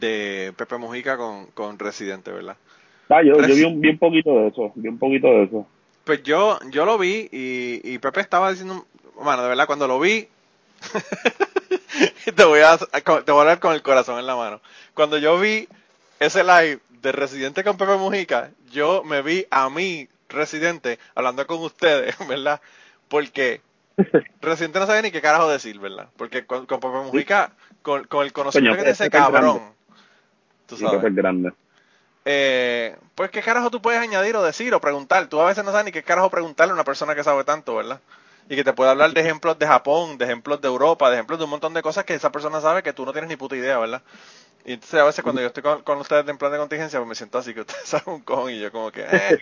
de 0.00 0.52
Pepe 0.56 0.76
Mujica 0.76 1.16
con, 1.16 1.46
con 1.46 1.78
Residente, 1.78 2.30
¿verdad? 2.30 2.56
Ah, 3.08 3.22
yo, 3.22 3.40
yo 3.40 3.54
vi, 3.54 3.64
un, 3.64 3.80
vi 3.80 3.90
un 3.90 3.98
poquito 3.98 4.38
de 4.38 4.48
eso, 4.48 4.72
vi 4.74 4.88
un 4.88 4.98
poquito 4.98 5.26
de 5.28 5.44
eso. 5.44 5.66
Pues 6.04 6.22
yo, 6.22 6.58
yo 6.70 6.84
lo 6.84 6.98
vi 6.98 7.28
y, 7.32 7.80
y 7.82 7.98
Pepe 7.98 8.20
estaba 8.20 8.50
diciendo, 8.50 8.84
bueno, 9.22 9.42
de 9.42 9.48
verdad, 9.48 9.66
cuando 9.66 9.88
lo 9.88 9.98
vi, 9.98 10.28
te 12.36 12.44
voy 12.44 12.60
a 12.60 12.76
te 12.78 13.32
voy 13.32 13.38
a 13.38 13.40
hablar 13.40 13.60
con 13.60 13.74
el 13.74 13.82
corazón 13.82 14.18
en 14.18 14.26
la 14.26 14.36
mano. 14.36 14.60
Cuando 14.94 15.18
yo 15.18 15.38
vi 15.40 15.68
ese 16.20 16.44
live 16.44 16.78
de 17.02 17.12
Residente 17.12 17.64
con 17.64 17.76
Pepe 17.76 17.96
Mujica, 17.96 18.50
yo 18.70 19.02
me 19.04 19.22
vi 19.22 19.46
a 19.50 19.70
mí, 19.70 20.08
Residente, 20.28 20.98
hablando 21.14 21.46
con 21.46 21.60
ustedes, 21.60 22.16
¿verdad? 22.28 22.60
Porque 23.08 23.60
Residente 24.40 24.78
no 24.78 24.86
sabe 24.86 25.02
ni 25.02 25.10
qué 25.10 25.20
carajo 25.20 25.48
decir, 25.48 25.78
¿verdad? 25.78 26.08
Porque 26.16 26.46
con, 26.46 26.66
Pepe 26.66 26.88
Mujica, 26.88 27.52
con, 27.82 28.06
el 28.24 28.32
conocimiento 28.32 28.76
que 28.76 28.82
tiene 28.82 28.92
ese 28.92 29.10
cabrón, 29.10 29.60
tú 30.66 30.76
sabes. 30.76 31.14
grande. 31.14 31.52
Eh, 32.24 32.94
pues 33.14 33.30
qué 33.30 33.40
carajo 33.40 33.70
tú 33.70 33.80
puedes 33.80 34.00
añadir 34.00 34.36
o 34.36 34.42
decir 34.42 34.74
o 34.74 34.80
preguntar. 34.80 35.28
Tú 35.28 35.40
a 35.40 35.46
veces 35.46 35.64
no 35.64 35.70
sabes 35.70 35.86
ni 35.86 35.92
qué 35.92 36.02
carajo 36.02 36.28
preguntarle 36.28 36.72
a 36.72 36.74
una 36.74 36.84
persona 36.84 37.14
que 37.14 37.24
sabe 37.24 37.42
tanto, 37.44 37.76
¿verdad? 37.76 38.00
Y 38.50 38.56
que 38.56 38.64
te 38.64 38.74
puede 38.74 38.90
hablar 38.90 39.12
de 39.12 39.20
ejemplos 39.22 39.58
de 39.58 39.66
Japón, 39.66 40.18
de 40.18 40.26
ejemplos 40.26 40.60
de 40.60 40.68
Europa, 40.68 41.08
de 41.08 41.16
ejemplos 41.16 41.38
de 41.38 41.44
un 41.46 41.50
montón 41.50 41.72
de 41.72 41.80
cosas 41.80 42.04
que 42.04 42.14
esa 42.14 42.30
persona 42.30 42.60
sabe 42.60 42.82
que 42.82 42.92
tú 42.92 43.06
no 43.06 43.12
tienes 43.12 43.30
ni 43.30 43.36
puta 43.36 43.56
idea, 43.56 43.78
¿verdad? 43.78 44.02
Y 44.68 44.74
entonces 44.74 45.00
a 45.00 45.04
veces 45.04 45.22
cuando 45.22 45.40
yo 45.40 45.46
estoy 45.46 45.62
con, 45.62 45.98
ustedes 45.98 46.28
en 46.28 46.36
plan 46.36 46.52
de 46.52 46.58
contingencia, 46.58 46.98
pues 46.98 47.08
me 47.08 47.14
siento 47.14 47.38
así 47.38 47.54
que 47.54 47.62
ustedes 47.62 47.82
saben 47.88 48.16
un 48.16 48.20
cojón 48.20 48.52
y 48.52 48.60
yo 48.60 48.70
como 48.70 48.92
que, 48.92 49.00
eh, 49.00 49.38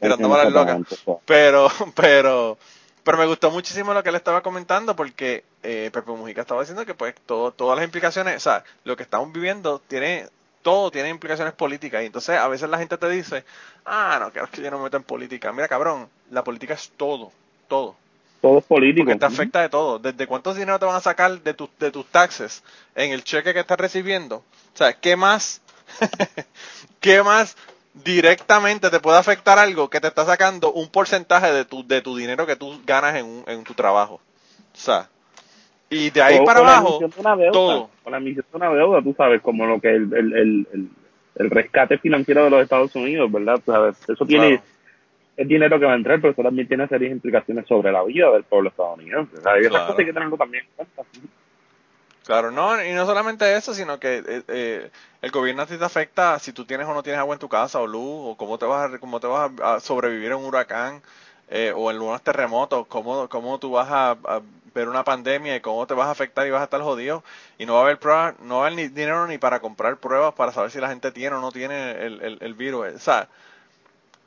tirando 0.00 0.28
malas 0.28 0.52
locas. 0.52 0.78
Pero, 1.26 1.68
pero, 1.96 2.56
pero 3.02 3.18
me 3.18 3.26
gustó 3.26 3.50
muchísimo 3.50 3.92
lo 3.92 4.04
que 4.04 4.10
él 4.10 4.14
estaba 4.14 4.40
comentando 4.40 4.94
porque 4.94 5.42
eh, 5.64 5.90
Pepe 5.92 6.12
Mujica 6.12 6.42
estaba 6.42 6.60
diciendo 6.60 6.86
que 6.86 6.94
pues 6.94 7.16
todo, 7.26 7.50
todas 7.50 7.76
las 7.76 7.84
implicaciones, 7.84 8.36
o 8.36 8.40
sea, 8.40 8.62
lo 8.84 8.96
que 8.96 9.02
estamos 9.02 9.32
viviendo 9.32 9.80
tiene, 9.80 10.28
todo 10.62 10.92
tiene 10.92 11.08
implicaciones 11.08 11.54
políticas. 11.54 12.04
Y 12.04 12.06
entonces 12.06 12.38
a 12.38 12.46
veces 12.46 12.70
la 12.70 12.78
gente 12.78 12.96
te 12.96 13.08
dice, 13.08 13.44
ah, 13.84 14.18
no, 14.20 14.30
claro 14.30 14.48
que 14.48 14.62
yo 14.62 14.70
no 14.70 14.78
me 14.78 14.84
meto 14.84 14.96
en 14.96 15.02
política. 15.02 15.52
Mira, 15.52 15.66
cabrón, 15.66 16.08
la 16.30 16.44
política 16.44 16.74
es 16.74 16.92
todo, 16.96 17.32
todo 17.66 17.96
todo 18.42 18.58
es 18.58 18.64
político. 18.64 19.06
Porque 19.06 19.20
te 19.20 19.24
afecta 19.24 19.62
de 19.62 19.68
todo. 19.68 19.98
Desde 19.98 20.26
cuántos 20.26 20.56
dinero 20.56 20.78
te 20.78 20.84
van 20.84 20.96
a 20.96 21.00
sacar 21.00 21.40
de, 21.40 21.54
tus 21.54 21.70
de 21.78 21.90
tus 21.90 22.04
taxes 22.06 22.62
en 22.94 23.12
el 23.12 23.24
cheque 23.24 23.54
que 23.54 23.60
estás 23.60 23.78
recibiendo. 23.78 24.36
O 24.36 24.76
sea, 24.76 24.92
¿qué 24.92 25.16
más, 25.16 25.62
qué 27.00 27.22
más 27.22 27.56
directamente 27.94 28.90
te 28.90 29.00
puede 29.00 29.18
afectar 29.18 29.58
algo 29.58 29.88
que 29.88 30.00
te 30.00 30.08
está 30.08 30.24
sacando 30.24 30.72
un 30.72 30.88
porcentaje 30.88 31.52
de 31.52 31.64
tu, 31.64 31.86
de 31.86 32.02
tu 32.02 32.16
dinero 32.16 32.44
que 32.44 32.56
tú 32.56 32.80
ganas 32.84 33.14
en, 33.14 33.44
en 33.46 33.62
tu 33.62 33.74
trabajo? 33.74 34.14
O 34.14 34.78
sea, 34.78 35.08
y 35.88 36.10
de 36.10 36.22
ahí 36.22 36.44
para 36.44 36.60
abajo, 36.60 36.98
todo. 37.52 37.90
Con 38.02 38.12
la 38.12 38.18
emisión 38.18 38.44
de 38.50 38.56
una 38.56 38.70
deuda, 38.70 39.02
tú 39.02 39.14
sabes, 39.16 39.40
como 39.40 39.66
lo 39.66 39.80
que 39.80 39.90
el, 39.90 40.12
el, 40.14 40.32
el, 40.32 40.88
el, 41.36 41.50
rescate 41.50 41.98
financiero 41.98 42.44
de 42.44 42.50
los 42.50 42.62
Estados 42.62 42.94
Unidos, 42.96 43.30
¿verdad? 43.30 43.60
¿Sabes? 43.64 43.98
Eso 44.08 44.24
tiene 44.24 44.60
es 45.42 45.48
dinero 45.48 45.78
que 45.78 45.86
va 45.86 45.92
a 45.92 45.96
entrar, 45.96 46.20
pero 46.20 46.32
eso 46.32 46.42
también 46.42 46.68
tiene 46.68 46.86
serias 46.88 47.12
implicaciones 47.12 47.66
sobre 47.66 47.90
la 47.90 48.02
vida 48.04 48.30
del 48.30 48.44
pueblo 48.44 48.70
estadounidense. 48.70 49.38
O 49.38 49.42
sea, 49.42 49.58
y 49.58 49.68
claro. 49.68 49.94
hay 49.98 50.04
que 50.04 50.12
tenerlo 50.12 50.36
también 50.36 50.64
en 50.64 50.70
cuenta. 50.76 51.02
Claro, 52.24 52.52
no, 52.52 52.84
y 52.84 52.92
no 52.92 53.04
solamente 53.04 53.56
eso, 53.56 53.74
sino 53.74 53.98
que 53.98 54.18
eh, 54.18 54.42
eh, 54.46 54.90
el 55.20 55.30
gobierno 55.32 55.62
a 55.62 55.66
ti 55.66 55.76
te 55.76 55.84
afecta 55.84 56.38
si 56.38 56.52
tú 56.52 56.64
tienes 56.64 56.86
o 56.86 56.94
no 56.94 57.02
tienes 57.02 57.18
agua 57.18 57.34
en 57.34 57.40
tu 57.40 57.48
casa 57.48 57.80
o 57.80 57.86
luz, 57.86 58.30
o 58.32 58.36
cómo 58.36 58.58
te 58.58 58.66
vas 58.66 58.94
a, 58.94 58.98
cómo 58.98 59.18
te 59.18 59.26
vas 59.26 59.50
a 59.60 59.80
sobrevivir 59.80 60.30
en 60.30 60.38
un 60.38 60.44
huracán 60.44 61.02
eh, 61.50 61.72
o 61.74 61.90
en 61.90 62.00
unos 62.00 62.22
terremotos, 62.22 62.86
cómo, 62.86 63.28
cómo 63.28 63.58
tú 63.58 63.72
vas 63.72 63.88
a, 63.90 64.16
ver 64.74 64.88
una 64.88 65.04
pandemia 65.04 65.56
y 65.56 65.60
cómo 65.60 65.86
te 65.86 65.92
vas 65.92 66.06
a 66.06 66.12
afectar 66.12 66.46
y 66.46 66.50
vas 66.50 66.62
a 66.62 66.64
estar 66.64 66.80
jodido 66.80 67.22
y 67.58 67.66
no 67.66 67.74
va 67.74 67.80
a 67.80 67.82
haber 67.82 67.98
pruebas, 67.98 68.34
no 68.40 68.58
va 68.58 68.64
a 68.64 68.66
haber 68.68 68.78
ni 68.78 68.88
dinero 68.88 69.26
ni 69.26 69.36
para 69.36 69.60
comprar 69.60 69.98
pruebas 69.98 70.32
para 70.32 70.50
saber 70.52 70.70
si 70.70 70.80
la 70.80 70.88
gente 70.88 71.10
tiene 71.12 71.36
o 71.36 71.40
no 71.40 71.52
tiene 71.52 71.90
el, 72.06 72.22
el, 72.22 72.38
el 72.40 72.54
virus. 72.54 72.94
O 72.94 72.98
sea, 72.98 73.28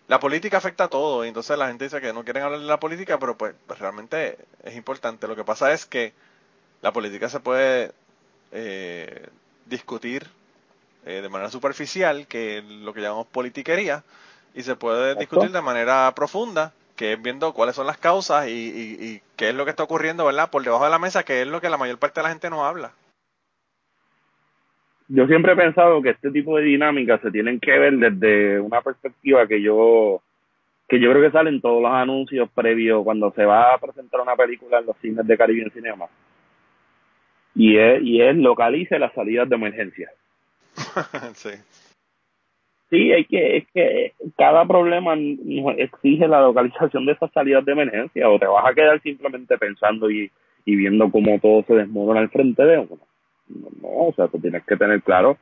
la 0.07 0.19
política 0.19 0.57
afecta 0.57 0.85
a 0.85 0.87
todo, 0.87 1.25
y 1.25 1.29
entonces 1.29 1.57
la 1.57 1.67
gente 1.67 1.85
dice 1.85 1.99
que 1.99 2.13
no 2.13 2.23
quieren 2.23 2.43
hablar 2.43 2.59
de 2.59 2.67
la 2.67 2.79
política, 2.79 3.17
pero 3.17 3.37
pues, 3.37 3.55
pues 3.65 3.79
realmente 3.79 4.37
es 4.63 4.75
importante. 4.75 5.27
Lo 5.27 5.35
que 5.35 5.43
pasa 5.43 5.73
es 5.73 5.85
que 5.85 6.13
la 6.81 6.93
política 6.93 7.27
se 7.27 7.39
puede 7.39 7.91
eh, 8.51 9.27
discutir 9.65 10.27
eh, 11.05 11.21
de 11.21 11.29
manera 11.29 11.49
superficial, 11.49 12.27
que 12.27 12.59
es 12.59 12.63
lo 12.63 12.93
que 12.93 13.01
llamamos 13.01 13.27
politiquería, 13.27 14.03
y 14.53 14.63
se 14.63 14.75
puede 14.75 15.15
discutir 15.15 15.51
de 15.51 15.61
manera 15.61 16.13
profunda, 16.15 16.71
que 16.95 17.13
es 17.13 17.21
viendo 17.21 17.53
cuáles 17.53 17.75
son 17.75 17.87
las 17.87 17.97
causas 17.97 18.47
y, 18.47 18.51
y, 18.51 19.05
y 19.05 19.21
qué 19.35 19.49
es 19.49 19.55
lo 19.55 19.65
que 19.65 19.71
está 19.71 19.83
ocurriendo, 19.83 20.23
¿verdad? 20.25 20.49
Por 20.49 20.63
debajo 20.63 20.85
de 20.85 20.91
la 20.91 20.99
mesa, 20.99 21.23
que 21.23 21.41
es 21.41 21.47
lo 21.47 21.59
que 21.59 21.69
la 21.69 21.77
mayor 21.77 21.97
parte 21.97 22.19
de 22.19 22.23
la 22.23 22.29
gente 22.29 22.49
no 22.49 22.65
habla. 22.65 22.91
Yo 25.07 25.27
siempre 25.27 25.53
he 25.53 25.55
pensado 25.55 26.01
que 26.01 26.11
este 26.11 26.31
tipo 26.31 26.57
de 26.57 26.63
dinámicas 26.63 27.21
se 27.21 27.31
tienen 27.31 27.59
que 27.59 27.77
ver 27.77 27.93
desde 27.97 28.59
una 28.59 28.81
perspectiva 28.81 29.47
que 29.47 29.61
yo 29.61 30.21
que 30.87 30.99
yo 30.99 31.11
creo 31.11 31.23
que 31.23 31.31
salen 31.31 31.61
todos 31.61 31.81
los 31.81 31.91
anuncios 31.91 32.49
previos 32.53 33.03
cuando 33.03 33.31
se 33.31 33.43
va 33.43 33.73
a 33.73 33.77
presentar 33.79 34.21
una 34.21 34.35
película 34.35 34.79
en 34.79 34.85
los 34.85 34.97
cines 34.97 35.25
de 35.25 35.37
Caribbean 35.37 35.71
Cinema. 35.71 36.05
Y 37.55 37.77
es, 37.77 38.03
y 38.03 38.21
es 38.21 38.35
localice 38.35 38.99
las 38.99 39.13
salidas 39.13 39.49
de 39.49 39.55
emergencia. 39.55 40.11
sí. 41.33 41.49
Sí, 42.91 43.11
hay 43.11 43.25
que, 43.25 43.57
es 43.57 43.67
que 43.73 44.13
cada 44.37 44.65
problema 44.65 45.15
exige 45.77 46.27
la 46.27 46.41
localización 46.41 47.07
de 47.07 47.13
esas 47.13 47.31
salidas 47.31 47.65
de 47.65 47.71
emergencia 47.71 48.29
o 48.29 48.37
te 48.37 48.45
vas 48.45 48.65
a 48.67 48.75
quedar 48.75 49.01
simplemente 49.01 49.57
pensando 49.57 50.11
y, 50.11 50.29
y 50.65 50.75
viendo 50.75 51.09
cómo 51.09 51.39
todo 51.39 51.63
se 51.63 51.73
desmorona 51.73 52.19
al 52.19 52.29
frente 52.29 52.63
de 52.63 52.77
uno. 52.77 52.99
No, 53.47 53.67
no, 53.81 53.87
o 54.07 54.13
sea, 54.15 54.27
tú 54.27 54.39
tienes 54.39 54.63
que 54.65 54.75
tener 54.77 55.01
claro 55.03 55.37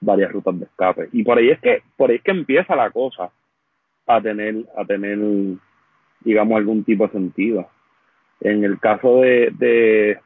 varias 0.00 0.32
rutas 0.32 0.58
de 0.58 0.64
escape. 0.66 1.08
Y 1.12 1.22
por 1.24 1.38
ahí 1.38 1.50
es 1.50 1.60
que, 1.60 1.82
por 1.96 2.10
ahí 2.10 2.16
es 2.16 2.22
que 2.22 2.30
empieza 2.30 2.74
la 2.76 2.90
cosa 2.90 3.30
a 4.06 4.20
tener, 4.20 4.56
a 4.76 4.84
tener, 4.84 5.18
digamos, 6.20 6.56
algún 6.56 6.84
tipo 6.84 7.06
de 7.06 7.12
sentido. 7.12 7.68
En 8.40 8.64
el 8.64 8.78
caso 8.78 9.20
de, 9.20 9.50
de, 9.58 10.18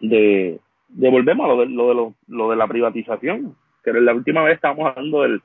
de, 0.00 0.58
de 0.88 1.10
volvemos 1.10 1.44
a 1.44 1.48
lo 1.48 1.60
de, 1.60 1.66
lo 1.66 1.88
de, 1.88 1.94
lo, 1.94 2.14
lo 2.28 2.50
de 2.50 2.56
la 2.56 2.66
privatización, 2.66 3.56
que 3.84 3.92
la 3.92 4.14
última 4.14 4.42
vez 4.42 4.56
estábamos 4.56 4.88
hablando 4.90 5.22
del, 5.22 5.42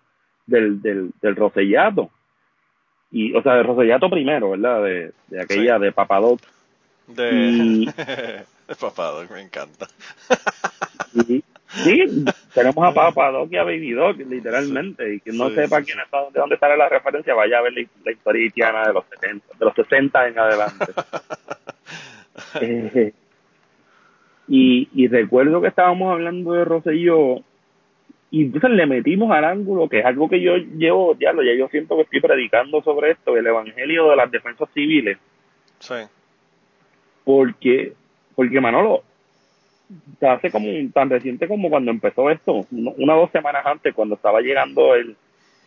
del, 0.48 0.82
del, 0.82 1.12
del 1.22 1.36
Rosellato. 1.36 2.10
Y, 3.12 3.34
o 3.36 3.44
sea, 3.44 3.56
del 3.56 3.66
Rosellato 3.66 4.10
primero, 4.10 4.52
¿verdad? 4.52 4.84
De, 4.84 5.12
de 5.28 5.42
aquella, 5.42 5.78
Sí. 5.78 5.84
de 5.84 5.92
Papadot. 5.92 6.40
De, 7.08 7.32
Y- 7.34 7.86
de 8.68 8.76
Papadoc, 8.76 9.30
me 9.32 9.42
encanta. 9.42 9.88
Sí, 11.84 12.26
tenemos 12.54 12.84
a 12.86 12.94
Papadot 12.94 13.52
y 13.52 13.58
a 13.58 13.64
Baby 13.64 13.92
Doc, 13.94 14.18
literalmente. 14.18 15.16
Y 15.16 15.20
que 15.22 15.32
no 15.32 15.50
Sí, 15.50 15.56
sepa 15.56 15.82
quién 15.82 16.00
está, 16.00 16.22
de 16.32 16.40
dónde 16.40 16.58
sale 16.58 16.78
la 16.78 16.88
referencia, 16.90 17.34
vaya 17.34 17.58
a 17.58 17.62
ver 17.62 17.74
la, 17.74 17.84
la 18.06 18.12
historia 18.12 18.44
haitiana 18.44 18.88
de 18.88 18.94
los 18.94 19.06
70, 19.10 19.46
de 19.58 19.66
los 19.66 19.74
60 19.76 20.28
en 20.28 20.40
adelante. 20.40 20.86
Eh, 22.62 23.14
y, 24.48 24.90
y 24.94 25.08
recuerdo 25.08 25.62
que 25.62 25.68
estábamos 25.68 26.12
hablando 26.12 26.54
de 26.54 26.66
Rosselló 26.66 27.38
y 28.32 28.44
entonces 28.46 28.72
le 28.72 28.86
metimos 28.88 29.32
al 29.32 29.46
ángulo, 29.46 29.88
que 29.88 30.00
es 30.00 30.06
algo 30.06 30.28
que 30.30 30.42
yo 30.42 30.58
llevo, 30.58 31.16
ya 31.20 31.32
lo 31.32 31.44
ya 31.44 31.54
yo 31.54 31.68
siento 31.70 31.96
que 31.96 32.02
estoy 32.04 32.22
predicando 32.22 32.82
sobre 32.82 33.12
esto, 33.12 33.38
el 33.38 33.46
evangelio 33.46 34.10
de 34.10 34.16
las 34.16 34.32
defensas 34.32 34.68
civiles, 34.74 35.18
Sí. 35.80 35.94
porque, 37.24 37.94
porque 38.36 38.60
Manolo, 38.62 39.04
hace 40.22 40.50
como 40.52 40.70
un- 40.70 40.92
tan 40.92 41.10
reciente 41.10 41.48
como 41.48 41.70
cuando 41.70 41.92
empezó 41.92 42.30
esto, 42.30 42.66
una 42.72 43.16
o 43.16 43.22
dos 43.22 43.32
semanas 43.32 43.66
antes, 43.66 43.94
cuando 43.94 44.16
estaba 44.16 44.42
llegando 44.42 44.96
el, 44.96 45.16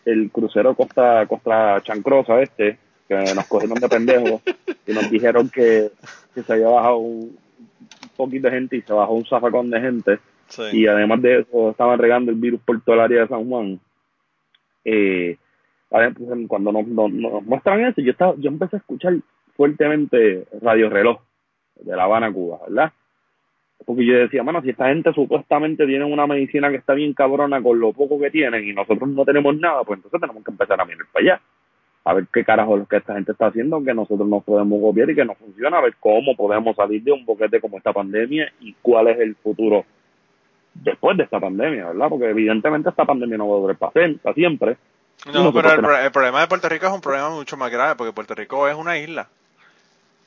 el 0.05 0.31
crucero 0.31 0.75
Costa, 0.75 1.27
Costa 1.27 1.81
Chancrosa 1.83 2.41
este, 2.41 2.79
que 3.09 3.15
nos 3.35 3.47
cogieron 3.47 3.79
de 3.79 3.89
pendejos 3.89 4.43
y 4.87 4.93
nos 4.93 5.11
dijeron 5.11 5.49
que, 5.49 5.91
que 6.35 6.43
se 6.43 6.53
había 6.53 6.69
bajado 6.69 6.97
un, 6.97 7.21
un 7.31 8.09
poquito 8.17 8.49
de 8.49 8.55
gente 8.55 8.77
y 8.77 8.83
se 8.83 8.93
bajó 8.93 9.13
un 9.15 9.27
zafacón 9.27 9.71
de 9.71 9.81
gente 9.81 10.19
Sí. 10.49 10.63
y 10.73 10.87
además 10.87 11.21
de 11.23 11.41
eso 11.41 11.71
estaban 11.71 11.99
regando 11.99 12.31
el 12.31 12.37
virus 12.39 12.61
por 12.65 12.81
toda 12.83 12.99
el 12.99 13.03
área 13.03 13.21
de 13.23 13.29
San 13.29 13.49
Juan. 13.49 13.81
Eh, 14.85 15.37
pues, 15.89 16.15
cuando 16.47 16.71
nos, 16.71 16.87
nos- 16.87 17.11
nos 17.13 17.43
muestran 17.45 17.85
eso, 17.85 18.01
yo 18.01 18.13
estaba, 18.13 18.35
yo 18.39 18.49
empecé 18.49 18.77
a 18.77 18.79
escuchar 18.79 19.15
fuertemente 19.57 20.47
Radio 20.63 20.89
Reloj 20.89 21.19
de 21.81 21.97
La 21.97 22.05
Habana, 22.05 22.33
Cuba, 22.33 22.59
¿verdad? 22.67 22.93
Porque 23.85 24.05
yo 24.05 24.15
decía, 24.15 24.43
mano, 24.43 24.63
si 24.63 24.71
esta 24.71 24.89
gente 24.89 25.13
supuestamente 25.13 25.87
tiene 25.87 26.05
una 26.05 26.27
medicina 26.27 26.71
que 26.71 26.77
está 26.77 26.95
bien 26.95 27.13
cabrona 27.13 27.63
con 27.63 27.79
lo 27.79 27.93
poco 27.93 28.19
que 28.19 28.31
tienen 28.31 28.67
y 28.67 28.73
nosotros 28.73 29.09
no 29.09 29.25
tenemos 29.25 29.57
nada, 29.59 29.85
pues 29.85 29.99
entonces 29.99 30.21
tenemos 30.21 30.43
que 30.43 30.51
empezar 30.51 30.81
a 30.81 30.85
mirar 30.85 31.07
para 31.13 31.23
allá. 31.25 31.41
A 32.05 32.15
ver 32.15 32.27
qué 32.33 32.45
carajo 32.45 32.75
es 32.75 32.81
lo 32.81 32.87
que 32.87 32.97
esta 32.97 33.15
gente 33.15 33.33
está 33.33 33.47
haciendo 33.47 33.83
que 33.83 33.93
nosotros 33.93 34.29
no 34.29 34.41
podemos 34.41 34.81
copiar 34.81 35.11
y 35.11 35.15
que 35.15 35.25
no 35.25 35.35
funciona, 35.35 35.79
a 35.79 35.83
ver 35.83 35.95
cómo 36.01 36.35
podemos 36.37 36.75
salir 36.77 37.03
de 37.03 37.13
un 37.13 37.25
boquete 37.25 37.61
como 37.61 37.79
esta 37.79 37.93
pandemia 37.93 38.51
y 38.61 38.75
cuál 38.81 39.09
es 39.09 39.21
el 39.21 39.35
futuro 39.37 39.85
después 40.75 41.17
de 41.17 41.25
esta 41.25 41.41
pandemia, 41.41 41.87
¿verdad? 41.89 42.09
Porque 42.09 42.31
evidentemente 42.31 42.91
esta 42.91 43.05
pandemia 43.05 43.37
no 43.37 43.49
va 43.49 43.57
a 43.57 43.61
durar 43.61 43.77
para 43.77 43.93
para 44.23 44.35
siempre. 44.35 44.77
No, 45.33 45.53
pero 45.53 45.73
el 45.73 46.13
problema 46.13 46.41
de 46.41 46.47
Puerto 46.47 46.69
Rico 46.69 46.87
es 46.87 46.93
un 46.93 47.01
problema 47.01 47.31
mucho 47.31 47.57
más 47.57 47.71
grave, 47.71 47.97
porque 47.97 48.13
Puerto 48.13 48.35
Rico 48.35 48.69
es 48.69 48.77
una 48.77 48.99
isla. 48.99 49.29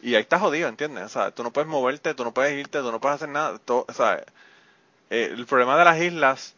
Y 0.02 0.16
ahí 0.16 0.22
está 0.22 0.40
jodido, 0.40 0.70
¿entiendes? 0.70 1.04
O 1.04 1.10
sea, 1.10 1.32
tú 1.32 1.44
no 1.44 1.52
puedes 1.52 1.70
moverte, 1.70 2.14
tú 2.14 2.24
no 2.24 2.34
puedes 2.34 2.58
irte, 2.58 2.80
tú 2.80 2.92
no 2.92 3.00
puedes 3.02 3.16
hacer 3.16 3.30
nada. 3.30 3.58
todo- 3.60 3.86
o 3.88 3.94
sea, 3.94 4.24
eh, 5.10 5.30
el 5.36 5.46
problema 5.46 5.78
de 5.78 5.86
las 5.86 6.02
islas 6.02 6.56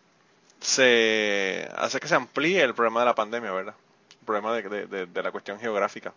se 0.60 1.68
hace 1.76 2.00
que 2.00 2.08
se 2.08 2.16
amplíe 2.16 2.62
el 2.62 2.74
problema 2.76 3.00
de 3.00 3.08
la 3.08 3.16
pandemia, 3.16 3.52
¿verdad? 3.52 3.74
El 4.20 4.26
problema 4.26 4.54
de, 4.54 4.62
de- 4.64 4.86
de- 4.86 5.06
de 5.08 5.24
la 5.24 5.32
cuestión 5.32 5.60
geográfica. 5.60 6.14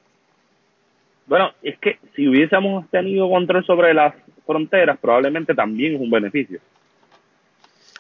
Bueno, 1.27 1.53
es 1.63 1.79
que 1.79 1.99
si 2.15 2.29
hubiésemos 2.29 2.89
tenido 2.91 3.29
control 3.31 3.65
sobre 3.65 3.95
las 3.95 4.15
fronteras, 4.47 4.99
probablemente 4.99 5.55
también 5.55 5.95
es 5.95 6.01
un 6.01 6.11
beneficio. 6.11 6.61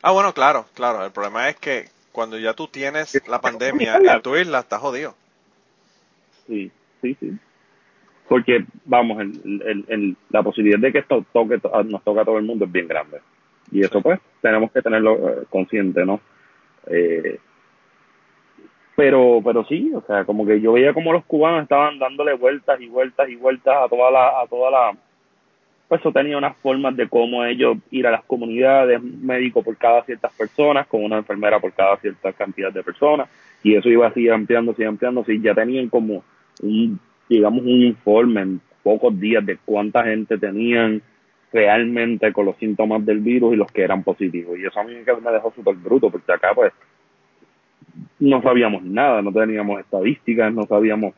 Ah, 0.02 0.10
bueno, 0.10 0.34
claro, 0.34 0.66
claro. 0.74 1.02
El 1.06 1.12
problema 1.12 1.48
es 1.48 1.56
que 1.56 1.88
cuando 2.12 2.38
ya 2.38 2.52
tú 2.52 2.68
tienes 2.68 3.14
la 3.26 3.40
pandemia 3.40 3.96
en 4.16 4.22
tu 4.22 4.36
isla, 4.36 4.58
estás 4.60 4.80
jodido. 4.80 5.14
Sí, 6.46 6.70
sí, 7.00 7.16
sí. 7.18 7.32
Porque, 8.28 8.64
vamos, 8.84 9.20
el, 9.20 9.62
el, 9.66 9.84
el- 9.88 10.16
la 10.30 10.42
posibilidad 10.42 10.78
de 10.78 10.92
que 10.92 10.98
esto 10.98 11.24
toque, 11.32 11.60
nos 11.86 12.02
toque 12.02 12.20
a 12.20 12.24
todo 12.24 12.38
el 12.38 12.44
mundo 12.44 12.64
es 12.64 12.72
bien 12.72 12.88
grande. 12.88 13.18
Y 13.70 13.82
eso, 13.82 14.00
pues, 14.00 14.20
tenemos 14.40 14.70
que 14.72 14.82
tenerlo 14.82 15.14
eh, 15.28 15.44
consciente, 15.50 16.04
¿no? 16.06 16.20
Eh, 16.86 17.38
pero, 18.96 19.40
pero 19.44 19.64
sí, 19.64 19.90
o 19.94 20.02
sea, 20.06 20.24
como 20.24 20.46
que 20.46 20.60
yo 20.60 20.72
veía 20.74 20.94
como 20.94 21.12
los 21.12 21.24
cubanos 21.24 21.62
estaban 21.64 21.98
dándole 21.98 22.34
vueltas 22.34 22.80
y 22.80 22.86
vueltas 22.86 23.28
y 23.28 23.34
vueltas 23.36 23.74
a 23.76 23.88
toda 23.88 24.10
la, 24.10 24.40
a 24.40 24.46
toda 24.46 24.70
la, 24.70 24.92
pues 25.88 26.00
eso 26.00 26.12
tenía 26.12 26.38
unas 26.38 26.56
formas 26.58 26.96
de 26.96 27.08
cómo 27.08 27.44
ellos 27.44 27.76
ir 27.90 28.06
a 28.06 28.12
las 28.12 28.22
comunidades, 28.24 29.02
médico 29.02 29.62
por 29.64 29.76
cada 29.76 30.04
ciertas 30.04 30.32
personas, 30.34 30.86
con 30.86 31.02
una 31.02 31.16
enfermera 31.18 31.58
por 31.58 31.72
cada 31.72 31.96
cierta 31.96 32.32
cantidad 32.32 32.72
de 32.72 32.84
personas, 32.84 33.28
y 33.64 33.74
eso 33.74 33.88
iba 33.88 34.06
así 34.06 34.28
ampliando, 34.28 34.74
y 34.78 34.84
ampliando, 34.84 35.24
y 35.26 35.40
ya 35.40 35.54
tenían 35.54 35.88
como 35.88 36.22
un, 36.62 37.00
digamos, 37.28 37.62
un 37.62 37.82
informe 37.82 38.40
en 38.42 38.60
pocos 38.82 39.18
días 39.18 39.44
de 39.44 39.58
cuánta 39.64 40.04
gente 40.04 40.38
tenían 40.38 41.02
realmente 41.52 42.32
con 42.32 42.46
los 42.46 42.56
síntomas 42.56 43.04
del 43.06 43.20
virus 43.20 43.54
y 43.54 43.56
los 43.56 43.70
que 43.70 43.82
eran 43.82 44.02
positivos. 44.02 44.58
Y 44.58 44.66
eso 44.66 44.80
a 44.80 44.84
mí 44.84 44.94
me 44.94 45.32
dejó 45.32 45.52
súper 45.54 45.74
bruto, 45.76 46.10
porque 46.10 46.32
acá 46.32 46.50
pues 46.54 46.72
no 48.18 48.42
sabíamos 48.42 48.82
nada, 48.82 49.22
no 49.22 49.32
teníamos 49.32 49.80
estadísticas, 49.80 50.52
no 50.52 50.66
sabíamos 50.66 51.14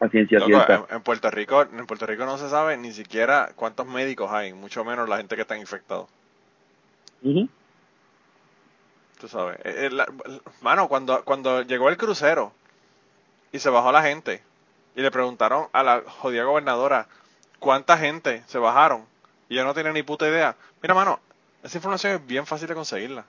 a 0.00 0.08
ciencia 0.08 0.40
Loco, 0.40 0.48
cierta. 0.48 0.86
en, 0.90 0.96
en 0.96 1.02
Puerto 1.02 1.30
Rico, 1.30 1.62
en 1.62 1.86
Puerto 1.86 2.06
Rico 2.06 2.24
no 2.26 2.36
se 2.36 2.48
sabe 2.48 2.76
ni 2.76 2.90
siquiera 2.90 3.50
cuántos 3.54 3.86
médicos 3.86 4.30
hay, 4.32 4.52
mucho 4.52 4.84
menos 4.84 5.08
la 5.08 5.18
gente 5.18 5.36
que 5.36 5.42
está 5.42 5.56
infectada. 5.56 6.06
Ujú. 7.22 7.48
Tú 9.20 9.28
sabes. 9.28 9.56
Eh, 9.64 9.86
eh, 9.86 9.90
la- 9.90 10.06
mano, 10.62 10.88
cuando, 10.88 11.24
cuando 11.24 11.62
llegó 11.62 11.88
el 11.88 11.96
crucero 11.96 12.52
y 13.52 13.58
se 13.60 13.70
bajó 13.70 13.92
la 13.92 14.02
gente 14.02 14.42
y 14.96 15.02
le 15.02 15.10
preguntaron 15.10 15.68
a 15.72 15.82
la 15.82 16.02
jodida 16.06 16.44
gobernadora 16.44 17.06
cuánta 17.58 17.96
gente 17.98 18.42
se 18.46 18.58
bajaron 18.58 19.04
y 19.48 19.54
ella 19.54 19.64
no 19.64 19.74
tiene 19.74 19.92
ni 19.92 20.02
puta 20.02 20.26
idea. 20.28 20.56
Mira, 20.82 20.94
mano, 20.94 21.20
esa 21.62 21.78
información 21.78 22.14
es 22.14 22.26
bien 22.26 22.46
fácil 22.46 22.68
de 22.68 22.74
conseguirla. 22.74 23.24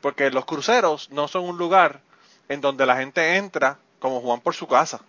Porque 0.00 0.30
los 0.30 0.44
cruceros 0.46 1.10
no 1.10 1.28
son 1.28 1.44
un 1.44 1.58
lugar 1.58 2.00
en 2.48 2.60
donde 2.60 2.86
la 2.86 2.96
gente 2.96 3.36
entra 3.36 3.76
como 3.98 4.20
Juan 4.20 4.40
por 4.40 4.54
su 4.54 4.66
casa. 4.66 5.00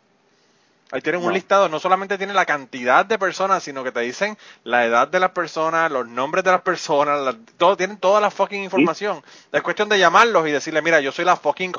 Ahí 0.92 1.02
tienen 1.02 1.22
un 1.22 1.28
listado, 1.34 1.70
no 1.70 1.80
solamente 1.80 2.18
tiene 2.18 2.34
la 2.34 2.46
cantidad 2.46 3.06
de 3.06 3.18
personas, 3.18 3.64
sino 3.64 3.82
que 3.82 3.94
te 3.94 4.02
dicen 4.02 4.38
la 4.66 4.84
edad 4.86 5.08
de 5.08 5.22
las 5.22 5.32
personas, 5.32 5.90
los 5.90 6.06
nombres 6.06 6.44
de 6.44 6.52
las 6.52 6.62
personas, 6.62 7.22
la- 7.22 7.38
todo, 7.58 7.78
tienen 7.78 7.96
toda 7.98 8.20
la 8.20 8.30
fucking 8.30 8.62
información. 8.66 9.24
Es 9.54 9.62
cuestión 9.62 9.88
de 9.88 9.98
llamarlos 9.98 10.46
y 10.50 10.52
decirle, 10.52 10.82
mira, 10.82 11.00
yo 11.00 11.14
soy 11.14 11.24
la 11.24 11.38
fucking 11.38 11.72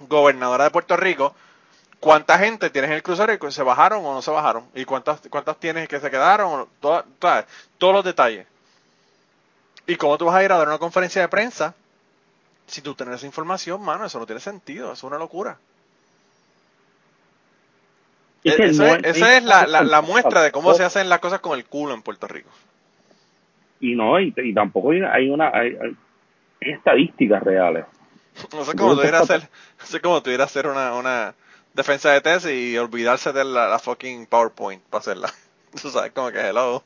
gobernadora 0.00 0.64
de 0.64 0.70
Puerto 0.70 0.96
Rico, 0.96 1.36
¿cuánta 2.00 2.38
gente 2.38 2.70
tienes 2.70 2.90
en 2.90 2.96
el 2.96 3.02
crucero 3.02 3.32
y 3.32 3.52
se 3.52 3.62
bajaron 3.62 4.04
o 4.04 4.14
no 4.14 4.22
se 4.22 4.30
bajaron? 4.30 4.66
¿Y 4.74 4.84
cuántas, 4.84 5.20
cuántas 5.30 5.58
tienes 5.58 5.88
que 5.88 6.00
se 6.00 6.10
quedaron? 6.10 6.68
Todos 6.80 7.04
los 7.80 8.04
detalles. 8.04 8.46
¿Y 9.86 9.96
cómo 9.96 10.18
tú 10.18 10.26
vas 10.26 10.34
a 10.36 10.44
ir 10.44 10.52
a 10.52 10.58
dar 10.58 10.68
una 10.68 10.78
conferencia 10.78 11.22
de 11.22 11.28
prensa 11.28 11.74
si 12.66 12.82
tú 12.82 12.94
tienes 12.94 13.16
esa 13.16 13.26
información, 13.26 13.82
mano? 13.82 14.04
Eso 14.04 14.18
no 14.18 14.26
tiene 14.26 14.40
sentido, 14.40 14.86
eso 14.92 14.92
es 14.92 15.04
una 15.04 15.18
locura. 15.18 15.58
Es 18.44 18.56
que 18.56 18.64
Eso 18.66 18.82
no 18.84 18.94
es- 18.94 19.04
esa 19.04 19.36
es 19.36 19.42
la, 19.44 19.66
la, 19.66 19.82
la 19.82 20.00
muestra 20.02 20.42
de 20.42 20.52
cómo 20.52 20.74
se 20.74 20.84
hace 20.84 21.00
hacen 21.00 21.08
las 21.08 21.18
cosas 21.20 21.40
con 21.40 21.58
el 21.58 21.64
culo 21.64 21.94
en 21.94 22.02
Puerto 22.02 22.28
Rico. 22.28 22.50
y 23.80 23.94
no 23.94 24.20
y, 24.20 24.32
y 24.36 24.54
tampoco 24.54 24.90
hay, 24.90 25.02
hay 25.02 25.30
una 25.30 25.50
hay, 25.52 25.76
hay 25.80 25.96
estadísticas 26.60 27.42
reales 27.42 27.86
No 28.52 28.64
sé 28.64 28.74
cómo 28.76 28.94
tuviera 28.94 29.18
hacer, 29.20 29.40
no 29.80 29.86
sé 29.86 30.00
cómo 30.00 30.22
tuviera 30.22 30.44
hacer 30.44 30.66
una, 30.66 30.94
una, 30.94 31.34
defensa 31.74 32.12
de 32.12 32.20
tesis 32.20 32.50
y 32.52 32.76
olvidarse 32.78 33.32
de 33.32 33.44
la, 33.44 33.68
la 33.68 33.78
fucking 33.78 34.26
PowerPoint 34.26 34.82
para 34.84 35.00
hacerla. 35.00 35.28
Tú 35.82 35.88
sabes 35.90 36.12
como 36.12 36.30
que 36.30 36.40
hello. 36.40 36.82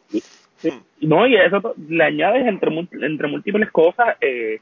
Sí. 0.59 0.73
No, 1.01 1.27
y 1.27 1.35
eso 1.37 1.75
le 1.89 2.05
añades 2.05 2.47
entre, 2.47 2.71
entre 3.03 3.29
múltiples 3.29 3.71
cosas 3.71 4.17
eh, 4.21 4.61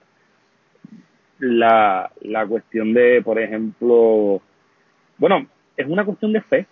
la, 1.39 2.11
la 2.23 2.47
cuestión 2.47 2.93
de, 2.93 3.23
por 3.23 3.39
ejemplo, 3.39 4.41
bueno, 5.19 5.47
es 5.77 5.87
una 5.87 6.05
cuestión 6.05 6.33
de 6.33 6.41
fe. 6.43 6.67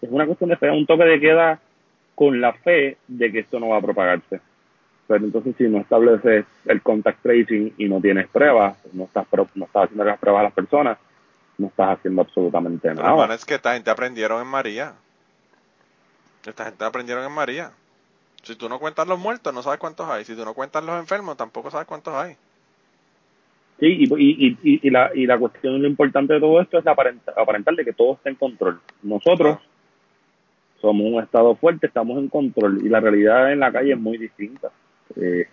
Es 0.00 0.10
una 0.10 0.26
cuestión 0.26 0.50
de 0.50 0.56
fe, 0.56 0.70
un 0.70 0.86
toque 0.86 1.04
de 1.04 1.20
queda 1.20 1.58
con 2.14 2.40
la 2.40 2.52
fe 2.52 2.96
de 3.08 3.32
que 3.32 3.40
esto 3.40 3.58
no 3.60 3.68
va 3.68 3.78
a 3.78 3.82
propagarse. 3.82 4.40
Pero 5.06 5.24
entonces 5.24 5.54
si 5.56 5.64
no 5.64 5.78
estableces 5.78 6.44
el 6.66 6.82
contact 6.82 7.22
tracing 7.22 7.74
y 7.78 7.88
no 7.88 8.00
tienes 8.00 8.28
pruebas, 8.28 8.76
no 8.92 9.04
estás, 9.04 9.26
pro- 9.26 9.48
no 9.54 9.64
estás 9.64 9.84
haciendo 9.84 10.04
las 10.04 10.18
pruebas 10.18 10.40
a 10.40 10.44
las 10.44 10.52
personas, 10.52 10.98
no 11.58 11.66
estás 11.66 11.98
haciendo 11.98 12.22
absolutamente 12.22 12.88
Lo 12.94 13.02
nada. 13.02 13.34
es 13.34 13.44
que 13.44 13.54
esta 13.54 13.74
gente 13.74 13.90
aprendieron 13.90 14.40
en 14.40 14.46
María. 14.46 14.94
Esta 16.46 16.64
gente 16.64 16.84
aprendieron 16.84 17.24
en 17.24 17.32
María. 17.32 17.72
Si 18.42 18.54
tú 18.54 18.68
no 18.68 18.78
cuentas 18.78 19.06
los 19.06 19.18
muertos, 19.18 19.52
no 19.52 19.62
sabes 19.62 19.80
cuántos 19.80 20.08
hay. 20.08 20.24
Si 20.24 20.34
tú 20.34 20.44
no 20.44 20.54
cuentas 20.54 20.84
los 20.84 20.98
enfermos, 20.98 21.36
tampoco 21.36 21.70
sabes 21.70 21.86
cuántos 21.86 22.14
hay. 22.14 22.36
Sí, 23.80 23.86
y, 23.86 24.04
y, 24.04 24.58
y, 24.62 24.86
y, 24.86 24.90
la, 24.90 25.10
y 25.14 25.26
la 25.26 25.38
cuestión, 25.38 25.80
lo 25.82 25.88
importante 25.88 26.34
de 26.34 26.40
todo 26.40 26.60
esto 26.60 26.78
es 26.78 26.86
aparentar, 26.86 27.34
aparentar 27.38 27.74
de 27.74 27.84
que 27.84 27.92
todo 27.92 28.14
está 28.14 28.30
en 28.30 28.36
control. 28.36 28.80
Nosotros 29.02 29.58
somos 30.80 31.06
un 31.12 31.22
estado 31.22 31.54
fuerte, 31.56 31.88
estamos 31.88 32.18
en 32.18 32.28
control 32.28 32.84
y 32.84 32.88
la 32.88 33.00
realidad 33.00 33.52
en 33.52 33.60
la 33.60 33.72
calle 33.72 33.92
es 33.92 33.98
muy 33.98 34.16
distinta. 34.16 34.70
Eh, 35.16 35.48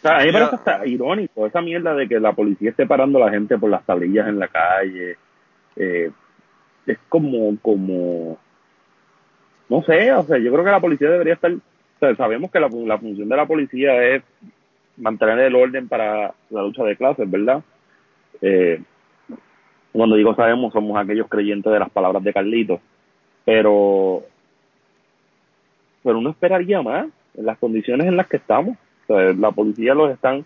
sea, 0.00 0.16
a 0.16 0.20
mí 0.20 0.26
me 0.26 0.32
parece 0.32 0.56
hasta 0.56 0.86
irónico 0.86 1.46
esa 1.46 1.60
mierda 1.60 1.94
de 1.94 2.08
que 2.08 2.20
la 2.20 2.32
policía 2.32 2.70
esté 2.70 2.86
parando 2.86 3.22
a 3.22 3.26
la 3.26 3.32
gente 3.32 3.58
por 3.58 3.70
las 3.70 3.84
tablillas 3.84 4.28
en 4.28 4.38
la 4.38 4.48
calle. 4.48 5.16
Eh, 5.76 6.10
es 6.86 6.98
como, 7.08 7.56
como, 7.60 8.38
no 9.68 9.82
sé, 9.82 10.12
o 10.12 10.24
sea, 10.24 10.38
yo 10.38 10.52
creo 10.52 10.64
que 10.64 10.70
la 10.70 10.80
policía 10.80 11.10
debería 11.10 11.34
estar, 11.34 11.52
o 11.52 11.98
sea, 12.00 12.14
sabemos 12.16 12.50
que 12.50 12.60
la, 12.60 12.68
la 12.68 12.98
función 12.98 13.28
de 13.28 13.36
la 13.36 13.46
policía 13.46 14.02
es 14.02 14.22
mantener 14.96 15.38
el 15.40 15.54
orden 15.54 15.88
para 15.88 16.34
la 16.50 16.62
lucha 16.62 16.84
de 16.84 16.96
clases, 16.96 17.30
¿verdad? 17.30 17.62
Eh, 18.40 18.80
cuando 19.92 20.16
digo 20.16 20.34
sabemos, 20.34 20.72
somos 20.72 20.96
aquellos 20.96 21.28
creyentes 21.28 21.72
de 21.72 21.78
las 21.78 21.90
palabras 21.90 22.22
de 22.22 22.32
Carlitos, 22.32 22.80
pero, 23.44 24.22
pero 26.02 26.18
uno 26.18 26.30
esperaría 26.30 26.82
más 26.82 27.08
en 27.34 27.46
las 27.46 27.58
condiciones 27.58 28.06
en 28.06 28.16
las 28.16 28.28
que 28.28 28.36
estamos. 28.36 28.76
O 29.08 29.16
sea, 29.16 29.32
la 29.32 29.50
policía 29.52 29.94
los 29.94 30.10
están, 30.12 30.44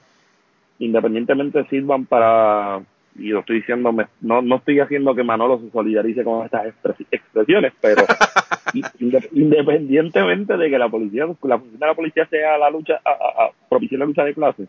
independientemente 0.79 1.65
sirvan 1.65 2.07
para, 2.07 2.81
y 3.19 3.29
lo 3.29 3.41
estoy 3.41 3.57
diciendo, 3.57 3.93
me- 3.93 4.07
no, 4.21 4.41
no 4.43 4.57
estoy 4.57 4.81
haciendo 4.81 5.15
que 5.15 5.23
Manolo 5.25 5.59
se 5.61 5.71
solidarice 5.71 6.25
con 6.25 6.45
estas 6.45 6.67
expres- 6.67 7.07
expresiones, 7.11 7.73
pero 7.81 8.05
inde- 9.01 9.29
independientemente 9.33 10.57
de 10.57 10.71
que 10.71 10.79
la 10.79 10.89
policía, 10.89 11.27
la 11.43 11.59
función 11.59 11.81
de 11.81 11.87
la 11.87 11.95
policía 11.95 12.27
sea 12.27 12.57
la 12.59 12.71
lucha, 12.71 13.01
a, 13.05 13.11
a- 13.11 13.47
a 13.47 13.51
propiciar 13.69 13.99
la 14.01 14.07
lucha 14.07 14.25
de 14.25 14.35
clases, 14.35 14.69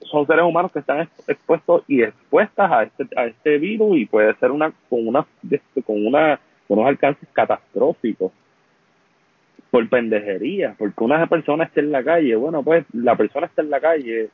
son 0.00 0.26
seres 0.26 0.44
humanos 0.44 0.70
que 0.70 0.80
están 0.80 1.00
ex- 1.00 1.28
expuestos 1.28 1.82
y 1.88 2.02
expuestas 2.02 2.70
a 2.70 2.82
este, 2.82 3.06
a 3.16 3.24
este 3.26 3.58
virus 3.58 3.96
y 3.96 4.04
puede 4.06 4.34
ser 4.34 4.50
una, 4.50 4.70
con 4.90 5.08
una, 5.08 5.24
con 5.86 6.06
una, 6.06 6.38
con 6.68 6.78
unos 6.78 6.88
alcances 6.88 7.26
catastróficos 7.32 8.30
por 9.74 9.88
pendejería, 9.88 10.76
porque 10.78 11.02
una 11.02 11.26
persona 11.26 11.64
está 11.64 11.80
en 11.80 11.90
la 11.90 12.04
calle, 12.04 12.36
bueno, 12.36 12.62
pues 12.62 12.84
la 12.92 13.16
persona 13.16 13.46
está 13.46 13.60
en 13.60 13.70
la 13.70 13.80
calle 13.80 14.28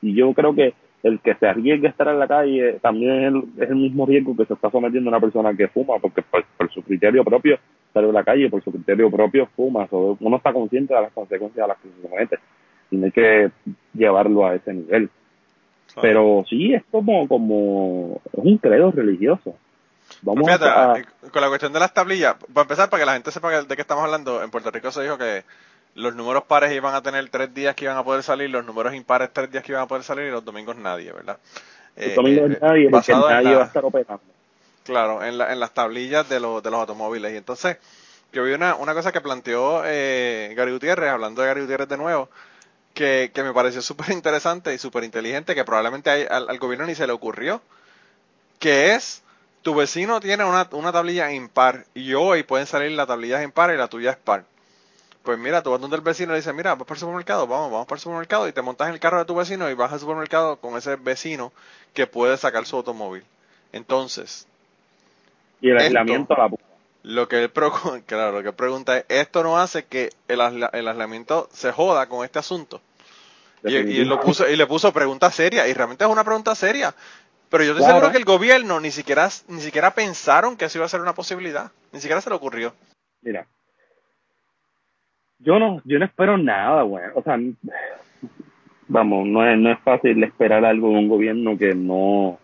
y 0.00 0.14
yo 0.14 0.32
creo 0.32 0.54
que 0.54 0.72
el 1.02 1.20
que 1.20 1.34
se 1.34 1.46
arriesgue 1.46 1.86
a 1.86 1.90
estar 1.90 2.08
en 2.08 2.18
la 2.18 2.26
calle 2.26 2.78
también 2.80 3.10
es 3.12 3.26
el, 3.26 3.62
es 3.62 3.68
el 3.68 3.76
mismo 3.76 4.06
riesgo 4.06 4.34
que 4.34 4.46
se 4.46 4.54
está 4.54 4.70
sometiendo 4.70 5.10
una 5.10 5.20
persona 5.20 5.52
que 5.52 5.68
fuma, 5.68 5.98
porque 5.98 6.22
por, 6.22 6.46
por 6.56 6.72
su 6.72 6.82
criterio 6.82 7.22
propio 7.24 7.58
sale 7.92 8.08
a 8.08 8.12
la 8.12 8.24
calle, 8.24 8.48
por 8.48 8.64
su 8.64 8.72
criterio 8.72 9.10
propio 9.10 9.50
fuma, 9.54 9.86
so, 9.88 10.16
uno 10.18 10.36
está 10.38 10.50
consciente 10.50 10.94
de 10.94 11.02
las 11.02 11.12
consecuencias 11.12 11.62
a 11.62 11.68
las 11.68 11.76
que 11.76 11.88
se 11.90 12.08
somete 12.08 12.38
y 12.90 12.96
no 12.96 13.04
hay 13.04 13.12
que 13.12 13.50
llevarlo 13.92 14.46
a 14.46 14.54
ese 14.54 14.72
nivel. 14.72 15.10
Pero 16.00 16.42
sí, 16.48 16.72
es 16.72 16.84
como, 16.90 17.28
como, 17.28 18.22
es 18.32 18.42
un 18.42 18.56
credo 18.56 18.92
religioso. 18.92 19.56
Vamos 20.22 20.46
Fíjate, 20.46 20.64
a, 20.64 21.00
eh, 21.00 21.04
con 21.32 21.42
la 21.42 21.48
cuestión 21.48 21.72
de 21.72 21.80
las 21.80 21.92
tablillas, 21.94 22.36
para 22.52 22.62
empezar, 22.62 22.88
para 22.90 23.02
que 23.02 23.06
la 23.06 23.12
gente 23.14 23.30
sepa 23.30 23.50
de 23.62 23.76
qué 23.76 23.82
estamos 23.82 24.04
hablando, 24.04 24.42
en 24.42 24.50
Puerto 24.50 24.70
Rico 24.70 24.90
se 24.90 25.02
dijo 25.02 25.18
que 25.18 25.44
los 25.94 26.14
números 26.14 26.44
pares 26.44 26.72
iban 26.72 26.94
a 26.94 27.02
tener 27.02 27.28
tres 27.30 27.52
días 27.52 27.74
que 27.74 27.84
iban 27.84 27.96
a 27.96 28.04
poder 28.04 28.22
salir, 28.22 28.48
los 28.50 28.64
números 28.64 28.94
impares 28.94 29.30
tres 29.32 29.50
días 29.50 29.64
que 29.64 29.72
iban 29.72 29.82
a 29.84 29.88
poder 29.88 30.04
salir 30.04 30.26
y 30.26 30.30
los 30.30 30.44
domingos 30.44 30.76
nadie, 30.76 31.12
¿verdad? 31.12 31.38
el 32.02 32.12
Eh, 32.12 32.14
domingo 32.14 32.46
eh, 32.50 32.60
nadie, 32.60 32.90
porque 32.90 33.12
nadie 33.14 33.54
la- 33.54 33.58
va 33.58 33.64
a 33.64 33.66
estar 33.66 33.84
operando. 33.84 34.22
Claro, 34.84 35.22
en, 35.24 35.38
la- 35.38 35.52
en 35.52 35.60
las 35.60 35.72
tablillas 35.74 36.28
de, 36.28 36.40
los 36.40 36.62
de 36.62 36.70
los 36.70 36.80
automóviles. 36.80 37.32
Y 37.32 37.36
entonces, 37.36 37.78
yo 38.32 38.44
vi 38.44 38.52
una, 38.52 38.74
una 38.76 38.94
cosa 38.94 39.12
que 39.12 39.20
planteó 39.20 39.82
eh, 39.84 40.54
Gary 40.56 40.72
Gutiérrez, 40.72 41.10
hablando 41.10 41.42
de 41.42 41.48
Gary 41.48 41.60
Gutiérrez 41.62 41.88
de 41.88 41.96
nuevo, 41.98 42.30
que, 42.94 43.32
que 43.34 43.42
me 43.44 43.54
pareció 43.54 43.82
súper 43.82 44.10
interesante 44.12 44.74
y 44.74 44.78
súper 44.78 45.04
inteligente, 45.04 45.54
que 45.54 45.64
probablemente 45.64 46.10
hay- 46.10 46.26
al, 46.30 46.48
al 46.50 46.58
gobierno 46.58 46.86
ni 46.86 46.94
se 46.94 47.06
le 47.06 47.12
ocurrió, 47.14 47.62
que 48.58 48.94
es, 48.94 49.22
tu 49.62 49.74
vecino 49.74 50.20
tiene 50.20 50.44
una, 50.44 50.68
una 50.72 50.92
tablilla 50.92 51.30
impar 51.32 51.84
y 51.94 52.14
hoy 52.14 52.42
pueden 52.42 52.66
salir 52.66 52.92
las 52.92 53.06
tablillas 53.06 53.42
impar 53.44 53.72
y 53.72 53.76
la 53.76 53.88
tuya 53.88 54.10
es 54.12 54.16
par. 54.16 54.44
Pues 55.22 55.38
mira, 55.38 55.62
tú 55.62 55.70
vas 55.70 55.80
donde 55.80 55.96
el 55.96 56.02
vecino 56.02 56.30
y 56.32 56.34
le 56.34 56.36
dices, 56.38 56.54
mira, 56.54 56.74
vas 56.74 56.84
para 56.86 56.94
el 56.96 57.00
supermercado, 57.00 57.46
vamos, 57.46 57.70
vamos 57.70 57.86
para 57.86 57.96
el 57.98 58.02
supermercado 58.02 58.48
y 58.48 58.52
te 58.52 58.62
montas 58.62 58.88
en 58.88 58.94
el 58.94 59.00
carro 59.00 59.18
de 59.18 59.26
tu 59.26 59.34
vecino 59.34 59.68
y 59.70 59.74
vas 59.74 59.92
al 59.92 60.00
supermercado 60.00 60.56
con 60.56 60.76
ese 60.78 60.96
vecino 60.96 61.52
que 61.92 62.06
puede 62.06 62.36
sacar 62.38 62.64
su 62.64 62.76
automóvil. 62.76 63.22
Entonces, 63.72 64.46
Y 65.60 65.68
el 65.70 65.76
Esto- 65.76 65.86
aislamiento 65.88 66.34
a 66.34 66.38
la 66.38 66.48
puta. 66.48 66.64
lo 67.02 67.28
que 67.28 67.42
él 67.44 67.52
claro, 68.06 68.32
lo 68.32 68.42
que 68.42 68.48
él 68.48 68.54
pregunta 68.54 68.96
es, 68.96 69.04
¿esto 69.08 69.42
no 69.42 69.58
hace 69.58 69.84
que 69.84 70.10
el, 70.28 70.40
aisla- 70.40 70.70
el 70.72 70.88
aislamiento 70.88 71.50
se 71.52 71.70
joda 71.70 72.08
con 72.08 72.24
este 72.24 72.38
asunto? 72.38 72.80
Y, 73.62 73.74
y 73.76 74.00
él 74.00 74.08
lo 74.08 74.18
puso, 74.20 74.48
y 74.48 74.56
le 74.56 74.66
puso 74.66 74.90
pregunta 74.90 75.30
seria, 75.30 75.68
y 75.68 75.74
realmente 75.74 76.02
es 76.02 76.10
una 76.10 76.24
pregunta 76.24 76.54
seria. 76.54 76.94
Pero 77.50 77.64
yo 77.64 77.70
estoy 77.72 77.84
Claro. 77.84 77.96
seguro 77.98 78.12
que 78.12 78.18
el 78.18 78.24
gobierno 78.24 78.80
ni 78.80 78.90
siquiera, 78.90 79.28
ni 79.48 79.60
siquiera 79.60 79.90
pensaron 79.92 80.56
que 80.56 80.66
eso 80.66 80.78
iba 80.78 80.84
a 80.86 80.88
ser 80.88 81.00
una 81.00 81.14
posibilidad. 81.14 81.72
Ni 81.92 82.00
siquiera 82.00 82.20
se 82.20 82.30
le 82.30 82.36
ocurrió. 82.36 82.74
Mira, 83.22 83.46
yo 85.38 85.58
no, 85.58 85.82
yo 85.84 85.98
no 85.98 86.04
espero 86.04 86.38
nada, 86.38 86.82
güey. 86.82 87.04
O 87.14 87.22
sea, 87.22 87.38
vamos, 88.88 89.26
no 89.26 89.44
es, 89.48 89.58
no 89.58 89.72
es 89.72 89.78
fácil 89.80 90.22
esperar 90.22 90.64
algo 90.64 90.90
de 90.90 90.98
un 90.98 91.08
gobierno 91.08 91.58
que 91.58 91.74
no, 91.74 92.38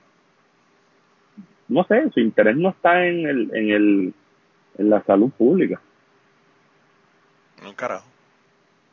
no 1.68 1.84
sé, 1.84 2.10
su 2.12 2.20
interés 2.20 2.56
no 2.56 2.70
está 2.70 3.06
en 3.06 3.26
el, 3.26 3.50
en 3.54 3.70
el, 3.70 4.14
en 4.78 4.90
la 4.90 5.02
salud 5.04 5.30
pública. 5.30 5.80
Un 7.64 7.74
carajo. 7.74 8.06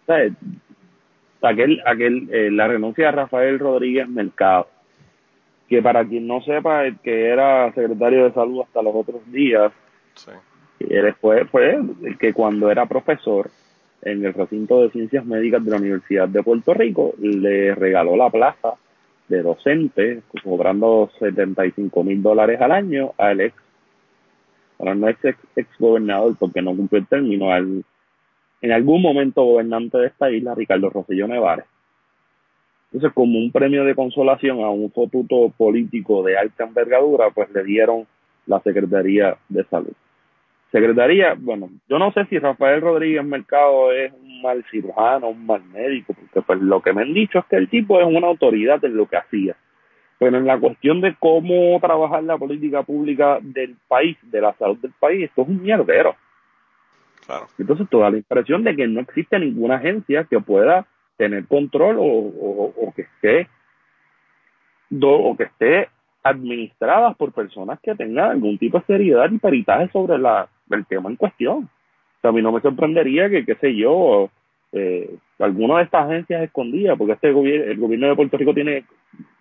O 0.04 0.06
sea, 0.06 0.30
aquel, 1.42 1.82
aquel, 1.86 2.30
eh, 2.32 2.50
la 2.52 2.68
renuncia 2.68 3.06
de 3.08 3.12
Rafael 3.12 3.60
Rodríguez 3.60 4.08
Mercado, 4.08 4.68
que 5.76 5.82
para 5.82 6.06
quien 6.06 6.28
no 6.28 6.42
sepa, 6.42 6.86
el 6.86 6.98
que 7.00 7.28
era 7.28 7.72
secretario 7.74 8.26
de 8.26 8.34
salud 8.34 8.62
hasta 8.62 8.82
los 8.82 8.96
otros 8.96 9.22
días, 9.32 9.72
Sí. 10.16 10.32
Y 10.80 10.94
él 10.94 11.14
fue, 11.20 11.46
fue 11.46 11.76
el 12.04 12.18
que 12.18 12.34
cuando 12.34 12.70
era 12.70 12.86
profesor 12.86 13.50
en 14.02 14.24
el 14.26 14.34
recinto 14.34 14.82
de 14.82 14.92
ciencias 14.92 15.26
médicas 15.26 15.64
de 15.64 15.72
la 15.72 15.78
Universidad 15.78 16.28
de 16.28 16.44
Puerto 16.44 16.74
Rico, 16.74 17.14
le 17.20 17.74
regaló 17.74 18.16
la 18.16 18.30
plaza 18.30 18.74
de 19.30 19.42
docente, 19.42 20.22
cobrando 20.44 21.10
75 21.20 22.04
mil 22.04 22.22
dólares 22.22 22.60
al 22.62 22.72
año 22.72 23.14
al 23.18 23.42
ex, 23.42 23.56
ahora 24.78 24.96
no 24.96 25.08
es 25.08 25.18
ex, 25.24 25.40
ex 25.56 25.70
gobernador 25.80 26.36
porque 26.38 26.62
no 26.62 26.76
cumplió 26.76 27.00
el 27.00 27.08
término, 27.08 27.52
al 27.52 27.84
en 28.62 28.72
algún 28.72 29.02
momento 29.02 29.44
gobernante 29.44 29.98
de 29.98 30.08
esta 30.08 30.32
isla, 30.32 30.56
Ricardo 30.56 30.90
Rosselló 30.90 31.28
Nevares. 31.28 31.66
Entonces, 32.94 33.12
como 33.16 33.40
un 33.40 33.52
premio 33.52 33.84
de 33.86 33.96
consolación 33.96 34.64
a 34.64 34.70
un 34.70 34.92
fotuto 34.92 35.52
político 35.58 36.22
de 36.22 36.38
alta 36.38 36.64
envergadura, 36.64 37.32
pues 37.32 37.50
le 37.52 37.64
dieron 37.64 38.06
la 38.46 38.60
Secretaría 38.60 39.36
de 39.50 39.64
Salud. 39.64 39.94
Secretaría, 40.72 41.36
bueno, 41.36 41.72
yo 41.90 41.98
no 41.98 42.12
sé 42.12 42.26
si 42.26 42.38
Rafael 42.38 42.82
Rodríguez 42.82 43.26
Mercado 43.26 43.92
es 43.92 44.14
un 44.14 44.44
mal 44.44 44.64
cirujano, 44.70 45.30
un 45.30 45.44
mal 45.44 45.64
médico, 45.74 46.14
porque 46.14 46.42
pues 46.44 46.62
lo 46.62 46.82
que 46.82 46.94
me 46.94 47.02
han 47.02 47.16
dicho 47.16 47.40
es 47.40 47.46
que 47.46 47.56
el 47.56 47.68
tipo 47.68 48.00
es 48.00 48.06
una 48.06 48.28
autoridad 48.28 48.84
en 48.86 48.96
lo 48.96 49.08
que 49.08 49.18
hacía. 49.18 49.56
Pero 50.20 50.38
en 50.38 50.46
la 50.46 50.60
cuestión 50.60 51.02
de 51.02 51.16
cómo 51.18 51.80
trabajar 51.80 52.24
la 52.24 52.38
política 52.38 52.84
pública 52.84 53.40
del 53.42 53.76
país, 53.88 54.18
de 54.22 54.40
la 54.40 54.54
salud 54.54 54.78
del 54.78 54.94
país, 55.00 55.24
esto 55.24 55.42
es 55.42 55.48
un 55.48 55.64
mierdero. 55.64 56.16
Claro. 57.26 57.48
Entonces, 57.58 57.88
toda 57.90 58.12
la 58.12 58.18
impresión 58.18 58.64
de 58.64 58.76
que 58.76 58.88
no 58.88 59.00
existe 59.00 59.40
ninguna 59.40 59.76
agencia 59.78 60.26
que 60.26 60.40
pueda 60.40 60.86
tener 61.18 61.46
control 61.48 61.98
o, 62.00 62.94
que 62.96 63.04
esté 63.04 63.48
do, 64.90 65.12
o 65.12 65.36
que 65.36 65.44
esté 65.44 65.90
administradas 66.24 67.16
por 67.18 67.34
personas 67.34 67.80
que 67.82 67.96
tengan 67.96 68.32
algún 68.32 68.58
tipo 68.58 68.80
de 68.80 68.86
seriedad 68.86 69.30
y 69.32 69.38
peritaje 69.38 69.90
sobre 69.92 70.18
la, 70.18 70.48
el 70.72 70.86
tema 70.86 71.10
en 71.10 71.18
cuestión. 71.18 71.70
O 72.18 72.22
sea, 72.22 72.30
a 72.30 72.34
mí 72.34 72.42
no 72.42 72.52
me 72.52 72.62
sorprendería 72.62 73.30
que, 73.30 73.46
qué 73.46 73.56
sé 73.56 73.76
yo, 73.76 74.30
eh, 74.72 75.18
alguna 75.40 75.78
de 75.78 75.84
estas 75.84 76.06
agencias 76.06 76.42
escondidas, 76.44 76.98
porque 76.98 77.14
este 77.14 77.32
gobierno, 77.32 77.72
el 77.72 77.78
gobierno 77.78 78.08
de 78.08 78.16
Puerto 78.16 78.38
Rico 78.38 78.54
tiene 78.54 78.86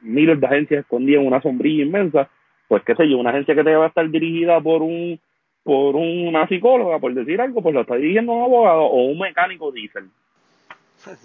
miles 0.01 0.41
de 0.41 0.47
agencias 0.47 0.81
escondidas 0.81 1.23
en 1.23 1.29
una 1.29 1.41
sombrilla 1.41 1.85
inmensa, 1.85 2.29
pues 2.69 2.83
qué 2.85 2.95
sé 2.97 3.09
yo, 3.09 3.19
una 3.19 3.31
agencia 3.31 3.55
que 3.55 3.65
te 3.65 3.75
va 3.75 3.85
a 3.85 3.89
estar 3.89 4.09
dirigida 4.11 4.61
por 4.61 4.83
un 4.83 5.19
por 5.63 5.95
una 5.95 6.49
psicóloga, 6.49 6.99
por 6.99 7.15
decir 7.15 7.41
algo, 7.41 7.63
pues 7.63 7.73
lo 7.73 7.83
está 7.83 7.95
dirigiendo 7.95 8.33
un 8.33 8.43
abogado 8.43 8.83
o 8.83 9.05
un 9.05 9.19
mecánico 9.19 9.71
diésel. 9.71 10.11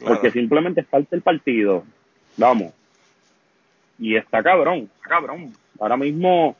Porque 0.05 0.31
simplemente 0.31 0.81
es 0.81 0.87
parte 0.87 1.09
del 1.11 1.21
partido. 1.21 1.83
Vamos. 2.37 2.73
Y 3.99 4.15
está 4.15 4.43
cabrón, 4.43 4.89
está 4.95 5.09
cabrón. 5.09 5.53
Ahora 5.79 5.97
mismo 5.97 6.55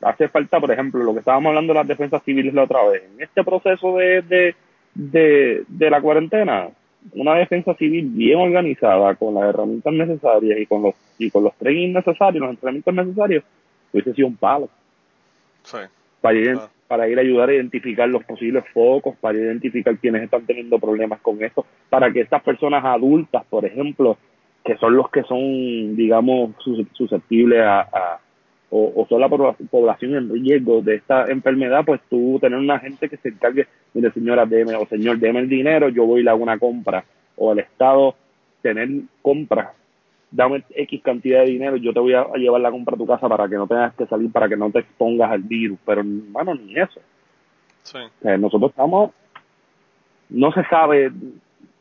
hace 0.00 0.28
falta, 0.28 0.60
por 0.60 0.70
ejemplo, 0.70 1.02
lo 1.02 1.12
que 1.12 1.20
estábamos 1.20 1.50
hablando 1.50 1.72
de 1.72 1.78
las 1.78 1.88
defensas 1.88 2.22
civiles 2.22 2.54
la 2.54 2.64
otra 2.64 2.84
vez. 2.84 3.04
En 3.14 3.22
este 3.22 3.42
proceso 3.42 3.96
de, 3.96 4.22
de, 4.22 4.54
de, 4.94 5.64
de 5.66 5.90
la 5.90 6.00
cuarentena, 6.00 6.68
una 7.12 7.34
defensa 7.34 7.74
civil 7.74 8.08
bien 8.10 8.38
organizada, 8.38 9.14
con 9.14 9.34
las 9.34 9.44
herramientas 9.44 9.92
necesarias 9.92 10.58
y 10.58 10.66
con 10.66 10.82
los, 10.82 10.94
y 11.18 11.30
con 11.30 11.44
los 11.44 11.54
trainings 11.56 11.94
necesarios, 11.94 12.40
los 12.42 12.50
entrenamientos 12.50 12.94
necesarios, 12.94 13.44
hubiese 13.92 14.14
sido 14.14 14.28
un 14.28 14.36
palo. 14.36 14.68
Sí. 15.62 15.78
Para 16.24 16.38
ir, 16.38 16.58
para 16.88 17.06
ir 17.06 17.18
a 17.18 17.20
ayudar 17.20 17.50
a 17.50 17.54
identificar 17.54 18.08
los 18.08 18.24
posibles 18.24 18.64
focos, 18.72 19.14
para 19.20 19.36
identificar 19.36 19.94
quienes 19.98 20.22
están 20.22 20.46
teniendo 20.46 20.78
problemas 20.78 21.20
con 21.20 21.42
esto, 21.42 21.66
para 21.90 22.10
que 22.10 22.22
estas 22.22 22.42
personas 22.42 22.82
adultas, 22.82 23.44
por 23.50 23.66
ejemplo, 23.66 24.16
que 24.64 24.78
son 24.78 24.96
los 24.96 25.10
que 25.10 25.22
son, 25.24 25.94
digamos, 25.94 26.54
susceptibles 26.94 27.60
a 27.60 28.20
o, 28.76 29.06
o 29.08 29.18
la 29.20 29.28
población 29.28 30.16
en 30.16 30.30
riesgo 30.30 30.82
de 30.82 30.96
esta 30.96 31.26
enfermedad, 31.26 31.84
pues 31.84 32.00
tú 32.10 32.38
tener 32.40 32.58
una 32.58 32.80
gente 32.80 33.08
que 33.08 33.16
se 33.18 33.28
encargue, 33.28 33.68
mire 33.92 34.10
señora, 34.10 34.46
deme, 34.46 34.74
o 34.74 34.84
señor, 34.86 35.18
deme 35.18 35.38
el 35.38 35.48
dinero, 35.48 35.90
yo 35.90 36.04
voy 36.04 36.20
y 36.20 36.24
le 36.24 36.30
hago 36.30 36.42
una 36.42 36.58
compra, 36.58 37.04
o 37.36 37.52
el 37.52 37.60
Estado 37.60 38.16
tener 38.62 38.88
compra, 39.22 39.74
dame 40.34 40.64
X 40.70 41.00
cantidad 41.02 41.40
de 41.40 41.52
dinero, 41.52 41.76
yo 41.76 41.92
te 41.92 42.00
voy 42.00 42.14
a 42.14 42.26
llevar 42.34 42.60
la 42.60 42.70
compra 42.70 42.94
a 42.94 42.98
tu 42.98 43.06
casa 43.06 43.28
para 43.28 43.48
que 43.48 43.54
no 43.54 43.68
tengas 43.68 43.94
que 43.94 44.06
salir, 44.06 44.30
para 44.32 44.48
que 44.48 44.56
no 44.56 44.70
te 44.70 44.80
expongas 44.80 45.30
al 45.30 45.42
virus, 45.42 45.78
pero 45.86 46.00
hermano, 46.00 46.54
ni 46.54 46.76
eso. 46.76 47.00
Sí. 47.82 47.98
nosotros 48.22 48.70
estamos, 48.70 49.12
no 50.30 50.50
se 50.52 50.64
sabe, 50.64 51.12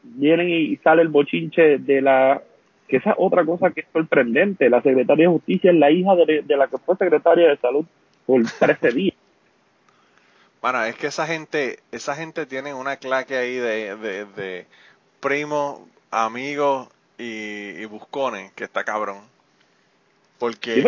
vienen 0.04 0.50
y 0.50 0.76
sale 0.78 1.02
el 1.02 1.08
bochinche 1.08 1.80
de 1.80 2.02
la 2.02 2.42
que 2.88 2.98
esa 2.98 3.16
otra 3.18 3.44
cosa 3.46 3.72
que 3.72 3.82
es 3.82 3.88
sorprendente, 3.92 4.70
la 4.70 4.82
secretaria 4.82 5.28
de 5.28 5.34
Justicia 5.34 5.72
es 5.72 5.78
la 5.78 5.90
hija 5.90 6.16
de, 6.16 6.44
la 6.56 6.68
que 6.68 6.78
fue 6.78 6.96
secretaria 6.98 7.50
de 7.50 7.58
Salud 7.58 7.86
por 8.26 8.44
13 8.44 8.92
días. 8.92 9.16
Bueno, 10.62 10.84
es 10.84 10.96
que 10.96 11.08
esa 11.08 11.26
gente, 11.26 11.80
esa 11.92 12.16
gente 12.16 12.46
tiene 12.46 12.74
una 12.74 12.98
claque 12.98 13.36
ahí 13.36 13.56
de, 13.56 13.96
de, 13.96 14.26
de 14.26 14.68
primos, 15.22 15.80
amigos 16.12 16.90
y, 17.24 17.86
buscones, 17.86 18.52
que 18.54 18.64
está 18.64 18.84
cabrón. 18.84 19.22
Porque, 20.40 20.84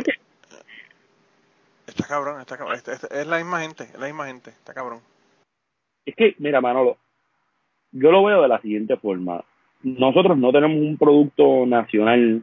está 1.88 2.08
cabrón, 2.08 2.42
está 2.42 2.58
cabrón. 2.58 2.78
Es, 2.78 3.28
la 3.28 3.38
misma 3.38 3.62
gente, 3.62 3.84
es 3.84 4.00
la 4.00 4.08
misma 4.08 4.28
gente, 4.28 4.50
está 4.50 4.74
cabrón. 4.74 5.00
Es 6.06 6.16
que, 6.16 6.36
mira, 6.40 6.62
Manolo, 6.62 6.98
yo 7.92 8.12
lo 8.12 8.24
veo 8.24 8.42
de 8.42 8.48
la 8.48 8.62
siguiente 8.62 8.98
forma 8.98 9.44
nosotros 9.86 10.38
no 10.38 10.52
tenemos 10.52 10.78
un 10.78 10.98
producto 10.98 11.66
nacional 11.66 12.42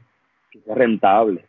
que 0.51 0.61
sea 0.61 0.75
rentable. 0.77 1.45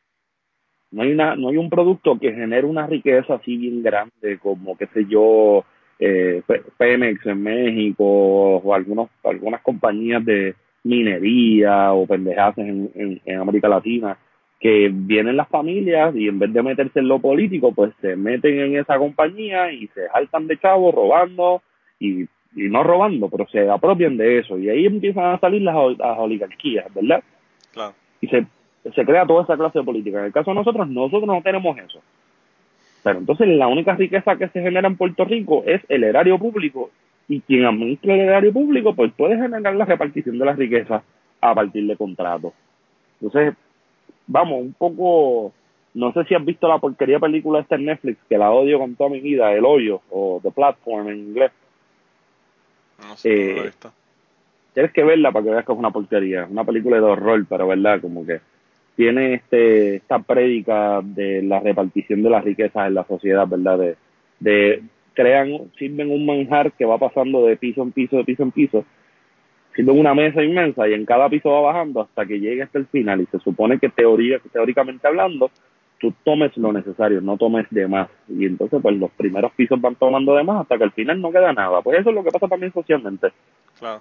No 0.92 1.04
hay, 1.04 1.12
una, 1.12 1.36
no 1.36 1.50
hay 1.50 1.58
un 1.58 1.70
producto 1.70 2.18
que 2.20 2.34
genere 2.34 2.66
una 2.66 2.88
riqueza 2.88 3.36
así 3.36 3.58
bien 3.58 3.84
grande 3.84 4.40
como, 4.40 4.76
qué 4.76 4.88
sé 4.88 5.06
yo, 5.06 5.64
eh, 6.00 6.42
Pemex 6.78 7.26
en 7.26 7.44
México 7.44 8.04
o 8.04 8.74
algunos, 8.74 9.10
algunas 9.24 9.62
compañías 9.62 10.26
de 10.26 10.56
minería 10.84 11.94
o 11.94 12.06
pendejadas 12.06 12.58
en, 12.58 13.22
en, 13.26 13.40
América 13.40 13.70
Latina 13.70 14.18
que 14.60 14.90
vienen 14.94 15.38
las 15.38 15.50
familias 15.50 16.16
y 16.16 16.28
en 16.28 16.40
vez 16.40 16.54
de 16.54 16.64
meterse 16.64 17.00
en 17.00 17.08
lo 17.08 17.20
político, 17.20 17.74
pues 17.74 17.94
se 18.02 18.16
meten 18.16 18.60
en 18.60 18.78
esa 18.78 18.98
compañía 18.98 19.72
y 19.72 19.88
se 19.88 20.08
saltan 20.08 20.48
de 20.48 20.58
chavos 20.58 20.96
robando 20.96 21.62
y 22.00 22.28
y 22.56 22.70
no 22.70 22.84
robando, 22.84 23.30
pero 23.30 23.48
se 23.48 23.70
apropian 23.70 24.18
de 24.18 24.40
eso 24.40 24.58
y 24.58 24.70
ahí 24.70 24.86
empiezan 24.86 25.26
a 25.26 25.40
salir 25.40 25.62
las, 25.62 25.76
oligarquías, 25.76 26.94
¿verdad? 26.94 27.24
Claro. 27.72 27.94
Y 28.22 28.28
se, 28.28 28.46
se 28.84 29.06
crea 29.06 29.26
toda 29.26 29.44
esa 29.44 29.58
clase 29.58 29.80
de 29.80 29.86
política. 29.86 30.20
En 30.20 30.26
el 30.26 30.34
caso 30.34 30.52
de 30.52 30.56
nosotros, 30.56 30.88
nosotros 30.88 31.26
no 31.26 31.42
tenemos 31.42 31.78
eso. 31.78 32.02
Pero 33.04 33.20
entonces 33.20 33.48
la 33.48 33.68
única 33.68 33.96
riqueza 33.96 34.36
que 34.38 34.48
se 34.50 34.62
genera 34.62 34.88
en 34.88 34.98
Puerto 34.98 35.26
Rico 35.26 35.64
es 35.66 35.82
el 35.90 36.04
erario 36.04 36.38
público 36.38 36.92
y 37.28 37.42
quien 37.42 37.66
administra 37.66 38.14
el 38.14 38.22
erario 38.22 38.54
público 38.54 38.94
pues 38.96 39.12
puede 39.14 39.38
generar 39.38 39.76
la 39.76 39.86
repartición 39.86 40.38
de 40.38 40.46
las 40.46 40.58
riquezas 40.58 41.04
a 41.42 41.56
partir 41.56 41.86
de 41.88 41.98
contratos. 41.98 42.54
Entonces, 43.22 43.56
vamos, 44.28 44.62
un 44.62 44.74
poco, 44.74 45.54
no 45.94 46.12
sé 46.14 46.24
si 46.26 46.36
has 46.36 46.44
visto 46.44 46.68
la 46.68 46.80
porquería 46.80 47.20
película 47.20 47.60
esta 47.60 47.76
en 47.76 47.86
Netflix, 47.86 48.18
que 48.28 48.38
la 48.38 48.52
odio 48.52 48.80
con 48.80 48.96
toda 48.96 49.10
mi 49.10 49.20
vida, 49.20 49.54
El 49.54 49.66
Hoyo, 49.66 50.02
o 50.10 50.40
The 50.44 50.52
Platform 50.52 51.10
en 51.10 51.18
inglés 51.18 51.52
no 53.04 53.18
sé, 53.18 53.68
eh, 53.68 53.72
Tienes 54.74 54.92
que 54.92 55.04
verla 55.04 55.32
para 55.32 55.46
que 55.46 55.52
veas 55.52 55.66
que 55.66 55.72
es 55.72 55.78
una 55.78 55.92
porquería. 55.92 56.48
Una 56.50 56.64
película 56.64 56.98
de 56.98 57.04
horror, 57.04 57.46
pero 57.48 57.68
verdad, 57.68 58.02
como 58.02 58.26
que 58.26 58.42
tiene 58.96 59.36
este 59.36 59.96
esta 59.98 60.20
prédica 60.20 61.02
de 61.04 61.44
la 61.44 61.60
repartición 61.60 62.24
de 62.24 62.30
las 62.30 62.44
riquezas 62.44 62.88
en 62.88 62.96
la 62.96 63.04
sociedad, 63.06 63.48
¿verdad? 63.48 63.78
De, 63.78 63.96
de 64.40 64.84
crean, 65.14 65.72
sirven 65.78 66.12
un 66.12 66.26
manjar 66.26 66.72
que 66.74 66.86
va 66.86 66.98
pasando 66.98 67.46
de 67.46 67.58
piso 67.58 67.82
en 67.82 67.92
piso, 67.92 68.18
de 68.18 68.24
piso 68.24 68.44
en 68.44 68.52
piso, 68.52 68.86
sirven 69.76 70.00
una 70.00 70.14
mesa 70.14 70.44
inmensa 70.44 70.88
y 70.88 70.94
en 70.94 71.06
cada 71.06 71.30
piso 71.30 71.50
va 71.50 71.62
bajando 71.62 72.02
hasta 72.02 72.26
que 72.26 72.40
llegue 72.40 72.64
hasta 72.64 72.80
el 72.80 72.88
final 72.88 73.22
y 73.22 73.26
se 73.28 73.40
supone 73.40 73.80
que 73.80 73.90
teoría, 73.90 74.40
teóricamente 74.52 75.08
hablando, 75.08 75.52
tú 76.00 76.14
tomes 76.24 76.56
lo 76.58 76.74
necesario, 76.74 77.22
no 77.22 77.38
tomes 77.38 77.66
de 77.70 77.88
más. 77.88 78.10
Y 78.28 78.46
entonces, 78.46 78.80
pues 78.82 78.98
los 78.98 79.12
primeros 79.12 79.52
pisos 79.54 79.80
van 79.80 79.96
tomando 79.96 80.36
de 80.36 80.44
más 80.44 80.62
hasta 80.62 80.78
que 80.78 80.84
al 80.84 80.92
final 80.92 81.22
no 81.22 81.32
queda 81.32 81.54
nada. 81.54 81.82
Pues 81.82 82.00
eso 82.00 82.10
es 82.10 82.16
lo 82.16 82.24
que 82.24 82.32
pasa 82.32 82.48
también 82.48 82.74
socialmente. 82.74 83.30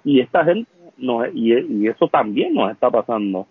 Y 0.03 0.19
esta 0.19 0.43
gente, 0.43 0.69
no, 0.97 1.25
y, 1.27 1.53
y 1.53 1.87
eso 1.87 2.07
también 2.07 2.53
nos 2.53 2.71
está 2.71 2.89
pasando 2.89 3.47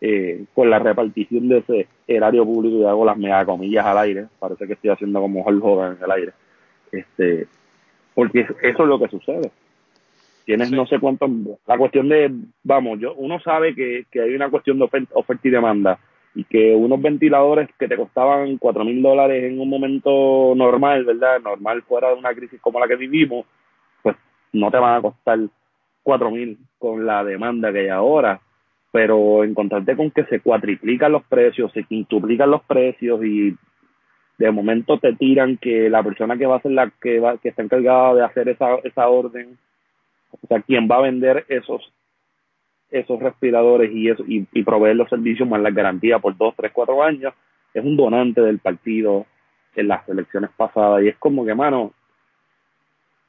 eh, 0.00 0.44
con 0.54 0.68
la 0.68 0.78
repartición 0.78 1.48
de 1.48 1.58
ese 1.58 1.88
erario 2.06 2.44
público, 2.44 2.76
y 2.76 2.84
hago 2.84 3.06
las 3.06 3.16
mega 3.16 3.42
comillas 3.46 3.86
al 3.86 3.96
aire, 3.96 4.26
parece 4.38 4.66
que 4.66 4.74
estoy 4.74 4.90
haciendo 4.90 5.18
como 5.18 5.42
Hulk 5.42 5.64
Hogan 5.64 5.96
en 5.96 6.04
el 6.04 6.10
aire. 6.10 6.32
Este, 6.94 7.46
porque 8.14 8.40
eso 8.40 8.82
es 8.82 8.88
lo 8.88 8.98
que 8.98 9.08
sucede. 9.08 9.50
Tienes 10.44 10.70
no 10.70 10.86
sé 10.86 10.98
cuánto, 11.00 11.26
la 11.66 11.78
cuestión 11.78 12.08
de, 12.08 12.30
vamos, 12.62 13.00
yo 13.00 13.14
uno 13.14 13.40
sabe 13.40 13.74
que, 13.74 14.04
que 14.10 14.20
hay 14.20 14.34
una 14.34 14.50
cuestión 14.50 14.78
de 14.78 14.84
oferta 14.84 15.48
y 15.48 15.50
demanda 15.50 15.98
y 16.34 16.44
que 16.44 16.74
unos 16.74 17.00
ventiladores 17.00 17.68
que 17.78 17.88
te 17.88 17.96
costaban 17.96 18.58
cuatro 18.58 18.84
mil 18.84 19.00
dólares 19.00 19.44
en 19.44 19.60
un 19.60 19.70
momento 19.70 20.52
normal, 20.54 21.04
¿verdad? 21.04 21.40
Normal 21.40 21.82
fuera 21.82 22.08
de 22.08 22.16
una 22.16 22.34
crisis 22.34 22.60
como 22.60 22.80
la 22.80 22.88
que 22.88 22.96
vivimos, 22.96 23.46
pues 24.02 24.16
no 24.52 24.70
te 24.70 24.78
van 24.78 24.98
a 24.98 25.02
costar 25.02 25.38
cuatro 26.02 26.30
mil 26.30 26.58
con 26.78 27.06
la 27.06 27.24
demanda 27.24 27.72
que 27.72 27.80
hay 27.80 27.88
ahora, 27.88 28.40
pero 28.92 29.44
encontrarte 29.44 29.96
con 29.96 30.10
que 30.10 30.24
se 30.24 30.40
cuatriplican 30.40 31.12
los 31.12 31.24
precios, 31.24 31.72
se 31.72 31.84
quintuplican 31.84 32.50
los 32.50 32.62
precios 32.64 33.24
y 33.24 33.56
de 34.38 34.50
momento 34.50 34.98
te 34.98 35.12
tiran 35.14 35.56
que 35.56 35.88
la 35.88 36.02
persona 36.02 36.36
que 36.36 36.46
va 36.46 36.56
a 36.56 36.62
ser 36.62 36.72
la 36.72 36.90
que 37.00 37.20
va 37.20 37.38
que 37.38 37.50
está 37.50 37.62
encargada 37.62 38.14
de 38.14 38.24
hacer 38.24 38.48
esa 38.48 38.76
esa 38.84 39.08
orden, 39.08 39.58
o 40.30 40.46
sea, 40.46 40.60
quien 40.60 40.88
va 40.90 40.96
a 40.96 41.02
vender 41.02 41.44
esos 41.48 41.92
esos 42.90 43.20
respiradores 43.20 43.90
y, 43.92 44.08
eso, 44.08 44.22
y, 44.26 44.44
proveer 44.62 44.94
los 44.94 45.08
servicios 45.08 45.48
más 45.48 45.60
las 45.60 45.74
garantías 45.74 46.20
por 46.20 46.36
dos, 46.36 46.54
tres, 46.56 46.70
cuatro 46.72 47.02
años, 47.02 47.34
es 47.72 47.84
un 47.84 47.96
donante 47.96 48.40
del 48.40 48.60
partido 48.60 49.26
en 49.74 49.88
las 49.88 50.08
elecciones 50.08 50.50
pasadas. 50.56 51.02
Y 51.02 51.08
es 51.08 51.16
como 51.18 51.44
que, 51.44 51.56
mano, 51.56 51.92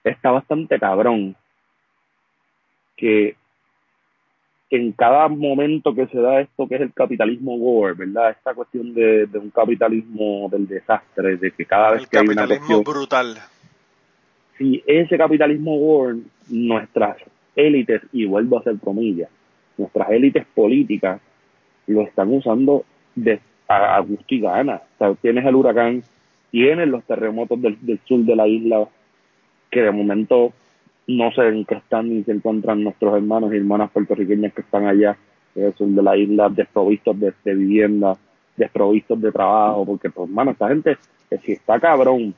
está 0.04 0.30
bastante 0.30 0.80
cabrón 0.80 1.36
que 2.96 3.36
en 4.70 4.92
cada 4.94 5.28
momento 5.28 5.94
que 5.94 6.08
se 6.08 6.20
da 6.20 6.42
esto 6.42 6.68
que 6.68 6.76
es 6.76 6.82
el 6.82 6.94
capitalismo 6.94 7.56
war, 7.56 7.96
¿verdad? 7.96 8.32
Esta 8.32 8.54
cuestión 8.54 8.94
de, 8.94 9.28
un 9.34 9.52
capitalismo 9.52 10.50
del 10.50 10.68
desastre, 10.68 11.38
de 11.38 11.52
que 11.52 11.66
cada 11.66 11.92
vez 11.92 12.08
que 12.08 12.18
hay 12.18 12.28
una 12.28 12.48
cuestión, 12.48 12.84
brutal. 12.84 13.38
Si 14.58 14.84
ese 14.88 15.18
capitalismo 15.18 15.76
war, 15.76 16.16
nuestras 16.50 17.18
élites, 17.56 18.02
y 18.12 18.26
vuelvo 18.26 18.58
a 18.58 18.62
hacer 18.62 18.80
comillas, 18.80 19.30
nuestras 19.78 20.10
élites 20.10 20.46
políticas 20.54 21.22
lo 21.88 22.02
están 22.02 22.34
usando 22.34 22.86
de, 23.14 23.40
a, 23.68 24.00
gusto 24.00 24.26
y 24.34 24.40
gana. 24.40 24.82
O 24.96 24.98
sea, 24.98 25.16
tienes 25.16 25.46
el 25.46 25.56
huracán, 25.56 26.04
tienes 26.52 26.88
los 26.88 27.04
terremotos 27.04 27.62
del, 27.62 28.00
sur 28.06 28.22
de 28.22 28.36
la 28.36 28.48
isla, 28.48 28.88
que 29.70 29.82
de 29.82 29.92
momento 29.92 30.54
no 31.08 31.32
sé 31.32 31.48
en 31.48 31.66
qué 31.66 31.76
están 31.76 32.10
ni 32.10 32.24
se 32.24 32.32
encuentran 32.32 32.84
nuestros 32.84 33.16
hermanos 33.16 33.54
y 33.54 33.58
hermanas 33.58 33.92
puertorriqueñas 33.92 34.54
que 34.54 34.62
están 34.62 34.88
allá 34.88 35.18
en 35.56 35.66
el 35.66 35.74
sur 35.76 35.88
de 35.88 36.02
la 36.02 36.18
isla, 36.18 36.50
desprovistos 36.50 37.18
de, 37.20 37.34
vivienda, 37.46 38.18
desprovistos 38.58 39.22
de 39.22 39.32
trabajo, 39.32 39.86
porque, 39.86 40.10
pues, 40.10 40.28
hermano, 40.30 40.52
esta 40.52 40.68
gente, 40.68 40.98
que 41.30 41.38
si 41.40 41.54
está 41.54 41.80
cabrón 41.80 42.34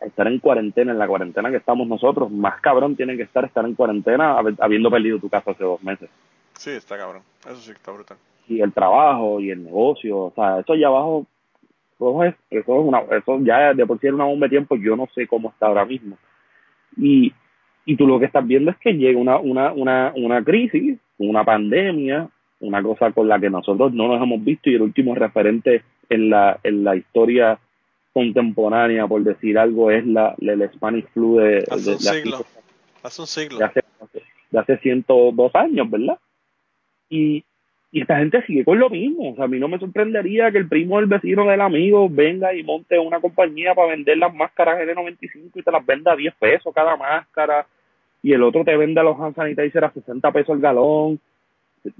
estar 0.00 0.26
en 0.26 0.38
cuarentena, 0.38 0.92
en 0.92 0.98
la 0.98 1.08
cuarentena 1.08 1.50
que 1.50 1.56
estamos 1.56 1.88
nosotros, 1.88 2.30
más 2.30 2.60
cabrón 2.60 2.94
tiene 2.94 3.16
que 3.16 3.22
estar 3.22 3.44
estar 3.44 3.64
en 3.64 3.74
cuarentena 3.74 4.36
habiendo 4.58 4.90
perdido 4.90 5.18
tu 5.18 5.28
casa 5.28 5.52
hace 5.52 5.64
dos 5.64 5.82
meses. 5.82 6.10
Sí, 6.58 6.70
está 6.70 6.96
cabrón. 6.98 7.22
Eso 7.44 7.56
sí 7.56 7.72
está 7.72 7.90
brutal. 7.90 8.18
Y 8.46 8.60
el 8.60 8.72
trabajo 8.72 9.40
y 9.40 9.50
el 9.50 9.64
negocio, 9.64 10.18
o 10.18 10.32
sea, 10.34 10.60
eso 10.60 10.74
allá 10.74 10.88
abajo 10.88 11.26
Rojo 11.98 12.24
es, 12.24 12.34
eso 12.50 12.80
es 12.80 12.86
una, 12.86 13.00
eso 13.00 13.38
ya 13.40 13.72
de 13.72 13.86
por 13.86 13.98
sí 14.00 14.06
era 14.06 14.16
una 14.16 14.24
bomba 14.24 14.46
de 14.46 14.50
tiempo, 14.50 14.76
yo 14.76 14.96
no 14.96 15.08
sé 15.14 15.26
cómo 15.26 15.50
está 15.50 15.66
ahora 15.66 15.84
mismo. 15.84 16.16
Y, 16.96 17.32
y 17.86 17.96
tú 17.96 18.06
lo 18.06 18.18
que 18.18 18.26
estás 18.26 18.46
viendo 18.46 18.70
es 18.70 18.76
que 18.78 18.92
llega 18.94 19.18
una, 19.18 19.38
una, 19.38 19.72
una, 19.72 20.12
una 20.16 20.42
crisis, 20.42 20.98
una 21.18 21.44
pandemia, 21.44 22.28
una 22.60 22.82
cosa 22.82 23.10
con 23.12 23.28
la 23.28 23.38
que 23.38 23.50
nosotros 23.50 23.92
no 23.92 24.08
nos 24.08 24.22
hemos 24.22 24.42
visto 24.42 24.70
y 24.70 24.74
el 24.74 24.82
último 24.82 25.14
referente 25.14 25.82
en 26.08 26.30
la, 26.30 26.58
en 26.62 26.82
la 26.84 26.96
historia 26.96 27.58
contemporánea, 28.12 29.06
por 29.06 29.22
decir 29.22 29.58
algo, 29.58 29.90
es 29.90 30.06
la, 30.06 30.34
el 30.40 30.70
Spanish 30.72 31.04
Flu 31.12 31.36
de, 31.38 31.58
Hace 31.70 31.74
un 31.74 31.84
de- 31.84 31.90
de- 31.92 31.98
siglo. 31.98 32.38
Hace 33.02 33.20
un 33.20 33.26
siglo. 33.26 33.58
de 33.58 33.64
hace, 33.64 33.80
de 34.50 34.58
hace 34.58 34.78
102 34.78 35.54
años, 35.56 35.90
¿verdad? 35.90 36.18
Y, 37.10 37.44
y 37.92 38.00
esta 38.00 38.16
gente 38.18 38.42
sigue 38.46 38.64
con 38.64 38.78
lo 38.78 38.88
mismo. 38.88 39.32
O 39.32 39.34
sea, 39.34 39.44
a 39.44 39.48
mí 39.48 39.58
no 39.58 39.68
me 39.68 39.78
sorprendería 39.78 40.50
que 40.50 40.58
el 40.58 40.68
primo 40.68 40.96
del 40.98 41.06
vecino 41.06 41.44
del 41.46 41.60
amigo 41.60 42.08
venga 42.08 42.54
y 42.54 42.62
monte 42.62 42.98
una 42.98 43.20
compañía 43.20 43.74
para 43.74 43.88
vender 43.88 44.16
las 44.18 44.34
máscaras 44.34 44.78
N95 44.80 45.50
y 45.54 45.62
te 45.62 45.70
las 45.70 45.84
venda 45.84 46.12
a 46.12 46.16
10 46.16 46.34
pesos 46.36 46.72
cada 46.74 46.96
máscara 46.96 47.66
y 48.24 48.32
el 48.32 48.42
otro 48.42 48.64
te 48.64 48.74
venda 48.74 49.02
los 49.02 49.20
hand 49.20 49.36
sanitizer 49.36 49.84
a 49.84 49.92
60 49.92 50.32
pesos 50.32 50.56
el 50.56 50.62
galón. 50.62 51.20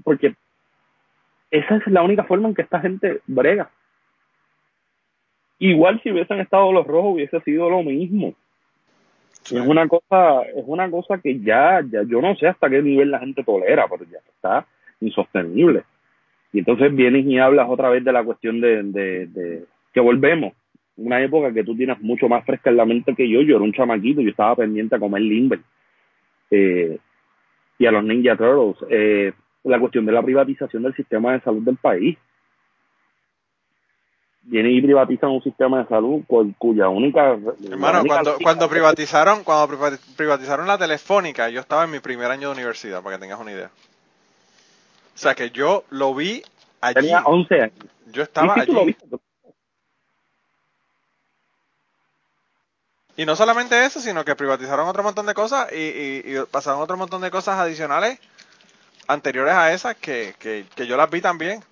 Porque 0.03 0.33
esa 1.51 1.75
es 1.75 1.85
la 1.85 2.01
única 2.01 2.23
forma 2.23 2.47
en 2.47 2.55
que 2.55 2.63
esta 2.63 2.79
gente 2.79 3.21
brega. 3.27 3.69
Igual 5.59 6.01
si 6.01 6.11
hubiesen 6.11 6.39
estado 6.39 6.71
los 6.71 6.87
rojos 6.87 7.13
hubiese 7.13 7.39
sido 7.41 7.69
lo 7.69 7.83
mismo. 7.83 8.33
Sí. 9.43 9.55
Es 9.55 9.67
una 9.67 9.87
cosa, 9.87 10.41
es 10.41 10.63
una 10.65 10.89
cosa 10.89 11.19
que 11.19 11.39
ya, 11.41 11.85
ya, 11.87 12.01
yo 12.01 12.19
no 12.21 12.35
sé 12.37 12.47
hasta 12.47 12.71
qué 12.71 12.81
nivel 12.81 13.11
la 13.11 13.19
gente 13.19 13.43
tolera, 13.43 13.85
pero 13.87 14.03
ya 14.11 14.17
está 14.17 14.65
insostenible. 15.01 15.83
Y 16.51 16.59
entonces 16.59 16.93
vienes 16.95 17.23
y 17.27 17.37
hablas 17.37 17.69
otra 17.69 17.89
vez 17.89 18.03
de 18.03 18.11
la 18.11 18.23
cuestión 18.23 18.61
de, 18.61 18.81
de, 18.81 19.27
de 19.27 19.65
que 19.93 19.99
volvemos. 19.99 20.53
Una 20.97 21.21
época 21.21 21.53
que 21.53 21.63
tú 21.63 21.77
tienes 21.77 22.01
mucho 22.01 22.27
más 22.27 22.43
fresca 22.45 22.71
en 22.71 22.77
la 22.77 22.85
mente 22.85 23.13
que 23.13 23.29
yo. 23.29 23.43
Yo 23.43 23.57
era 23.57 23.63
un 23.63 23.73
chamaquito, 23.73 24.21
yo 24.21 24.31
estaba 24.31 24.55
pendiente 24.55 24.95
a 24.95 24.99
comer 24.99 25.21
limber. 25.21 25.59
Eh, 26.51 26.97
y 27.77 27.85
a 27.85 27.91
los 27.91 28.03
Ninja 28.03 28.35
Turtles. 28.37 28.77
Eh, 28.89 29.33
la 29.63 29.79
cuestión 29.79 30.05
de 30.05 30.11
la 30.11 30.21
privatización 30.23 30.83
del 30.83 30.95
sistema 30.95 31.33
de 31.33 31.41
salud 31.41 31.63
del 31.63 31.77
país. 31.77 32.17
Vienen 34.43 34.73
y 34.73 34.81
privatizan 34.81 35.31
un 35.31 35.41
sistema 35.41 35.79
de 35.81 35.87
salud 35.89 36.21
cu- 36.27 36.53
cuya 36.59 36.87
única. 36.87 37.31
Hermano, 37.31 38.01
única 38.01 38.13
cuando, 38.15 38.37
cuando 38.43 38.69
privatizaron, 38.69 39.43
cuando 39.43 39.67
priva- 39.67 39.97
privatizaron 40.15 40.67
la 40.67 40.77
telefónica, 40.77 41.49
yo 41.49 41.61
estaba 41.61 41.83
en 41.85 41.91
mi 41.91 41.99
primer 41.99 42.29
año 42.29 42.49
de 42.49 42.53
universidad, 42.53 43.01
para 43.01 43.17
que 43.17 43.21
tengas 43.23 43.39
una 43.39 43.51
idea. 43.51 43.71
O 45.15 45.17
sea 45.17 45.33
que 45.33 45.49
yo 45.49 45.83
lo 45.89 46.13
vi 46.13 46.43
allí. 46.81 46.93
Tenía 46.93 47.23
11 47.25 47.55
años. 47.61 47.85
Yo 48.11 48.21
estaba 48.21 48.63
tú 48.65 48.73
lo 48.73 48.81
allí. 48.81 48.87
viste. 48.87 49.05
Y 53.17 53.25
no 53.25 53.35
solamente 53.35 53.85
eso, 53.85 54.01
sino 54.01 54.25
que 54.25 54.35
privatizaron 54.35 54.87
otro 54.87 55.03
montón 55.03 55.25
de 55.25 55.33
cosas 55.33 55.71
y, 55.71 55.75
y- 55.77 56.21
y 56.25 56.45
pasaron 56.51 56.81
otro 56.81 56.97
montón 56.97 57.21
de 57.21 57.31
cosas 57.31 57.57
adicionales 57.59 58.19
anteriores 59.07 59.53
a 59.53 59.71
esas 59.73 59.95
que, 59.95 60.35
que, 60.39 60.65
que 60.75 60.87
yo 60.87 60.97
las 60.97 61.09
vi 61.09 61.21
también, 61.21 61.63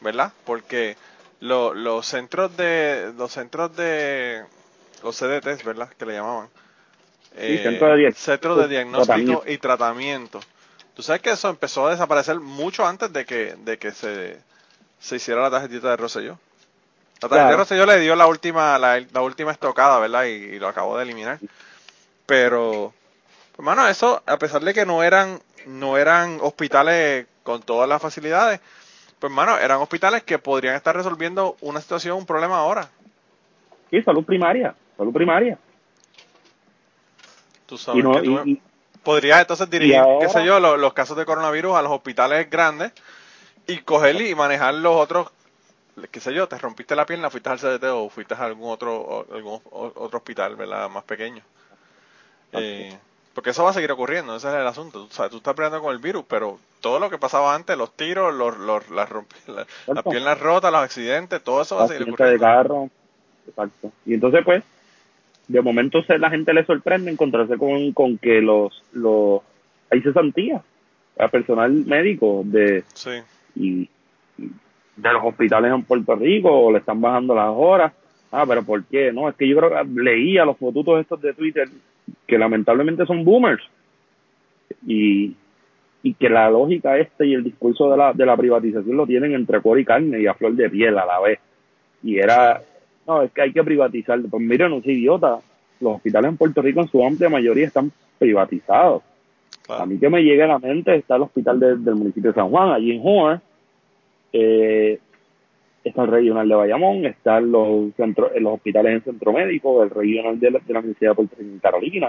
¿verdad? 0.00 0.32
Porque 0.44 0.96
lo- 1.40 1.74
los 1.74 2.06
centros 2.06 2.56
de 2.56 3.12
los 3.16 3.32
centros 3.32 3.74
de 3.76 4.44
los 5.02 5.16
CDTs, 5.16 5.64
¿verdad? 5.64 5.90
Que 5.98 6.06
le 6.06 6.14
llamaban. 6.14 6.48
Eh, 7.34 7.60
centro 7.62 7.88
de 7.94 8.02
diag- 8.08 8.14
centros 8.14 8.56
de 8.58 8.68
diagnóstico 8.68 9.14
tratamiento. 9.16 9.50
y 9.52 9.58
tratamiento. 9.58 10.40
Tú 10.94 11.02
sabes 11.02 11.20
que 11.20 11.30
eso 11.30 11.50
empezó 11.50 11.86
a 11.86 11.90
desaparecer 11.90 12.40
mucho 12.40 12.86
antes 12.86 13.12
de 13.12 13.26
que, 13.26 13.54
de 13.58 13.78
que 13.78 13.92
se, 13.92 14.40
se 14.98 15.16
hiciera 15.16 15.42
la 15.42 15.50
tarjetita 15.50 15.90
de 15.90 15.96
Rosselló. 15.98 16.38
De 17.20 17.28
Claro. 17.28 17.56
Rosselló 17.56 17.86
le 17.86 17.98
dio 18.00 18.14
la 18.14 18.26
última, 18.26 18.78
la, 18.78 19.00
la 19.00 19.22
última 19.22 19.50
estocada, 19.52 19.98
¿verdad? 19.98 20.24
Y, 20.24 20.32
y 20.32 20.58
lo 20.58 20.68
acabó 20.68 20.96
de 20.96 21.04
eliminar. 21.04 21.38
Pero, 22.26 22.92
hermano, 23.56 23.88
eso, 23.88 24.22
a 24.26 24.36
pesar 24.38 24.62
de 24.62 24.74
que 24.74 24.84
no 24.84 25.02
eran, 25.02 25.40
no 25.66 25.96
eran 25.96 26.38
hospitales 26.42 27.26
con 27.42 27.62
todas 27.62 27.88
las 27.88 28.02
facilidades, 28.02 28.60
pues, 29.18 29.30
hermano, 29.30 29.56
eran 29.58 29.80
hospitales 29.80 30.24
que 30.24 30.38
podrían 30.38 30.74
estar 30.74 30.94
resolviendo 30.94 31.56
una 31.62 31.80
situación, 31.80 32.18
un 32.18 32.26
problema 32.26 32.58
ahora. 32.58 32.88
Sí, 33.90 34.02
salud 34.02 34.24
primaria, 34.24 34.74
salud 34.96 35.12
primaria. 35.12 35.58
Tú 37.66 37.78
sabes 37.78 38.00
Y 38.00 38.02
no, 38.02 38.12
que 38.14 38.20
tú 38.22 38.40
y- 38.44 38.60
podrías 39.02 39.40
entonces 39.40 39.68
dirigir, 39.70 39.96
ahora- 39.96 40.26
qué 40.26 40.28
sé 40.32 40.44
yo, 40.44 40.60
lo- 40.60 40.76
los, 40.76 40.92
casos 40.92 41.16
de 41.16 41.24
coronavirus 41.24 41.76
a 41.76 41.82
los 41.82 41.92
hospitales 41.92 42.48
grandes 42.50 42.92
y 43.66 43.78
coger 43.78 44.20
y 44.20 44.34
manejar 44.34 44.74
los 44.74 44.94
otros, 44.96 45.30
qué 46.10 46.20
sé 46.20 46.34
yo, 46.34 46.46
te 46.48 46.58
rompiste 46.58 46.94
la 46.96 47.06
pierna, 47.06 47.30
fuiste 47.30 47.48
al 47.48 47.58
CDT 47.58 47.84
o 47.84 48.08
fuiste 48.08 48.34
a 48.34 48.44
algún 48.44 48.70
otro, 48.70 49.26
algún 49.32 49.60
otro 49.70 50.18
hospital, 50.18 50.56
¿verdad? 50.56 50.88
Más 50.90 51.04
pequeño. 51.04 51.42
Eh, 52.52 52.96
porque 53.34 53.50
eso 53.50 53.64
va 53.64 53.70
a 53.70 53.74
seguir 53.74 53.90
ocurriendo, 53.92 54.34
ese 54.36 54.48
es 54.48 54.54
el 54.54 54.66
asunto. 54.66 55.04
O 55.04 55.10
sea, 55.10 55.28
tú 55.28 55.38
estás 55.38 55.54
peleando 55.54 55.80
con 55.82 55.92
el 55.92 55.98
virus, 55.98 56.24
pero 56.28 56.58
todo 56.80 56.98
lo 56.98 57.10
que 57.10 57.18
pasaba 57.18 57.54
antes, 57.54 57.76
los 57.76 57.94
tiros, 57.94 58.34
los, 58.34 58.56
los, 58.58 58.88
las, 58.90 59.10
la- 59.46 59.66
las 59.88 60.04
piernas 60.04 60.40
rotas, 60.40 60.72
los 60.72 60.82
accidentes, 60.82 61.42
todo 61.42 61.62
eso 61.62 61.76
va 61.76 61.84
a 61.84 61.88
seguir 61.88 62.02
accidente 62.08 62.24
de 62.24 62.36
ocurriendo. 62.36 62.46
carro. 62.68 62.90
Exacto. 63.48 63.92
Y 64.06 64.14
entonces, 64.14 64.42
pues, 64.44 64.64
de 65.48 65.60
momento 65.60 66.02
se, 66.04 66.18
la 66.18 66.30
gente 66.30 66.52
le 66.52 66.64
sorprende 66.64 67.10
encontrarse 67.10 67.56
con, 67.58 67.92
con 67.92 68.18
que 68.18 68.40
los, 68.40 68.82
los, 68.92 69.42
hay 69.90 70.00
cesantías 70.02 70.62
a 71.18 71.28
personal 71.28 71.70
médico 71.72 72.42
de, 72.44 72.84
Sí, 72.94 73.10
y, 73.54 73.88
y 74.38 74.50
de 74.96 75.12
los 75.12 75.22
hospitales 75.24 75.72
en 75.72 75.82
Puerto 75.82 76.14
Rico 76.16 76.50
o 76.50 76.72
le 76.72 76.78
están 76.78 77.00
bajando 77.00 77.34
las 77.34 77.50
horas. 77.54 77.92
Ah, 78.32 78.44
pero 78.46 78.62
¿por 78.64 78.84
qué? 78.84 79.12
No, 79.12 79.28
es 79.28 79.34
que 79.36 79.46
yo 79.48 79.56
creo 79.56 79.70
que 79.70 80.00
leía 80.02 80.44
los 80.44 80.56
fotutos 80.58 81.00
estos 81.00 81.20
de 81.22 81.32
Twitter 81.34 81.68
que 82.26 82.38
lamentablemente 82.38 83.04
son 83.06 83.24
boomers 83.24 83.62
y, 84.86 85.34
y 86.02 86.14
que 86.14 86.28
la 86.28 86.50
lógica 86.50 86.98
este 86.98 87.26
y 87.26 87.34
el 87.34 87.44
discurso 87.44 87.90
de 87.90 87.96
la, 87.96 88.12
de 88.12 88.26
la 88.26 88.36
privatización 88.36 88.96
lo 88.96 89.06
tienen 89.06 89.32
entre 89.34 89.60
cuero 89.60 89.80
y 89.80 89.84
carne 89.84 90.20
y 90.20 90.26
a 90.26 90.34
flor 90.34 90.52
de 90.54 90.68
piel 90.70 90.98
a 90.98 91.06
la 91.06 91.20
vez. 91.20 91.38
Y 92.02 92.18
era, 92.18 92.60
no, 93.06 93.22
es 93.22 93.30
que 93.32 93.42
hay 93.42 93.52
que 93.52 93.64
privatizar. 93.64 94.20
Pues 94.30 94.42
miren, 94.42 94.70
no 94.70 94.78
es 94.78 94.86
idiota. 94.86 95.38
Los 95.80 95.96
hospitales 95.96 96.30
en 96.30 96.36
Puerto 96.36 96.62
Rico 96.62 96.80
en 96.80 96.88
su 96.88 97.04
amplia 97.04 97.28
mayoría 97.28 97.66
están 97.66 97.90
privatizados. 98.18 99.02
claro. 99.66 99.82
A 99.82 99.86
mí 99.86 99.98
que 99.98 100.08
me 100.08 100.22
llegue 100.22 100.42
a 100.42 100.46
la 100.48 100.58
mente 100.58 100.94
está 100.96 101.16
el 101.16 101.22
hospital 101.22 101.60
de- 101.60 101.76
del 101.76 101.94
municipio 101.96 102.30
de 102.30 102.34
San 102.34 102.48
Juan, 102.50 102.70
allí 102.70 102.92
en 102.92 103.00
Homer, 103.04 103.40
eh, 104.38 104.98
está 105.84 106.02
el 106.02 106.08
regional 106.10 106.48
de 106.48 106.54
Bayamón, 106.54 107.06
están 107.06 107.50
los 107.50 107.94
centros, 107.96 108.30
los 108.38 108.54
hospitales 108.54 108.92
en 108.94 109.04
centro 109.04 109.32
médico, 109.32 109.82
el 109.82 109.90
regional 109.90 110.38
de 110.38 110.50
la, 110.50 110.58
de 110.58 110.72
la 110.72 110.80
Universidad 110.80 111.12
de 111.12 111.14
Puerto 111.14 111.36
Carolina, 111.62 112.08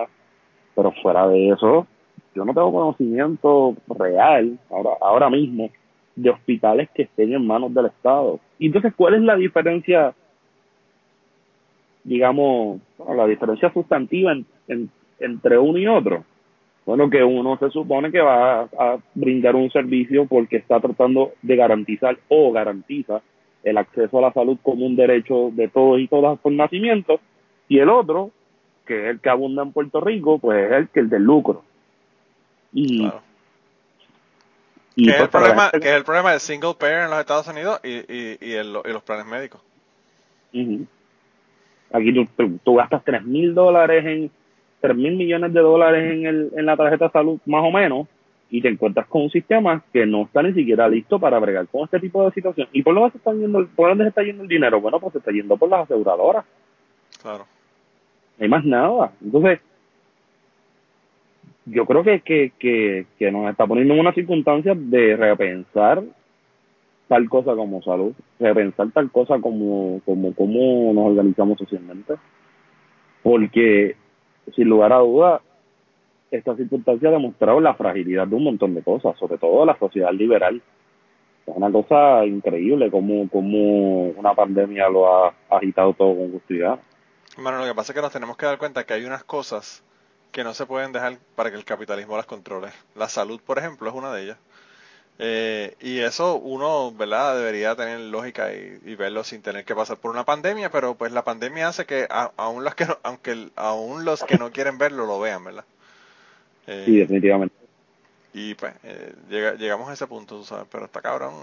pero 0.76 0.92
fuera 1.02 1.28
de 1.28 1.50
eso, 1.50 1.88
yo 2.36 2.46
no 2.46 2.54
tengo 2.54 2.72
conocimiento 2.72 3.76
real 3.98 4.58
ahora, 4.70 4.90
ahora 5.02 5.30
mismo 5.30 5.70
de 6.16 6.30
hospitales 6.32 6.90
que 6.94 7.04
estén 7.04 7.34
en 7.34 7.46
manos 7.46 7.74
del 7.74 7.86
Estado. 7.88 8.40
Y 8.60 8.68
entonces, 8.68 8.94
¿cuál 8.96 9.14
es 9.16 9.22
la 9.22 9.36
diferencia, 9.36 10.14
digamos, 12.04 12.80
la 13.16 13.28
diferencia 13.28 13.72
sustantiva 13.72 14.34
en- 14.68 14.90
entre 15.20 15.58
uno 15.58 15.78
y 15.78 15.88
otro? 15.88 16.24
Bueno, 16.88 17.10
que 17.10 17.22
uno 17.22 17.58
se 17.58 17.70
supone 17.70 18.12
que 18.14 18.22
va 18.22 18.62
a, 18.62 18.98
brindar 19.14 19.58
un 19.58 19.70
servicio 19.70 20.26
porque 20.26 20.56
está 20.56 20.80
tratando 20.80 21.34
de 21.42 21.58
garantizar 21.58 22.18
o 22.30 22.54
garantiza 22.54 23.22
el 23.62 23.78
acceso 23.78 24.18
a 24.18 24.22
la 24.22 24.32
salud 24.32 24.58
como 24.64 24.86
un 24.86 24.96
derecho 24.96 25.50
de 25.52 25.68
todos 25.68 26.00
y 26.00 26.08
todas 26.08 26.40
por 26.40 26.54
nacimiento, 26.54 27.20
y 27.68 27.80
el 27.80 27.90
otro, 27.90 28.32
que 28.86 29.04
es 29.04 29.10
el 29.12 29.20
que 29.20 29.30
abunda 29.30 29.64
en 29.64 29.74
Puerto 29.74 30.00
Rico, 30.00 30.40
pues 30.40 30.66
es 30.66 30.78
el 30.78 30.88
que 30.88 31.02
el 31.02 31.10
del 31.10 31.24
lucro. 31.24 31.62
Y, 32.72 33.00
claro. 33.02 33.22
y 34.96 35.04
que, 35.04 35.10
es 35.10 35.16
pues 35.18 35.24
el 35.26 35.30
problema, 35.30 35.64
gente- 35.64 35.80
que 35.82 35.90
es 35.90 35.96
el 35.98 36.04
problema 36.06 36.32
del 36.32 36.40
single 36.40 36.74
payer 36.80 37.04
en 37.04 37.10
los 37.10 37.20
Estados 37.20 37.48
Unidos 37.50 37.82
y, 37.84 37.90
y, 37.90 38.38
y, 38.40 38.54
el- 38.54 38.78
y 38.86 38.94
los 38.94 39.04
planes 39.04 39.26
médicos. 39.26 39.60
Ujú. 40.54 40.86
Aquí 41.92 42.14
tú, 42.14 42.26
tú, 42.38 42.60
tú 42.64 42.76
gastas 42.76 43.04
tres 43.04 43.26
mil 43.26 43.54
dólares 43.54 44.06
en 44.06 44.32
tres 44.80 44.96
mil 44.96 45.16
millones 45.16 45.54
de 45.54 45.60
dólares 45.60 46.14
en, 46.14 46.26
el, 46.26 46.52
en 46.56 46.66
la 46.66 46.78
tarjeta 46.78 47.06
de 47.06 47.12
salud, 47.12 47.40
más 47.46 47.64
o 47.64 47.72
menos, 47.72 48.08
y 48.50 48.62
te 48.62 48.70
encuentras 48.70 49.08
con 49.08 49.24
un 49.24 49.30
sistema 49.30 49.84
que 49.92 50.06
no 50.06 50.24
está 50.24 50.42
ni 50.42 50.54
siquiera 50.54 50.88
listo 50.88 51.20
para 51.20 51.40
bregar 51.40 51.68
con 51.68 51.84
este 51.84 52.00
tipo 52.00 52.24
de 52.24 52.32
situación. 52.32 52.68
¿Y 52.72 52.82
por 52.82 52.96
dónde 52.96 53.12
se 53.12 53.18
está 53.18 53.34
yendo, 53.34 53.68
por 53.76 53.90
dónde 53.90 54.06
se 54.06 54.10
está 54.10 54.24
yendo 54.24 54.44
el 54.44 54.50
dinero? 54.50 54.80
Bueno, 54.80 55.00
pues 55.00 55.14
se 55.14 55.20
está 55.20 55.32
yendo 55.32 55.58
por 55.58 55.70
las 55.70 55.82
aseguradoras. 55.82 56.46
Claro. 57.22 57.46
No 58.38 58.44
hay 58.44 58.50
más 58.50 58.64
nada. 58.64 59.12
Entonces, 59.22 59.60
yo 61.66 61.86
creo 61.86 62.04
que, 62.04 62.22
que, 62.22 62.54
que, 62.58 63.06
que 63.20 63.32
nos 63.32 63.50
está 63.50 63.68
poniendo 63.68 63.94
en 63.94 64.00
una 64.00 64.14
circunstancia 64.14 64.74
de 64.76 65.18
repensar 65.18 66.04
tal 67.10 67.30
cosa 67.30 67.56
como 67.56 67.82
salud, 67.82 68.14
repensar 68.40 68.92
tal 68.92 69.12
cosa 69.12 69.40
como, 69.40 70.02
como, 70.06 70.34
como 70.34 70.94
nos 70.94 71.08
organizamos 71.08 71.58
socialmente. 71.58 72.14
Porque, 73.24 73.98
sin 74.56 74.68
lugar 74.70 74.94
a 74.94 74.98
duda, 74.98 75.42
esta 76.32 76.56
circunstancia 76.56 77.10
ha 77.10 77.14
demostrado 77.14 77.60
la 77.60 77.74
fragilidad 77.74 78.28
de 78.28 78.36
un 78.36 78.44
montón 78.44 78.74
de 78.74 78.84
cosas, 78.84 79.18
sobre 79.18 79.38
todo 79.38 79.66
la 79.66 79.78
sociedad 79.78 80.12
liberal. 80.12 80.62
Es 81.46 81.56
una 81.56 81.72
cosa 81.72 82.26
increíble 82.26 82.92
como, 82.92 83.30
como 83.30 84.10
una 84.10 84.34
pandemia 84.34 84.90
lo 84.90 85.08
ha 85.08 85.34
agitado 85.50 85.94
todo 85.94 86.16
con 86.16 86.32
justicia. 86.32 86.80
Bueno, 87.38 87.60
lo 87.60 87.66
que 87.66 87.76
pasa 87.76 87.92
es 87.92 87.96
que 87.96 88.02
nos 88.02 88.12
tenemos 88.12 88.36
que 88.36 88.46
dar 88.46 88.58
cuenta 88.58 88.86
que 88.86 88.94
hay 88.94 89.06
unas 89.06 89.24
cosas 89.24 89.84
que 90.32 90.44
no 90.44 90.54
se 90.54 90.66
pueden 90.66 90.92
dejar 90.92 91.18
para 91.36 91.50
que 91.50 91.56
el 91.56 91.66
capitalismo 91.66 92.18
las 92.18 92.26
controle. 92.26 92.68
La 92.96 93.08
salud, 93.08 93.40
por 93.46 93.60
ejemplo, 93.60 93.90
es 93.90 93.96
una 93.96 94.12
de 94.12 94.24
ellas. 94.24 94.38
Eh, 95.20 95.76
y 95.82 96.00
eso 96.00 96.36
uno, 96.36 96.92
¿verdad? 96.92 97.38
Debería 97.38 97.76
tener 97.76 98.00
lógica 98.00 98.54
y, 98.54 98.96
verlo 98.96 99.24
sin 99.24 99.42
tener 99.42 99.66
que 99.66 99.76
pasar 99.76 99.98
por 99.98 100.12
una 100.12 100.26
pandemia, 100.26 100.70
pero 100.70 100.96
pues 100.96 101.12
la 101.12 101.24
pandemia 101.24 101.70
hace 101.70 101.86
que 101.86 102.08
aún 102.10 102.64
los 102.64 102.76
que 102.76 102.86
no, 102.86 103.00
aunque 103.04 103.50
aún 103.56 104.06
los 104.06 104.24
que 104.24 104.38
no 104.38 104.52
quieren 104.52 104.78
verlo 104.78 105.08
lo 105.08 105.20
vean, 105.20 105.44
¿verdad? 105.44 105.66
Eh, 106.68 106.84
sí, 106.86 106.98
definitivamente. 106.98 107.56
Y 108.34 108.54
pues 108.54 108.74
eh, 108.84 109.14
llegamos 109.30 109.90
a 109.90 109.94
ese 109.94 110.06
punto, 110.06 110.44
sabes, 110.44 110.68
pero 110.72 110.86
está 110.86 111.02
cabrón. 111.02 111.34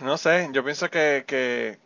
no 0.00 0.16
sé, 0.16 0.48
yo 0.52 0.64
pienso 0.64 0.88
que, 0.88 1.24
que, 1.26 1.76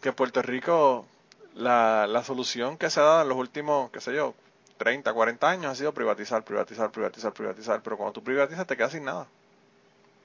que 0.00 0.12
Puerto 0.12 0.42
Rico, 0.42 1.06
la, 1.54 2.08
la 2.08 2.24
solución 2.24 2.76
que 2.78 2.90
se 2.90 2.98
ha 2.98 3.04
dado 3.04 3.22
en 3.22 3.28
los 3.28 3.38
últimos, 3.38 3.92
qué 3.92 4.00
sé 4.00 4.12
yo, 4.12 4.34
30, 4.82 5.12
40 5.12 5.48
años 5.48 5.66
ha 5.66 5.74
sido 5.76 5.92
privatizar, 5.92 6.42
privatizar, 6.42 6.90
privatizar, 6.90 7.32
privatizar, 7.32 7.80
pero 7.84 7.96
cuando 7.96 8.14
tú 8.14 8.20
privatizas 8.20 8.66
te 8.66 8.76
quedas 8.76 8.90
sin 8.90 9.04
nada. 9.04 9.28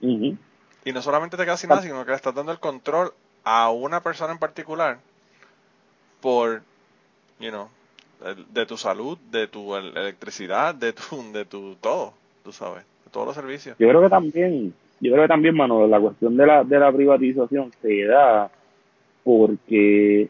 Y 0.01 0.91
no 0.91 1.01
solamente 1.03 1.37
te 1.37 1.43
quedas 1.43 1.59
sin 1.59 1.69
nada, 1.69 1.83
sino 1.83 2.03
que 2.03 2.09
le 2.09 2.15
estás 2.15 2.33
dando 2.33 2.51
el 2.51 2.59
control 2.59 3.13
a 3.43 3.69
una 3.69 4.01
persona 4.01 4.33
en 4.33 4.39
particular 4.39 4.97
por, 6.21 6.63
you 7.39 7.51
know, 7.51 7.67
de 8.51 8.65
tu 8.65 8.77
salud, 8.77 9.19
de 9.29 9.47
tu 9.47 9.75
electricidad, 9.75 10.73
de 10.73 10.93
tu, 10.93 11.03
de 11.33 11.45
tu 11.45 11.75
todo, 11.75 12.13
tú 12.43 12.51
sabes, 12.51 12.83
de 13.05 13.11
todos 13.11 13.27
los 13.27 13.35
servicios. 13.35 13.77
Yo 13.77 13.87
creo 13.87 14.01
que 14.01 14.09
también, 14.09 14.73
yo 14.99 15.11
creo 15.11 15.23
que 15.25 15.27
también, 15.27 15.55
mano, 15.55 15.85
la 15.85 15.99
cuestión 15.99 16.35
de 16.35 16.47
la, 16.47 16.63
de 16.63 16.79
la 16.79 16.91
privatización 16.91 17.71
se 17.79 18.05
da 18.05 18.49
porque 19.23 20.29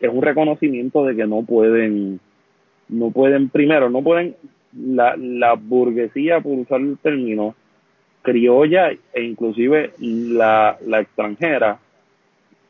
es 0.00 0.10
un 0.10 0.22
reconocimiento 0.22 1.04
de 1.04 1.16
que 1.16 1.26
no 1.26 1.42
pueden 1.42 2.18
no 2.90 3.10
pueden, 3.10 3.48
primero, 3.48 3.88
no 3.88 4.02
pueden, 4.02 4.36
la, 4.72 5.16
la 5.16 5.54
burguesía, 5.54 6.40
por 6.40 6.58
usar 6.58 6.80
el 6.80 6.98
término, 6.98 7.54
criolla 8.22 8.90
e 9.12 9.22
inclusive 9.22 9.92
la, 9.98 10.76
la 10.86 11.00
extranjera, 11.00 11.78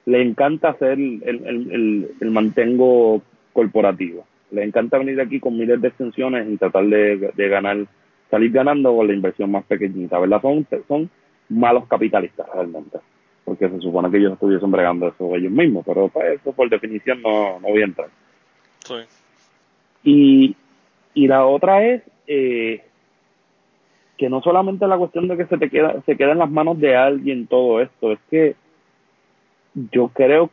le 0.07 0.23
encanta 0.23 0.71
hacer 0.71 0.93
el, 0.93 1.23
el, 1.25 2.11
el, 2.21 2.31
mantengo 2.31 3.23
corporativo. 3.53 4.25
Le 4.51 4.65
encanta 4.65 4.99
venir 4.99 5.21
aquí 5.21 5.39
con 5.39 5.57
miles 5.57 5.81
de 5.81 5.89
extensiones 5.89 6.49
y 6.49 6.57
tratar 6.57 6.87
de, 6.87 7.33
de 7.35 7.49
ganar, 7.49 7.87
salir 8.31 8.51
ganando 8.51 8.95
con 8.97 9.07
la 9.07 9.15
inversión 9.15 9.51
más 9.51 9.65
pequeñita, 9.65 10.19
¿verdad? 10.19 10.43
Son, 10.43 10.67
son 10.89 11.11
malos 11.49 11.87
capitalistas 11.87 12.47
realmente, 12.53 12.99
porque 13.45 13.69
se 13.69 13.81
supone 13.81 14.11
que 14.11 14.19
ellos 14.19 14.33
estuviesen 14.33 14.71
bregando 14.71 15.09
eso 15.09 15.35
ellos 15.37 15.53
mismos, 15.53 15.85
pero 15.87 16.09
pues, 16.09 16.41
eso 16.41 16.53
por 16.53 16.69
definición 16.69 17.23
no, 17.23 17.61
no 17.61 17.69
voy 17.69 17.83
a 17.83 17.87
entrar. 17.87 18.09
Sí. 18.85 18.95
Y, 20.03 20.57
y 21.15 21.27
la 21.27 21.47
otra 21.47 21.85
es 21.85 22.03
eh, 22.27 22.83
que 24.17 24.29
no 24.29 24.43
solamente 24.43 24.87
la 24.87 24.99
cuestión 24.99 25.27
de 25.29 25.37
que 25.37 25.47
se 25.47 25.59
te 25.59 25.71
queda, 25.71 26.01
se 26.05 26.17
queda 26.17 26.33
en 26.33 26.39
las 26.39 26.51
manos 26.51 26.79
de 26.79 26.95
alguien 26.95 27.47
todo 27.47 27.81
esto, 27.81 28.13
es 28.13 28.19
que 28.31 28.55
yo 29.93 30.09
creo 30.09 30.51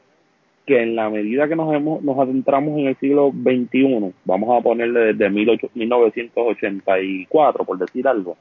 que 0.66 0.82
en 0.82 0.96
la 0.96 1.10
medida 1.10 1.48
que 1.48 1.56
nos 1.56 1.72
hemos, 1.74 2.02
nos 2.02 2.18
adentramos 2.18 2.80
en 2.80 2.88
el 2.88 2.98
siglo 2.98 3.32
XXI, 3.32 4.14
vamos 4.26 4.58
a 4.58 4.62
ponerle 4.62 5.14
desde 5.14 5.30
1984, 5.30 7.66
por 7.66 7.78
decir 7.78 8.08
algo, 8.08 8.36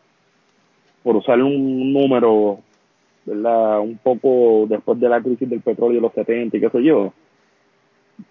por 1.03 1.17
usar 1.17 1.43
un 1.43 1.93
número, 1.93 2.61
¿verdad? 3.25 3.81
Un 3.81 3.99
poco 3.99 4.67
después 4.69 5.01
de 5.01 5.09
la 5.09 5.21
crisis 5.21 5.51
del 5.51 5.61
petróleo 5.61 5.97
de 5.97 6.03
los 6.03 6.13
70 6.15 6.57
y 6.57 6.61
qué 6.61 6.71
sé 6.71 6.83
yo, 6.83 7.13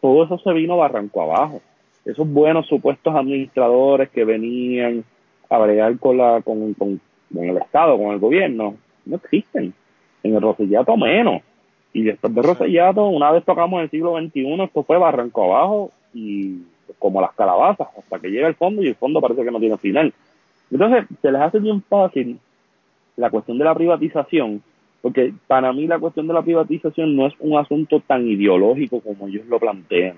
todo 0.01 0.23
eso 0.23 0.39
se 0.39 0.51
vino 0.53 0.77
barranco 0.77 1.21
abajo 1.21 1.61
esos 2.05 2.31
buenos 2.31 2.67
supuestos 2.67 3.13
administradores 3.15 4.09
que 4.09 4.23
venían 4.23 5.03
a 5.49 5.57
bregar 5.57 5.97
con, 5.97 6.17
la, 6.17 6.41
con, 6.43 6.73
con, 6.75 7.01
el 7.35 7.57
Estado, 7.57 7.97
con 7.97 8.13
el 8.13 8.19
gobierno, 8.19 8.75
no 9.05 9.15
existen. 9.15 9.73
En 10.23 10.35
el 10.35 10.41
Rosellato 10.41 10.95
menos. 10.97 11.41
Y 11.93 12.03
después 12.03 12.33
de 12.33 12.41
Rosellato, 12.41 13.07
una 13.07 13.31
vez 13.31 13.43
tocamos 13.43 13.81
el 13.81 13.89
siglo 13.89 14.17
XXI, 14.17 14.63
esto 14.63 14.83
fue 14.83 14.97
barranco 14.97 15.43
abajo 15.43 15.91
y 16.13 16.61
como 16.99 17.21
las 17.21 17.33
calabazas, 17.33 17.87
hasta 17.97 18.19
que 18.19 18.29
llega 18.29 18.47
el 18.47 18.55
fondo 18.55 18.81
y 18.81 18.87
el 18.87 18.95
fondo 18.95 19.21
parece 19.21 19.43
que 19.43 19.51
no 19.51 19.59
tiene 19.59 19.77
final. 19.77 20.13
Entonces, 20.71 21.05
se 21.21 21.31
les 21.31 21.41
hace 21.41 21.59
bien 21.59 21.81
fácil 21.83 22.39
la 23.17 23.29
cuestión 23.29 23.57
de 23.57 23.65
la 23.65 23.75
privatización, 23.75 24.61
porque 25.01 25.33
para 25.47 25.71
mí 25.73 25.87
la 25.87 25.99
cuestión 25.99 26.27
de 26.27 26.33
la 26.33 26.41
privatización 26.41 27.15
no 27.15 27.27
es 27.27 27.33
un 27.39 27.57
asunto 27.57 27.99
tan 27.99 28.27
ideológico 28.27 29.01
como 29.01 29.27
ellos 29.27 29.45
lo 29.47 29.59
plantean 29.59 30.15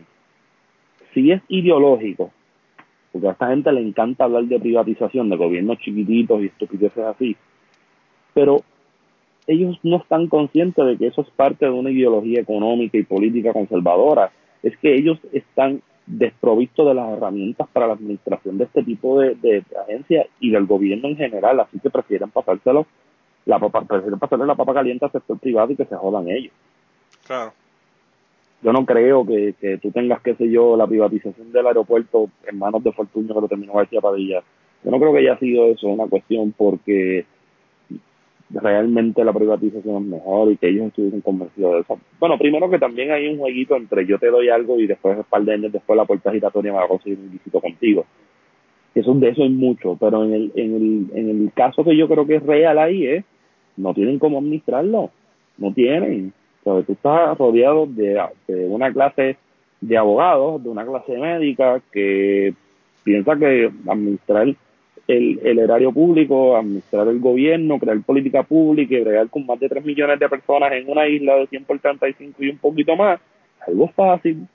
si 1.13 1.31
es 1.31 1.41
ideológico, 1.47 2.31
porque 3.11 3.27
a 3.27 3.31
esta 3.31 3.47
gente 3.47 3.71
le 3.71 3.81
encanta 3.81 4.25
hablar 4.25 4.43
de 4.45 4.59
privatización, 4.59 5.29
de 5.29 5.37
gobiernos 5.37 5.79
chiquititos 5.79 6.41
y 6.41 6.45
estupideces 6.47 7.03
así, 7.03 7.35
pero 8.33 8.61
ellos 9.47 9.79
no 9.83 9.97
están 9.97 10.27
conscientes 10.27 10.85
de 10.85 10.97
que 10.97 11.07
eso 11.07 11.21
es 11.21 11.29
parte 11.31 11.65
de 11.65 11.71
una 11.71 11.89
ideología 11.89 12.41
económica 12.41 12.97
y 12.97 13.03
política 13.03 13.53
conservadora, 13.53 14.31
es 14.61 14.77
que 14.77 14.93
ellos 14.93 15.17
están 15.31 15.81
desprovistos 16.05 16.87
de 16.87 16.93
las 16.93 17.17
herramientas 17.17 17.67
para 17.71 17.87
la 17.87 17.93
administración 17.93 18.57
de 18.57 18.65
este 18.65 18.83
tipo 18.83 19.19
de, 19.19 19.35
de, 19.35 19.63
agencias 19.83 20.27
y 20.39 20.51
del 20.51 20.65
gobierno 20.65 21.09
en 21.09 21.17
general, 21.17 21.59
así 21.59 21.79
que 21.79 21.89
prefieren 21.89 22.29
pasárselo 22.29 22.85
la 23.45 23.59
papa, 23.59 23.81
prefieren 23.83 24.19
pasarle 24.19 24.45
la 24.45 24.55
papa 24.55 24.73
caliente 24.73 25.05
al 25.05 25.11
sector 25.11 25.39
privado 25.39 25.71
y 25.71 25.75
que 25.75 25.85
se 25.85 25.95
jodan 25.95 26.29
ellos. 26.29 26.53
Claro 27.25 27.53
yo 28.61 28.73
no 28.73 28.85
creo 28.85 29.25
que, 29.25 29.53
que 29.59 29.77
tú 29.77 29.91
tengas, 29.91 30.21
qué 30.21 30.35
sé 30.35 30.49
yo, 30.49 30.75
la 30.75 30.87
privatización 30.87 31.51
del 31.51 31.67
aeropuerto 31.67 32.29
en 32.47 32.57
manos 32.57 32.83
de 32.83 32.91
Fortunio 32.91 33.35
que 33.35 33.41
lo 33.41 33.47
terminó 33.47 33.73
García 33.73 34.01
Padilla. 34.01 34.41
Yo 34.83 34.91
no 34.91 34.99
creo 34.99 35.13
que 35.13 35.19
haya 35.19 35.37
sido 35.37 35.65
eso 35.67 35.87
una 35.87 36.07
cuestión 36.07 36.53
porque 36.57 37.25
realmente 38.49 39.23
la 39.23 39.33
privatización 39.33 40.03
es 40.03 40.09
mejor 40.09 40.51
y 40.51 40.57
que 40.57 40.69
ellos 40.69 40.87
estuviesen 40.87 41.21
convencidos 41.21 41.73
de 41.73 41.79
eso. 41.81 41.99
Bueno, 42.19 42.37
primero 42.37 42.69
que 42.69 42.79
también 42.79 43.11
hay 43.11 43.27
un 43.27 43.37
jueguito 43.37 43.75
entre 43.75 44.05
yo 44.05 44.17
te 44.17 44.27
doy 44.27 44.49
algo 44.49 44.79
y 44.79 44.87
después 44.87 45.17
un 45.17 45.23
par 45.25 45.43
de 45.43 45.57
después 45.57 45.97
la 45.97 46.05
puerta 46.05 46.31
giratoria 46.31 46.71
me 46.71 46.77
va 46.79 46.85
a 46.85 46.89
conseguir 46.89 47.19
un 47.19 47.31
visito 47.31 47.59
contigo. 47.59 48.05
Eso 48.95 49.13
de 49.13 49.29
eso 49.29 49.43
hay 49.43 49.49
mucho, 49.49 49.95
pero 49.99 50.23
en 50.23 50.33
el, 50.33 50.51
en 50.55 50.75
el, 50.75 51.07
en 51.13 51.29
el 51.29 51.51
caso 51.53 51.83
que 51.83 51.95
yo 51.95 52.07
creo 52.07 52.25
que 52.25 52.37
es 52.37 52.43
real 52.43 52.79
ahí 52.79 53.05
es, 53.05 53.25
no 53.75 53.93
tienen 53.93 54.17
cómo 54.17 54.39
administrarlo, 54.39 55.11
no 55.59 55.73
tienen 55.73 56.33
tú 56.85 56.93
estás 56.93 57.37
rodeado 57.37 57.85
de, 57.87 58.21
una 58.67 58.91
clase 58.91 59.37
de 59.79 59.97
abogados, 59.97 60.63
de 60.63 60.69
una 60.69 60.85
clase 60.85 61.17
médica 61.17 61.81
que 61.91 62.53
piensa 63.03 63.35
que 63.37 63.71
administrar 63.87 64.47
el, 65.07 65.39
el 65.43 65.59
erario 65.59 65.91
público, 65.91 66.57
administrar 66.57 67.07
el 67.07 67.19
gobierno, 67.19 67.79
crear 67.79 68.01
política 68.01 68.43
pública 68.43 68.95
y 68.95 69.01
bregar 69.01 69.29
con 69.29 69.45
más 69.45 69.59
de 69.59 69.69
3 69.69 69.85
millones 69.85 70.19
de 70.19 70.29
personas 70.29 70.71
en 70.73 70.89
una 70.89 71.07
isla 71.07 71.35
de 71.35 71.47
100 71.47 71.65
por 71.65 71.79
35 71.79 72.43
y 72.43 72.49
un 72.49 72.57
poquito 72.57 72.95
más, 72.95 73.19
algo 73.65 73.87
fácil. 73.89 74.47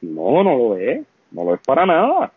No, 0.00 0.44
no 0.44 0.56
lo 0.56 0.76
es, 0.76 1.04
no 1.32 1.44
lo 1.44 1.54
es 1.54 1.60
para 1.66 1.86
nada. 1.86 2.32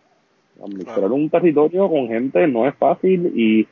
Administrar 0.63 1.11
un 1.11 1.29
territorio 1.29 1.87
con 1.87 2.07
gente 2.07 2.47
no 2.47 2.67
es 2.67 2.75
fácil 2.75 3.31
y 3.35 3.67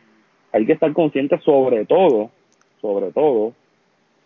hay 0.51 0.65
que 0.65 0.73
estar 0.73 0.93
consciente 0.93 1.39
sobre 1.39 1.85
todo, 1.85 2.29
sobre 2.81 3.11
todo, 3.11 3.53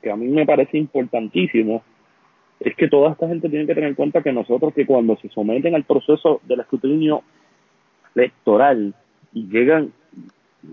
que 0.01 0.11
a 0.11 0.15
mí 0.15 0.27
me 0.27 0.45
parece 0.45 0.77
importantísimo 0.77 1.83
es 2.59 2.75
que 2.75 2.87
toda 2.87 3.11
esta 3.11 3.27
gente 3.27 3.49
tiene 3.49 3.65
que 3.65 3.73
tener 3.73 3.89
en 3.89 3.95
cuenta 3.95 4.21
que 4.21 4.31
nosotros 4.31 4.73
que 4.73 4.85
cuando 4.85 5.17
se 5.17 5.29
someten 5.29 5.73
al 5.73 5.83
proceso 5.83 6.41
del 6.43 6.59
escrutinio 6.59 7.23
electoral 8.15 8.93
y 9.33 9.47
llegan, 9.47 9.91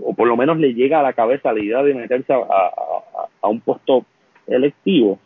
o 0.03 0.13
por 0.15 0.29
lo 0.29 0.37
menos 0.37 0.59
le 0.59 0.75
llega 0.75 1.01
a 1.01 1.03
la 1.03 1.15
cabeza 1.15 1.53
la 1.53 1.63
idea 1.63 1.83
de 1.83 1.95
meterse 1.95 2.33
a, 2.33 3.49
un 3.49 3.61
puesto 3.61 4.05
electivo, 4.47 5.19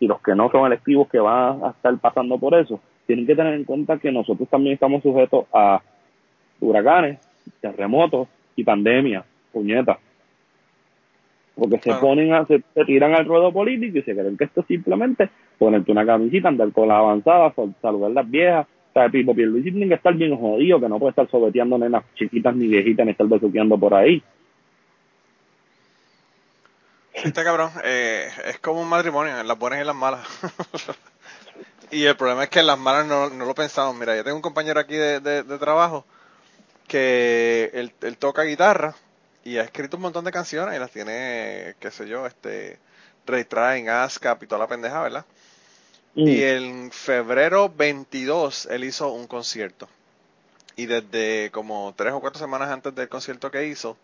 y 0.00 0.06
los 0.06 0.20
que 0.20 0.34
no 0.34 0.50
son 0.50 0.66
electivos 0.66 1.08
que 1.08 1.18
van 1.18 1.64
a 1.64 1.70
estar 1.70 1.96
pasando 1.98 2.38
por 2.38 2.54
eso, 2.54 2.80
tienen 3.06 3.26
que 3.26 3.34
tener 3.34 3.54
en 3.54 3.64
cuenta 3.64 3.98
que 3.98 4.12
nosotros 4.12 4.48
también 4.48 4.74
estamos 4.74 5.02
sujetos 5.02 5.46
a 5.52 5.80
huracanes, 6.60 7.18
terremotos 7.60 8.28
y 8.54 8.64
pandemias, 8.64 9.24
puñetas 9.52 9.98
porque 11.60 11.78
se 11.78 11.92
ponen 11.94 12.32
a, 12.32 12.46
se, 12.46 12.62
tiran 12.86 13.14
al 13.14 13.26
ruedo 13.26 13.52
político 13.52 13.98
y 13.98 14.02
se 14.02 14.14
creen 14.14 14.36
que 14.36 14.44
esto 14.44 14.62
es 14.62 14.66
simplemente 14.66 15.28
ponerte 15.58 15.92
una 15.92 16.06
camisita, 16.06 16.48
andar 16.48 16.72
con 16.72 16.88
las 16.88 16.96
avanzadas, 16.96 17.52
saludar 17.82 18.10
las 18.10 18.28
viejas. 18.28 18.66
O 18.66 18.92
sea, 18.92 19.08
Pipo 19.08 19.34
Pierluisi 19.34 19.70
tiene 19.70 19.88
que 19.88 19.94
estar 19.94 20.14
bien 20.14 20.36
jodido, 20.36 20.80
que 20.80 20.88
no 20.88 20.98
puede 20.98 21.10
estar 21.10 21.30
sobeteando 21.30 21.78
nenas 21.78 22.02
chiquitas 22.16 22.56
ni 22.56 22.66
viejitas 22.66 23.04
ni 23.04 23.12
estar 23.12 23.28
besuqueando 23.28 23.78
por 23.78 23.94
ahí. 23.94 24.20
Este 27.12 27.44
cabrón 27.44 27.70
eh, 27.84 28.28
es 28.46 28.58
como 28.58 28.80
un 28.80 28.88
matrimonio, 28.88 29.38
en 29.38 29.46
las 29.46 29.58
buenas 29.58 29.80
y 29.80 29.84
las 29.84 29.94
malas. 29.94 30.26
y 31.92 32.04
el 32.04 32.16
problema 32.16 32.44
es 32.44 32.50
que 32.50 32.60
en 32.60 32.66
las 32.66 32.78
malas 32.78 33.06
no, 33.06 33.28
no 33.28 33.44
lo 33.44 33.54
pensamos. 33.54 33.94
Mira, 33.96 34.16
yo 34.16 34.24
tengo 34.24 34.36
un 34.36 34.42
compañero 34.42 34.80
aquí 34.80 34.94
de, 34.94 35.20
de, 35.20 35.58
trabajo 35.58 36.06
que 36.88 37.70
él, 37.74 37.92
él 38.00 38.16
toca 38.16 38.42
guitarra 38.42 38.94
y 39.44 39.58
ha 39.58 39.62
escrito 39.62 39.96
un 39.96 40.02
montón 40.02 40.24
de 40.24 40.32
canciones 40.32 40.76
y 40.76 40.78
las 40.78 40.90
tiene, 40.90 41.74
qué 41.80 41.90
sé 41.90 42.06
yo, 42.08 42.26
este, 42.26 42.78
en 43.26 43.88
ASCAP 43.88 44.42
y 44.42 44.46
toda 44.46 44.60
la 44.60 44.66
pendeja, 44.66 45.02
¿verdad? 45.02 45.24
Mm. 46.14 46.28
Y 46.28 46.42
en 46.42 46.90
febrero 46.90 47.72
22 47.74 48.66
él 48.66 48.84
hizo 48.84 49.12
un 49.12 49.26
concierto. 49.26 49.88
Y 50.76 50.86
desde 50.86 51.50
como 51.52 51.94
tres 51.96 52.12
o 52.12 52.20
cuatro 52.20 52.40
semanas 52.40 52.70
antes 52.70 52.94
del 52.94 53.08
concierto 53.08 53.50
que 53.50 53.66
hizo, 53.66 53.96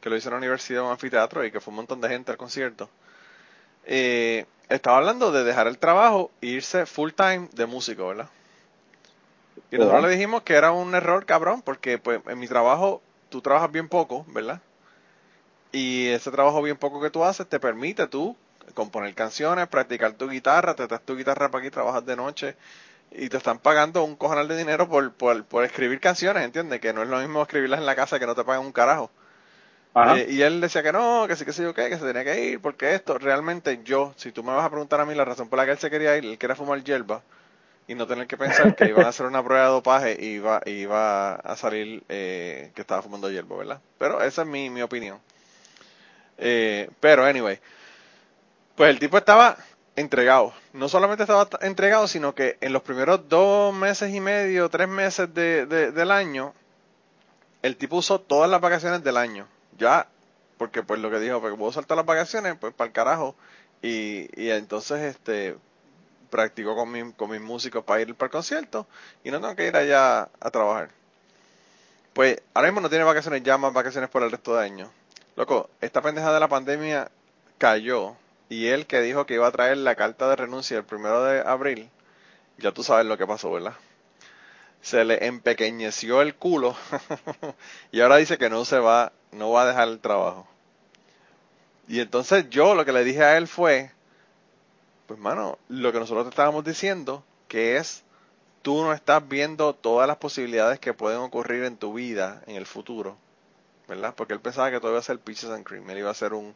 que 0.00 0.10
lo 0.10 0.16
hizo 0.16 0.28
en 0.28 0.34
la 0.34 0.38
universidad, 0.38 0.80
en 0.80 0.86
un 0.86 0.92
anfiteatro 0.92 1.44
y 1.44 1.50
que 1.50 1.60
fue 1.60 1.72
un 1.72 1.76
montón 1.76 2.00
de 2.00 2.08
gente 2.08 2.30
al 2.32 2.36
concierto, 2.36 2.88
eh, 3.84 4.46
estaba 4.68 4.98
hablando 4.98 5.30
de 5.32 5.44
dejar 5.44 5.66
el 5.66 5.78
trabajo 5.78 6.30
e 6.40 6.48
irse 6.48 6.86
full 6.86 7.12
time 7.12 7.48
de 7.52 7.66
músico, 7.66 8.08
¿verdad? 8.08 8.28
Y 9.70 9.78
nosotros 9.78 10.02
le 10.02 10.10
dijimos 10.10 10.42
que 10.42 10.54
era 10.54 10.72
un 10.72 10.94
error, 10.94 11.24
cabrón, 11.26 11.62
porque 11.62 11.98
pues 11.98 12.20
en 12.26 12.38
mi 12.38 12.48
trabajo 12.48 13.00
tú 13.28 13.40
trabajas 13.40 13.70
bien 13.70 13.88
poco, 13.88 14.24
¿verdad? 14.28 14.60
Y 15.74 16.06
ese 16.06 16.30
trabajo 16.30 16.62
bien 16.62 16.76
poco 16.76 17.00
que 17.00 17.10
tú 17.10 17.24
haces 17.24 17.48
te 17.48 17.58
permite 17.58 18.06
tú 18.06 18.36
componer 18.74 19.12
canciones, 19.14 19.66
practicar 19.66 20.12
tu 20.12 20.28
guitarra, 20.28 20.74
te 20.74 20.86
das 20.86 21.02
tu 21.02 21.16
guitarra 21.16 21.50
para 21.50 21.62
aquí, 21.62 21.70
trabajas 21.70 22.06
de 22.06 22.14
noche 22.14 22.54
y 23.10 23.28
te 23.28 23.36
están 23.38 23.58
pagando 23.58 24.04
un 24.04 24.14
cojonal 24.14 24.46
de 24.46 24.56
dinero 24.56 24.88
por, 24.88 25.12
por, 25.12 25.44
por 25.44 25.64
escribir 25.64 25.98
canciones, 25.98 26.44
¿entiendes? 26.44 26.80
Que 26.80 26.92
no 26.92 27.02
es 27.02 27.08
lo 27.08 27.18
mismo 27.18 27.42
escribirlas 27.42 27.80
en 27.80 27.86
la 27.86 27.96
casa 27.96 28.20
que 28.20 28.26
no 28.26 28.36
te 28.36 28.44
pagan 28.44 28.64
un 28.64 28.70
carajo. 28.70 29.10
Eh, 29.96 30.26
y 30.30 30.42
él 30.42 30.60
decía 30.60 30.84
que 30.84 30.92
no, 30.92 31.26
que 31.26 31.34
sí, 31.34 31.44
que 31.44 31.52
sí, 31.52 31.62
yo 31.62 31.74
qué, 31.74 31.88
que 31.88 31.98
se 31.98 32.04
tenía 32.04 32.22
que 32.22 32.44
ir, 32.44 32.60
porque 32.60 32.94
esto, 32.94 33.18
realmente 33.18 33.80
yo, 33.84 34.12
si 34.16 34.30
tú 34.30 34.44
me 34.44 34.52
vas 34.52 34.64
a 34.64 34.70
preguntar 34.70 35.00
a 35.00 35.04
mí 35.04 35.14
la 35.16 35.24
razón 35.24 35.48
por 35.48 35.56
la 35.56 35.64
que 35.64 35.72
él 35.72 35.78
se 35.78 35.90
quería 35.90 36.16
ir, 36.16 36.24
él 36.24 36.38
quería 36.38 36.54
fumar 36.54 36.84
hierba 36.84 37.20
y 37.88 37.96
no 37.96 38.06
tener 38.06 38.28
que 38.28 38.36
pensar 38.36 38.76
que 38.76 38.86
iban 38.86 39.06
a 39.06 39.08
hacer 39.08 39.26
una 39.26 39.42
prueba 39.42 39.64
de 39.64 39.70
dopaje 39.70 40.16
y 40.20 40.26
iba, 40.34 40.60
iba 40.66 41.34
a 41.34 41.56
salir 41.56 42.04
eh, 42.08 42.70
que 42.76 42.80
estaba 42.80 43.02
fumando 43.02 43.28
hierba, 43.28 43.56
¿verdad? 43.56 43.80
Pero 43.98 44.22
esa 44.22 44.42
es 44.42 44.48
mi, 44.48 44.70
mi 44.70 44.82
opinión. 44.82 45.18
Eh, 46.38 46.90
pero, 47.00 47.24
anyway, 47.24 47.60
pues 48.76 48.90
el 48.90 48.98
tipo 48.98 49.18
estaba 49.18 49.56
entregado. 49.96 50.52
No 50.72 50.88
solamente 50.88 51.22
estaba 51.24 51.48
entregado, 51.60 52.08
sino 52.08 52.34
que 52.34 52.58
en 52.60 52.72
los 52.72 52.82
primeros 52.82 53.28
dos 53.28 53.74
meses 53.74 54.12
y 54.12 54.20
medio, 54.20 54.68
tres 54.68 54.88
meses 54.88 55.32
de, 55.34 55.66
de- 55.66 55.92
del 55.92 56.10
año, 56.10 56.54
el 57.62 57.76
tipo 57.76 57.96
usó 57.96 58.20
todas 58.20 58.50
las 58.50 58.60
vacaciones 58.60 59.02
del 59.02 59.16
año. 59.16 59.46
Ya, 59.78 60.06
porque 60.58 60.82
pues 60.82 61.00
lo 61.00 61.10
que 61.10 61.18
dijo, 61.18 61.40
porque 61.40 61.56
puedo 61.56 61.72
saltar 61.72 61.96
las 61.96 62.06
vacaciones, 62.06 62.56
pues 62.60 62.72
para 62.74 62.86
el 62.88 62.92
carajo. 62.92 63.34
Y, 63.82 64.28
y 64.40 64.50
entonces 64.50 65.00
este 65.02 65.56
practicó 66.30 66.76
con, 66.76 66.90
mi- 66.92 67.12
con 67.14 67.30
mis 67.30 67.40
músicos 67.40 67.84
para 67.84 68.02
ir 68.02 68.14
para 68.14 68.26
el 68.28 68.32
concierto 68.32 68.86
y 69.24 69.30
no 69.30 69.40
tengo 69.40 69.56
que 69.56 69.68
ir 69.68 69.76
allá 69.76 70.28
a 70.40 70.50
trabajar. 70.50 70.90
Pues 72.12 72.40
ahora 72.54 72.68
mismo 72.68 72.80
no 72.80 72.88
tiene 72.88 73.04
vacaciones 73.04 73.42
ya, 73.42 73.58
más 73.58 73.72
vacaciones 73.72 74.08
por 74.08 74.22
el 74.22 74.30
resto 74.30 74.54
de 74.56 74.64
año. 74.64 74.90
Loco, 75.36 75.68
esta 75.80 76.00
pendeja 76.00 76.32
de 76.32 76.38
la 76.38 76.46
pandemia 76.46 77.10
cayó 77.58 78.14
y 78.48 78.68
él 78.68 78.86
que 78.86 79.00
dijo 79.00 79.26
que 79.26 79.34
iba 79.34 79.48
a 79.48 79.52
traer 79.52 79.78
la 79.78 79.96
carta 79.96 80.28
de 80.28 80.36
renuncia 80.36 80.78
el 80.78 80.84
primero 80.84 81.24
de 81.24 81.40
abril, 81.40 81.90
ya 82.58 82.70
tú 82.70 82.84
sabes 82.84 83.04
lo 83.06 83.18
que 83.18 83.26
pasó, 83.26 83.50
¿verdad? 83.50 83.74
Se 84.80 85.04
le 85.04 85.26
empequeñeció 85.26 86.22
el 86.22 86.36
culo 86.36 86.76
y 87.90 88.00
ahora 88.00 88.16
dice 88.16 88.38
que 88.38 88.48
no 88.48 88.64
se 88.64 88.78
va, 88.78 89.10
no 89.32 89.50
va 89.50 89.62
a 89.62 89.66
dejar 89.66 89.88
el 89.88 89.98
trabajo. 89.98 90.46
Y 91.88 91.98
entonces 91.98 92.48
yo 92.48 92.76
lo 92.76 92.84
que 92.84 92.92
le 92.92 93.02
dije 93.02 93.24
a 93.24 93.36
él 93.36 93.48
fue, 93.48 93.90
pues 95.06 95.18
mano, 95.18 95.58
lo 95.68 95.92
que 95.92 95.98
nosotros 95.98 96.26
te 96.26 96.30
estábamos 96.30 96.64
diciendo, 96.64 97.24
que 97.48 97.76
es, 97.76 98.04
tú 98.62 98.84
no 98.84 98.92
estás 98.92 99.26
viendo 99.26 99.74
todas 99.74 100.06
las 100.06 100.18
posibilidades 100.18 100.78
que 100.78 100.94
pueden 100.94 101.18
ocurrir 101.18 101.64
en 101.64 101.76
tu 101.76 101.92
vida 101.92 102.42
en 102.46 102.54
el 102.54 102.66
futuro, 102.66 103.16
¿verdad? 103.88 104.14
Porque 104.16 104.32
él 104.32 104.40
pensaba 104.40 104.70
que 104.70 104.80
todo 104.80 104.90
iba 104.90 105.00
a 105.00 105.02
ser 105.02 105.18
Peaches 105.18 105.50
and 105.50 105.64
Cream, 105.64 105.88
él 105.90 105.98
iba 105.98 106.08
a 106.08 106.12
hacer 106.12 106.32
un, 106.32 106.54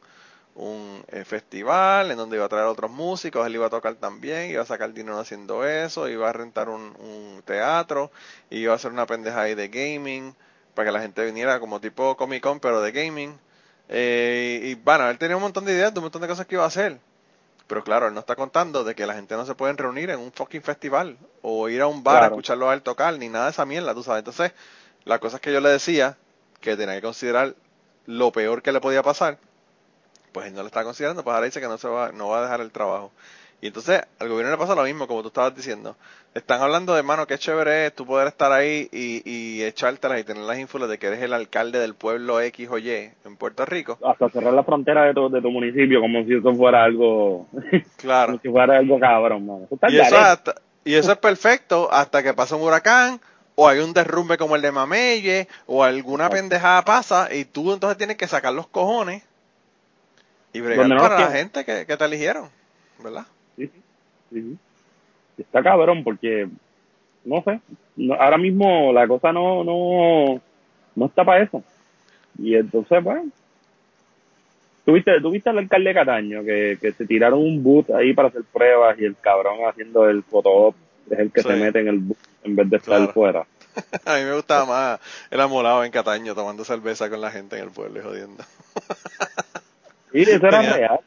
un 0.54 1.04
eh, 1.08 1.24
festival 1.24 2.10
en 2.10 2.16
donde 2.16 2.36
iba 2.36 2.46
a 2.46 2.48
traer 2.48 2.66
otros 2.66 2.90
músicos, 2.90 3.46
él 3.46 3.54
iba 3.54 3.66
a 3.66 3.70
tocar 3.70 3.94
también, 3.94 4.50
iba 4.50 4.62
a 4.62 4.66
sacar 4.66 4.92
dinero 4.92 5.18
haciendo 5.18 5.64
eso, 5.64 6.08
iba 6.08 6.28
a 6.28 6.32
rentar 6.32 6.68
un, 6.68 6.94
un 6.98 7.42
teatro, 7.44 8.10
iba 8.50 8.72
a 8.72 8.76
hacer 8.76 8.90
una 8.90 9.06
pendeja 9.06 9.42
ahí 9.42 9.54
de 9.54 9.68
gaming, 9.68 10.34
para 10.74 10.90
que 10.90 10.92
la 10.92 11.00
gente 11.00 11.24
viniera 11.24 11.58
como 11.58 11.80
tipo 11.80 12.16
Comic 12.16 12.42
Con, 12.42 12.60
pero 12.60 12.80
de 12.80 12.92
gaming. 12.92 13.36
Eh, 13.88 14.60
y 14.62 14.74
bueno, 14.76 15.08
él 15.10 15.18
tenía 15.18 15.36
un 15.36 15.42
montón 15.42 15.64
de 15.64 15.72
ideas, 15.72 15.92
de 15.92 15.98
un 15.98 16.04
montón 16.04 16.22
de 16.22 16.28
cosas 16.28 16.46
que 16.46 16.54
iba 16.54 16.64
a 16.64 16.68
hacer. 16.68 17.00
Pero 17.66 17.82
claro, 17.82 18.06
él 18.06 18.14
no 18.14 18.20
está 18.20 18.36
contando 18.36 18.84
de 18.84 18.94
que 18.94 19.04
la 19.04 19.14
gente 19.14 19.34
no 19.34 19.44
se 19.44 19.54
pueden 19.54 19.76
reunir 19.76 20.10
en 20.10 20.20
un 20.20 20.32
fucking 20.32 20.62
festival 20.62 21.18
o 21.42 21.68
ir 21.68 21.82
a 21.82 21.86
un 21.86 22.04
bar 22.04 22.22
a 22.22 22.26
escucharlo 22.26 22.70
a 22.70 22.74
él 22.74 22.82
tocar, 22.82 23.18
ni 23.18 23.28
nada 23.28 23.46
de 23.46 23.50
esa 23.50 23.66
mierda, 23.66 23.92
tú 23.92 24.04
sabes. 24.04 24.20
Entonces, 24.20 24.52
la 25.04 25.18
cosa 25.18 25.36
es 25.36 25.42
que 25.42 25.52
yo 25.52 25.60
le 25.60 25.68
decía 25.68 26.16
que 26.60 26.76
tenía 26.76 26.94
que 26.96 27.02
considerar 27.02 27.54
lo 28.06 28.32
peor 28.32 28.62
que 28.62 28.72
le 28.72 28.80
podía 28.80 29.02
pasar, 29.02 29.38
pues 30.32 30.46
él 30.46 30.54
no 30.54 30.60
lo 30.62 30.66
está 30.66 30.84
considerando, 30.84 31.22
pues 31.24 31.34
ahora 31.34 31.46
dice 31.46 31.60
que 31.60 31.68
no 31.68 31.78
se 31.78 31.88
va, 31.88 32.12
no 32.12 32.28
va 32.28 32.38
a 32.40 32.42
dejar 32.42 32.60
el 32.60 32.70
trabajo. 32.70 33.12
Y 33.60 33.66
entonces 33.68 34.02
al 34.20 34.28
gobierno 34.28 34.52
le 34.52 34.58
pasa 34.58 34.76
lo 34.76 34.84
mismo, 34.84 35.08
como 35.08 35.22
tú 35.22 35.28
estabas 35.28 35.54
diciendo. 35.54 35.96
Están 36.32 36.60
hablando 36.62 36.94
de, 36.94 37.02
mano, 37.02 37.26
qué 37.26 37.38
chévere 37.38 37.86
es 37.86 37.94
tú 37.94 38.06
poder 38.06 38.28
estar 38.28 38.52
ahí 38.52 38.88
y, 38.92 39.20
y 39.28 39.64
echártelas 39.64 40.20
y 40.20 40.24
tener 40.24 40.44
las 40.44 40.58
ínfulas 40.58 40.88
de 40.88 40.96
que 40.98 41.08
eres 41.08 41.22
el 41.22 41.32
alcalde 41.32 41.80
del 41.80 41.94
pueblo 41.94 42.40
X 42.40 42.68
o 42.70 42.78
Y 42.78 42.90
en 43.24 43.36
Puerto 43.36 43.64
Rico. 43.66 43.98
Hasta 44.04 44.28
cerrar 44.28 44.52
la 44.52 44.62
frontera 44.62 45.02
de 45.06 45.14
tu, 45.14 45.28
de 45.28 45.42
tu 45.42 45.50
municipio 45.50 46.00
como 46.00 46.22
si 46.24 46.34
eso 46.34 46.54
fuera 46.54 46.84
algo, 46.84 47.48
Claro. 47.96 48.32
como 48.32 48.42
si 48.42 48.48
fuera 48.48 48.78
algo 48.78 49.00
cabrón, 49.00 49.44
mano. 49.46 49.66
Eso 49.68 49.78
Y 49.88 49.98
eso, 49.98 50.16
hasta- 50.18 50.54
y 50.84 50.94
eso 50.94 51.10
es 51.10 51.18
perfecto 51.18 51.88
hasta 51.90 52.22
que 52.22 52.34
pasa 52.34 52.54
un 52.54 52.62
huracán 52.62 53.20
o 53.60 53.66
hay 53.66 53.80
un 53.80 53.92
derrumbe 53.92 54.38
como 54.38 54.54
el 54.54 54.62
de 54.62 54.70
Mameye 54.70 55.48
o 55.66 55.82
alguna 55.82 56.30
pendejada 56.30 56.84
pasa 56.84 57.34
y 57.34 57.44
tú 57.44 57.72
entonces 57.72 57.98
tienes 57.98 58.16
que 58.16 58.28
sacar 58.28 58.52
los 58.52 58.68
cojones 58.68 59.24
y 60.52 60.60
bregar 60.60 60.88
no 60.88 60.96
para 60.96 61.18
la 61.22 61.30
gente 61.32 61.64
que, 61.64 61.84
que 61.84 61.96
te 61.96 62.04
eligieron, 62.04 62.48
¿verdad? 63.02 63.26
Sí, 63.56 63.68
sí. 64.30 64.56
Está 65.38 65.60
cabrón 65.60 66.04
porque, 66.04 66.48
no 67.24 67.42
sé, 67.42 67.58
no- 67.96 68.14
ahora 68.14 68.38
mismo 68.38 68.92
la 68.92 69.08
cosa 69.08 69.32
no, 69.32 69.64
no, 69.64 70.40
no 70.94 71.06
está 71.06 71.24
para 71.24 71.42
eso. 71.42 71.60
Y 72.38 72.54
entonces, 72.54 73.02
bueno, 73.02 73.28
tuviste, 74.84 75.20
tuviste 75.20 75.50
al 75.50 75.58
alcalde 75.58 75.88
de 75.88 75.94
Cataño 75.94 76.44
que, 76.44 76.78
que 76.80 76.92
se 76.92 77.06
tiraron 77.06 77.40
un 77.40 77.60
boot 77.60 77.90
ahí 77.90 78.14
para 78.14 78.28
hacer 78.28 78.44
pruebas 78.52 78.96
y 79.00 79.04
el 79.04 79.16
cabrón 79.16 79.58
haciendo 79.68 80.08
el 80.08 80.22
photo 80.22 80.76
es 81.10 81.18
el 81.18 81.32
que 81.32 81.42
Sí. 81.42 81.48
se 81.48 81.56
mete 81.56 81.80
en 81.80 81.88
el 81.88 81.98
boot 81.98 82.18
en 82.44 82.56
vez 82.56 82.70
de 82.70 82.76
estar 82.76 82.96
Claro. 82.98 83.12
fuera. 83.12 83.46
A 84.06 84.16
mí 84.16 84.24
me 84.24 84.34
gustaba 84.34 84.64
más 84.66 85.00
el 85.30 85.40
amolado 85.40 85.84
en 85.84 85.90
Cataño 85.92 86.34
tomando 86.34 86.64
cerveza 86.64 87.08
con 87.10 87.20
la 87.20 87.30
gente 87.30 87.56
en 87.56 87.64
el 87.64 87.70
pueblo 87.70 88.00
y 88.00 88.02
jodiendo. 88.02 88.42
Y 90.12 90.22
eso 90.22 90.46
era 90.46 90.60
Tenía- 90.60 90.76
real. 90.76 91.00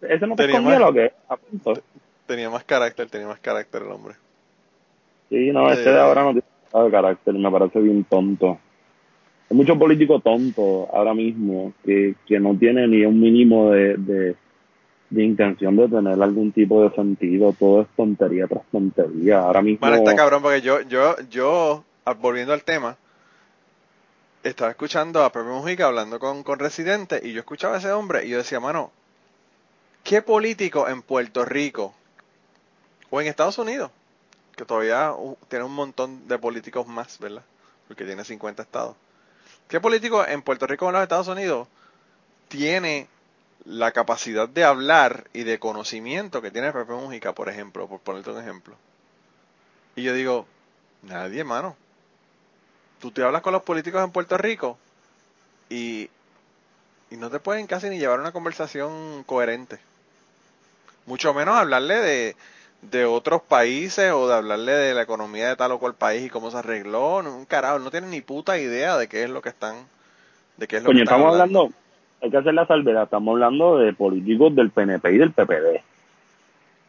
Ese 0.00 0.26
no 0.26 0.36
te 0.36 0.42
tenía 0.46 0.58
escondía 0.58 0.78
lo 0.78 0.92
que 0.92 1.12
a 1.28 1.36
punto. 1.36 1.82
Tenía 2.26 2.50
más 2.50 2.64
carácter, 2.64 3.08
tenía 3.08 3.26
más 3.26 3.40
carácter 3.40 3.82
el 3.82 3.90
hombre. 3.90 4.14
Sí, 5.28 5.50
no, 5.52 5.70
este 5.70 5.90
de 5.90 5.98
ahora 6.00 6.22
no 6.24 6.32
tiene 6.32 6.90
carácter, 6.90 7.34
me 7.34 7.50
parece 7.50 7.80
bien 7.80 8.04
tonto. 8.04 8.58
Hay 9.50 9.56
muchos 9.56 9.78
políticos 9.78 10.22
tontos 10.22 10.88
ahora 10.92 11.14
mismo 11.14 11.72
que, 11.84 12.14
que 12.26 12.38
no 12.38 12.54
tienen 12.56 12.90
ni 12.90 13.04
un 13.04 13.18
mínimo 13.18 13.70
de, 13.70 13.96
de, 13.96 14.36
de 15.10 15.24
intención 15.24 15.76
de 15.76 15.88
tener 15.88 16.22
algún 16.22 16.52
tipo 16.52 16.82
de 16.82 16.94
sentido. 16.94 17.54
Todo 17.58 17.82
es 17.82 17.88
tontería 17.96 18.46
tras 18.46 18.64
tontería. 18.70 19.40
Ahora 19.40 19.62
mismo. 19.62 19.80
Bueno, 19.80 19.96
está 19.96 20.14
cabrón 20.14 20.42
porque 20.42 20.60
yo, 20.60 20.80
yo, 20.82 21.16
yo, 21.30 21.84
ah, 22.04 22.14
volviendo 22.14 22.52
al 22.52 22.62
tema, 22.62 22.96
estaba 24.42 24.70
escuchando 24.70 25.24
a 25.24 25.32
Pepe 25.32 25.46
Mujica 25.46 25.86
hablando 25.86 26.18
con, 26.18 26.42
con 26.42 26.58
Residente 26.58 27.20
y 27.22 27.32
yo 27.32 27.40
escuchaba 27.40 27.76
a 27.76 27.78
ese 27.78 27.92
hombre 27.92 28.26
y 28.26 28.30
yo 28.30 28.38
decía, 28.38 28.60
mano, 28.60 28.90
¿qué 30.04 30.22
político 30.22 30.88
en 30.88 31.02
Puerto 31.02 31.44
Rico 31.44 31.94
o 33.10 33.20
en 33.20 33.26
Estados 33.26 33.58
Unidos, 33.58 33.90
que 34.56 34.64
todavía 34.64 35.12
tiene 35.48 35.64
un 35.64 35.74
montón 35.74 36.28
de 36.28 36.38
políticos 36.38 36.86
más, 36.86 37.18
¿verdad? 37.18 37.42
Porque 37.86 38.04
tiene 38.04 38.24
50 38.24 38.62
estados. 38.62 38.96
¿Qué 39.68 39.80
político 39.80 40.26
en 40.26 40.42
Puerto 40.42 40.66
Rico 40.66 40.86
o 40.86 40.88
en 40.88 40.94
los 40.94 41.02
Estados 41.02 41.28
Unidos 41.28 41.68
tiene 42.48 43.06
la 43.64 43.92
capacidad 43.92 44.48
de 44.48 44.64
hablar 44.64 45.28
y 45.32 45.44
de 45.44 45.58
conocimiento 45.58 46.40
que 46.42 46.50
tiene 46.50 46.72
Pepe 46.72 46.92
Mujica, 46.92 47.32
por 47.32 47.48
ejemplo, 47.48 47.86
por 47.88 48.00
ponerte 48.00 48.30
un 48.30 48.40
ejemplo? 48.40 48.76
Y 49.96 50.02
yo 50.02 50.14
digo, 50.14 50.46
nadie, 51.02 51.44
mano. 51.44 51.76
Tú 53.00 53.10
te 53.10 53.22
hablas 53.22 53.42
con 53.42 53.52
los 53.52 53.62
políticos 53.62 54.02
en 54.02 54.10
Puerto 54.10 54.36
Rico 54.38 54.78
y, 55.68 56.10
y 57.10 57.16
no 57.16 57.30
te 57.30 57.40
pueden 57.40 57.66
casi 57.66 57.88
ni 57.88 57.98
llevar 57.98 58.20
una 58.20 58.32
conversación 58.32 59.22
coherente. 59.24 59.78
Mucho 61.06 61.32
menos 61.32 61.56
hablarle 61.56 61.96
de, 61.96 62.36
de 62.82 63.04
otros 63.04 63.42
países 63.42 64.12
o 64.12 64.28
de 64.28 64.34
hablarle 64.34 64.72
de 64.72 64.94
la 64.94 65.02
economía 65.02 65.48
de 65.48 65.56
tal 65.56 65.72
o 65.72 65.78
cual 65.78 65.94
país 65.94 66.26
y 66.26 66.30
cómo 66.30 66.50
se 66.50 66.58
arregló. 66.58 67.22
No, 67.22 67.34
un 67.34 67.44
carajo, 67.44 67.78
no 67.78 67.90
tienen 67.90 68.10
ni 68.10 68.20
puta 68.20 68.58
idea 68.58 68.96
de 68.96 69.08
qué 69.08 69.24
es 69.24 69.30
lo 69.30 69.42
que 69.42 69.48
están. 69.48 69.86
De 70.56 70.66
qué 70.66 70.76
es 70.76 70.82
lo 70.82 70.88
Coño, 70.88 70.98
que 70.98 71.02
están 71.04 71.20
estamos 71.20 71.34
hablando, 71.34 71.72
hay 72.20 72.30
que 72.30 72.36
hacer 72.36 72.54
la 72.54 72.66
salvedad, 72.66 73.04
estamos 73.04 73.32
hablando 73.32 73.78
de 73.78 73.92
políticos 73.92 74.54
del 74.54 74.70
PNP 74.70 75.12
y 75.12 75.18
del 75.18 75.32
PPD. 75.32 75.80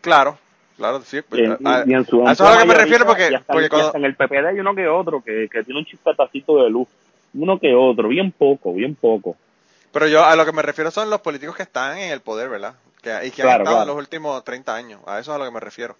Claro, 0.02 0.38
claro, 0.78 1.02
sí. 1.02 1.20
Y 1.32 1.44
en, 1.44 1.58
a- 1.68 1.84
y 1.86 1.94
en 1.94 2.06
su 2.06 2.28
a 2.28 2.32
eso 2.32 2.44
es 2.46 2.50
a 2.50 2.54
lo 2.54 2.60
que 2.62 2.68
me 2.68 2.74
refiero 2.74 3.06
porque, 3.06 3.36
hasta, 3.36 3.70
cuando, 3.70 3.96
en 3.96 4.06
el 4.06 4.16
PPD 4.16 4.48
hay 4.48 4.60
uno 4.60 4.74
que 4.74 4.88
otro 4.88 5.22
que, 5.22 5.48
que 5.52 5.64
tiene 5.64 5.80
un 5.80 5.86
chispatacito 5.86 6.64
de 6.64 6.70
luz. 6.70 6.88
Uno 7.34 7.60
que 7.60 7.76
otro, 7.76 8.08
bien 8.08 8.32
poco, 8.32 8.74
bien 8.74 8.96
poco. 8.96 9.36
Pero 9.92 10.08
yo 10.08 10.24
a 10.24 10.36
lo 10.36 10.46
que 10.46 10.52
me 10.52 10.62
refiero 10.62 10.90
son 10.92 11.10
los 11.10 11.22
políticos 11.22 11.56
que 11.56 11.64
están 11.64 11.98
en 11.98 12.12
el 12.12 12.22
poder, 12.22 12.50
¿verdad? 12.50 12.74
Que, 13.02 13.28
y 13.28 13.32
que 13.32 13.44
han 13.44 13.62
estado 13.62 13.82
en 13.82 13.88
los 13.88 13.98
últimos 13.98 14.44
30 14.44 14.76
años. 14.76 15.02
A 15.06 15.20
eso 15.20 15.32
es 15.32 15.36
a 15.36 15.38
lo 15.38 15.46
que 15.46 15.52
me 15.52 15.60
refiero. 15.60 15.96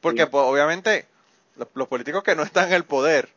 Porque 0.00 0.26
pues, 0.26 0.44
obviamente 0.44 1.06
los, 1.74 1.88
políticos 1.88 2.22
que 2.22 2.34
no 2.34 2.42
están 2.42 2.68
en 2.68 2.74
el 2.74 2.84
poder 2.84 3.28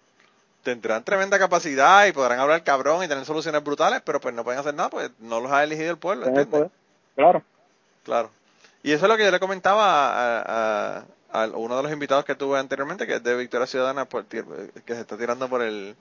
tendrán 0.65 1.03
tremenda 1.03 1.37
capacidad 1.37 2.07
y 2.07 2.11
podrán 2.11 2.39
hablar 2.39 2.63
cabrón 2.63 3.03
y 3.03 3.07
tener 3.07 3.23
soluciones 3.23 3.63
brutales, 3.63 4.01
pero 4.03 4.19
pues 4.19 4.33
no 4.33 4.43
pueden 4.43 4.59
hacer 4.59 4.73
nada, 4.73 4.89
pues 4.89 5.11
no 5.19 5.39
los 5.39 5.51
ha 5.51 5.63
elegido 5.63 5.91
el 5.91 5.97
pueblo. 5.97 6.25
¿entiendes? 6.25 6.71
Claro. 7.15 7.43
Claro. 8.03 8.31
Y 8.81 8.91
eso 8.91 9.05
es 9.05 9.09
lo 9.09 9.15
que 9.15 9.25
yo 9.25 9.31
le 9.31 9.39
comentaba 9.39 10.99
a, 10.99 11.05
uno 11.53 11.77
de 11.77 11.83
los 11.83 11.91
invitados 11.91 12.25
que 12.25 12.33
tuve 12.33 12.57
anteriormente, 12.57 13.05
que 13.05 13.15
es 13.15 13.23
de 13.23 13.35
Victoria 13.35 13.67
Ciudadana, 13.67 14.07
que 14.07 14.95
se 14.95 15.01
está 15.01 15.17
tirando 15.17 15.47
por 15.47 15.61
el 15.61 15.95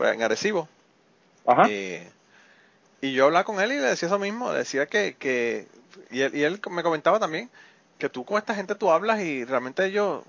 en 0.00 0.22
Arecibo. 0.22 0.68
Ajá. 1.46 1.68
Y, 1.68 2.02
yo 3.00 3.26
hablaba 3.26 3.44
con 3.44 3.60
él 3.60 3.70
y 3.70 3.76
le 3.76 3.82
decía 3.82 4.08
eso 4.08 4.18
mismo, 4.18 4.52
le 4.52 4.58
decía 4.58 4.86
que, 4.86 5.14
que 5.14 5.68
y, 6.10 6.22
él, 6.22 6.34
y 6.34 6.42
él 6.42 6.60
me 6.70 6.82
comentaba 6.82 7.20
también 7.20 7.48
que 7.98 8.08
tú 8.08 8.24
con 8.24 8.38
esta 8.38 8.54
gente 8.54 8.74
tú 8.74 8.90
hablas 8.90 9.20
y 9.20 9.44
realmente 9.44 9.84
ellos 9.84 10.24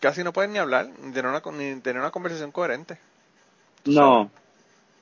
casi 0.00 0.22
no 0.22 0.34
pueden 0.34 0.52
ni 0.52 0.58
hablar, 0.58 0.90
ni 1.02 1.12
tener 1.12 1.30
una, 1.30 1.42
ni 1.52 1.80
tener 1.80 2.00
una 2.00 2.10
conversación 2.10 2.52
coherente. 2.52 2.98
No, 3.86 4.30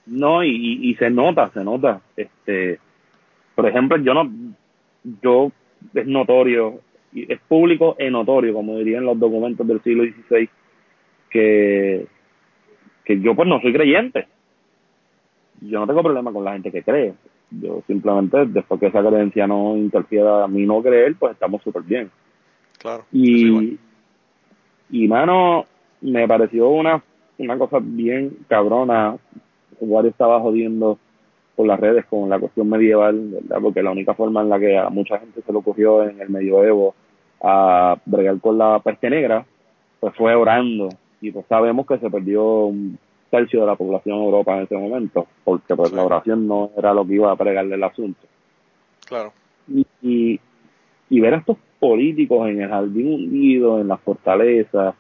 no, 0.07 0.43
y, 0.43 0.79
y, 0.83 0.95
se 0.97 1.11
nota, 1.11 1.51
se 1.51 1.63
nota. 1.63 2.01
Este, 2.17 2.79
por 3.55 3.67
ejemplo, 3.67 3.97
yo 3.99 4.15
no, 4.15 4.31
yo 5.23 5.53
es 5.95 6.07
notorio, 6.07 6.81
es 7.15 7.39
público 7.41 7.97
e 7.99 8.11
notorio, 8.11 8.55
como 8.55 8.79
dirían 8.79 9.05
los 9.05 9.19
documentos 9.19 9.67
del 9.67 9.83
siglo 9.83 10.05
XVI, 10.05 10.49
que, 11.31 12.07
que 13.05 13.21
yo 13.21 13.35
pues 13.35 13.49
no 13.49 13.61
soy 13.61 13.73
creyente. 13.73 14.27
Yo 15.61 15.79
no 15.79 15.87
tengo 15.87 16.03
problema 16.03 16.33
con 16.33 16.45
la 16.45 16.53
gente 16.53 16.73
que 16.73 16.83
cree. 16.83 17.15
Yo 17.51 17.83
simplemente, 17.87 18.47
después 18.47 18.81
que 18.81 18.87
esa 18.87 19.07
creencia 19.07 19.47
no 19.47 19.77
interfiera 19.77 20.45
a 20.45 20.49
mí 20.49 20.65
no 20.67 20.83
creer, 20.83 21.15
pues 21.17 21.33
estamos 21.33 21.63
súper 21.63 21.83
bien. 21.83 22.11
Claro. 22.79 23.05
Y, 23.13 23.79
y 24.91 25.09
mano, 25.09 25.67
me 26.01 26.27
pareció 26.27 26.69
una, 26.71 27.03
una 27.43 27.59
cosa 27.59 27.79
bien 27.81 28.37
cabrona. 28.49 29.17
Wario 29.81 30.11
estaba 30.11 30.41
jodiendo 30.41 30.99
por 31.57 31.67
las 31.67 31.81
redes 31.81 32.07
con 32.07 32.29
la 32.29 32.39
cuestión 32.39 32.69
medieval, 32.69 33.31
¿verdad? 33.31 33.59
Porque 33.61 33.83
la 33.83 33.91
única 33.91 34.15
forma 34.15 34.43
en 34.43 34.49
la 34.49 34.59
que 34.59 34.79
a 34.79 34.89
mucha 34.91 35.19
gente 35.19 35.43
se 35.43 35.53
lo 35.53 35.61
cogió 35.61 36.05
en 36.05 36.21
el 36.21 36.31
medioevo 36.31 36.95
a 37.43 37.97
bregar 38.07 38.41
con 38.41 38.59
la 38.59 38.79
peste 38.79 39.11
negra, 39.11 39.45
pues 40.01 40.15
fue 40.17 40.35
orando. 40.35 40.89
Y 41.21 41.31
pues 41.31 41.45
sabemos 41.49 41.87
que 41.87 41.99
se 41.99 42.11
perdió 42.11 42.67
un 42.67 42.99
tercio 43.31 43.61
de 43.61 43.67
la 43.67 43.77
población 43.77 44.19
de 44.19 44.25
Europa 44.25 44.57
en 44.57 44.63
ese 44.65 44.77
momento, 44.77 45.27
porque 45.45 45.75
pues 45.75 45.93
la 45.93 46.05
oración 46.05 46.47
no 46.47 46.71
era 46.77 46.95
lo 46.95 47.07
que 47.07 47.15
iba 47.15 47.33
a 47.33 47.37
pregarle 47.37 47.75
el 47.75 47.85
asunto. 47.85 48.21
Claro. 49.07 49.33
Y, 49.69 49.87
y, 50.03 50.41
y 51.11 51.21
ver 51.21 51.35
a 51.35 51.39
estos 51.39 51.57
políticos 51.81 52.49
en 52.49 52.63
el 52.63 52.69
jardín 52.69 53.13
hundido, 53.13 53.81
en 53.81 53.89
las 53.89 54.01
fortalezas, 54.01 54.95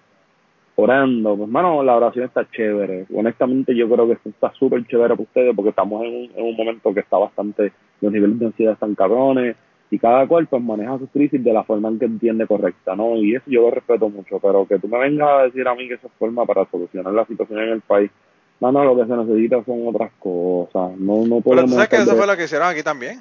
orando. 0.77 1.37
Pues, 1.37 1.49
mano, 1.49 1.83
la 1.83 1.97
oración 1.97 2.25
está 2.25 2.49
chévere. 2.51 3.07
Honestamente, 3.14 3.75
yo 3.75 3.89
creo 3.89 4.07
que 4.07 4.14
esto 4.14 4.29
está 4.29 4.53
súper 4.53 4.87
chévere 4.87 5.11
para 5.11 5.23
ustedes 5.23 5.55
porque 5.55 5.70
estamos 5.70 6.05
en 6.05 6.14
un, 6.14 6.31
en 6.35 6.45
un 6.45 6.57
momento 6.57 6.93
que 6.95 7.01
está 7.01 7.18
bastante, 7.18 7.73
los 8.01 8.12
niveles 8.12 8.39
de 8.39 8.47
ansiedad 8.47 8.75
están 8.75 8.95
cabrones 8.95 9.57
y 9.91 9.99
cada 9.99 10.27
cual 10.27 10.47
pues 10.47 10.62
maneja 10.62 10.99
sus 10.99 11.11
crisis 11.11 11.45
de 11.45 11.53
la 11.53 11.64
forma 11.64 11.91
en 11.91 11.99
que 11.99 12.07
entiende 12.07 12.47
correcta, 12.47 12.97
¿no? 12.97 13.14
Y 13.16 13.35
eso 13.35 13.45
yo 13.47 13.61
lo 13.61 13.70
respeto 13.70 14.09
mucho, 14.09 14.39
pero 14.41 14.66
que 14.66 14.79
tú 14.79 14.89
me 14.89 14.99
vengas 14.99 15.29
a 15.29 15.43
decir 15.45 15.68
a 15.68 15.75
mí 15.75 15.87
que 15.87 15.95
esa 15.95 16.07
es 16.07 16.12
forma 16.18 16.47
para 16.47 16.64
solucionar 16.70 17.12
la 17.12 17.27
situación 17.27 17.61
en 17.61 17.68
el 17.68 17.83
país, 17.83 18.11
mano, 18.59 18.85
lo 18.85 18.97
que 18.97 19.07
se 19.07 19.14
necesita 19.14 19.62
son 19.64 19.87
otras 19.87 20.11
cosas. 20.18 20.99
No, 20.99 21.27
no 21.27 21.43
podemos. 21.43 21.45
Pero 21.45 21.64
tú 21.64 21.73
sabes 21.73 21.89
que 21.91 21.97
eso 21.97 22.16
fue 22.16 22.27
lo 22.27 22.37
que 22.39 22.45
hicieron 22.45 22.68
aquí 22.68 22.83
también. 22.83 23.20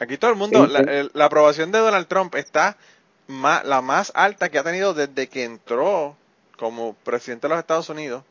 Aquí 0.00 0.16
todo 0.16 0.30
el 0.30 0.38
mundo, 0.38 0.66
la, 0.66 1.08
la 1.12 1.24
aprobación 1.26 1.70
de 1.70 1.80
Donald 1.80 2.06
Trump 2.06 2.34
está 2.36 2.78
la 3.28 3.82
más 3.82 4.10
alta 4.14 4.48
que 4.48 4.58
ha 4.58 4.64
tenido 4.64 4.94
desde 4.94 5.28
que 5.28 5.44
entró 5.44 6.16
como 6.56 6.94
presidente 6.94 7.46
de 7.46 7.50
los 7.50 7.60
Estados 7.60 7.88
Unidos 7.88 8.24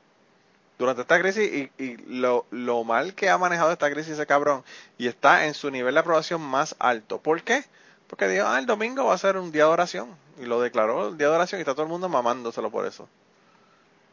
durante 0.78 1.02
esta 1.02 1.20
crisis 1.20 1.52
y, 1.52 1.84
y 1.84 1.98
lo, 2.08 2.45
lo, 2.52 2.84
mal 2.84 3.14
que 3.14 3.30
ha 3.30 3.38
manejado 3.38 3.72
esta 3.72 3.89
crisis 3.89 4.14
ese 4.14 4.26
cabrón 4.26 4.64
y 4.98 5.08
está 5.08 5.45
en 5.45 5.54
su 5.54 5.72
nivel 5.72 5.93
de 5.93 6.00
aprobación 6.00 6.41
más 6.41 6.76
alto. 6.80 7.20
¿Por 7.20 7.41
qué? 7.41 7.64
Porque 8.08 8.28
dijo, 8.28 8.45
ah, 8.48 8.60
el 8.60 8.66
domingo 8.66 9.06
va 9.06 9.14
a 9.14 9.18
ser 9.18 9.38
un 9.38 9.52
día 9.52 9.64
de 9.64 9.72
oración 9.72 10.10
y 10.39 10.45
lo 10.45 10.62
declaró 10.62 11.10
el 11.10 11.18
día 11.18 11.30
de 11.30 11.36
oración 11.36 11.60
y 11.60 11.62
está 11.62 11.74
todo 11.74 11.84
el 11.84 11.89
mundo 11.89 12.10
mamándoselo 12.10 12.70
por 12.70 12.86
eso. 12.86 13.08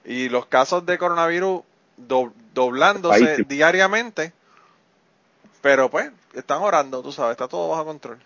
Y 0.04 0.28
los 0.28 0.46
casos 0.46 0.84
de 0.86 0.98
coronavirus 0.98 1.62
doblándose 1.96 3.44
diariamente, 3.48 4.32
pero 5.60 5.90
pues 5.90 6.10
están 6.34 6.60
orando, 6.62 7.02
tú 7.02 7.12
sabes, 7.12 7.32
está 7.32 7.48
todo 7.48 7.70
bajo 7.70 7.84
control. 7.84 8.18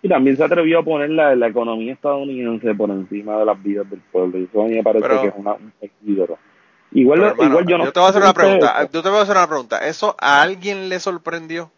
Y 0.00 0.08
también 0.08 0.36
se 0.36 0.44
atrevió 0.44 0.78
a 0.78 0.82
poner 0.84 1.10
la, 1.10 1.34
la 1.34 1.48
economía 1.48 1.92
estadounidense 1.92 2.74
por 2.74 2.90
encima 2.90 3.38
de 3.38 3.44
las 3.44 3.60
vidas 3.62 3.90
del 3.90 4.00
pueblo. 4.12 4.38
Y 4.38 4.44
eso 4.44 4.62
a 4.62 4.66
mí 4.66 4.74
me 4.74 4.82
parece 4.82 5.08
que 5.08 5.26
es 5.26 5.34
una, 5.36 5.54
un 5.54 5.72
Igual, 6.90 7.34
igual 7.38 7.66
yo 7.66 7.78
no. 7.78 7.84
Yo 7.84 7.92
te 7.92 8.00
voy 8.00 8.06
a 8.06 8.10
hacer 8.10 8.22
una 8.22 8.32
pregunta. 8.32 8.88
Yo 8.92 9.02
te 9.02 9.08
voy 9.08 9.18
a 9.18 9.22
hacer 9.22 9.36
una 9.36 9.46
pregunta. 9.46 9.86
¿Eso 9.86 10.16
a 10.18 10.40
alguien 10.40 10.88
le 10.88 11.00
sorprendió? 11.00 11.70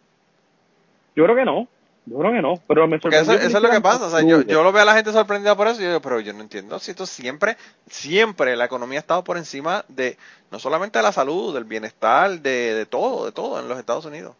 Yo 1.15 1.23
creo 1.25 1.35
que 1.35 1.45
no. 1.45 1.67
Yo 2.05 2.17
creo 2.17 2.31
que 2.31 2.41
no, 2.41 2.55
pero 2.67 2.87
me 2.87 2.95
eso, 2.95 3.09
eso, 3.09 3.33
es 3.33 3.53
lo 3.53 3.69
que 3.69 3.79
pasa. 3.79 4.07
O 4.07 4.09
sea, 4.09 4.21
yo, 4.21 4.41
yo, 4.41 4.63
lo 4.63 4.71
veo 4.71 4.81
a 4.81 4.85
la 4.85 4.95
gente 4.95 5.11
sorprendida 5.11 5.55
por 5.55 5.67
eso 5.67 5.79
y 5.79 5.83
yo 5.83 5.89
digo, 5.89 6.01
pero 6.01 6.19
yo 6.19 6.33
no 6.33 6.41
entiendo. 6.41 6.79
Si 6.79 6.89
esto 6.91 7.05
siempre, 7.05 7.57
siempre 7.87 8.55
la 8.55 8.65
economía 8.65 8.97
ha 8.97 9.01
estado 9.01 9.23
por 9.23 9.37
encima 9.37 9.85
de, 9.87 10.17
no 10.49 10.57
solamente 10.57 10.97
de 10.97 11.03
la 11.03 11.11
salud, 11.11 11.53
del 11.53 11.63
bienestar, 11.63 12.39
de, 12.41 12.73
de 12.73 12.85
todo, 12.87 13.25
de 13.25 13.31
todo 13.31 13.59
en 13.59 13.69
los 13.69 13.77
Estados 13.77 14.05
Unidos. 14.05 14.35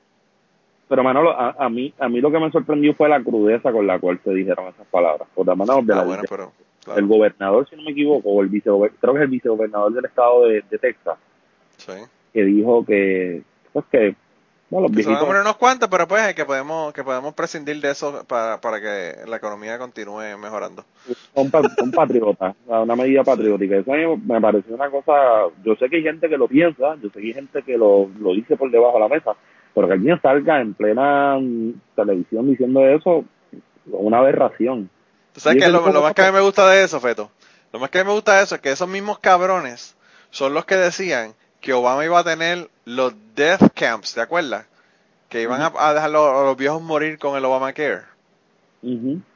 Pero 0.92 1.04
Manolo, 1.06 1.32
a, 1.32 1.56
a, 1.58 1.70
mí 1.70 1.94
a 2.00 2.10
mí 2.10 2.20
lo 2.20 2.30
que 2.30 2.38
me 2.38 2.52
sorprendió 2.52 2.94
fue 2.96 3.08
la 3.08 3.24
crudeza 3.24 3.72
con 3.72 3.88
la 3.88 3.98
cual 3.98 4.20
se 4.26 4.32
dijeron 4.32 4.68
esas 4.68 4.86
palabras. 4.88 5.26
Por 5.34 5.48
la 5.48 5.56
mano 5.56 5.82
de 5.82 5.94
ah, 5.94 6.22
pero, 6.30 6.52
El 6.98 7.08
gobernador, 7.08 7.66
si 7.70 7.78
no 7.78 7.84
me 7.84 7.92
equivoco, 7.92 8.28
o 8.28 8.42
el 8.42 8.50
vicegobernador, 8.50 9.00
creo 9.00 9.14
que 9.14 9.20
es 9.20 9.24
el 9.24 9.30
vicegobernador 9.30 9.94
del 9.94 10.04
estado 10.04 10.48
de, 10.48 10.62
Texas, 10.64 11.18
sí. 11.78 11.94
que 12.34 12.44
dijo 12.44 12.84
que, 12.86 13.42
pues 13.72 13.86
que, 13.90 14.16
bueno, 14.70 14.88
los 14.88 14.92
viejitos... 14.98 15.24
unos 15.30 15.56
cuantos, 15.56 15.88
pero 15.88 16.10
pues 16.10 16.34
que 16.34 16.44
podemos 16.44 16.92
que 16.92 17.06
podemos 17.06 17.34
prescindir 17.36 17.80
de 17.80 17.92
eso 17.92 18.26
para, 18.28 18.60
para 18.60 18.82
que 18.82 19.14
la 19.30 19.38
economía 19.38 19.80
continúe 19.80 20.38
mejorando. 20.38 20.84
Son, 21.34 21.50
son 21.50 21.92
patriotas, 21.96 22.54
una 22.68 22.98
medida 22.98 23.24
patriótica. 23.24 23.78
Eso 23.78 23.94
a 23.94 23.96
mí 23.96 24.04
me 24.26 24.42
pareció 24.42 24.76
una 24.76 24.90
cosa, 24.90 25.14
yo 25.64 25.74
sé 25.78 25.90
que 25.90 25.96
hay 25.96 26.04
gente 26.04 26.28
que 26.28 26.38
lo 26.38 26.50
piensa, 26.50 26.96
yo 27.02 27.10
sé 27.12 27.22
que 27.22 27.28
hay 27.28 27.34
gente 27.34 27.64
que 27.64 27.78
lo, 27.78 28.10
lo 28.20 28.34
dice 28.34 28.58
por 28.58 28.70
debajo 28.70 28.96
de 28.96 29.00
la 29.00 29.08
mesa, 29.08 29.32
pero 29.74 29.88
que 29.88 29.94
alguien 29.94 30.22
salga 30.22 30.62
en 30.62 30.74
plena 30.74 31.38
televisión 31.96 32.50
diciendo 32.50 32.86
eso, 32.88 33.26
una 33.88 34.20
aberración. 34.20 34.90
¿Tú 35.34 35.40
sabes 35.40 35.64
que 35.64 35.70
lo, 35.70 35.82
más 35.82 36.14
que 36.14 36.22
a 36.22 36.32
mí 36.32 36.34
me 36.34 36.42
gusta 36.42 36.70
de 36.70 36.84
eso, 36.84 37.00
Feto? 37.00 37.32
Lo 37.72 37.80
más 37.80 37.90
que 37.90 38.00
a 38.00 38.04
mí 38.04 38.08
me 38.08 38.14
gusta 38.14 38.38
de 38.38 38.44
eso 38.44 38.56
es 38.56 38.62
que 38.62 38.72
esos 38.72 38.90
mismos 38.90 39.20
cabrones 39.20 39.96
son 40.30 40.54
los 40.54 40.66
que 40.66 40.76
decían 40.76 41.34
que 41.62 41.74
Obama 41.74 42.04
iba 42.04 42.20
a 42.20 42.24
tener 42.24 42.70
los 42.86 43.14
death 43.36 43.72
camps, 43.74 44.14
¿te 44.14 44.22
acuerdas? 44.22 44.66
Que 45.30 45.42
iban 45.42 45.62
a, 45.62 45.94
dejar 45.94 46.10
a 46.10 46.44
los 46.44 46.58
viejos 46.58 46.82
morir 46.82 47.18
con 47.18 47.38
el 47.38 47.46
Obamacare. 47.46 48.02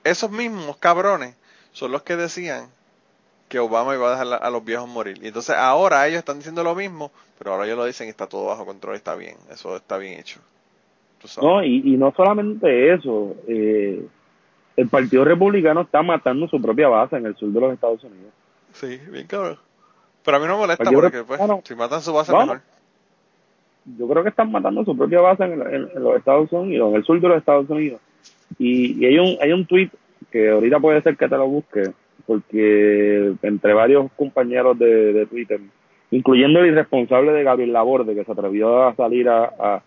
Esos 0.04 0.32
mismos 0.32 0.78
cabrones 0.78 1.36
son 1.72 1.92
los 1.92 2.04
que 2.04 2.16
decían 2.16 2.70
que 3.56 3.60
Obama 3.60 3.96
iba 3.96 4.10
a 4.10 4.12
dejar 4.12 4.44
a 4.44 4.50
los 4.50 4.66
viejos 4.66 4.86
morir. 4.86 5.18
Y 5.24 5.28
entonces 5.28 5.56
ahora 5.56 6.06
ellos 6.10 6.20
están 6.20 6.40
diciendo 6.40 6.62
lo 6.62 6.76
mismo, 6.76 7.10
pero 7.38 7.54
ahora 7.54 7.64
ellos 7.64 7.78
lo 7.78 7.86
dicen 7.86 8.08
y 8.08 8.10
está 8.10 8.28
todo 8.28 8.48
bajo 8.48 8.66
control, 8.66 8.96
está 8.96 9.16
bien, 9.16 9.38
eso 9.50 9.78
está 9.78 9.98
bien 9.98 10.20
hecho. 10.20 10.42
No, 11.42 11.64
y, 11.64 11.82
y 11.86 11.96
no 11.96 12.14
solamente 12.18 12.94
eso, 12.94 13.34
eh, 13.48 14.06
el 14.76 14.90
Partido 14.90 15.24
Republicano 15.24 15.84
está 15.84 16.04
matando 16.04 16.50
su 16.50 16.62
propia 16.62 16.90
base 16.90 17.16
en 17.16 17.28
el 17.28 17.36
sur 17.38 17.48
de 17.48 17.62
los 17.62 17.74
Estados 17.74 18.04
Unidos. 18.04 18.34
Sí, 18.74 19.00
bien 19.10 19.26
cabrón. 19.26 19.58
Pero 20.26 20.36
a 20.36 20.40
mí 20.42 20.48
no 20.48 20.56
me 20.56 20.60
molesta 20.60 20.92
porque 20.92 21.24
pues, 21.24 21.40
si 21.64 21.76
matan 21.76 22.02
su 22.02 22.12
base 22.12 22.34
mejor. 22.34 22.60
Yo 23.98 24.06
creo 24.06 24.22
que 24.22 24.30
están 24.30 24.52
matando 24.52 24.84
su 24.84 24.98
propia 24.98 25.22
base 25.22 25.46
en, 25.46 25.62
en, 25.62 26.04
los 26.04 26.18
Estados 26.18 26.52
Unidos, 26.52 26.90
en 26.90 26.96
el 26.98 27.06
sur 27.06 27.22
de 27.22 27.28
los 27.30 27.38
Estados 27.38 27.70
Unidos. 27.70 28.02
Y, 28.60 29.02
y 29.02 29.06
hay 29.06 29.18
un 29.18 29.38
hay 29.42 29.54
un 29.54 29.66
tweet 29.66 29.92
que 30.30 30.50
ahorita 30.50 30.82
puede 30.82 31.02
ser 31.02 31.16
que 31.16 31.30
te 31.30 31.38
lo 31.38 31.48
busque, 31.48 31.94
porque 32.26 33.34
entre 33.42 33.74
varios 33.74 34.12
compañeros 34.14 34.78
de, 34.80 35.14
de 35.14 35.26
Twitter 35.28 35.60
incluyendo 36.12 36.60
el 36.60 36.68
irresponsable 36.68 37.32
de 37.32 37.44
Gabriel 37.44 37.74
Laborde, 37.74 38.16
que 38.16 38.24
se 38.24 38.32
atrevió 38.32 38.84
a 38.84 38.96
salir 38.96 39.28
a, 39.30 39.82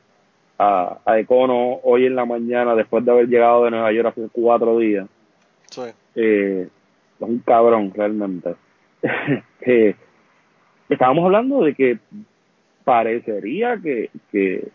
a, 0.58 0.98
a, 1.04 1.18
Econo 1.18 1.80
hoy 1.82 2.06
en 2.06 2.16
la 2.16 2.24
mañana 2.24 2.74
después 2.74 3.04
de 3.04 3.10
haber 3.10 3.28
llegado 3.28 3.64
de 3.64 3.70
Nueva 3.70 3.92
York 3.92 4.08
hace 4.08 4.28
cuatro 4.32 4.78
días. 4.78 5.06
Sí. 5.70 5.82
Eh, 6.14 6.68
es 7.20 7.28
un 7.28 7.38
cabrón, 7.40 7.92
realmente. 7.94 8.54
eh, 9.62 9.94
estábamos 10.88 11.24
hablando 11.24 11.62
de 11.62 11.74
que 11.74 11.98
parecería 12.84 13.78
que, 13.82 14.10
que, 14.32 14.68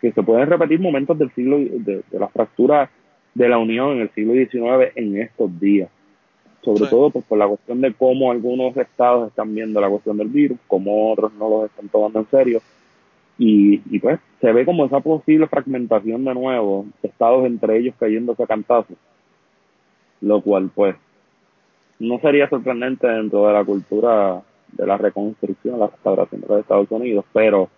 que 0.00 0.12
se 0.12 0.22
pueden 0.22 0.48
repetir 0.48 0.80
momentos 0.80 1.18
del 1.18 1.32
siglo, 1.34 1.58
de, 1.58 2.02
de 2.08 2.18
la 2.18 2.28
fractura 2.28 2.90
de 3.34 3.48
la 3.48 3.58
Unión 3.58 3.92
en 3.92 4.00
el 4.02 4.10
siglo 4.10 4.34
XIX 4.34 4.92
en 4.96 5.18
estos 5.18 5.58
días 5.60 5.88
sobre 6.62 6.86
todo 6.86 7.10
pues, 7.10 7.24
por 7.24 7.38
la 7.38 7.48
cuestión 7.48 7.80
de 7.80 7.92
cómo 7.94 8.30
algunos 8.30 8.76
estados 8.76 9.28
están 9.28 9.54
viendo 9.54 9.80
la 9.80 9.88
cuestión 9.88 10.16
del 10.16 10.28
virus, 10.28 10.58
cómo 10.66 11.12
otros 11.12 11.32
no 11.34 11.48
los 11.48 11.64
están 11.70 11.88
tomando 11.88 12.20
en 12.20 12.28
serio. 12.30 12.62
Y, 13.38 13.80
y 13.90 13.98
pues 13.98 14.20
se 14.40 14.52
ve 14.52 14.66
como 14.66 14.84
esa 14.84 15.00
posible 15.00 15.46
fragmentación 15.46 16.24
de 16.24 16.34
nuevo, 16.34 16.86
estados 17.02 17.46
entre 17.46 17.78
ellos 17.78 17.94
cayéndose 17.98 18.42
a 18.42 18.46
cantazos, 18.46 18.96
lo 20.20 20.42
cual 20.42 20.70
pues 20.74 20.96
no 21.98 22.18
sería 22.20 22.48
sorprendente 22.48 23.06
dentro 23.06 23.46
de 23.46 23.52
la 23.54 23.64
cultura 23.64 24.42
de 24.72 24.86
la 24.86 24.96
reconstrucción, 24.96 25.80
la 25.80 25.88
restauración 25.88 26.40
de 26.42 26.48
los 26.48 26.60
Estados 26.60 26.90
Unidos, 26.90 27.24
pero 27.32 27.70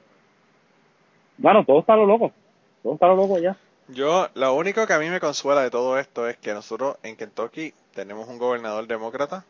bueno, 1.39 1.65
todo 1.65 1.81
está 1.81 1.97
lo 1.97 2.07
loco, 2.07 2.33
todo 2.83 2.95
está 2.95 3.07
lo 3.09 3.17
loco 3.17 3.39
ya. 3.39 3.57
Yo, 3.89 4.29
lo 4.35 4.55
único 4.55 4.87
que 4.87 4.93
a 4.93 4.99
mí 4.99 5.09
me 5.11 5.21
consuela 5.21 5.63
de 5.63 5.71
todo 5.71 5.99
esto 5.99 6.29
es 6.29 6.37
que 6.37 6.55
nosotros 6.55 6.97
en 7.03 7.17
Kentucky 7.17 7.75
tenemos 7.95 8.29
un 8.29 8.39
gobernador 8.39 8.87
demócrata 8.87 9.45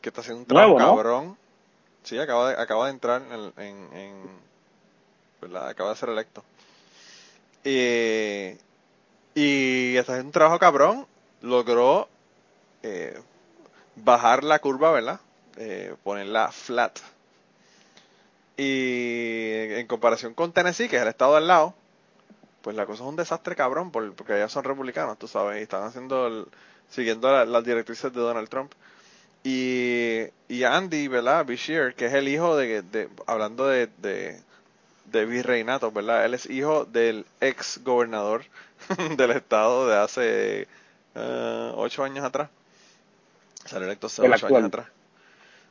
que 0.00 0.08
está 0.10 0.20
haciendo 0.20 0.40
un 0.40 0.46
trabajo 0.46 0.74
Nuevo, 0.74 0.80
¿no? 0.80 0.96
cabrón. 0.96 1.38
Sí, 2.04 2.18
acaba 2.18 2.50
de, 2.50 2.60
acaba 2.62 2.84
de 2.86 2.90
entrar 2.92 3.22
en, 3.22 3.52
en, 3.62 3.92
en- 3.96 4.38
¿verdad? 5.40 5.68
Acaba 5.68 5.90
de 5.90 5.96
ser 5.96 6.08
electo. 6.10 6.44
Y, 7.64 8.56
y 9.34 9.96
está 9.96 10.12
haciendo 10.12 10.28
un 10.28 10.32
trabajo 10.32 10.58
cabrón. 10.58 11.06
Logró 11.42 12.08
eh, 12.82 13.20
bajar 13.96 14.42
la 14.44 14.58
curva, 14.58 14.90
¿verdad? 14.92 15.20
Eh, 15.56 15.94
ponerla 16.02 16.50
flat. 16.52 16.98
Y 18.56 19.52
en 19.74 19.86
comparación 19.86 20.34
con 20.34 20.52
Tennessee, 20.52 20.88
que 20.88 20.96
es 20.96 21.02
el 21.02 21.08
estado 21.08 21.36
al 21.36 21.46
lado, 21.46 21.74
pues 22.62 22.74
la 22.74 22.86
cosa 22.86 23.02
es 23.04 23.08
un 23.08 23.16
desastre 23.16 23.54
cabrón, 23.54 23.90
por- 23.92 24.12
porque 24.14 24.32
allá 24.32 24.48
son 24.48 24.64
republicanos, 24.64 25.18
tú 25.18 25.28
sabes, 25.28 25.60
y 25.60 25.62
están 25.62 25.84
haciendo, 25.84 26.26
el- 26.26 26.46
siguiendo 26.90 27.30
la- 27.30 27.44
las 27.44 27.64
directrices 27.64 28.12
de 28.12 28.20
Donald 28.20 28.48
Trump. 28.48 28.72
Y, 29.44 30.22
y 30.48 30.64
Andy, 30.64 31.08
¿verdad? 31.08 31.46
Bashir, 31.46 31.94
que 31.96 32.06
es 32.06 32.12
el 32.14 32.28
hijo 32.28 32.56
de, 32.56 32.82
de- 32.82 33.08
hablando 33.26 33.66
de, 33.66 33.88
de, 33.98 34.40
de 35.06 35.24
virreinato, 35.26 35.90
¿verdad? 35.92 36.24
Él 36.24 36.34
es 36.34 36.46
hijo 36.50 36.84
del 36.84 37.24
ex 37.40 37.82
gobernador 37.84 38.44
del 39.16 39.30
estado 39.30 39.88
de 39.88 39.96
hace 39.96 40.68
eh, 41.14 41.72
ocho 41.76 42.04
años 42.04 42.24
atrás. 42.24 42.50
Salió 43.64 43.86
electo 43.86 44.06
hace 44.08 44.24
El 44.24 44.32
ocho 44.32 44.46
actual. 44.46 44.64
años 44.64 44.68
atrás. 44.74 44.86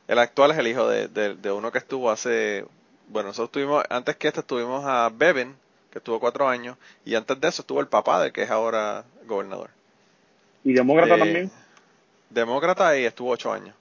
El 0.08 0.18
actual 0.18 0.50
es 0.52 0.58
el 0.58 0.66
hijo 0.68 0.88
de, 0.88 1.08
de, 1.08 1.34
de 1.34 1.52
uno 1.52 1.70
que 1.70 1.78
estuvo 1.78 2.10
hace, 2.10 2.64
bueno, 3.08 3.28
nosotros 3.28 3.52
tuvimos, 3.52 3.84
antes 3.90 4.16
que 4.16 4.28
este 4.28 4.40
estuvimos 4.40 4.84
a 4.86 5.10
Bevin, 5.12 5.54
que 5.90 5.98
estuvo 5.98 6.18
cuatro 6.18 6.48
años, 6.48 6.78
y 7.04 7.14
antes 7.14 7.38
de 7.40 7.48
eso 7.48 7.60
estuvo 7.62 7.80
el 7.80 7.88
papá 7.88 8.22
del 8.22 8.32
que 8.32 8.42
es 8.42 8.50
ahora 8.50 9.04
gobernador. 9.26 9.68
Y 10.64 10.72
demócrata 10.72 11.14
Eh, 11.14 11.18
también. 11.18 11.50
Demócrata 12.30 12.96
y 12.98 13.04
estuvo 13.04 13.30
ocho 13.30 13.52
años. 13.52 13.74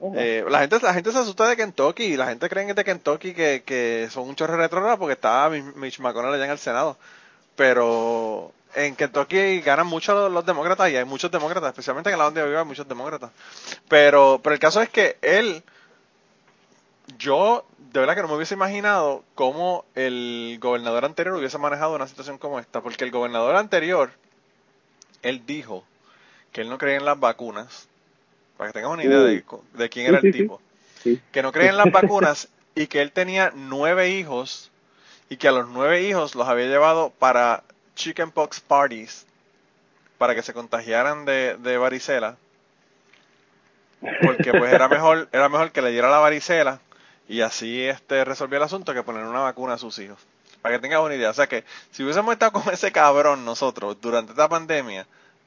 Ojo. 0.00 0.14
Eh, 0.18 0.44
la 0.48 0.60
gente 0.60 0.78
la 0.80 0.92
gente 0.92 1.12
se 1.12 1.18
asusta 1.18 1.48
de 1.48 1.56
Kentucky 1.56 2.04
y 2.04 2.16
la 2.16 2.26
gente 2.26 2.48
cree 2.48 2.72
de 2.74 2.84
Kentucky 2.84 3.32
que, 3.32 3.62
que 3.64 4.08
son 4.10 4.28
un 4.28 4.34
chorro 4.34 4.56
retrógrado 4.56 4.98
porque 4.98 5.14
está 5.14 5.48
Mitch 5.48 6.00
McConnell 6.00 6.34
allá 6.34 6.44
en 6.44 6.50
el 6.50 6.58
Senado. 6.58 6.98
Pero 7.56 8.52
en 8.74 8.96
Kentucky 8.96 9.60
ganan 9.60 9.86
mucho 9.86 10.12
los, 10.14 10.32
los 10.32 10.44
demócratas 10.44 10.90
y 10.90 10.96
hay 10.96 11.04
muchos 11.04 11.30
demócratas, 11.30 11.70
especialmente 11.70 12.10
en 12.10 12.18
la 12.18 12.24
donde 12.24 12.40
yo 12.40 12.48
vivo 12.48 12.58
hay 12.58 12.64
muchos 12.64 12.88
demócratas. 12.88 13.30
Pero, 13.88 14.40
pero 14.42 14.54
el 14.54 14.60
caso 14.60 14.82
es 14.82 14.88
que 14.88 15.16
él, 15.22 15.62
yo 17.16 17.64
de 17.92 18.00
verdad 18.00 18.16
que 18.16 18.22
no 18.22 18.28
me 18.28 18.34
hubiese 18.34 18.54
imaginado 18.54 19.22
cómo 19.36 19.84
el 19.94 20.58
gobernador 20.60 21.04
anterior 21.04 21.36
hubiese 21.36 21.58
manejado 21.58 21.94
una 21.94 22.08
situación 22.08 22.38
como 22.38 22.58
esta, 22.58 22.80
porque 22.80 23.04
el 23.04 23.12
gobernador 23.12 23.54
anterior, 23.54 24.10
él 25.24 25.42
dijo 25.46 25.84
que 26.52 26.60
él 26.60 26.70
no 26.70 26.78
creía 26.78 26.98
en 26.98 27.04
las 27.04 27.18
vacunas, 27.18 27.88
para 28.56 28.70
que 28.70 28.74
tengas 28.74 28.92
una 28.92 29.04
idea 29.04 29.18
de, 29.18 29.44
de 29.72 29.88
quién 29.88 30.06
era 30.06 30.20
el 30.22 30.32
tipo, 30.32 30.60
que 31.32 31.42
no 31.42 31.50
creía 31.50 31.70
en 31.70 31.76
las 31.76 31.90
vacunas 31.90 32.48
y 32.74 32.86
que 32.86 33.02
él 33.02 33.10
tenía 33.10 33.52
nueve 33.54 34.10
hijos 34.10 34.70
y 35.28 35.36
que 35.36 35.48
a 35.48 35.52
los 35.52 35.68
nueve 35.68 36.02
hijos 36.02 36.34
los 36.34 36.48
había 36.48 36.66
llevado 36.66 37.10
para 37.18 37.64
chickenpox 37.96 38.60
parties 38.60 39.26
para 40.18 40.34
que 40.34 40.42
se 40.42 40.52
contagiaran 40.52 41.24
de, 41.24 41.56
de 41.56 41.78
varicela 41.78 42.36
porque 44.22 44.52
pues 44.52 44.72
era 44.72 44.88
mejor 44.88 45.28
era 45.32 45.48
mejor 45.48 45.72
que 45.72 45.82
le 45.82 45.90
diera 45.90 46.10
la 46.10 46.18
varicela 46.18 46.80
y 47.28 47.40
así 47.40 47.82
este 47.82 48.24
resolvía 48.24 48.58
el 48.58 48.64
asunto 48.64 48.92
que 48.92 49.02
poner 49.02 49.24
una 49.24 49.40
vacuna 49.40 49.74
a 49.74 49.78
sus 49.78 49.98
hijos 49.98 50.18
para 50.64 50.76
que 50.76 50.80
tengas 50.80 51.00
una 51.02 51.14
idea. 51.14 51.28
O 51.28 51.34
sea 51.34 51.46
que 51.46 51.62
si 51.90 52.02
hubiésemos 52.02 52.32
estado 52.32 52.52
con 52.52 52.72
ese 52.72 52.90
cabrón 52.90 53.44
nosotros 53.44 54.00
durante 54.00 54.32
esta 54.32 54.48
pandemia 54.48 55.06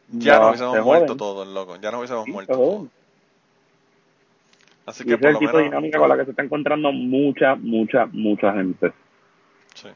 ya 0.10 0.36
No, 0.36 0.42
nos 0.42 0.50
hubiésemos 0.50 0.76
se 0.76 0.82
muerto 0.84 1.18
todos 1.18 1.48
loco. 1.48 1.76
Ya 1.78 1.90
nos 1.90 1.98
hubiésemos 1.98 2.26
Sí, 2.26 2.32
muerto 2.32 2.54
todos. 2.54 2.88
Así 4.86 5.02
Y 5.02 5.08
que 5.08 5.14
ese 5.14 5.24
por 5.24 5.32
lo 5.32 5.40
tipo 5.40 5.58
de 5.58 5.64
menos 5.64 5.72
dinámica 5.72 5.98
con 5.98 6.10
la 6.10 6.18
que 6.18 6.26
se 6.26 6.30
está 6.30 6.44
encontrando 6.44 6.92
mucha, 6.92 7.56
mucha, 7.56 8.06
mucha 8.06 8.54
gente. 8.54 8.94
Sí. 9.74 9.88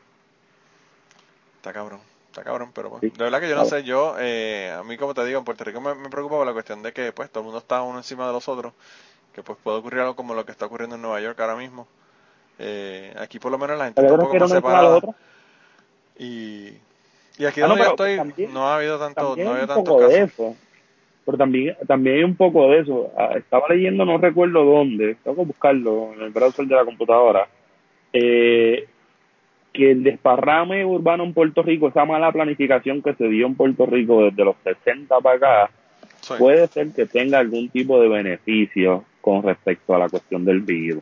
Está 1.58 1.72
cabrón, 1.72 2.00
está 2.26 2.44
cabrón, 2.44 2.72
pero 2.74 2.90
pues, 2.90 3.02
Sí, 3.02 3.10
de 3.16 3.24
verdad 3.24 3.42
que 3.42 3.50
yo 3.50 3.56
no 3.56 3.66
sé, 3.66 3.84
yo, 3.84 4.16
eh, 4.18 4.76
a 4.76 4.82
mí 4.82 4.98
como 4.98 5.14
te 5.14 5.24
digo, 5.24 5.38
en 5.38 5.46
Puerto 5.46 5.64
Rico 5.64 5.82
me, 5.82 5.94
me 5.94 6.10
preocupa 6.10 6.38
por 6.38 6.48
la 6.48 6.54
cuestión 6.54 6.82
de 6.82 6.94
que 6.94 7.12
pues 7.12 7.30
todo 7.30 7.42
el 7.42 7.46
mundo 7.46 7.60
está 7.60 7.84
uno 7.84 8.00
encima 8.00 8.26
de 8.26 8.34
los 8.34 8.50
otros, 8.50 8.74
que 9.34 9.44
pues 9.44 9.60
puede 9.62 9.78
ocurrir 9.78 10.00
algo 10.00 10.16
como 10.16 10.34
lo 10.34 10.48
que 10.48 10.52
está 10.52 10.66
ocurriendo 10.66 10.96
en 10.96 11.04
Nueva 11.04 11.22
York 11.22 11.40
ahora 11.40 11.56
mismo. 11.56 11.88
Eh, 12.64 13.12
aquí 13.18 13.40
por 13.40 13.52
lo 13.52 13.58
menos 13.58 13.78
la 13.78 13.86
gente 13.86 14.02
Pero 14.02 14.14
está 14.14 14.14
un 14.16 14.20
yo 14.20 14.26
poco 14.28 14.38
prefiero 14.38 14.46
más 14.46 14.52
no 14.52 14.58
ir 14.58 14.62
con 14.62 14.72
la 14.72 14.78
separada 14.80 14.98
otra. 14.98 15.10
y, 16.20 16.68
y 17.40 17.46
aquí 17.46 17.62
Ah, 17.62 17.64
no, 17.64 17.70
donde 17.70 17.84
yo 17.84 17.96
pero 17.96 18.08
estoy 18.10 18.18
también- 18.18 18.54
no 18.54 18.68
ha 18.68 18.76
habido 18.76 19.00
tanto, 19.00 19.22
no 19.22 19.28
ha 19.52 19.58
habido 19.58 19.84
de 19.84 19.84
casos. 19.84 20.12
eso. 20.14 20.56
Pero 21.26 21.38
también, 21.38 21.76
también 21.88 22.18
hay 22.18 22.24
un 22.24 22.36
poco 22.36 22.70
de 22.70 22.80
eso. 22.80 23.12
Ah, 23.18 23.32
Estaba 23.38 23.68
leyendo, 23.70 24.06
no 24.06 24.18
recuerdo 24.18 24.64
dónde, 24.64 25.16
tengo 25.24 25.38
que 25.38 25.46
buscarlo 25.46 26.14
en 26.14 26.22
el 26.22 26.30
browser 26.32 26.66
de 26.66 26.76
la 26.76 26.84
computadora, 26.86 27.48
eh, 28.14 28.88
que 29.74 29.92
el 29.92 30.04
desparrame 30.04 30.84
urbano 30.86 31.24
en 31.24 31.34
Puerto 31.34 31.64
Rico, 31.64 31.88
esa 31.88 32.06
mala 32.06 32.32
planificación 32.32 33.02
que 33.02 33.14
se 33.14 33.28
dio 33.28 33.46
en 33.48 33.56
Puerto 33.56 33.86
Rico 33.86 34.24
desde 34.26 34.44
los 34.44 34.56
60 34.64 35.20
para 35.22 35.36
acá, 35.38 35.72
Sí. 36.22 36.34
puede 36.38 36.68
ser 36.68 36.92
que 36.92 37.06
tenga 37.06 37.40
algún 37.40 37.70
tipo 37.70 38.00
de 38.02 38.08
beneficio 38.10 39.06
con 39.22 39.42
respecto 39.44 39.96
a 39.96 40.00
la 40.00 40.10
cuestión 40.10 40.44
del 40.46 40.60
virus. 40.62 41.02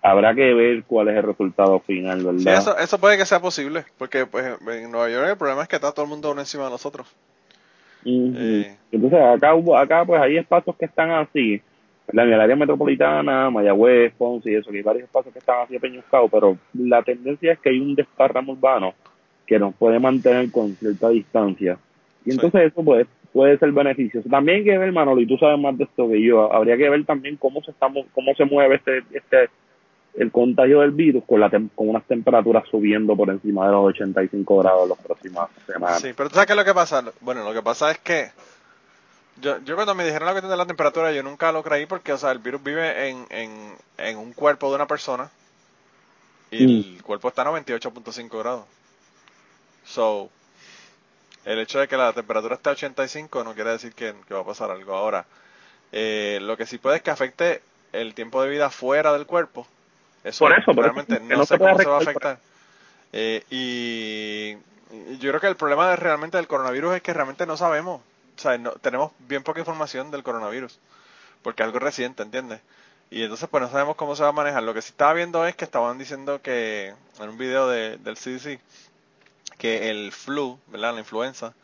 Habrá 0.00 0.34
que 0.34 0.54
ver 0.54 0.84
cuál 0.84 1.08
es 1.08 1.16
el 1.16 1.24
resultado 1.24 1.80
final, 1.80 2.24
¿verdad? 2.24 2.38
Sí, 2.38 2.48
eso, 2.48 2.78
eso 2.78 2.98
puede 3.00 3.18
que 3.18 3.26
sea 3.26 3.40
posible, 3.40 3.84
porque 3.98 4.26
pues 4.26 4.44
en 4.46 4.90
Nueva 4.92 5.10
York 5.10 5.28
el 5.30 5.36
problema 5.36 5.62
es 5.62 5.68
que 5.68 5.76
está 5.76 5.92
todo 5.92 6.04
el 6.04 6.10
mundo 6.10 6.30
uno 6.30 6.40
encima 6.40 6.64
de 6.64 6.70
nosotros. 6.70 7.06
Eh. 8.04 8.76
Entonces 8.92 9.20
acá 9.20 9.54
hubo, 9.54 9.76
acá 9.76 10.04
pues 10.04 10.20
hay 10.20 10.36
espacios 10.38 10.76
que 10.76 10.84
están 10.84 11.10
así, 11.10 11.60
¿verdad? 12.06 12.26
en 12.26 12.32
el 12.34 12.40
área 12.40 12.56
metropolitana, 12.56 13.50
Mayagüez, 13.50 14.12
Ponce 14.16 14.50
y 14.50 14.54
eso, 14.54 14.70
que 14.70 14.78
hay 14.78 14.82
varios 14.82 15.04
espacios 15.04 15.32
que 15.32 15.40
están 15.40 15.62
así 15.62 15.76
apeñuscados, 15.76 16.30
pero 16.30 16.56
la 16.74 17.02
tendencia 17.02 17.52
es 17.52 17.58
que 17.58 17.70
hay 17.70 17.80
un 17.80 17.94
desparramo 17.94 18.52
urbano 18.52 18.94
que 19.46 19.58
nos 19.58 19.74
puede 19.74 19.98
mantener 19.98 20.50
con 20.52 20.74
cierta 20.76 21.08
distancia. 21.08 21.78
Y 22.24 22.30
Sí. 22.30 22.36
entonces 22.36 22.72
eso 22.72 22.84
puede, 22.84 23.06
puede 23.32 23.58
ser 23.58 23.72
beneficioso. 23.72 24.28
También 24.28 24.58
hay 24.58 24.64
que 24.64 24.78
ver, 24.78 24.92
Manolo, 24.92 25.20
y 25.20 25.26
tú 25.26 25.36
sabes 25.38 25.58
más 25.58 25.76
de 25.76 25.84
esto 25.84 26.08
que 26.08 26.22
yo, 26.22 26.52
habría 26.52 26.76
que 26.76 26.88
ver 26.88 27.04
también 27.04 27.36
cómo 27.36 27.62
se 27.62 27.70
estamos, 27.72 28.06
cómo 28.12 28.34
se 28.34 28.44
mueve 28.44 28.76
este, 28.76 28.98
este 29.12 29.48
el 30.14 30.32
contagio 30.32 30.80
del 30.80 30.90
virus 30.90 31.24
con 31.26 31.40
la 31.40 31.48
tem- 31.50 31.70
con 31.74 31.88
unas 31.88 32.04
temperaturas 32.06 32.64
subiendo 32.70 33.16
por 33.16 33.30
encima 33.30 33.66
de 33.66 33.72
los 33.72 33.84
85 33.86 34.58
grados 34.58 34.88
las 34.88 34.98
próximas 34.98 35.48
semanas. 35.66 36.00
Sí, 36.00 36.12
pero 36.16 36.28
tú 36.28 36.34
sabes 36.34 36.46
qué 36.46 36.52
es 36.54 36.56
lo 36.58 36.64
que 36.64 36.74
pasa. 36.74 37.04
Bueno, 37.20 37.44
lo 37.44 37.52
que 37.54 37.62
pasa 37.62 37.90
es 37.90 37.98
que 37.98 38.30
yo, 39.40 39.58
yo 39.64 39.76
cuando 39.76 39.94
me 39.94 40.04
dijeron 40.04 40.26
la 40.26 40.32
cuestión 40.32 40.50
de 40.50 40.56
la 40.56 40.66
temperatura, 40.66 41.12
yo 41.12 41.22
nunca 41.22 41.52
lo 41.52 41.62
creí 41.62 41.86
porque, 41.86 42.12
o 42.12 42.18
sea, 42.18 42.32
el 42.32 42.40
virus 42.40 42.62
vive 42.62 43.08
en, 43.10 43.26
en, 43.30 43.74
en 43.98 44.16
un 44.18 44.32
cuerpo 44.32 44.68
de 44.70 44.74
una 44.76 44.86
persona 44.86 45.30
y 46.50 46.96
el 46.96 47.02
cuerpo 47.04 47.28
está 47.28 47.42
a 47.42 47.52
98.5 47.52 48.38
grados. 48.38 48.64
So, 49.84 50.30
el 51.44 51.58
hecho 51.60 51.78
de 51.78 51.88
que 51.88 51.96
la 51.96 52.12
temperatura 52.12 52.56
esté 52.56 52.70
a 52.70 52.72
85 52.72 53.44
no 53.44 53.54
quiere 53.54 53.70
decir 53.70 53.92
que, 53.94 54.14
que 54.26 54.34
va 54.34 54.40
a 54.40 54.44
pasar 54.44 54.70
algo 54.70 54.94
ahora. 54.94 55.24
Eh, 55.92 56.38
lo 56.42 56.56
que 56.56 56.66
sí 56.66 56.78
puede 56.78 56.96
es 56.96 57.02
que 57.02 57.10
afecte 57.10 57.62
el 57.92 58.14
tiempo 58.14 58.42
de 58.42 58.50
vida 58.50 58.68
fuera 58.70 59.12
del 59.12 59.24
cuerpo. 59.26 59.66
Eso, 60.28 60.44
Por 60.44 60.52
eso, 60.52 60.74
por 60.74 60.84
eso, 60.86 60.94
realmente 60.94 61.20
no, 61.20 61.36
no 61.36 61.44
sé 61.44 61.58
cómo 61.58 61.78
se 61.78 61.88
va 61.88 61.96
a 61.96 61.98
afectar. 61.98 62.38
Eh, 63.12 63.44
y, 63.50 64.56
y 65.12 65.18
yo 65.18 65.30
creo 65.30 65.40
que 65.40 65.46
el 65.48 65.56
problema 65.56 65.90
de 65.90 65.96
realmente 65.96 66.36
del 66.36 66.48
coronavirus 66.48 66.96
es 66.96 67.02
que 67.02 67.14
realmente 67.14 67.46
no 67.46 67.56
sabemos. 67.56 68.00
O 68.36 68.40
sea, 68.40 68.58
no, 68.58 68.72
tenemos 68.72 69.12
bien 69.20 69.42
poca 69.42 69.60
información 69.60 70.10
del 70.10 70.22
coronavirus. 70.22 70.78
Porque 71.42 71.62
es 71.62 71.66
algo 71.66 71.78
reciente, 71.80 72.22
¿entiendes? 72.22 72.60
Y 73.10 73.22
entonces 73.22 73.48
pues 73.50 73.62
no 73.62 73.70
sabemos 73.70 73.96
cómo 73.96 74.16
se 74.16 74.22
va 74.22 74.30
a 74.30 74.32
manejar. 74.32 74.62
Lo 74.62 74.74
que 74.74 74.82
sí 74.82 74.90
estaba 74.90 75.14
viendo 75.14 75.46
es 75.46 75.56
que 75.56 75.64
estaban 75.64 75.98
diciendo 75.98 76.42
que 76.42 76.94
en 77.20 77.28
un 77.28 77.38
video 77.38 77.68
de- 77.68 77.96
del 77.98 78.16
CDC 78.16 78.60
que 79.58 79.90
el 79.90 80.12
flu, 80.12 80.58
¿verdad? 80.68 80.94
La 80.94 81.00
influenza 81.00 81.54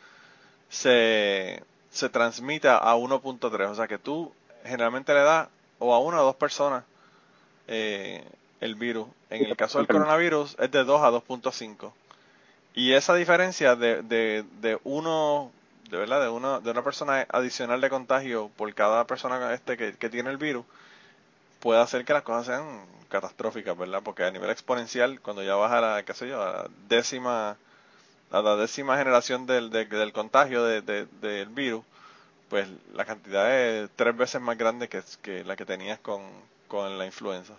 se, 0.71 1.63
se 1.91 2.09
transmite 2.09 2.69
a 2.69 2.95
1.3. 2.97 3.71
O 3.71 3.75
sea 3.75 3.89
que 3.89 3.99
tú 3.99 4.33
generalmente 4.65 5.15
le 5.15 5.21
das 5.21 5.49
o 5.79 5.95
a 5.95 5.99
una 6.01 6.21
o 6.23 6.25
dos 6.25 6.37
personas 6.37 6.85
eh, 7.69 8.25
el 8.65 8.77
virus. 8.77 9.07
En 9.29 9.45
el 9.45 9.57
caso 9.57 9.77
del 9.77 9.87
coronavirus 9.87 10.57
es 10.59 10.71
de 10.71 10.85
2 10.85 11.03
a 11.03 11.11
2.5. 11.11 11.93
Y 12.75 12.95
esa 12.95 13.15
diferencia 13.15 13.77
de, 13.77 14.03
de, 14.03 14.43
de 14.63 14.79
uno, 14.85 15.53
de 15.91 15.99
verdad, 15.99 16.23
de 16.23 16.31
una, 16.31 16.61
de 16.61 16.71
una 16.71 16.83
persona 16.83 17.27
adicional 17.29 17.83
de 17.83 17.91
contagio 17.91 18.51
por 18.57 18.73
cada 18.73 19.07
persona 19.07 19.53
este 19.53 19.77
que, 19.77 19.93
que 19.93 20.09
tiene 20.09 20.31
el 20.31 20.39
virus, 20.39 20.65
puede 21.61 21.79
hacer 21.81 22.07
que 22.07 22.15
las 22.15 22.23
cosas 22.23 22.47
sean 22.47 22.87
catastróficas, 23.11 23.77
¿verdad? 23.77 24.01
Porque 24.03 24.25
a 24.25 24.31
nivel 24.31 24.49
exponencial, 24.49 25.21
cuando 25.21 25.43
ya 25.43 25.57
vas 25.57 25.71
a 25.71 25.81
la, 25.83 26.03
qué 26.03 26.15
sé 26.15 26.29
yo, 26.29 26.43
a 26.43 26.53
la 26.53 26.71
décima, 26.89 27.59
a 28.31 28.41
la 28.43 28.57
décima 28.57 28.97
generación 28.97 29.45
del, 29.45 29.69
del 29.69 30.13
contagio 30.15 30.65
de, 30.65 30.81
del 30.81 31.49
virus, 31.51 31.85
pues 32.49 32.67
la 32.95 33.05
cantidad 33.05 33.55
es 33.55 33.91
tres 33.95 34.17
veces 34.17 34.41
más 34.41 34.57
grande 34.57 34.89
que, 34.89 35.03
que 35.21 35.45
la 35.45 35.55
que 35.55 35.67
tenías 35.67 35.99
con, 35.99 36.23
con 36.67 36.97
la 36.97 37.05
influenza. 37.05 37.53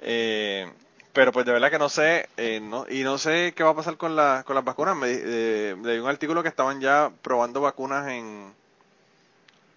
Eh, 0.00 0.70
pero 1.12 1.32
pues 1.32 1.46
de 1.46 1.52
verdad 1.52 1.70
que 1.70 1.78
no 1.78 1.88
sé, 1.88 2.28
eh, 2.36 2.60
y 2.90 3.02
no 3.02 3.18
sé 3.18 3.52
qué 3.56 3.64
va 3.64 3.70
a 3.70 3.76
pasar 3.76 3.96
con, 3.96 4.14
la, 4.14 4.44
con 4.46 4.54
las 4.54 4.64
vacunas. 4.64 4.96
Me, 4.96 5.08
eh, 5.10 5.76
leí 5.82 5.98
un 5.98 6.08
artículo 6.08 6.42
que 6.42 6.48
estaban 6.48 6.80
ya 6.80 7.10
probando 7.22 7.60
vacunas 7.60 8.08
en, 8.08 8.52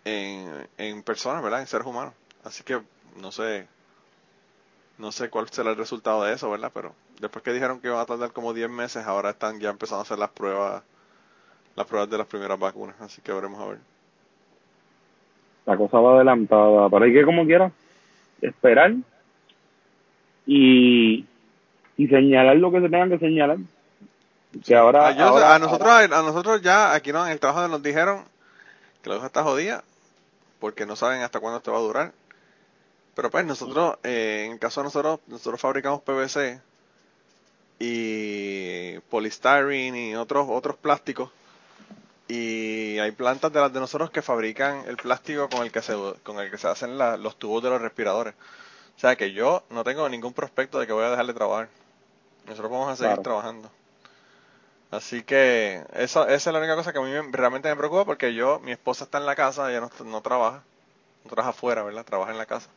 en, 0.06 0.68
en 0.78 1.04
personas, 1.04 1.42
¿verdad? 1.42 1.62
En 1.62 1.68
seres 1.68 1.88
humanos. 1.88 2.14
Así 2.44 2.64
que 2.64 2.80
no 3.20 3.32
sé, 3.32 3.68
no 4.98 5.12
sé 5.12 5.30
cuál 5.30 5.50
será 5.50 5.72
el 5.72 5.78
resultado 5.78 6.24
de 6.24 6.34
eso, 6.34 6.50
¿verdad? 6.52 6.72
Pero 6.74 6.94
después 7.20 7.44
que 7.44 7.54
dijeron 7.54 7.80
que 7.80 7.88
iban 7.88 8.00
a 8.00 8.06
tardar 8.06 8.32
como 8.32 8.54
10 8.54 8.70
meses, 8.70 9.06
ahora 9.06 9.32
están 9.32 9.60
ya 9.60 9.70
empezando 9.70 10.00
a 10.00 10.04
hacer 10.04 10.20
las 10.20 10.30
pruebas, 10.30 10.84
las 11.76 11.88
pruebas 11.88 12.10
de 12.10 12.18
las 12.20 12.28
primeras 12.28 12.60
vacunas. 12.60 13.00
Así 13.02 13.22
que 13.22 13.34
veremos 13.34 13.60
a 13.60 13.66
ver. 13.66 13.78
La 15.66 15.78
cosa 15.78 16.00
va 16.00 16.16
adelantada, 16.16 16.90
pero 16.90 17.06
hay 17.06 17.14
que 17.14 17.26
como 17.26 17.46
quiera 17.46 17.72
esperar 18.42 18.94
y, 20.46 21.26
y 21.98 22.08
señalar 22.08 22.58
lo 22.58 22.72
que 22.72 22.82
se 22.82 22.90
tengan 22.90 23.10
que 23.10 23.20
señalar. 23.20 23.58
Que 24.66 24.76
ahora, 24.76 25.08
a 25.08 25.60
nosotros 25.60 25.90
a 25.90 26.08
nosotros 26.08 26.62
ya 26.62 26.94
aquí 26.94 27.14
no 27.14 27.26
en 27.26 27.32
el 27.32 27.40
trabajo 27.40 27.68
nos 27.70 27.82
dijeron 27.82 28.24
que 29.02 29.10
la 29.10 29.16
cosa 29.16 29.28
está 29.28 29.44
jodida 29.44 29.84
porque 30.60 30.86
no 30.86 30.98
saben 30.98 31.22
hasta 31.22 31.40
cuándo 31.40 31.58
esto 31.58 31.72
va 31.72 31.78
a 31.78 31.82
durar 31.82 32.12
pero 33.16 33.30
pues 33.30 33.46
nosotros, 33.46 33.98
eh, 34.04 34.44
en 34.46 34.54
el 34.54 34.60
caso 34.60 34.82
de 34.82 34.86
nosotros, 34.86 35.20
nosotros 35.28 35.60
fabricamos 35.60 36.02
PVC 36.02 36.62
y 37.80 39.00
polystyrene 39.10 40.12
y 40.12 40.16
otros 40.16 40.48
otros 40.50 40.78
plásticos 40.78 41.32
y 42.28 43.00
hay 43.00 43.12
plantas 43.12 43.52
de 43.52 43.60
las 43.60 43.74
de 43.74 43.80
nosotros 43.80 44.12
que 44.12 44.22
fabrican 44.22 44.86
el 44.88 44.96
plástico 44.98 45.50
con 45.50 45.64
el 45.64 45.72
que 45.72 45.82
se 45.82 45.94
con 46.24 46.40
el 46.40 46.50
que 46.50 46.58
se 46.58 46.68
hacen 46.68 46.98
los 46.98 47.38
tubos 47.38 47.62
de 47.64 47.70
los 47.70 47.82
respiradores. 47.82 48.34
O 48.98 49.00
sea 49.00 49.16
que 49.16 49.34
yo 49.34 49.64
no 49.70 49.84
tengo 49.84 50.08
ningún 50.10 50.34
prospecto 50.34 50.80
de 50.80 50.88
que 50.88 50.94
voy 50.94 51.06
a 51.06 51.10
dejar 51.10 51.26
de 51.26 51.34
trabajar. 51.34 51.70
Nosotros 52.46 52.72
vamos 52.72 52.90
a 52.92 52.96
seguir 52.96 53.24
trabajando. 53.24 53.70
Así 54.92 55.24
que 55.24 55.84
eso, 55.94 56.28
esa 56.28 56.50
es 56.50 56.54
la 56.54 56.60
única 56.60 56.76
cosa 56.76 56.92
que 56.92 57.00
a 57.00 57.02
mí 57.02 57.12
realmente 57.32 57.70
me 57.70 57.76
preocupa 57.78 58.04
porque 58.04 58.34
yo, 58.34 58.60
mi 58.60 58.72
esposa 58.72 59.06
está 59.06 59.20
en 59.20 59.26
la 59.26 59.36
casa, 59.36 59.70
ella 59.70 59.80
no, 59.80 59.90
no 60.06 60.22
trabaja, 60.22 60.64
no 61.24 61.30
trabaja 61.30 61.52
afuera, 61.52 61.84
¿verdad? 61.84 62.04
Trabaja 62.04 62.32
en 62.32 62.38
la 62.38 62.46
casa. 62.46 62.70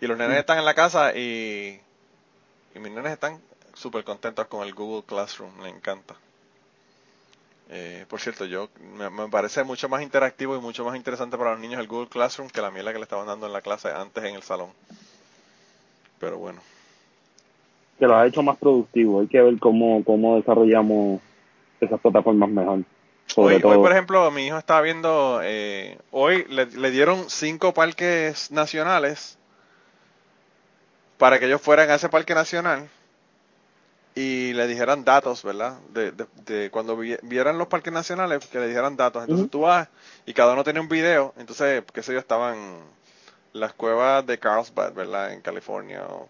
Y 0.00 0.06
los 0.06 0.16
nenes 0.16 0.38
están 0.38 0.58
en 0.58 0.64
la 0.64 0.74
casa 0.74 1.14
y, 1.14 1.80
y 2.74 2.78
mis 2.78 2.92
nenes 2.92 3.12
están 3.12 3.40
súper 3.74 4.04
contentos 4.04 4.46
con 4.46 4.66
el 4.66 4.74
Google 4.74 5.04
Classroom, 5.06 5.54
me 5.58 5.68
encanta. 5.68 6.14
Eh, 7.70 8.04
por 8.08 8.20
cierto, 8.20 8.44
yo 8.44 8.68
me, 8.96 9.28
parece 9.28 9.64
mucho 9.64 9.88
más 9.88 10.02
interactivo 10.02 10.56
y 10.56 10.60
mucho 10.60 10.84
más 10.84 10.96
interesante 10.96 11.38
para 11.38 11.52
los 11.52 11.60
niños 11.60 11.80
el 11.80 11.88
Google 11.88 12.08
Classroom 12.08 12.50
que 12.50 12.60
la 12.60 12.70
miela 12.70 12.92
que 12.92 12.98
le 12.98 13.04
estaban 13.04 13.26
dando 13.26 13.46
en 13.46 13.52
la 13.52 13.62
clase 13.62 13.90
antes 13.90 14.22
en 14.24 14.34
el 14.34 14.42
salón. 14.42 14.70
Pero 16.24 16.38
bueno. 16.38 16.60
Que 17.98 18.06
lo 18.06 18.16
ha 18.16 18.26
hecho 18.26 18.42
más 18.42 18.56
productivo. 18.56 19.20
Hay 19.20 19.26
que 19.26 19.42
ver 19.42 19.58
cómo, 19.58 20.02
cómo 20.04 20.36
desarrollamos 20.36 21.20
esas 21.80 22.00
plataformas 22.00 22.48
mejor. 22.48 22.80
Hoy, 23.36 23.54
hoy, 23.54 23.60
por 23.60 23.92
ejemplo, 23.92 24.30
mi 24.30 24.46
hijo 24.46 24.56
estaba 24.56 24.80
viendo, 24.80 25.40
eh, 25.42 25.98
hoy 26.10 26.44
le, 26.48 26.66
le, 26.66 26.90
dieron 26.90 27.24
cinco 27.28 27.72
parques 27.72 28.50
nacionales 28.50 29.38
para 31.18 31.38
que 31.38 31.46
ellos 31.46 31.60
fueran 31.60 31.90
a 31.90 31.94
ese 31.94 32.08
parque 32.08 32.34
nacional 32.34 32.88
y 34.14 34.52
le 34.52 34.66
dijeran 34.66 35.04
datos, 35.04 35.42
¿verdad? 35.42 35.78
De, 35.92 36.12
de, 36.46 36.70
cuando 36.70 36.96
vieran 36.96 37.58
los 37.58 37.68
parques 37.68 37.92
nacionales, 37.92 38.46
que 38.46 38.60
le 38.60 38.68
dijeran 38.68 38.96
datos. 38.96 39.22
Entonces 39.22 39.50
tú 39.50 39.60
vas 39.62 39.88
y 40.26 40.32
cada 40.32 40.52
uno 40.52 40.64
tiene 40.64 40.80
un 40.80 40.88
video. 40.88 41.34
Entonces, 41.36 41.82
qué 41.92 42.02
sé 42.02 42.12
yo, 42.12 42.18
estaban 42.18 42.78
las 43.54 43.72
cuevas 43.72 44.26
de 44.26 44.38
Carlsbad, 44.38 44.92
¿verdad? 44.92 45.32
En 45.32 45.40
California 45.40 46.02
o, 46.06 46.28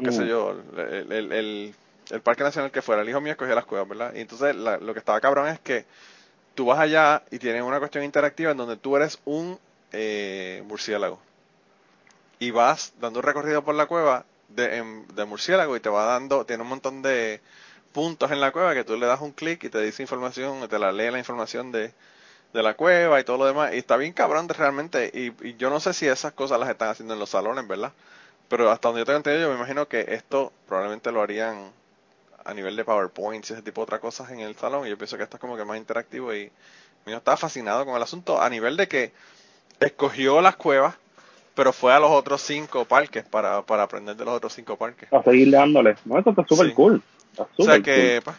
qué 0.00 0.10
sé 0.10 0.26
yo, 0.26 0.56
el, 0.76 1.12
el, 1.12 1.74
el, 2.10 2.20
parque 2.22 2.42
nacional 2.42 2.70
que 2.70 2.82
fuera. 2.82 3.02
El 3.02 3.08
hijo 3.08 3.20
mío 3.20 3.32
escogía 3.32 3.54
las 3.54 3.66
cuevas, 3.66 3.88
¿verdad? 3.88 4.14
Y 4.14 4.20
entonces 4.20 4.56
lo 4.56 4.92
que 4.92 4.98
estaba 4.98 5.20
cabrón 5.20 5.48
es 5.48 5.60
que 5.60 5.84
tú 6.54 6.66
vas 6.66 6.80
allá 6.80 7.22
y 7.30 7.38
tienes 7.38 7.62
una 7.62 7.78
cuestión 7.78 8.04
interactiva 8.04 8.50
en 8.50 8.56
donde 8.56 8.76
tú 8.76 8.96
eres 8.96 9.20
un 9.26 9.58
eh, 9.92 10.62
murciélago 10.66 11.20
y 12.38 12.50
vas 12.50 12.94
dando 13.00 13.20
un 13.20 13.24
recorrido 13.24 13.62
por 13.62 13.74
la 13.74 13.86
cueva 13.86 14.24
de, 14.48 15.04
de 15.14 15.24
murciélago 15.26 15.76
y 15.76 15.80
te 15.80 15.90
va 15.90 16.06
dando, 16.06 16.46
tiene 16.46 16.62
un 16.62 16.70
montón 16.70 17.02
de 17.02 17.40
puntos 17.92 18.30
en 18.30 18.40
la 18.40 18.50
cueva 18.50 18.72
que 18.72 18.84
tú 18.84 18.96
le 18.96 19.06
das 19.06 19.20
un 19.20 19.32
clic 19.32 19.62
y 19.64 19.68
te 19.68 19.80
dice 19.80 20.02
información, 20.02 20.66
te 20.68 20.78
la 20.78 20.90
lee 20.90 21.10
la 21.10 21.18
información 21.18 21.70
de, 21.70 21.92
de 22.52 22.62
la 22.62 22.74
cueva 22.74 23.20
y 23.20 23.24
todo 23.24 23.38
lo 23.38 23.46
demás. 23.46 23.74
Y 23.74 23.78
está 23.78 23.96
bien 23.96 24.12
cabrón 24.12 24.48
realmente. 24.48 25.10
Y, 25.12 25.56
yo 25.56 25.70
no 25.70 25.80
sé 25.80 25.92
si 25.94 26.06
esas 26.06 26.32
cosas 26.32 26.60
las 26.60 26.68
están 26.68 26.88
haciendo 26.88 27.14
en 27.14 27.20
los 27.20 27.30
salones, 27.30 27.66
¿verdad? 27.66 27.92
Pero 28.48 28.70
hasta 28.70 28.88
donde 28.88 29.00
yo 29.00 29.06
tengo 29.06 29.18
entendido, 29.18 29.48
yo 29.48 29.50
me 29.50 29.56
imagino 29.56 29.88
que 29.88 30.06
esto 30.08 30.52
probablemente 30.66 31.10
lo 31.12 31.22
harían 31.22 31.70
a 32.44 32.54
nivel 32.54 32.76
de 32.76 32.84
PowerPoint 32.84 33.48
y 33.48 33.52
ese 33.52 33.62
tipo 33.62 33.80
de 33.80 33.84
otras 33.84 34.00
cosas 34.00 34.30
en 34.30 34.40
el 34.40 34.54
salón. 34.56 34.86
Y 34.86 34.90
yo 34.90 34.98
pienso 34.98 35.16
que 35.16 35.22
esto 35.22 35.36
es 35.36 35.40
como 35.40 35.56
que 35.56 35.64
más 35.64 35.78
interactivo. 35.78 36.34
Y 36.34 36.50
hijo 37.06 37.16
estaba 37.16 37.36
fascinado 37.36 37.84
con 37.84 37.96
el 37.96 38.02
asunto 38.02 38.40
a 38.40 38.48
nivel 38.50 38.76
de 38.76 38.88
que 38.88 39.12
escogió 39.80 40.40
las 40.40 40.56
cuevas 40.56 40.94
pero 41.54 41.72
fue 41.72 41.92
a 41.92 42.00
los 42.00 42.10
otros 42.10 42.40
cinco 42.40 42.84
parques 42.84 43.24
para, 43.24 43.62
para 43.62 43.82
aprender 43.82 44.16
de 44.16 44.24
los 44.24 44.34
otros 44.34 44.52
cinco 44.54 44.76
parques. 44.76 45.12
A 45.12 45.22
seguirle 45.22 45.56
dándole. 45.56 45.96
No, 46.04 46.18
esto 46.18 46.30
está 46.30 46.46
súper 46.46 46.72
cool. 46.74 47.02
o 47.36 47.64
sea 47.64 47.80
que, 47.80 48.22
pues, 48.24 48.36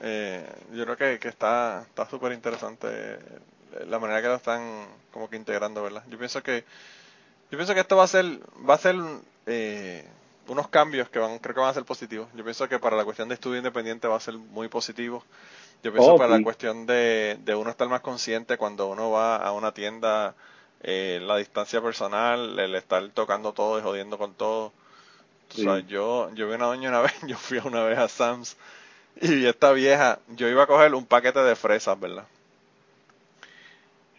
eh, 0.00 0.46
yo 0.72 0.84
creo 0.84 0.96
que, 0.96 1.18
que 1.18 1.28
está 1.28 1.86
súper 2.08 2.32
interesante 2.32 2.88
eh, 2.88 3.18
la 3.86 3.98
manera 3.98 4.22
que 4.22 4.28
lo 4.28 4.34
están 4.36 4.86
como 5.12 5.28
que 5.28 5.36
integrando, 5.36 5.82
¿verdad? 5.82 6.02
Yo 6.08 6.18
pienso 6.18 6.42
que 6.42 6.64
yo 7.50 7.58
pienso 7.58 7.74
que 7.74 7.80
esto 7.80 7.96
va 7.96 8.04
a 8.04 8.08
ser 8.08 8.40
va 8.68 8.74
a 8.74 8.78
ser 8.78 8.96
eh, 9.46 10.06
unos 10.48 10.68
cambios 10.68 11.08
que 11.08 11.18
van 11.18 11.38
creo 11.38 11.54
que 11.54 11.60
van 11.60 11.70
a 11.70 11.74
ser 11.74 11.84
positivos. 11.84 12.28
Yo 12.34 12.44
pienso 12.44 12.68
que 12.68 12.78
para 12.78 12.96
la 12.96 13.04
cuestión 13.04 13.28
de 13.28 13.34
estudio 13.34 13.58
independiente 13.58 14.08
va 14.08 14.16
a 14.16 14.20
ser 14.20 14.34
muy 14.34 14.68
positivo. 14.68 15.24
Yo 15.82 15.92
pienso 15.92 16.14
oh, 16.14 16.18
para 16.18 16.36
la 16.36 16.42
cuestión 16.42 16.86
de, 16.86 17.38
de 17.42 17.54
uno 17.54 17.70
estar 17.70 17.88
más 17.88 18.00
consciente 18.00 18.56
cuando 18.56 18.88
uno 18.88 19.10
va 19.10 19.36
a 19.36 19.52
una 19.52 19.72
tienda 19.72 20.34
eh, 20.82 21.20
la 21.22 21.36
distancia 21.36 21.80
personal, 21.80 22.58
el 22.58 22.74
estar 22.74 23.06
tocando 23.10 23.52
todo 23.52 23.78
y 23.78 23.82
jodiendo 23.82 24.18
con 24.18 24.34
todo. 24.34 24.72
O 25.52 25.54
sea, 25.54 25.80
yo, 25.80 26.30
yo 26.34 26.48
vi 26.48 26.54
una 26.54 26.66
doña 26.66 26.88
una 26.90 27.00
vez, 27.02 27.14
yo 27.26 27.36
fui 27.36 27.58
una 27.58 27.82
vez 27.84 27.98
a 27.98 28.08
Sam's 28.08 28.56
y 29.20 29.46
esta 29.46 29.72
vieja, 29.72 30.18
yo 30.28 30.48
iba 30.48 30.64
a 30.64 30.66
coger 30.66 30.94
un 30.94 31.06
paquete 31.06 31.40
de 31.40 31.56
fresas, 31.56 31.98
¿verdad? 31.98 32.24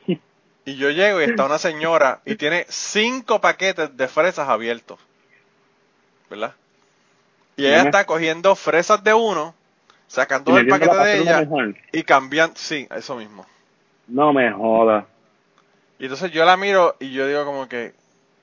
Y 0.64 0.76
yo 0.78 0.92
llego 0.92 1.20
y 1.20 1.24
está 1.24 1.46
una 1.46 1.58
señora 1.58 2.22
y 2.24 2.36
tiene 2.36 2.68
cinco 2.70 3.42
paquetes 3.42 3.98
de 3.98 4.08
fresas 4.08 4.48
abiertos, 4.48 5.00
¿verdad? 6.30 6.54
Y 7.58 7.66
ella 7.66 7.82
está 7.82 8.06
cogiendo 8.06 8.56
fresas 8.56 9.04
de 9.04 9.14
uno, 9.14 9.56
sacando 10.08 10.58
el 10.58 10.68
paquete 10.68 10.96
de 10.96 11.20
ella 11.20 11.48
y 11.92 12.04
cambiando, 12.04 12.56
sí, 12.58 12.88
eso 12.92 13.16
mismo. 13.16 13.46
No 14.08 14.34
me 14.34 14.52
jodas. 14.52 15.06
Y 16.00 16.06
entonces 16.06 16.32
yo 16.32 16.46
la 16.46 16.58
miro 16.58 16.96
y 17.00 17.12
yo 17.12 17.28
digo 17.28 17.46
como 17.46 17.68
que... 17.68 17.94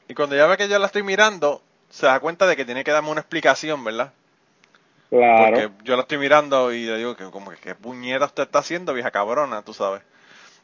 Y 0.09 0.15
cuando 0.15 0.35
ella 0.35 0.47
ve 0.47 0.57
que 0.57 0.69
yo 0.69 0.79
la 0.79 0.87
estoy 0.87 1.03
mirando, 1.03 1.63
se 1.91 2.07
da 2.07 2.21
cuenta 2.21 2.47
de 2.47 2.57
que 2.57 2.65
tiene 2.65 2.85
que 2.85 2.91
darme 2.91 3.11
una 3.11 3.21
explicación, 3.21 3.83
¿verdad? 3.85 4.13
Claro. 5.11 5.45
Porque 5.45 5.71
yo 5.85 5.97
la 5.97 6.03
estoy 6.03 6.19
mirando 6.19 6.73
y 6.73 6.85
le 6.85 6.97
digo 6.99 7.17
que 7.17 7.25
como 7.31 7.51
que 7.51 7.57
qué 7.57 7.75
puñeta 7.75 8.27
usted 8.27 8.43
está 8.43 8.59
haciendo, 8.59 8.93
vieja 8.93 9.11
cabrona, 9.11 9.63
tú 9.63 9.73
sabes. 9.73 10.03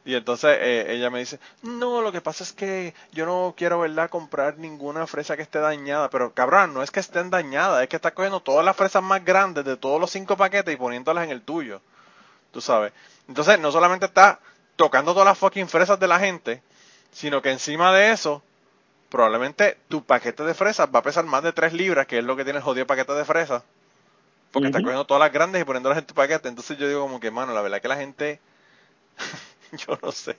Y 0.07 0.15
entonces 0.15 0.59
eh, 0.61 0.87
ella 0.91 1.09
me 1.09 1.19
dice, 1.19 1.41
no, 1.63 2.03
lo 2.03 2.13
que 2.13 2.21
pasa 2.21 2.45
es 2.45 2.53
que 2.53 2.95
yo 3.13 3.25
no 3.25 3.55
quiero, 3.57 3.81
¿verdad?, 3.81 4.11
comprar 4.11 4.59
ninguna 4.59 5.07
fresa 5.07 5.35
que 5.35 5.43
esté 5.43 5.61
dañada. 5.61 6.11
Pero 6.11 6.35
cabrón, 6.35 6.75
no 6.75 6.83
es 6.83 6.91
que 6.91 7.01
estén 7.01 7.31
dañadas, 7.31 7.83
es 7.83 7.89
que 7.89 7.97
está 7.97 8.13
cogiendo 8.13 8.41
todas 8.41 8.65
las 8.67 8.77
fresas 8.77 9.03
más 9.03 9.25
grandes 9.25 9.65
de 9.65 9.79
todos 9.79 9.99
los 9.99 10.11
cinco 10.11 10.37
paquetes 10.37 10.75
y 10.75 10.77
poniéndolas 10.77 11.25
en 11.25 11.31
el 11.31 11.41
tuyo. 11.41 11.81
Tú 12.53 12.61
sabes. 12.61 12.93
Entonces, 13.29 13.59
no 13.59 13.73
solamente 13.73 14.05
está 14.07 14.41
tocando 14.77 15.13
todas 15.13 15.27
las 15.27 15.39
fucking 15.39 15.69
fresas 15.69 15.99
de 15.99 16.09
la 16.09 16.21
gente, 16.21 16.63
sino 17.11 17.41
que 17.41 17.51
encima 17.51 17.95
de 17.95 18.13
eso, 18.13 18.43
probablemente 19.09 19.79
tu 19.89 20.05
paquete 20.05 20.45
de 20.45 20.53
fresas 20.53 20.89
va 20.95 20.99
a 20.99 21.03
pesar 21.03 21.25
más 21.25 21.43
de 21.43 21.53
3 21.53 21.73
libras, 21.73 22.07
que 22.07 22.19
es 22.19 22.25
lo 22.25 22.37
que 22.37 22.45
tiene 22.45 22.59
el 22.59 22.65
jodido 22.65 22.87
paquete 22.87 23.15
de 23.15 23.25
fresas. 23.25 23.63
Porque 24.55 24.69
está 24.69 24.81
cogiendo 24.81 25.05
todas 25.05 25.21
las 25.21 25.33
grandes 25.33 25.61
y 25.61 25.65
poniéndolas 25.65 25.99
en 25.99 26.07
tu 26.07 26.15
paquete. 26.15 26.49
Entonces 26.49 26.79
yo 26.79 26.89
digo 26.89 27.03
como 27.03 27.21
que, 27.21 27.31
mano, 27.31 27.53
la 27.53 27.61
verdad 27.61 27.83
que 27.83 27.89
la 27.89 27.97
gente, 27.97 28.41
yo 29.73 29.99
no 30.03 30.13
sé, 30.13 30.37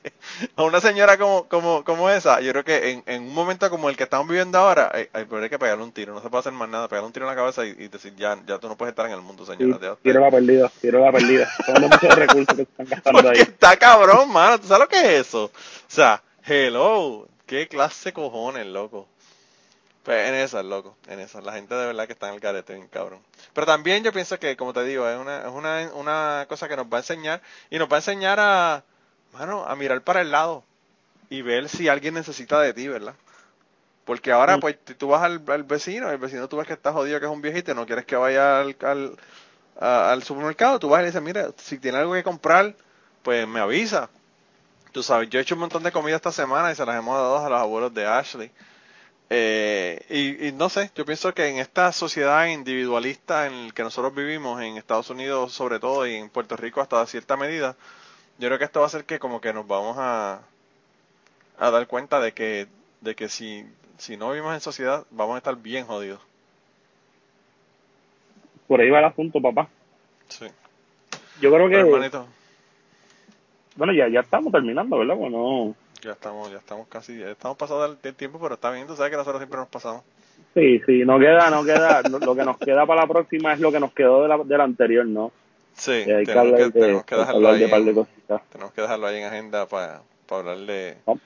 a 0.56 0.64
una 0.64 0.82
señora 0.82 1.20
como, 1.20 1.48
como, 1.48 1.84
como 1.84 2.10
esa, 2.10 2.42
yo 2.42 2.52
creo 2.54 2.64
que 2.64 2.92
en, 2.92 3.04
en 3.06 3.24
un 3.24 3.34
momento 3.34 3.70
como 3.70 3.90
el 3.90 3.98
que 3.98 4.04
estamos 4.04 4.28
viviendo 4.28 4.58
ahora, 4.58 4.90
hay, 4.92 5.08
hay, 5.14 5.26
que 5.50 5.60
pegarle 5.60 5.84
un 5.84 5.92
tiro, 5.92 6.14
no 6.14 6.22
se 6.22 6.30
puede 6.30 6.40
hacer 6.40 6.54
más 6.54 6.70
nada, 6.70 6.88
pegarle 6.88 7.08
un 7.08 7.14
tiro 7.14 7.26
en 7.26 7.36
la 7.36 7.36
cabeza 7.36 7.66
y, 7.66 7.88
decir, 7.90 8.16
ya, 8.16 8.40
ya 8.48 8.58
tú 8.58 8.68
no 8.70 8.78
puedes 8.78 8.94
estar 8.94 9.06
en 9.06 9.12
el 9.12 9.22
mundo, 9.22 9.46
señora. 9.46 9.98
tiro 10.02 10.22
la 10.22 10.32
perdida, 10.32 10.72
tiro 10.82 11.00
la 11.00 11.12
perdida. 11.12 11.48
Son 11.66 11.82
muchos 11.82 12.16
recursos 12.16 12.56
que 12.56 12.62
están 12.64 12.88
gastando 12.88 13.30
ahí. 13.30 13.38
Está 13.38 13.78
cabrón, 13.78 14.32
mano, 14.32 14.60
¿tú 14.60 14.68
sabes 14.68 14.82
lo 14.82 14.88
que 14.88 14.98
es 14.98 15.28
eso? 15.28 15.46
O 15.46 15.52
sea, 15.88 16.24
Hello, 16.48 17.28
qué 17.48 17.68
clase 17.68 18.14
cojones, 18.14 18.68
loco. 18.68 19.08
Pues 20.06 20.30
en 20.30 20.36
esas, 20.36 20.64
loco, 20.64 20.96
en 21.08 21.20
esas. 21.20 21.44
La 21.44 21.54
gente 21.54 21.74
de 21.76 21.88
verdad 21.88 22.06
que 22.06 22.14
está 22.14 22.30
en 22.30 22.36
el 22.36 22.40
carete, 22.42 22.76
bien 22.76 22.88
cabrón. 22.88 23.20
Pero 23.54 23.66
también 23.66 24.04
yo 24.04 24.14
pienso 24.14 24.38
que, 24.40 24.56
como 24.56 24.72
te 24.72 24.84
digo, 24.84 25.10
es 25.10 25.18
una, 25.18 25.40
es 25.42 25.52
una, 25.52 25.90
una 25.96 26.46
cosa 26.48 26.68
que 26.68 26.76
nos 26.78 26.86
va 26.86 26.98
a 26.98 27.02
enseñar 27.02 27.42
y 27.72 27.80
nos 27.80 27.90
va 27.90 27.96
a 27.96 28.00
enseñar 28.00 28.40
a, 28.40 28.84
mano, 29.34 29.66
a 29.66 29.76
mirar 29.76 30.02
para 30.02 30.22
el 30.22 30.30
lado 30.32 30.64
y 31.30 31.42
ver 31.42 31.70
si 31.70 31.90
alguien 31.90 32.14
necesita 32.14 32.62
de 32.62 32.74
ti, 32.74 32.88
¿verdad? 32.88 33.16
Porque 34.06 34.32
ahora, 34.32 34.58
Mm. 34.58 34.60
pues, 34.62 34.78
tú 34.98 35.08
vas 35.08 35.24
al, 35.24 35.42
al 35.48 35.64
vecino, 35.64 36.12
el 36.12 36.20
vecino 36.20 36.48
tú 36.48 36.58
ves 36.58 36.68
que 36.68 36.74
está 36.74 36.94
jodido, 36.94 37.20
que 37.20 37.26
es 37.26 37.32
un 37.32 37.42
viejito, 37.42 37.74
no 37.74 37.88
quieres 37.88 38.06
que 38.06 38.16
vaya 38.16 38.60
al, 38.62 38.76
al, 38.82 39.18
a- 39.80 40.12
al 40.12 40.24
supermercado, 40.24 40.80
tú 40.80 40.90
vas 40.90 41.00
y 41.00 41.04
le 41.04 41.08
dices, 41.08 41.22
mira, 41.24 41.50
si 41.58 41.80
tiene 41.80 41.98
algo 42.00 42.14
que 42.14 42.24
comprar, 42.24 42.76
pues 43.24 43.48
me 43.48 43.60
avisa. 43.60 44.10
Tú 44.92 45.04
sabes, 45.04 45.30
yo 45.30 45.40
he 45.40 45.42
hecho 45.42 45.56
un 45.56 45.62
montón 45.62 45.84
de 45.84 45.92
comida 45.92 46.16
esta 46.16 46.32
semana 46.32 46.72
y 46.72 46.76
se 46.76 46.86
las 46.86 46.98
hemos 46.98 47.16
dado 47.18 47.46
a 47.46 47.50
los 47.50 47.60
abuelos 47.60 47.94
de 47.94 48.06
Ashley. 48.08 48.52
Eh, 49.30 50.06
y, 50.10 50.48
y 50.48 50.52
no 50.52 50.70
sé, 50.70 50.92
yo 50.96 51.06
pienso 51.06 51.34
que 51.34 51.48
en 51.48 51.58
esta 51.58 51.92
sociedad 51.92 52.46
individualista 52.46 53.48
en 53.48 53.68
la 53.68 53.74
que 53.74 53.84
nosotros 53.84 54.14
vivimos, 54.14 54.62
en 54.62 54.78
Estados 54.78 55.10
Unidos 55.10 55.52
sobre 55.52 55.80
todo 55.80 56.06
y 56.06 56.16
en 56.16 56.30
Puerto 56.30 56.56
Rico 56.56 56.82
hasta 56.82 57.06
cierta 57.08 57.36
medida, 57.36 57.76
yo 58.38 58.48
creo 58.48 58.60
que 58.60 58.66
esto 58.66 58.82
va 58.82 58.86
a 58.86 58.88
hacer 58.88 59.06
que 59.06 59.18
como 59.18 59.42
que 59.42 59.54
nos 59.54 59.68
vamos 59.68 59.98
a, 59.98 60.42
a 61.58 61.72
dar 61.72 61.88
cuenta 61.88 62.20
de 62.20 62.34
que, 62.34 62.68
de 63.02 63.16
que 63.16 63.30
si, 63.30 63.66
si 63.98 64.16
no 64.16 64.30
vivimos 64.30 64.54
en 64.54 64.62
sociedad 64.62 65.06
vamos 65.10 65.36
a 65.36 65.40
estar 65.40 65.56
bien 65.56 65.86
jodidos. 65.86 66.20
Por 68.68 68.82
ahí 68.82 68.90
va 68.90 69.00
el 69.00 69.06
asunto, 69.06 69.42
papá. 69.42 69.68
Sí. 70.28 70.46
Yo 71.42 71.52
creo 71.52 71.68
que, 71.68 71.76
Pero, 71.76 71.88
hermanito, 71.88 72.28
bueno, 73.76 73.94
ya, 73.94 74.08
ya 74.08 74.22
estamos 74.22 74.52
terminando, 74.52 74.98
¿verdad? 74.98 75.16
Bueno, 75.16 75.76
ya 76.06 76.12
estamos, 76.12 76.52
ya 76.52 76.58
estamos 76.58 76.88
casi, 76.88 77.18
ya 77.20 77.32
estamos 77.32 77.58
pasados 77.58 77.90
del, 77.90 78.02
del 78.02 78.16
tiempo, 78.16 78.40
pero 78.40 78.56
está 78.56 78.72
bien, 78.72 78.88
tú 78.88 78.96
sabes 78.96 79.12
que 79.12 79.18
nosotros 79.18 79.40
siempre 79.42 79.60
nos 79.60 79.68
pasamos. 79.68 80.04
sí, 80.54 80.80
sí, 80.86 81.04
no 81.06 81.20
queda, 81.20 81.50
no 81.50 81.64
queda, 81.66 82.02
lo, 82.08 82.36
que 82.36 82.44
nos 82.44 82.58
queda 82.58 82.86
para 82.86 83.02
la 83.02 83.08
próxima 83.08 83.54
es 83.54 83.60
lo 83.60 83.72
que 83.72 83.80
nos 83.80 83.92
quedó 83.94 84.22
de 84.24 84.28
la, 84.30 84.38
de 84.38 84.58
la 84.58 84.64
anterior, 84.64 85.06
¿no? 85.06 85.32
Sí, 85.74 85.92
hay 85.92 86.26
tenemos 86.26 86.56
que, 86.56 86.64
de, 86.64 86.72
tenemos 86.72 87.06
que 87.06 87.16
dejarlo 87.16 87.50
ahí 87.50 87.60
de 87.60 87.68
par 87.68 87.84
de 87.84 87.92
en- 87.92 88.06
tenemos 88.50 88.74
que 88.74 88.82
dejarlo 88.82 89.08
ahí 89.08 89.18
en 89.18 89.26
agenda 89.26 89.66
para 89.68 90.02
hablar 90.30 90.58
de, 90.60 90.98
Vamos. 91.06 91.22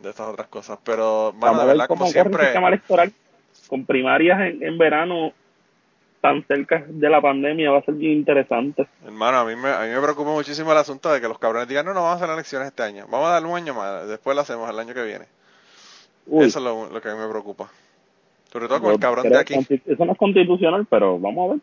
de 0.00 0.10
estas 0.10 0.28
otras 0.28 0.48
cosas. 0.48 0.78
Pero, 0.84 1.32
bueno, 1.32 1.60
de 1.60 1.66
ver 1.66 1.74
verdad, 1.74 1.86
como 1.86 2.06
el 2.06 2.12
siempre, 2.12 2.52
con 3.68 3.86
primarias 3.86 4.40
en, 4.40 4.62
en 4.62 4.78
verano 4.78 5.32
tan 6.24 6.42
cerca 6.46 6.82
de 6.88 7.10
la 7.10 7.20
pandemia 7.20 7.70
va 7.70 7.80
a 7.80 7.82
ser 7.82 7.92
bien 7.96 8.12
interesante. 8.14 8.88
hermano, 9.04 9.40
a 9.40 9.44
mí, 9.44 9.54
me, 9.56 9.68
a 9.68 9.82
mí 9.82 9.88
me 9.88 10.00
preocupa 10.00 10.30
muchísimo 10.30 10.72
el 10.72 10.78
asunto 10.78 11.12
de 11.12 11.20
que 11.20 11.28
los 11.28 11.38
cabrones 11.38 11.68
digan, 11.68 11.84
no, 11.84 11.92
no 11.92 12.02
vamos 12.02 12.18
a 12.18 12.24
hacer 12.24 12.32
elecciones 12.32 12.68
este 12.68 12.82
año, 12.82 13.04
vamos 13.10 13.28
a 13.28 13.32
darle 13.32 13.48
un 13.50 13.56
año 13.56 13.74
más, 13.74 14.08
después 14.08 14.34
lo 14.34 14.40
hacemos 14.40 14.70
el 14.70 14.78
año 14.78 14.94
que 14.94 15.04
viene. 15.04 15.26
Uy, 16.26 16.46
Eso 16.46 16.60
es 16.60 16.64
lo, 16.64 16.88
lo 16.88 17.02
que 17.02 17.10
a 17.10 17.14
mí 17.14 17.20
me 17.20 17.28
preocupa. 17.28 17.68
Sobre 18.50 18.68
todo 18.68 18.80
con 18.80 18.88
yo 18.88 18.94
el 18.94 19.00
cabrón 19.00 19.28
de 19.28 19.38
aquí. 19.38 19.54
Eso 19.84 20.04
no 20.06 20.12
es 20.12 20.18
constitucional, 20.18 20.86
pero 20.88 21.18
vamos 21.18 21.50
a 21.50 21.52
ver. 21.52 21.62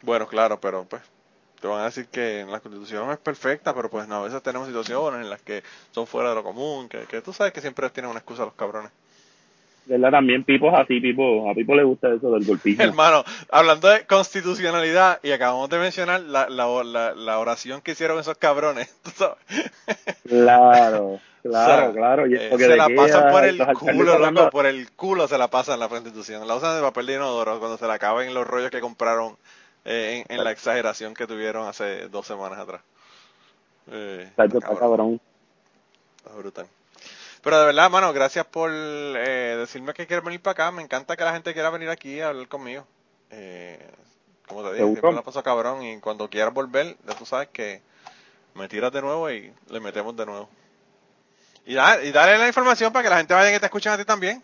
Bueno, 0.00 0.26
claro, 0.26 0.58
pero 0.58 0.86
pues 0.88 1.02
te 1.60 1.68
van 1.68 1.82
a 1.82 1.84
decir 1.84 2.06
que 2.06 2.46
la 2.48 2.60
constitución 2.60 3.10
es 3.10 3.18
perfecta, 3.18 3.74
pero 3.74 3.90
pues 3.90 4.08
no, 4.08 4.14
a 4.14 4.22
veces 4.22 4.42
tenemos 4.42 4.68
situaciones 4.68 5.20
en 5.20 5.28
las 5.28 5.42
que 5.42 5.62
son 5.90 6.06
fuera 6.06 6.30
de 6.30 6.36
lo 6.36 6.42
común, 6.42 6.88
que, 6.88 7.00
que 7.00 7.20
tú 7.20 7.34
sabes 7.34 7.52
que 7.52 7.60
siempre 7.60 7.90
tienen 7.90 8.10
una 8.10 8.20
excusa 8.20 8.46
los 8.46 8.54
cabrones. 8.54 8.90
¿Verdad? 9.88 10.10
También 10.10 10.44
Pipo 10.44 10.76
así, 10.76 11.00
Pipo, 11.00 11.50
a 11.50 11.54
Pipo 11.54 11.74
le 11.74 11.82
gusta 11.82 12.12
eso 12.12 12.30
del 12.30 12.44
golpismo. 12.44 12.84
Hermano, 12.84 13.24
hablando 13.50 13.88
de 13.88 14.04
constitucionalidad, 14.04 15.18
y 15.22 15.30
acabamos 15.30 15.70
de 15.70 15.78
mencionar 15.78 16.20
la, 16.20 16.48
la, 16.50 16.66
la, 16.84 17.14
la 17.14 17.38
oración 17.38 17.80
que 17.80 17.92
hicieron 17.92 18.18
esos 18.18 18.36
cabrones, 18.36 18.94
tú 19.02 19.10
sabes. 19.10 19.38
Claro, 20.28 21.20
claro, 21.42 21.82
O 21.82 21.92
sea, 21.92 21.92
claro. 21.92 22.26
Eh, 22.26 22.50
se 22.58 22.76
la 22.76 22.88
pasan 22.94 23.32
por 23.32 23.44
el 23.44 23.66
culo, 23.66 24.18
loco, 24.18 24.50
por 24.50 24.66
el 24.66 24.90
culo 24.92 25.26
se 25.26 25.38
la 25.38 25.48
pasan 25.48 25.80
la 25.80 25.88
constitución. 25.88 26.46
La 26.46 26.56
usan 26.56 26.76
de 26.76 26.82
papel 26.82 27.06
de 27.06 27.14
inodoro 27.14 27.58
cuando 27.58 27.78
se 27.78 27.86
la 27.86 27.94
acaben 27.94 28.34
los 28.34 28.46
rollos 28.46 28.70
que 28.70 28.80
compraron 28.80 29.36
eh, 29.86 30.22
en, 30.28 30.36
en 30.36 30.44
la 30.44 30.50
exageración 30.50 31.14
que 31.14 31.26
tuvieron 31.26 31.66
hace 31.66 32.08
dos 32.08 32.26
semanas 32.26 32.58
atrás. 32.58 32.82
Eh, 33.90 34.26
está 34.28 34.46
cabrón. 34.60 35.18
está 36.18 36.34
brutal. 36.36 36.66
Pero 37.42 37.60
de 37.60 37.66
verdad, 37.66 37.90
mano, 37.90 38.12
gracias 38.12 38.46
por 38.46 38.70
eh, 38.72 39.56
decirme 39.58 39.94
que 39.94 40.06
quieres 40.06 40.24
venir 40.24 40.40
para 40.40 40.52
acá. 40.52 40.70
Me 40.70 40.82
encanta 40.82 41.16
que 41.16 41.24
la 41.24 41.32
gente 41.32 41.52
quiera 41.52 41.70
venir 41.70 41.88
aquí 41.88 42.20
a 42.20 42.28
hablar 42.28 42.48
conmigo. 42.48 42.86
Eh, 43.30 43.78
como 44.46 44.62
te 44.62 44.74
dije, 44.74 44.84
siempre 44.84 45.12
la 45.12 45.22
paso 45.22 45.42
cabrón 45.42 45.82
y 45.82 46.00
cuando 46.00 46.28
quieras 46.28 46.54
volver, 46.54 46.96
ya 47.06 47.14
tú 47.14 47.26
sabes 47.26 47.48
que 47.48 47.82
me 48.54 48.68
tiras 48.68 48.92
de 48.92 49.02
nuevo 49.02 49.30
y 49.30 49.52
le 49.70 49.80
metemos 49.80 50.16
de 50.16 50.26
nuevo. 50.26 50.48
Y, 51.66 51.74
da, 51.74 52.02
y 52.02 52.10
dale 52.12 52.38
la 52.38 52.48
información 52.48 52.92
para 52.92 53.02
que 53.02 53.10
la 53.10 53.18
gente 53.18 53.34
vaya 53.34 53.52
que 53.52 53.60
te 53.60 53.66
escuchen 53.66 53.92
a 53.92 53.98
ti 53.98 54.04
también. 54.04 54.42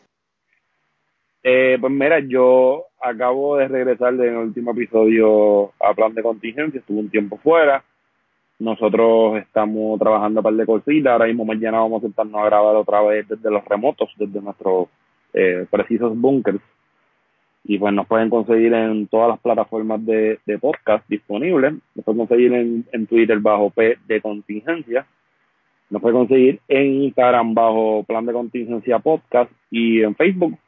Eh, 1.42 1.76
pues 1.80 1.92
mira, 1.92 2.20
yo 2.20 2.86
acabo 3.00 3.56
de 3.56 3.68
regresar 3.68 4.14
del 4.14 4.36
último 4.36 4.70
episodio 4.72 5.72
a 5.80 5.94
plan 5.94 6.14
de 6.14 6.22
contingencia, 6.22 6.80
estuve 6.80 7.00
un 7.00 7.10
tiempo 7.10 7.38
fuera. 7.38 7.84
Nosotros 8.58 9.38
estamos 9.38 9.98
trabajando 9.98 10.40
un 10.40 10.44
par 10.44 10.54
de 10.54 10.66
cositas. 10.66 11.12
Ahora 11.12 11.26
mismo 11.26 11.44
mañana 11.44 11.78
vamos 11.78 12.02
a 12.02 12.06
sentarnos 12.06 12.40
a 12.40 12.46
grabar 12.46 12.76
otra 12.76 13.02
vez 13.02 13.28
desde 13.28 13.50
los 13.50 13.64
remotos, 13.64 14.10
desde 14.16 14.40
nuestros 14.40 14.88
eh, 15.32 15.66
precisos 15.70 16.16
bunkers. 16.16 16.60
Y 17.64 17.78
pues 17.78 17.92
nos 17.94 18.06
pueden 18.06 18.30
conseguir 18.30 18.74
en 18.74 19.06
todas 19.06 19.28
las 19.28 19.40
plataformas 19.40 20.04
de, 20.04 20.38
podcast 20.60 21.08
disponibles. 21.08 21.74
Nos 21.94 22.04
pueden 22.04 22.18
conseguir 22.18 22.52
en, 22.52 22.86
en 22.92 23.06
Twitter 23.06 23.38
bajo 23.40 23.70
P 23.70 23.98
de 24.06 24.20
contingencia. 24.20 25.06
Nos 25.90 26.00
pueden 26.02 26.18
conseguir 26.18 26.60
en 26.68 27.02
Instagram 27.02 27.54
bajo 27.54 28.04
plan 28.04 28.26
de 28.26 28.32
contingencia 28.32 28.98
podcast 28.98 29.50
y 29.70 30.02
en 30.02 30.14
Facebook 30.14 30.58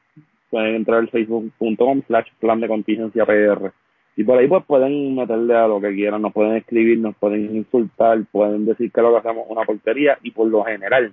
pueden 0.51 0.77
entrar 0.77 1.01
al 1.01 1.09
facebook.com 1.09 2.03
slash 2.07 2.29
plan 2.41 2.61
de 2.61 2.69
contingencia 2.69 3.25
PR. 3.27 3.73
Y 4.17 4.25
por 4.25 4.39
ahí 4.39 4.49
pues 4.49 4.65
pueden 4.65 5.15
meterle 5.15 5.55
a 5.55 5.69
lo 5.69 5.79
que 5.79 5.95
quieran, 5.95 6.23
nos 6.23 6.33
pueden 6.33 6.57
escribir, 6.57 6.99
nos 6.99 7.15
pueden 7.17 7.55
insultar, 7.55 8.19
pueden 8.33 8.65
decir 8.65 8.91
que 8.91 9.03
lo 9.03 9.13
que 9.13 9.19
hacemos 9.19 9.45
es 9.45 9.51
una 9.51 9.65
porquería 9.65 10.19
y 10.23 10.31
por 10.31 10.49
lo 10.49 10.65
general, 10.65 11.13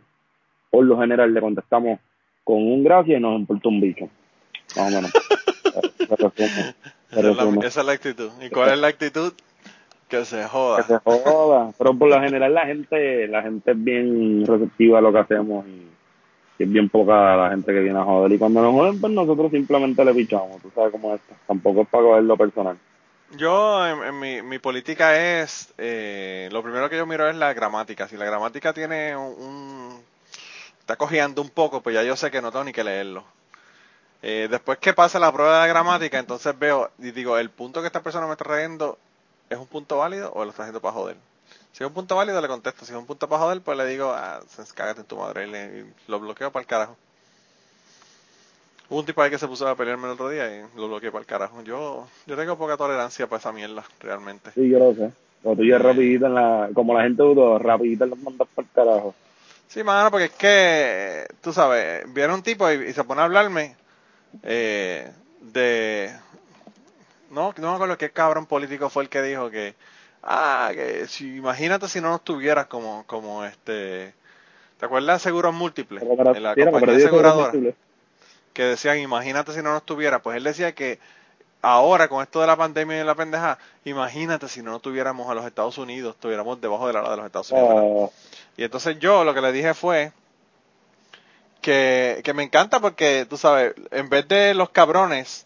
por 0.72 0.86
lo 0.86 0.98
general 0.98 1.34
le 1.34 1.42
contestamos 1.42 2.00
con 2.46 2.58
un 2.58 2.82
gracias 2.82 3.20
y 3.20 3.22
nos 3.22 3.38
importa 3.38 3.68
un 3.68 3.82
bicho. 3.82 4.08
Más 4.78 4.94
o 4.94 4.96
menos. 4.96 5.12
Pero 7.14 7.32
Esa 7.32 7.44
es, 7.44 7.56
la, 7.56 7.68
esa 7.68 7.80
es 7.82 7.86
la 7.86 7.92
actitud. 7.92 8.30
¿Y 8.42 8.50
cuál 8.50 8.72
es 8.72 8.80
la 8.80 8.88
actitud? 8.88 9.34
Que 10.08 10.26
se 10.26 10.38
que 10.38 10.44
joda. 10.44 10.84
se 10.84 10.98
joda. 11.00 11.72
Pero 11.78 11.94
por 11.94 12.10
lo 12.10 12.20
general 12.20 12.54
la 12.54 12.66
gente, 12.66 13.28
la 13.28 13.42
gente 13.44 13.72
es 13.72 13.84
bien 13.84 14.46
receptiva 14.46 14.98
a 14.98 15.02
lo 15.02 15.12
que 15.12 15.20
hacemos 15.20 15.66
y, 15.68 15.88
y 16.58 16.64
es 16.64 16.72
bien 16.72 16.90
poca 16.90 17.36
la 17.36 17.50
gente 17.50 17.72
que 17.72 17.82
viene 17.82 18.00
a 18.00 18.04
joder. 18.04 18.32
Y 18.32 18.38
cuando 18.40 18.62
nos 18.62 18.74
joden, 18.74 19.00
pues 19.00 19.14
nosotros 19.14 19.52
simplemente 19.52 20.04
le 20.06 20.14
pichamos. 20.14 20.62
Tú 20.62 20.72
sabes 20.74 20.92
cómo 20.92 21.14
es. 21.14 21.22
Tampoco 21.46 21.82
es 21.82 21.88
para 21.90 22.04
cogerlo 22.04 22.38
personal. 22.38 22.78
Yo, 23.38 23.86
en, 23.88 24.20
mi, 24.20 24.42
mi 24.44 24.60
política 24.60 25.18
es, 25.42 25.74
eh, 25.78 26.50
lo 26.52 26.62
primero 26.62 26.90
que 26.90 26.98
yo 26.98 27.06
miro 27.08 27.28
es 27.30 27.36
la 27.36 27.54
gramática. 27.54 28.08
Si 28.08 28.16
la 28.16 28.26
gramática 28.26 28.74
tiene 28.74 29.16
un, 29.18 30.04
está 30.80 30.98
cojeando 30.98 31.42
un 31.42 31.50
poco, 31.50 31.82
pues 31.82 31.96
ya 31.96 32.04
yo 32.04 32.16
sé 32.16 32.32
que 32.32 32.42
no 32.42 32.52
tengo 32.52 32.66
ni 32.66 32.74
que 32.74 32.84
leerlo. 32.84 33.26
Eh, 34.24 34.48
después 34.52 34.80
que 34.80 34.94
pasa 34.94 35.20
la 35.20 35.32
prueba 35.34 35.56
de 35.56 35.60
la 35.62 35.68
gramática, 35.68 36.20
entonces 36.20 36.58
veo 36.60 36.92
y 37.00 37.12
digo, 37.12 37.38
el 37.38 37.50
punto 37.52 37.82
que 37.82 37.88
esta 37.88 38.04
persona 38.04 38.28
me 38.28 38.34
está 38.34 38.46
trayendo 38.46 39.00
es 39.50 39.58
un 39.58 39.68
punto 39.68 39.98
válido 40.00 40.32
o 40.34 40.44
lo 40.46 40.52
está 40.52 40.64
haciendo 40.64 40.82
para 40.82 40.94
joder. 40.94 41.18
Si 41.74 41.84
es 41.84 41.88
un 41.88 41.94
punto 41.96 42.16
válido, 42.18 42.42
le 42.42 42.48
contesto. 42.50 42.86
Si 42.86 42.94
es 42.94 42.98
un 43.00 43.06
punto 43.08 43.30
para 43.30 43.42
joder, 43.44 43.62
pues 43.62 43.78
le 43.78 43.86
digo, 43.88 44.12
ah, 44.16 44.42
cágate 44.76 45.02
en 45.02 45.08
tu 45.08 45.18
madre 45.18 45.48
y, 45.48 45.52
le- 45.52 45.80
y 45.82 45.94
lo 46.12 46.20
bloqueo 46.20 46.52
para 46.52 46.62
el 46.62 46.68
carajo. 46.68 46.98
Hubo 48.94 49.00
un 49.00 49.08
tipo 49.08 49.24
ahí 49.24 49.32
que 49.32 49.40
se 49.40 49.48
puso 49.48 49.68
a 49.68 49.76
pelearme 49.76 50.06
el 50.06 50.12
otro 50.14 50.30
día 50.30 50.46
y 50.56 50.62
lo 50.78 50.88
bloqueé 50.88 51.10
para 51.10 51.22
el 51.22 51.26
carajo. 51.26 51.64
Yo, 51.64 52.08
yo 52.28 52.36
tengo 52.36 52.56
poca 52.60 52.78
tolerancia 52.78 53.26
para 53.26 53.40
esa 53.40 53.52
mierda, 53.52 53.84
realmente. 54.00 54.52
Sí, 54.52 54.70
yo 54.70 54.78
lo 54.78 54.94
sé. 54.94 55.12
Lo 55.44 55.56
tuyo 55.56 55.78
es 55.78 55.82
rapidito 55.82 56.28
en 56.28 56.36
la, 56.36 56.70
como 56.76 56.94
la 56.94 57.02
gente 57.02 57.24
dudo, 57.24 57.58
rapidito 57.58 58.06
los 58.06 58.20
mandas 58.20 58.48
por 58.54 58.66
el 58.66 58.70
carajo. 58.70 59.16
Sí, 59.68 59.84
mano, 59.84 60.12
porque 60.12 60.26
es 60.26 60.32
que, 60.34 61.26
tú 61.42 61.52
sabes, 61.52 62.04
viene 62.14 62.36
un 62.36 62.44
tipo 62.44 62.72
y, 62.72 62.90
y 62.90 62.94
se 62.94 63.04
pone 63.04 63.22
a 63.22 63.24
hablarme 63.24 63.76
eh, 64.44 65.12
de... 65.42 66.12
No, 67.32 67.52
no 67.58 67.70
me 67.72 67.74
acuerdo 67.74 67.98
qué 67.98 68.12
cabrón 68.12 68.46
político 68.46 68.92
fue 68.92 69.02
el 69.02 69.10
que 69.10 69.24
dijo 69.24 69.50
que... 69.50 69.74
Ah, 70.22 70.70
que 70.72 71.08
si, 71.08 71.38
imagínate 71.38 71.88
si 71.88 72.00
no 72.00 72.10
nos 72.10 72.22
tuvieras 72.24 72.68
como, 72.68 73.06
como 73.08 73.44
este... 73.44 74.14
¿Te 74.80 74.86
acuerdas 74.86 75.24
de 75.24 75.30
Seguros 75.30 75.52
Múltiples? 75.56 76.04
Pero, 76.04 76.16
pero, 76.16 76.36
En 76.36 76.44
la 76.44 76.54
sí, 76.54 76.62
pero 76.62 76.72
compañía 76.74 76.98
digo 76.98 77.10
que 77.10 77.16
es 77.16 77.26
aseguradora. 77.26 77.48
posible. 77.48 77.76
Que 78.54 78.64
decían, 78.64 79.00
imagínate 79.00 79.54
si 79.54 79.62
no 79.62 79.74
nos 79.74 79.84
tuviera. 79.84 80.22
Pues 80.22 80.38
él 80.38 80.44
decía 80.44 80.74
que 80.74 81.00
ahora 81.62 82.08
con 82.08 82.22
esto 82.22 82.42
de 82.42 82.48
la 82.48 82.56
pandemia 82.56 83.02
y 83.02 83.04
la 83.04 83.16
pendeja, 83.16 83.58
imagínate 83.86 84.48
si 84.48 84.62
no 84.62 84.72
nos 84.72 84.82
tuviéramos 84.82 85.30
a 85.30 85.34
los 85.34 85.46
Estados 85.46 85.78
Unidos, 85.78 86.16
estuviéramos 86.16 86.60
debajo 86.62 86.88
de 86.88 86.94
la 86.94 87.10
de 87.10 87.18
los 87.18 87.26
Estados 87.26 87.52
Unidos. 87.52 88.12
Ah, 88.14 88.34
Y 88.58 88.64
entonces 88.64 89.00
yo 89.00 89.24
lo 89.24 89.34
que 89.34 89.42
le 89.42 89.52
dije 89.52 89.74
fue 89.74 90.12
que, 91.62 92.22
que 92.24 92.34
me 92.34 92.44
encanta 92.44 92.80
porque, 92.80 93.26
tú 93.30 93.38
sabes, 93.38 93.74
en 93.92 94.10
vez 94.10 94.28
de 94.28 94.54
los 94.54 94.70
cabrones, 94.70 95.46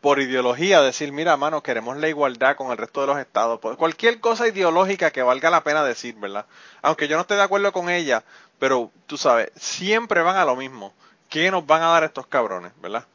por 0.00 0.18
ideología, 0.20 0.80
decir, 0.80 1.12
mira, 1.12 1.36
mano, 1.36 1.62
queremos 1.62 1.96
la 1.98 2.08
igualdad 2.08 2.56
con 2.56 2.70
el 2.70 2.78
resto 2.78 3.02
de 3.02 3.08
los 3.08 3.18
estados, 3.18 3.60
pues, 3.60 3.76
cualquier 3.76 4.20
cosa 4.20 4.48
ideológica 4.48 5.10
que 5.10 5.22
valga 5.22 5.50
la 5.50 5.62
pena 5.62 5.84
decir, 5.84 6.14
¿verdad? 6.14 6.46
Aunque 6.80 7.06
yo 7.06 7.16
no 7.16 7.22
esté 7.22 7.34
de 7.34 7.42
acuerdo 7.42 7.70
con 7.72 7.90
ella, 7.90 8.22
pero 8.58 8.90
tú 9.06 9.18
sabes, 9.18 9.50
siempre 9.56 10.22
van 10.22 10.36
a 10.36 10.44
lo 10.44 10.56
mismo. 10.56 10.94
¿Qué 11.30 11.50
nos 11.50 11.64
van 11.66 11.82
a 11.82 11.86
dar 11.86 12.04
estos 12.04 12.26
cabrones, 12.26 12.72
verdad? 12.82 13.06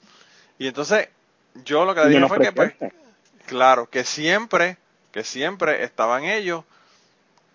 Y 0.58 0.68
entonces, 0.68 1.10
yo 1.64 1.86
lo 1.86 1.94
que 1.94 2.02
le 2.02 2.10
dije 2.10 2.28
fue 2.28 2.40
que, 2.40 2.52
pues, 2.52 2.74
claro, 3.46 3.88
que 3.88 4.04
siempre, 4.04 4.78
que 5.12 5.24
siempre 5.24 5.84
estaban 5.84 6.24
ellos 6.24 6.64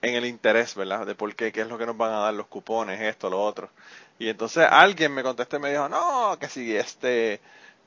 en 0.03 0.15
el 0.15 0.27
interés, 0.27 0.77
¿verdad? 0.77 1.07
De 1.07 1.17
por 1.17 1.35
qué, 1.35 1.51
qué 1.51 1.63
es 1.63 1.69
lo 1.69 1.79
que 1.79 1.87
nos 1.87 1.97
van 1.97 2.13
a 2.13 2.19
dar 2.21 2.35
los 2.35 2.47
cupones, 2.47 3.01
esto, 3.01 3.29
lo 3.29 3.43
otro. 3.43 3.71
Y 4.19 4.29
entonces 4.29 4.67
alguien 4.71 5.13
me 5.13 5.23
contestó 5.23 5.57
y 5.57 5.61
me 5.61 5.71
dijo, 5.71 5.89
no, 5.89 6.37
que 6.39 6.49
si 6.49 6.77
este, 6.77 7.41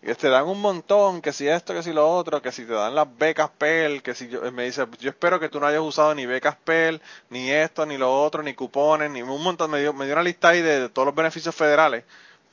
que 0.03 0.15
te 0.15 0.29
dan 0.29 0.47
un 0.47 0.59
montón, 0.59 1.21
que 1.21 1.31
si 1.31 1.47
esto, 1.47 1.73
que 1.73 1.81
si 1.81 1.93
lo 1.93 2.09
otro, 2.09 2.41
que 2.41 2.51
si 2.51 2.65
te 2.65 2.73
dan 2.73 2.93
las 2.93 3.07
becas 3.17 3.49
PEL, 3.57 4.01
que 4.01 4.13
si 4.13 4.27
yo, 4.27 4.51
me 4.51 4.65
dice, 4.65 4.85
yo 4.99 5.09
espero 5.09 5.39
que 5.39 5.47
tú 5.47 5.59
no 5.59 5.67
hayas 5.67 5.81
usado 5.81 6.13
ni 6.13 6.25
becas 6.25 6.57
PEL, 6.57 7.01
ni 7.29 7.49
esto, 7.51 7.85
ni 7.85 7.97
lo 7.97 8.21
otro, 8.21 8.43
ni 8.43 8.53
cupones, 8.53 9.09
ni 9.11 9.21
un 9.21 9.41
montón, 9.41 9.71
me 9.71 9.79
dio, 9.79 9.93
me 9.93 10.05
dio 10.05 10.15
una 10.15 10.23
lista 10.23 10.49
ahí 10.49 10.61
de, 10.61 10.89
todos 10.89 11.05
los 11.05 11.15
beneficios 11.15 11.55
federales, 11.55 12.03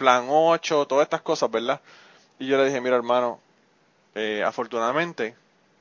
plan 0.01 0.25
8, 0.31 0.87
todas 0.87 1.05
estas 1.05 1.21
cosas, 1.21 1.51
¿verdad? 1.51 1.79
Y 2.39 2.47
yo 2.47 2.57
le 2.57 2.65
dije, 2.65 2.81
mira 2.81 2.97
hermano, 2.97 3.39
eh, 4.15 4.43
afortunadamente, 4.43 5.37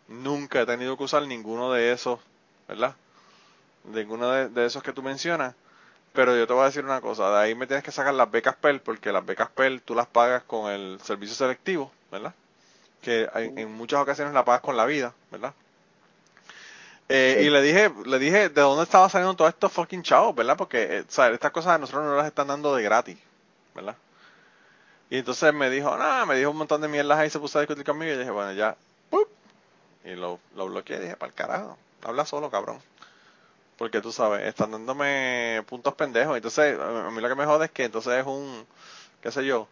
nunca 0.09 0.59
he 0.59 0.65
tenido 0.65 0.97
que 0.97 1.05
usar 1.05 1.25
ninguno 1.25 1.71
de 1.71 1.93
esos, 1.93 2.19
¿verdad? 2.67 2.95
Ninguno 3.85 4.29
de, 4.29 4.49
de 4.49 4.65
esos 4.65 4.83
que 4.83 4.91
tú 4.91 5.01
mencionas. 5.01 5.55
Pero 6.11 6.35
yo 6.35 6.45
te 6.45 6.51
voy 6.51 6.63
a 6.63 6.65
decir 6.65 6.83
una 6.83 6.99
cosa, 6.99 7.29
de 7.29 7.37
ahí 7.37 7.55
me 7.55 7.65
tienes 7.65 7.83
que 7.85 7.93
sacar 7.93 8.13
las 8.13 8.29
becas 8.29 8.57
PEL, 8.57 8.81
porque 8.81 9.13
las 9.13 9.25
becas 9.25 9.49
PEL 9.51 9.81
tú 9.83 9.95
las 9.95 10.07
pagas 10.07 10.43
con 10.43 10.69
el 10.69 10.99
servicio 11.01 11.33
selectivo, 11.33 11.89
¿verdad? 12.11 12.33
Que 13.01 13.29
en 13.33 13.71
muchas 13.71 14.01
ocasiones 14.01 14.33
la 14.33 14.43
pagas 14.43 14.61
con 14.61 14.75
la 14.75 14.85
vida, 14.85 15.13
¿verdad? 15.31 15.53
Eh, 17.07 17.43
y 17.45 17.49
le 17.49 17.61
dije, 17.61 17.91
le 18.05 18.19
dije 18.19 18.49
de 18.49 18.61
dónde 18.61 18.83
estaba 18.83 19.07
saliendo 19.07 19.33
todos 19.33 19.53
estos 19.53 19.71
fucking 19.71 20.03
chavos, 20.03 20.35
¿verdad? 20.35 20.57
Porque, 20.57 20.97
eh, 20.97 21.05
estas 21.07 21.51
cosas 21.51 21.73
a 21.73 21.77
nosotros 21.77 22.03
no 22.03 22.17
las 22.17 22.27
están 22.27 22.47
dando 22.47 22.75
de 22.75 22.83
gratis, 22.83 23.17
¿verdad? 23.73 23.95
Y 25.09 25.17
entonces 25.17 25.53
me 25.53 25.69
dijo, 25.69 25.97
nada, 25.97 26.25
me 26.25 26.35
dijo 26.35 26.51
un 26.51 26.57
montón 26.57 26.81
de 26.81 26.87
mierdas 26.87 27.17
ahí, 27.17 27.29
se 27.29 27.39
puso 27.39 27.57
a 27.57 27.61
discutir 27.61 27.83
conmigo 27.83 28.13
y 28.13 28.17
dije, 28.17 28.29
bueno, 28.29 28.53
ya, 28.53 28.75
¡pup! 29.09 29.27
y 30.05 30.15
lo, 30.15 30.39
lo 30.55 30.67
bloqueé 30.67 30.97
y 30.97 31.01
dije, 31.01 31.15
para 31.15 31.29
el 31.29 31.35
carajo, 31.35 31.77
habla 32.03 32.25
solo, 32.25 32.49
cabrón. 32.49 32.79
Porque 33.77 34.01
tú 34.01 34.11
sabes, 34.11 34.45
están 34.45 34.71
dándome 34.71 35.63
puntos 35.67 35.93
pendejos. 35.93 36.35
Entonces, 36.35 36.77
a 36.79 37.09
mí 37.09 37.21
lo 37.21 37.29
que 37.29 37.35
me 37.35 37.45
jode 37.45 37.65
es 37.65 37.71
que 37.71 37.85
entonces 37.85 38.13
es 38.13 38.25
un, 38.25 38.65
qué 39.21 39.31
sé 39.31 39.45
yo, 39.45 39.67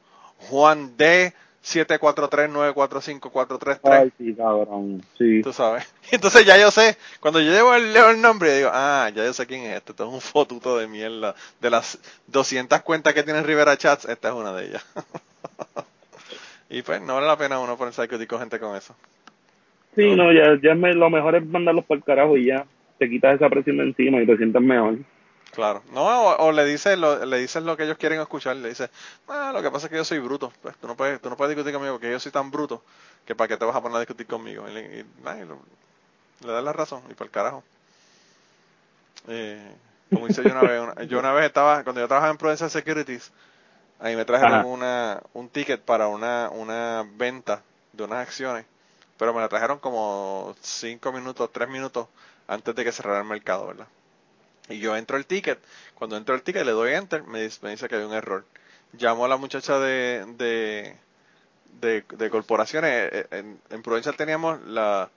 Juan 0.49 0.95
D. 0.97 1.33
743-945-433. 1.63 3.79
Ay, 3.83 4.11
sí, 4.17 4.33
cabrón. 4.35 5.03
Sí. 5.17 5.41
Tú 5.41 5.51
sabes. 5.51 5.85
Entonces 6.11 6.45
ya 6.45 6.57
yo 6.57 6.71
sé, 6.71 6.97
cuando 7.19 7.41
yo 7.41 7.51
llevo 7.51 7.75
el, 7.75 7.91
leo 7.91 8.09
el 8.09 8.21
nombre, 8.21 8.55
digo, 8.55 8.69
ah, 8.71 9.11
ya 9.13 9.25
yo 9.25 9.33
sé 9.33 9.45
quién 9.45 9.63
es 9.63 9.75
este. 9.75 9.91
Esto 9.91 10.07
es 10.07 10.13
un 10.13 10.21
fotuto 10.21 10.77
de 10.77 10.87
mierda. 10.87 11.35
De 11.59 11.69
las 11.69 11.99
200 12.27 12.81
cuentas 12.83 13.13
que 13.13 13.23
tiene 13.23 13.43
Rivera 13.43 13.77
Chats, 13.77 14.05
esta 14.05 14.29
es 14.29 14.33
una 14.33 14.53
de 14.53 14.67
ellas. 14.67 14.85
y 16.69 16.81
pues 16.81 17.01
no 17.01 17.15
vale 17.15 17.27
la 17.27 17.37
pena 17.37 17.59
uno 17.59 17.77
ponerse 17.77 18.01
a 18.01 18.03
discutir 18.03 18.27
con 18.27 18.39
gente 18.39 18.59
con 18.59 18.75
eso. 18.75 18.95
Sí, 19.95 20.15
no, 20.15 20.31
ya, 20.31 20.59
ya 20.61 20.75
me, 20.75 20.93
lo 20.93 21.09
mejor 21.09 21.35
es 21.35 21.45
mandarlos 21.45 21.85
por 21.85 21.97
el 21.97 22.03
carajo 22.03 22.37
y 22.37 22.45
ya 22.45 22.65
te 22.99 23.09
quitas 23.09 23.35
esa 23.35 23.49
presión 23.49 23.77
de 23.77 23.83
encima 23.83 24.21
y 24.21 24.27
te 24.27 24.37
sientes 24.37 24.61
mejor. 24.61 24.97
Claro, 25.51 25.81
no, 25.91 26.05
o, 26.05 26.51
le 26.51 26.65
dices 26.65 26.99
lo, 26.99 27.25
le 27.25 27.39
dices 27.39 27.63
lo 27.63 27.75
que 27.77 27.83
ellos 27.83 27.97
quieren 27.97 28.19
escuchar, 28.19 28.55
le 28.57 28.69
dices, 28.69 28.89
ah, 29.27 29.51
lo 29.53 29.63
que 29.63 29.71
pasa 29.71 29.87
es 29.87 29.91
que 29.91 29.97
yo 29.97 30.03
soy 30.03 30.19
bruto, 30.19 30.51
pues 30.61 30.75
tú 30.77 30.87
no 30.87 30.95
puedes, 30.95 31.19
tú 31.21 31.29
no 31.29 31.37
puedes 31.37 31.55
discutir 31.55 31.73
conmigo 31.73 31.95
porque 31.95 32.11
yo 32.11 32.19
soy 32.19 32.31
tan 32.31 32.51
bruto 32.51 32.83
que 33.25 33.33
para 33.33 33.47
qué 33.47 33.57
te 33.57 33.65
vas 33.65 33.75
a 33.75 33.81
poner 33.81 33.97
a 33.97 34.01
discutir 34.01 34.27
conmigo. 34.27 34.65
Y, 34.69 35.03
le 36.45 36.51
das 36.51 36.63
la 36.63 36.73
razón 36.73 37.01
y 37.09 37.15
por 37.15 37.25
el 37.25 37.31
carajo. 37.31 37.63
Eh, 39.27 39.71
como 40.13 40.27
hice 40.27 40.43
yo 40.43 40.51
una 40.51 40.61
vez, 40.61 41.07
yo 41.09 41.17
una 41.19 41.33
vez 41.33 41.45
estaba, 41.45 41.83
cuando 41.83 42.01
yo 42.01 42.07
trabajaba 42.07 42.31
en 42.31 42.37
Prudential 42.37 42.69
Securities, 42.69 43.31
ahí 43.99 44.15
me 44.15 44.25
trajeron 44.25 44.65
una, 44.65 45.21
un 45.33 45.49
ticket 45.49 45.81
para 45.81 46.07
una, 46.07 46.49
una 46.49 47.05
venta 47.15 47.61
de 47.93 48.03
unas 48.03 48.19
acciones, 48.19 48.65
pero 49.17 49.33
me 49.33 49.41
la 49.41 49.49
trajeron 49.49 49.79
como 49.79 50.55
5 50.61 51.11
minutos, 51.11 51.49
3 51.51 51.69
minutos 51.69 52.07
antes 52.47 52.75
de 52.75 52.83
que 52.83 52.91
cerrara 52.91 53.19
el 53.19 53.27
mercado, 53.27 53.67
¿verdad? 53.67 53.87
Y 54.69 54.79
yo 54.79 54.95
entro 54.95 55.17
el 55.17 55.25
ticket, 55.25 55.59
cuando 55.95 56.17
entro 56.17 56.35
el 56.35 56.43
ticket 56.43 56.65
le 56.65 56.71
doy 56.71 56.93
enter, 56.93 57.23
me 57.23 57.41
dice, 57.41 57.59
me 57.61 57.71
dice 57.71 57.87
que 57.87 57.95
hay 57.95 58.03
un 58.03 58.13
error. 58.13 58.45
Llamo 58.93 59.25
a 59.25 59.27
la 59.27 59.37
muchacha 59.37 59.79
de, 59.79 60.25
de, 60.37 62.03
de, 62.03 62.29
corporaciones, 62.29 62.91
eh, 62.91 63.09
eh, 63.13 63.27
en, 63.31 63.59
en 63.69 63.81
Prudential 63.83 64.15
teníamos 64.15 64.61
la, 64.63 65.09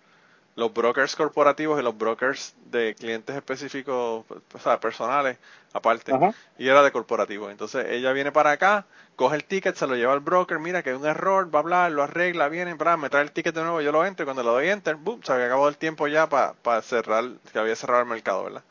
los 0.61 0.75
brokers 0.75 1.17
corporativos 1.17 1.81
y 1.81 1.83
los 1.83 1.97
brokers 1.97 2.55
de 2.67 2.95
clientes 2.95 3.35
específicos, 3.35 4.27
o 4.29 4.59
sea, 4.63 4.79
personales, 4.79 5.39
aparte. 5.73 6.13
Y 6.59 6.69
era 6.69 6.83
de 6.83 6.93
corporativo. 6.93 7.49
Entonces 7.49 7.87
ella 7.89 8.13
viene 8.13 8.31
para 8.31 8.51
acá, 8.51 8.85
coge 9.17 9.37
el 9.37 9.45
ticket, 9.45 9.75
se 9.75 9.87
lo 9.87 9.97
lleva 9.97 10.13
al 10.13 10.21
broker, 10.21 10.59
mira 10.59 10.83
que 10.83 10.91
hay 10.91 10.97
un 10.97 11.07
error, 11.07 11.53
va 11.53 11.61
a 11.61 11.63
hablar, 11.63 11.93
lo 11.93 12.03
arregla, 12.03 12.51
viene, 12.51 12.77
para 12.77 12.99
me 12.99 13.09
trae 13.09 13.23
el 13.23 13.33
ticket 13.33 13.55
de 13.55 13.63
nuevo, 13.63 13.81
yo 13.81 13.91
lo 13.91 14.05
entro 14.05 14.25
y 14.25 14.27
cuando 14.27 14.43
le 14.43 14.51
doy 14.51 14.69
enter, 14.69 14.97
boom, 14.97 15.23
se 15.23 15.33
había 15.33 15.47
acabado 15.47 15.67
el 15.71 15.79
tiempo 15.79 16.07
ya 16.09 16.29
para 16.29 16.83
cerrar, 16.83 17.25
que 17.51 17.59
había 17.59 17.75
cerrado 17.75 18.03
el 18.03 18.09
mercado, 18.09 18.45
¿verdad? 18.45 18.63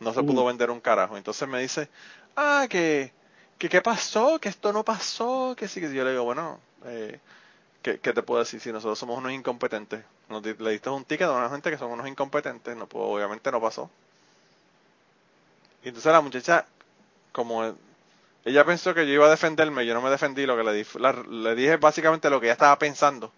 No 0.00 0.14
se 0.14 0.22
pudo 0.22 0.46
vender 0.46 0.70
un 0.70 0.80
carajo. 0.80 1.18
Entonces 1.18 1.46
me 1.46 1.60
dice, 1.60 1.90
ah, 2.34 2.64
que, 2.70 3.12
que 3.58 3.68
qué 3.68 3.82
pasó, 3.82 4.38
que 4.38 4.48
esto 4.48 4.72
no 4.72 4.86
pasó, 4.86 5.54
que 5.54 5.68
sí, 5.68 5.82
que 5.82 5.92
yo 5.92 6.02
le 6.02 6.12
digo, 6.12 6.24
bueno, 6.24 6.60
eh, 6.86 7.20
¿qué, 7.94 8.12
te 8.12 8.22
puedo 8.22 8.40
decir 8.40 8.60
si 8.60 8.72
nosotros 8.72 8.98
somos 8.98 9.18
unos 9.18 9.32
incompetentes? 9.32 10.04
Le 10.28 10.70
diste 10.70 10.90
un 10.90 11.04
ticket 11.04 11.28
a 11.28 11.32
una 11.32 11.48
gente 11.48 11.70
que 11.70 11.78
son 11.78 11.92
unos 11.92 12.08
incompetentes, 12.08 12.76
no 12.76 12.86
puedo, 12.86 13.06
obviamente 13.06 13.50
no 13.52 13.60
pasó. 13.60 13.90
Y 15.84 15.88
entonces 15.88 16.12
la 16.12 16.20
muchacha, 16.20 16.66
como 17.30 17.76
ella 18.44 18.64
pensó 18.64 18.92
que 18.92 19.06
yo 19.06 19.12
iba 19.14 19.26
a 19.26 19.30
defenderme, 19.30 19.86
yo 19.86 19.94
no 19.94 20.02
me 20.02 20.10
defendí, 20.10 20.46
lo 20.46 20.56
que 20.56 20.64
le, 20.64 20.72
di, 20.72 20.86
le 21.30 21.54
dije 21.54 21.76
básicamente 21.76 22.28
lo 22.28 22.40
que 22.40 22.46
ella 22.46 22.54
estaba 22.54 22.78
pensando. 22.78 23.32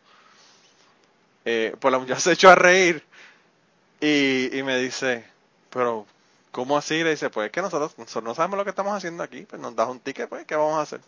Eh, 1.44 1.76
pues 1.78 1.92
la 1.92 1.98
muchacha 1.98 2.20
se 2.20 2.32
echó 2.32 2.50
a 2.50 2.54
reír 2.54 3.04
y, 4.00 4.56
y 4.58 4.62
me 4.62 4.78
dice, 4.78 5.24
pero 5.70 6.06
¿cómo 6.52 6.78
así? 6.78 7.02
Le 7.04 7.10
dice, 7.10 7.28
pues 7.30 7.46
es 7.46 7.52
que 7.52 7.60
nosotros, 7.60 7.98
nosotros 7.98 8.24
no 8.24 8.34
sabemos 8.34 8.58
lo 8.58 8.64
que 8.64 8.70
estamos 8.70 8.94
haciendo 8.94 9.22
aquí, 9.22 9.42
pues 9.42 9.60
nos 9.60 9.76
das 9.76 9.88
un 9.88 10.00
ticket, 10.00 10.28
pues, 10.28 10.46
¿qué 10.46 10.56
vamos 10.56 10.78
a 10.78 10.82
hacer? 10.82 11.00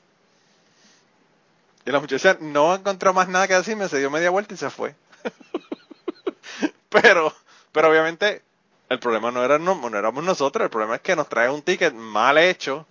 Y 1.85 1.91
la 1.91 2.01
muchacha 2.01 2.37
no 2.41 2.75
encontró 2.75 3.15
más 3.15 3.29
nada 3.29 3.49
que 3.49 3.55
decirme, 3.55 3.89
se 3.89 3.99
dio 3.99 4.11
media 4.11 4.31
vuelta 4.31 4.55
y 4.55 4.57
se 4.57 4.71
fue. 4.71 4.95
pero, 6.91 7.33
pero 7.73 7.89
obviamente 7.89 8.43
el 8.91 8.99
problema 8.99 9.31
no, 9.31 9.43
era, 9.45 9.59
no, 9.59 9.75
no, 9.77 9.97
éramos 9.97 10.25
nosotros, 10.25 10.65
el 10.65 10.71
problema 10.71 10.97
es 10.97 11.01
que 11.01 11.17
nos 11.17 11.29
trae 11.29 11.49
un 11.49 11.63
ticket 11.63 11.95
mal 11.95 12.37
hecho. 12.39 12.87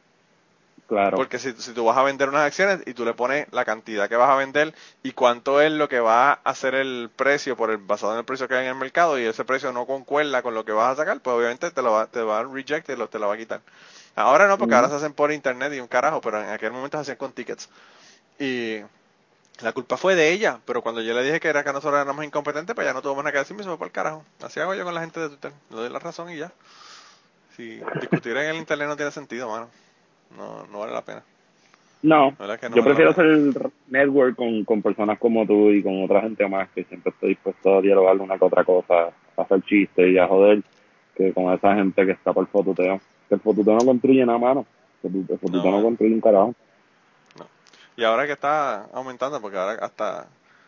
Claro. 0.88 1.18
Porque 1.18 1.38
si, 1.38 1.52
si 1.54 1.74
tú 1.74 1.86
vas 1.86 1.98
a 1.98 2.04
vender 2.04 2.30
unas 2.30 2.48
acciones 2.48 2.82
y 2.88 2.96
tú 2.96 3.06
le 3.06 3.14
pones 3.14 3.46
la 3.52 3.64
cantidad 3.64 4.10
que 4.10 4.16
vas 4.16 4.30
a 4.30 4.36
vender 4.36 4.74
y 5.04 5.12
cuánto 5.12 5.62
es 5.62 5.72
lo 5.72 5.88
que 5.88 6.00
va 6.00 6.32
a 6.32 6.34
hacer 6.46 6.74
el 6.74 7.12
precio 7.16 7.56
por 7.56 7.70
el 7.70 7.78
basado 7.78 8.14
en 8.14 8.20
el 8.20 8.26
precio 8.26 8.48
que 8.48 8.56
hay 8.56 8.64
en 8.64 8.72
el 8.72 8.76
mercado 8.76 9.20
y 9.20 9.26
ese 9.26 9.46
precio 9.46 9.72
no 9.72 9.86
concuerda 9.86 10.42
con 10.42 10.56
lo 10.56 10.66
que 10.66 10.72
vas 10.72 10.94
a 10.94 10.96
sacar, 10.96 11.20
pues 11.20 11.36
obviamente 11.36 11.70
te 11.70 11.84
lo 11.84 11.92
va, 11.92 12.08
te 12.08 12.22
va 12.22 12.40
a 12.40 12.44
reject 12.44 12.90
y 12.90 12.96
lo, 12.96 13.08
te 13.08 13.20
lo 13.20 13.28
va 13.28 13.36
a 13.36 13.38
quitar. 13.38 13.62
Ahora 14.16 14.48
no, 14.48 14.58
porque 14.58 14.74
ahora 14.74 14.90
se 14.90 14.96
hacen 14.96 15.14
por 15.14 15.32
internet 15.32 15.74
y 15.74 15.80
un 15.80 15.88
carajo, 15.88 16.22
pero 16.22 16.42
en 16.42 16.50
aquel 16.50 16.72
momento 16.72 16.98
se 16.98 17.02
hacían 17.02 17.18
con 17.18 17.34
tickets. 17.34 17.70
Y 18.40 18.80
la 19.62 19.74
culpa 19.74 19.98
fue 19.98 20.16
de 20.16 20.32
ella, 20.32 20.60
pero 20.66 20.82
cuando 20.82 21.02
yo 21.02 21.14
le 21.14 21.24
dije 21.24 21.40
que 21.40 21.50
era 21.50 21.64
que 21.64 21.74
nosotros 21.74 22.02
éramos 22.02 22.24
incompetentes, 22.24 22.74
pues 22.74 22.88
ya 22.88 22.94
no 22.94 23.02
tuvo 23.02 23.18
nada 23.18 23.32
que 23.32 23.40
decir, 23.40 23.56
me 23.56 23.64
fue 23.64 23.78
por 23.78 23.88
el 23.88 23.94
carajo. 23.94 24.24
Así 24.42 24.60
hago 24.60 24.74
yo 24.74 24.86
con 24.86 24.94
la 24.94 25.02
gente 25.02 25.20
de 25.20 25.30
Twitter, 25.30 25.52
le 25.70 25.76
doy 25.76 25.90
la 25.90 26.00
razón 26.00 26.30
y 26.32 26.38
ya. 26.38 26.52
Si 27.56 27.82
discutir 28.00 28.38
en 28.38 28.52
el 28.52 28.56
internet 28.56 28.88
no 28.88 28.96
tiene 28.96 29.12
sentido, 29.12 29.50
mano. 29.50 29.68
No, 30.38 30.66
no 30.68 30.80
vale 30.80 30.94
la 30.94 31.04
pena. 31.04 31.24
No, 32.02 32.34
yo 32.74 32.84
prefiero 32.84 33.12
hacer 33.12 33.52
network 33.90 34.38
con, 34.38 34.64
con 34.64 34.82
personas 34.82 35.20
como 35.20 35.46
tú 35.46 35.72
y 35.72 35.84
con 35.84 36.02
otra 36.02 36.22
gente 36.22 36.48
más 36.48 36.70
que 36.70 36.86
siempre 36.86 37.12
estoy 37.12 37.30
dispuesto 37.30 37.78
a 37.78 37.82
dialogar 37.82 38.16
una 38.18 38.38
que 38.38 38.46
otra 38.46 38.64
cosa, 38.64 39.10
a 39.36 39.42
hacer 39.42 39.62
chistes 39.64 40.08
y 40.08 40.18
a 40.18 40.26
joder, 40.26 40.64
que 41.14 41.34
con 41.34 41.54
esa 41.54 41.76
gente 41.76 42.06
que 42.06 42.14
está 42.14 42.32
por 42.32 42.48
fototeo. 42.48 43.02
Que 43.28 43.36
el 43.36 43.42
fototeo 43.42 43.74
no 43.74 43.86
construye 43.86 44.26
nada, 44.26 44.40
mano. 44.40 44.66
El 45.04 45.26
fototeo 45.38 45.72
no 45.72 45.82
construye 45.82 46.14
un 46.14 46.22
carajo. 46.22 46.56
Y 48.00 48.04
ahora 48.06 48.26
que 48.26 48.32
está 48.32 48.86
aumentando, 48.94 49.42
porque 49.42 49.58
ahora 49.58 49.74
hasta 49.84 50.26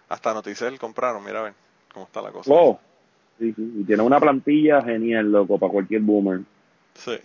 hasta 0.09 0.33
Noticel 0.33 0.77
compraron, 0.77 1.23
mira 1.23 1.39
a 1.39 1.43
ver 1.43 1.53
cómo 1.93 2.05
está 2.05 2.21
la 2.21 2.29
cosa. 2.29 2.51
Oh, 2.53 2.77
sí, 3.39 3.53
sí, 3.53 3.73
y 3.77 3.83
tiene 3.85 4.03
una 4.03 4.19
plantilla 4.19 4.81
genial, 4.81 5.31
loco, 5.31 5.57
para 5.57 5.71
cualquier 5.71 6.01
boomer. 6.01 6.41
Sí. 6.93 7.17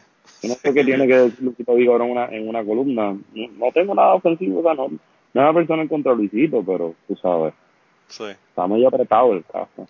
no 0.45 0.55
sé 0.55 0.73
qué 0.73 0.85
tiene 0.85 1.09
que 1.09 1.15
decir 1.15 1.55
digo 1.67 1.97
en 1.97 2.03
una, 2.03 2.27
en 2.27 2.49
una 2.49 2.65
columna. 2.65 3.17
No, 3.35 3.73
tengo 3.75 3.97
nada 3.97 4.15
ofensivo, 4.15 4.61
o 4.61 4.63
sea, 4.63 4.75
no, 4.75 4.91
no 4.91 4.95
es 4.95 5.01
una 5.35 5.53
persona 5.53 5.83
en 5.83 5.89
contra 5.89 6.15
Luisito, 6.15 6.63
pero 6.65 6.95
tú 7.09 7.17
sabes. 7.17 7.53
Sí. 8.07 8.27
Está 8.27 8.69
muy 8.69 8.87
apretado 8.87 9.33
el 9.33 9.45
caso. 9.45 9.89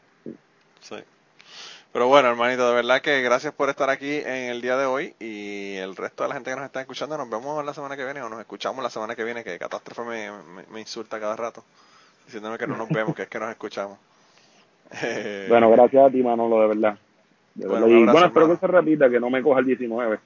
sí. 0.81 0.97
Pero 1.97 2.09
bueno, 2.09 2.29
hermanito, 2.29 2.69
de 2.69 2.75
verdad 2.75 3.01
que 3.01 3.23
gracias 3.23 3.55
por 3.55 3.71
estar 3.71 3.89
aquí 3.89 4.17
en 4.17 4.51
el 4.51 4.61
día 4.61 4.77
de 4.77 4.85
hoy 4.85 5.15
y 5.19 5.77
el 5.77 5.97
resto 5.97 6.25
de 6.25 6.29
la 6.29 6.35
gente 6.35 6.51
que 6.51 6.57
nos 6.57 6.67
está 6.67 6.83
escuchando, 6.83 7.17
nos 7.17 7.31
vemos 7.31 7.65
la 7.65 7.73
semana 7.73 7.97
que 7.97 8.05
viene 8.05 8.21
o 8.21 8.29
nos 8.29 8.39
escuchamos 8.39 8.83
la 8.83 8.91
semana 8.91 9.17
que 9.17 9.25
viene, 9.25 9.43
que 9.43 9.59
Catástrofe 9.59 10.03
me, 10.03 10.31
me, 10.71 10.81
insulta 10.81 11.19
cada 11.19 11.35
rato, 11.37 11.65
diciéndome 12.27 12.59
que 12.59 12.67
no 12.67 12.77
nos 12.77 12.91
vemos, 12.91 13.15
que 13.15 13.23
es 13.23 13.29
que 13.29 13.39
nos 13.39 13.49
escuchamos. 13.49 13.97
bueno, 15.49 15.71
gracias 15.71 16.07
a 16.07 16.11
ti, 16.11 16.23
Manolo, 16.23 16.61
de 16.61 16.67
verdad. 16.69 16.99
bueno, 17.55 17.89
y 17.89 18.05
bueno, 18.05 18.27
espero 18.27 18.51
que 18.51 18.57
se 18.59 18.67
repita, 18.67 19.09
que 19.09 19.19
no 19.19 19.31
me 19.31 19.43
coja 19.43 19.61
el 19.61 19.65
19. 19.65 20.19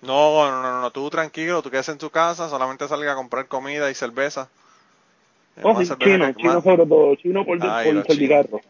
No, 0.00 0.50
no, 0.50 0.62
no, 0.62 0.80
no, 0.80 0.90
tú 0.92 1.10
tranquilo, 1.10 1.60
tú 1.60 1.68
quedes 1.68 1.90
en 1.90 1.98
tu 1.98 2.08
casa, 2.08 2.48
solamente 2.48 2.88
salga 2.88 3.12
a 3.12 3.16
comprar 3.16 3.48
comida 3.48 3.90
y 3.90 3.94
cerveza. 3.94 4.48
Oh, 5.62 5.78
sí, 5.78 5.92
chino, 5.98 6.32
chino 6.32 6.62
sobre 6.62 6.86
todo, 6.86 7.14
chino 7.16 7.44
por, 7.44 7.58
Ay, 7.60 7.88
por 7.88 7.94
los 7.96 8.08
el 8.08 8.16
cigarro. 8.16 8.62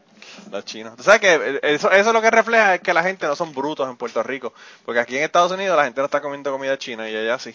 Los 0.51 0.65
chinos. 0.65 0.97
Tú 0.97 1.03
sabes 1.03 1.21
que 1.21 1.61
eso, 1.63 1.91
eso 1.91 2.13
lo 2.13 2.21
que 2.21 2.31
refleja 2.31 2.77
es 2.77 2.81
que 2.81 2.95
la 2.95 3.03
gente 3.03 3.27
no 3.27 3.37
son 3.37 3.53
brutos 3.53 3.89
en 3.89 3.97
Puerto 3.97 4.23
Rico. 4.23 4.53
Porque 4.85 5.01
aquí 5.01 5.17
en 5.17 5.25
Estados 5.25 5.53
Unidos 5.53 5.77
la 5.77 5.85
gente 5.85 6.01
no 6.01 6.07
está 6.07 6.21
comiendo 6.21 6.53
comida 6.53 6.79
china 6.79 7.09
y 7.09 7.17
allá 7.17 7.39
sí. 7.39 7.55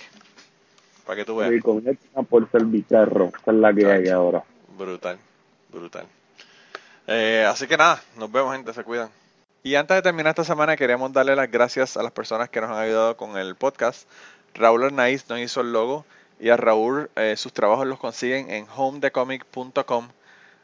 Para 1.06 1.18
que 1.18 1.26
tú 1.26 1.38
veas. 1.38 1.54
Y 1.54 1.60
comida 1.60 1.92
china 1.92 2.24
por 2.24 2.50
ser 2.52 2.66
bicarro, 2.66 3.28
esa 3.28 3.52
es 3.52 3.58
la 3.58 3.74
que 3.74 3.86
hay 3.86 4.10
ahora. 4.10 4.44
Brutal, 4.78 5.18
brutal. 5.72 6.06
Eh, 7.08 7.46
así 7.50 7.68
que 7.68 7.78
nada, 7.78 8.02
nos 8.18 8.32
vemos 8.32 8.54
gente, 8.54 8.74
se 8.74 8.84
cuidan. 8.84 9.10
Y 9.64 9.76
antes 9.76 9.96
de 9.96 10.02
terminar 10.02 10.32
esta 10.32 10.44
semana 10.44 10.76
queríamos 10.76 11.12
darle 11.12 11.36
las 11.36 11.50
gracias 11.50 11.98
a 11.98 12.04
las 12.04 12.12
personas 12.12 12.50
que 12.50 12.62
nos 12.62 12.70
han 12.70 12.78
ayudado 12.78 13.18
con 13.18 13.38
el 13.38 13.56
podcast. 13.56 14.08
Raúl 14.54 14.84
Arnaiz 14.84 15.28
nos 15.30 15.40
hizo 15.40 15.62
el 15.62 15.72
logo 15.72 16.06
y 16.40 16.50
a 16.50 16.58
Raúl 16.58 17.10
eh, 17.16 17.36
sus 17.38 17.54
trabajos 17.54 17.88
los 17.88 18.00
consiguen 18.00 18.50
en 18.50 18.68
homedecomic.com. 18.76 20.08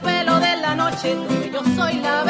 Terciopelo 0.00 0.40
de 0.40 0.56
la 0.60 0.74
noche, 0.74 1.16
yo 1.52 1.62
soy 1.76 1.94
la 2.00 2.24